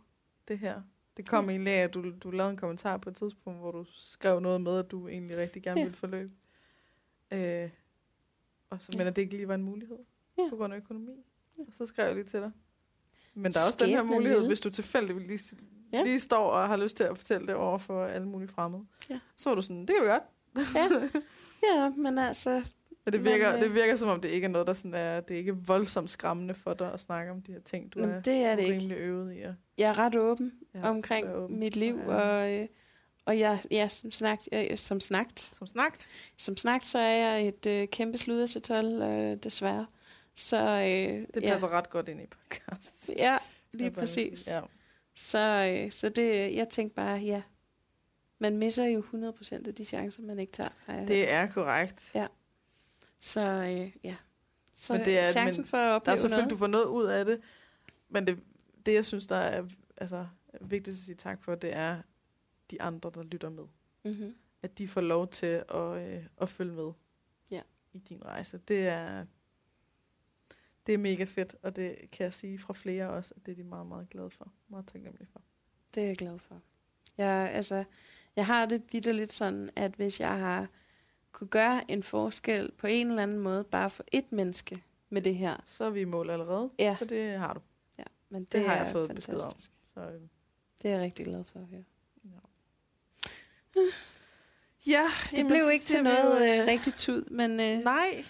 det 0.49 0.59
her. 0.59 0.83
Det 1.17 1.27
kom 1.29 1.45
ja. 1.45 1.51
egentlig 1.51 1.73
af, 1.73 1.83
at 1.85 1.95
du, 1.95 2.13
du 2.23 2.31
lavede 2.31 2.51
en 2.51 2.57
kommentar 2.57 2.97
på 2.97 3.11
et 3.11 3.17
tidspunkt, 3.17 3.59
hvor 3.61 3.71
du 3.71 3.85
skrev 3.97 4.41
noget 4.41 4.61
med, 4.61 4.79
at 4.79 4.91
du 4.91 5.09
egentlig 5.09 5.37
rigtig 5.37 5.63
gerne 5.63 5.81
Ja. 5.81 5.85
ville 5.85 5.97
forløbe. 5.97 6.33
Øh, 7.33 7.71
og 8.71 8.83
så, 8.83 8.89
Ja. 8.93 8.99
men 8.99 9.07
at 9.07 9.17
det 9.17 9.23
ikke 9.23 9.35
lige 9.37 9.49
var 9.49 9.55
en 9.55 9.63
mulighed 9.63 9.99
Ja. 10.39 10.43
på 10.51 10.57
grund 10.57 10.73
af 10.75 10.77
økonomi. 10.79 11.25
Ja. 11.59 11.63
Og 11.69 11.75
så 11.75 11.87
skrev 11.87 12.07
jeg 12.07 12.15
lige 12.15 12.25
til 12.25 12.41
dig. 12.41 12.53
Men 13.35 13.53
der 13.53 13.59
er 13.61 13.67
også 13.67 13.79
den 13.85 13.91
her 13.91 14.03
mulighed, 14.03 14.37
ville. 14.37 14.47
hvis 14.49 14.61
du 14.61 14.71
tilfældigvis 14.71 15.53
lige, 15.53 15.67
ja. 15.93 16.03
lige 16.03 16.21
står 16.21 16.51
og 16.51 16.69
har 16.69 16.77
lyst 16.77 16.97
til 16.97 17.05
at 17.05 17.17
fortælle 17.19 17.47
det 17.47 17.55
over 17.55 17.79
for 17.79 18.05
alle 18.05 18.29
mulige 18.29 18.49
fremmede. 18.49 18.87
Ja. 19.11 19.21
Så 19.37 19.51
var 19.51 19.55
du 19.55 19.63
sådan, 19.63 19.81
det 19.81 19.89
kan 19.97 20.05
vi 20.05 20.09
godt. 20.09 20.23
Ja, 20.75 21.11
ja 21.75 21.91
men 21.91 22.19
altså, 22.19 22.65
Men 23.07 23.13
det 23.13 23.21
Men, 23.23 23.33
virker, 23.33 23.55
øh, 23.55 23.61
det 23.61 23.75
virker 23.75 23.97
som 23.97 24.09
om, 24.09 24.21
det 24.21 24.29
ikke 24.29 24.45
er 24.45 24.49
noget, 24.49 24.67
der 24.67 24.73
sådan 24.73 24.95
er, 24.95 25.21
det 25.21 25.35
er 25.35 25.39
ikke 25.39 25.57
voldsomt 25.57 26.11
skræmmende 26.11 26.55
for 26.55 26.75
dig 26.75 26.93
at 26.93 27.01
snakke 27.01 27.33
om 27.33 27.43
de 27.43 27.53
her 27.53 27.61
ting. 27.61 27.95
Du 27.95 27.99
men 28.01 28.11
er 28.11 28.21
det 28.23 28.35
er 28.37 28.57
det 28.57 28.63
ikke. 28.63 28.75
rimelig 28.75 28.97
øvet 28.99 29.33
i 29.35 29.41
at 29.41 29.55
Jeg 29.79 29.89
er 29.91 29.99
ret 29.99 30.15
åben 30.17 30.53
ja, 30.75 30.79
ja, 30.81 30.89
omkring 30.89 31.29
åben. 31.35 31.59
mit 31.59 31.77
liv, 31.77 31.97
Ja. 32.09 32.15
og, 32.15 32.53
øh, 32.55 32.67
og 33.25 33.39
jeg, 33.39 33.59
ja, 33.71 33.89
som, 33.89 34.13
snakt, 34.13 34.49
øh, 34.53 34.77
som 34.77 35.01
snagt, 35.01 35.41
Som 35.41 35.67
snakt. 35.67 36.09
som 36.37 36.57
snagt, 36.57 36.87
så 36.87 36.99
er 36.99 37.13
jeg 37.15 37.47
et 37.49 37.67
øh, 37.67 37.89
kæmpe 37.89 38.19
sludersatol, 38.19 38.85
øh, 38.85 39.37
desværre. 39.37 39.87
Så 40.37 40.57
øh, 40.63 41.27
Det 41.35 41.43
passer 41.43 41.73
ret 41.73 41.91
godt 41.91 42.09
ind 42.09 42.21
i 42.21 42.27
podcast. 42.27 43.11
ja, 43.17 43.25
ja, 43.33 43.39
lige 43.75 43.91
præcis. 43.91 44.47
Ja. 44.47 44.61
Så, 45.15 45.73
øh, 45.85 45.91
så 45.93 46.09
det, 46.09 46.55
jeg 46.57 46.69
tænkte 46.69 46.95
bare, 46.95 47.19
ja, 47.19 47.43
man 48.39 48.57
misser 48.57 48.85
jo 48.85 49.01
100% 49.01 49.69
af 49.69 49.75
de 49.75 49.85
chancer, 49.85 50.23
man 50.23 50.39
ikke 50.39 50.53
tager. 50.53 50.71
Jeg 50.89 50.97
hørt. 50.97 51.09
Det 51.09 51.33
er 51.33 51.47
korrekt. 51.47 52.11
Så 53.21 53.41
øh, 53.41 53.93
ja, 54.05 54.17
så 54.75 54.93
Men 54.93 55.05
det 55.05 55.19
er- 55.19 55.31
chancen 55.31 55.63
men 55.63 55.69
for 55.69 55.77
at 55.77 55.81
Der 55.83 55.91
er 55.91 55.95
opleve 55.95 56.19
selvfølgelig, 56.19 56.43
noget. 56.45 56.51
du 56.51 56.57
får 56.57 56.67
noget 56.67 56.85
ud 56.87 57.05
af 57.05 57.25
det, 57.25 57.41
men 58.09 58.27
det, 58.27 58.41
det 58.87 58.95
jeg 58.95 59.05
synes, 59.05 59.27
der 59.27 59.37
er 59.37 59.69
altså, 59.97 60.27
vigtigt 60.61 60.95
at 60.95 61.01
sige 61.01 61.15
tak 61.17 61.43
for, 61.43 61.55
det 61.55 61.77
er 61.77 62.03
de 62.71 62.83
andre, 62.83 63.11
der 63.15 63.23
lytter 63.23 63.49
med. 63.51 63.65
Mm-hmm. 64.05 64.35
At 64.63 64.79
de 64.79 64.89
får 64.89 65.01
lov 65.01 65.29
til 65.29 65.65
at, 65.69 65.97
øh, 65.99 66.27
at 66.41 66.49
følge 66.49 66.73
med 66.73 66.93
Ja. 67.51 67.63
i 67.93 67.99
din 67.99 68.25
rejse. 68.25 68.59
Det 68.69 68.87
er, 68.89 69.27
det 70.87 70.95
er 70.95 70.99
mega 70.99 71.25
fedt, 71.25 71.57
og 71.63 71.77
det 71.77 72.11
kan 72.13 72.25
jeg 72.25 72.35
sige 72.35 72.59
fra 72.59 72.75
flere 72.75 73.11
også, 73.11 73.35
at 73.37 73.47
det 73.47 73.53
er 73.53 73.57
de 73.57 73.65
meget, 73.65 73.87
meget 73.87 74.11
glade 74.11 74.31
for. 74.31 74.53
Meget 74.69 74.87
taknemmelige 74.87 75.29
for. 75.33 75.43
Det 75.95 76.03
er 76.03 76.07
jeg 76.07 76.17
glad 76.17 76.39
for. 76.39 76.61
Jeg, 77.19 77.51
altså, 77.53 77.85
jeg 78.37 78.47
har 78.47 78.67
det 78.67 79.07
lidt 79.15 79.33
sådan, 79.33 79.71
at 79.77 79.93
hvis 79.95 80.21
jeg 80.21 80.39
har 80.39 80.69
kunne 81.37 81.49
gøre 81.49 81.91
en 81.91 82.03
forskel 82.03 82.71
på 82.79 82.87
en 82.87 83.09
eller 83.09 83.23
anden 83.23 83.39
måde, 83.39 83.65
bare 83.65 83.91
for 83.91 84.05
et 84.13 84.33
menneske 84.33 84.83
med 85.11 85.23
det 85.23 85.37
her, 85.37 85.57
Så 85.65 85.85
er 85.85 85.91
vi 85.91 86.01
i 86.01 86.05
mål 86.05 86.31
allerede, 86.31 86.71
ja, 86.79 86.97
for 86.99 87.05
det 87.05 87.39
har 87.39 87.55
du. 87.55 87.61
ja 87.99 88.05
men 88.29 88.45
det, 88.45 88.53
Det 88.53 88.61
har 88.69 88.75
er 88.77 88.83
jeg 88.85 88.93
fået 88.93 89.15
besked 89.15 89.35
om. 89.35 89.41
fantastisk. 89.41 89.73
Så, 89.95 90.01
øh, 90.01 90.21
Det 90.83 90.91
er 90.91 90.95
jeg 90.95 91.01
rigtig 91.05 91.27
glad 91.27 91.45
for 91.53 91.59
at 91.59 91.67
høre. 91.67 91.85
ja. 92.25 93.81
ja, 94.87 95.07
Det 95.31 95.39
jamen, 95.39 95.47
blev 95.53 95.71
ikke 95.73 95.85
til 95.85 95.99
vi 95.99 96.03
noget 96.05 96.61
øh, 96.61 96.67
rigtig 96.67 96.95
tud, 96.95 97.25
men 97.31 97.51
øh, 97.61 97.79
Nej, 97.85 98.25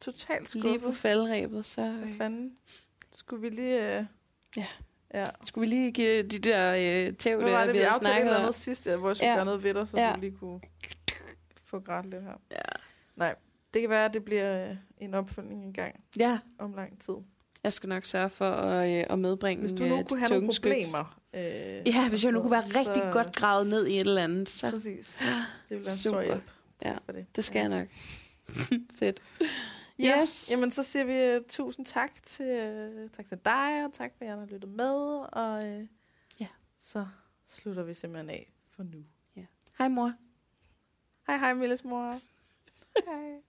totalt 0.00 0.54
lige 0.54 0.78
på 0.78 0.82
skuffet. 0.82 0.96
faldrebet, 1.00 1.66
så 1.66 1.90
Hvad 1.90 2.08
øh, 2.08 2.16
fanden? 2.16 2.56
Skulle 3.12 3.40
vi 3.42 3.48
lige... 3.48 3.98
Øh... 3.98 4.04
Ja. 4.56 4.66
Ja. 5.14 5.24
skulle 5.44 5.68
vi 5.68 5.74
lige 5.74 5.92
give 5.92 6.22
de 6.22 6.38
der 6.38 6.74
øh, 7.08 7.14
tæv, 7.16 7.38
var 7.42 7.48
der 7.48 7.58
det, 7.58 7.66
vi 7.68 7.72
vi 7.72 7.78
havde 7.78 7.88
aftalte 7.88 7.94
et 7.94 8.02
snakket 8.02 8.20
eller 8.20 8.34
om. 8.36 8.40
andet 8.42 8.54
sidst, 8.54 8.86
ja, 8.86 8.96
hvor 8.96 9.08
jeg 9.08 9.16
skulle 9.16 9.30
Ja. 9.30 9.36
gøre 9.36 9.44
noget 9.44 9.62
ved 9.62 9.74
dig, 9.74 9.88
så 9.88 9.98
Ja. 10.00 10.12
du 10.14 10.20
lige 10.20 10.36
kunne 10.40 10.60
få 11.72 11.80
grædt 11.80 12.06
lidt 12.10 12.22
her. 12.22 12.40
Ja. 12.50 12.56
Nej, 13.16 13.34
det 13.74 13.80
kan 13.80 13.90
være, 13.90 14.04
at 14.04 14.14
det 14.14 14.24
bliver 14.24 14.70
øh, 14.70 14.76
en 14.98 15.14
opfølgning 15.14 15.64
en 15.64 15.72
gang 15.72 16.00
Ja, 16.16 16.38
om 16.58 16.74
lang 16.74 17.00
tid. 17.00 17.14
jeg 17.64 17.72
skal 17.72 17.88
nok 17.88 18.04
sørge 18.04 18.30
for 18.30 18.50
at, 18.50 18.90
øh, 18.98 19.06
at 19.10 19.18
medbringe 19.18 19.60
Hvis 19.60 19.72
du 19.72 19.84
øh, 19.84 19.90
nu 19.90 20.02
kunne 20.02 20.18
have 20.20 20.30
nogle 20.30 20.46
problemer... 20.54 21.18
Øh, 21.34 21.42
Ja, 21.86 22.08
hvis 22.08 22.24
jeg 22.24 22.32
nu 22.32 22.40
kunne 22.40 22.50
være 22.50 22.62
sådan 22.66 22.86
rigtig 22.86 23.12
godt 23.12 23.36
gravet 23.36 23.66
ned 23.66 23.86
i 23.86 23.94
et 23.96 24.00
eller 24.00 24.24
andet, 24.24 24.48
så 24.48 24.70
Præcis. 24.70 25.16
Det 25.18 25.26
ville 25.68 25.84
være 25.84 25.92
en 25.92 25.96
Super. 25.98 26.22
hjælp. 26.22 26.50
Ja, 26.84 26.96
for 27.04 27.12
det. 27.12 27.26
det 27.36 27.44
skal 27.44 27.60
jeg 27.60 27.68
nok. 27.68 27.88
Fedt. 28.98 29.22
Ja, 29.98 30.18
Yes. 30.20 30.50
jamen 30.52 30.70
så 30.70 30.82
siger 30.82 31.04
vi 31.04 31.36
uh, 31.40 31.42
tusind 31.48 31.86
tak 31.86 32.22
til, 32.22 32.46
uh, 33.04 33.10
tak 33.10 33.26
til 33.28 33.38
dig, 33.44 33.84
og 33.84 33.92
tak 33.92 34.10
for 34.18 34.24
jer, 34.24 34.32
der 34.32 34.40
har 34.40 34.46
lyttet 34.46 34.70
med. 34.70 35.26
Og 35.32 35.58
uh, 35.78 35.86
Ja. 36.40 36.46
så 36.80 37.06
slutter 37.46 37.82
vi 37.82 37.94
simpelthen 37.94 38.30
af 38.30 38.52
for 38.70 38.82
nu. 38.82 38.98
Hej 39.78 39.88
mor. 39.88 40.12
Hej 41.26 41.38
hej, 41.38 41.54
Milles 41.54 41.84
mor. 41.84 42.18
hej. 43.06 43.42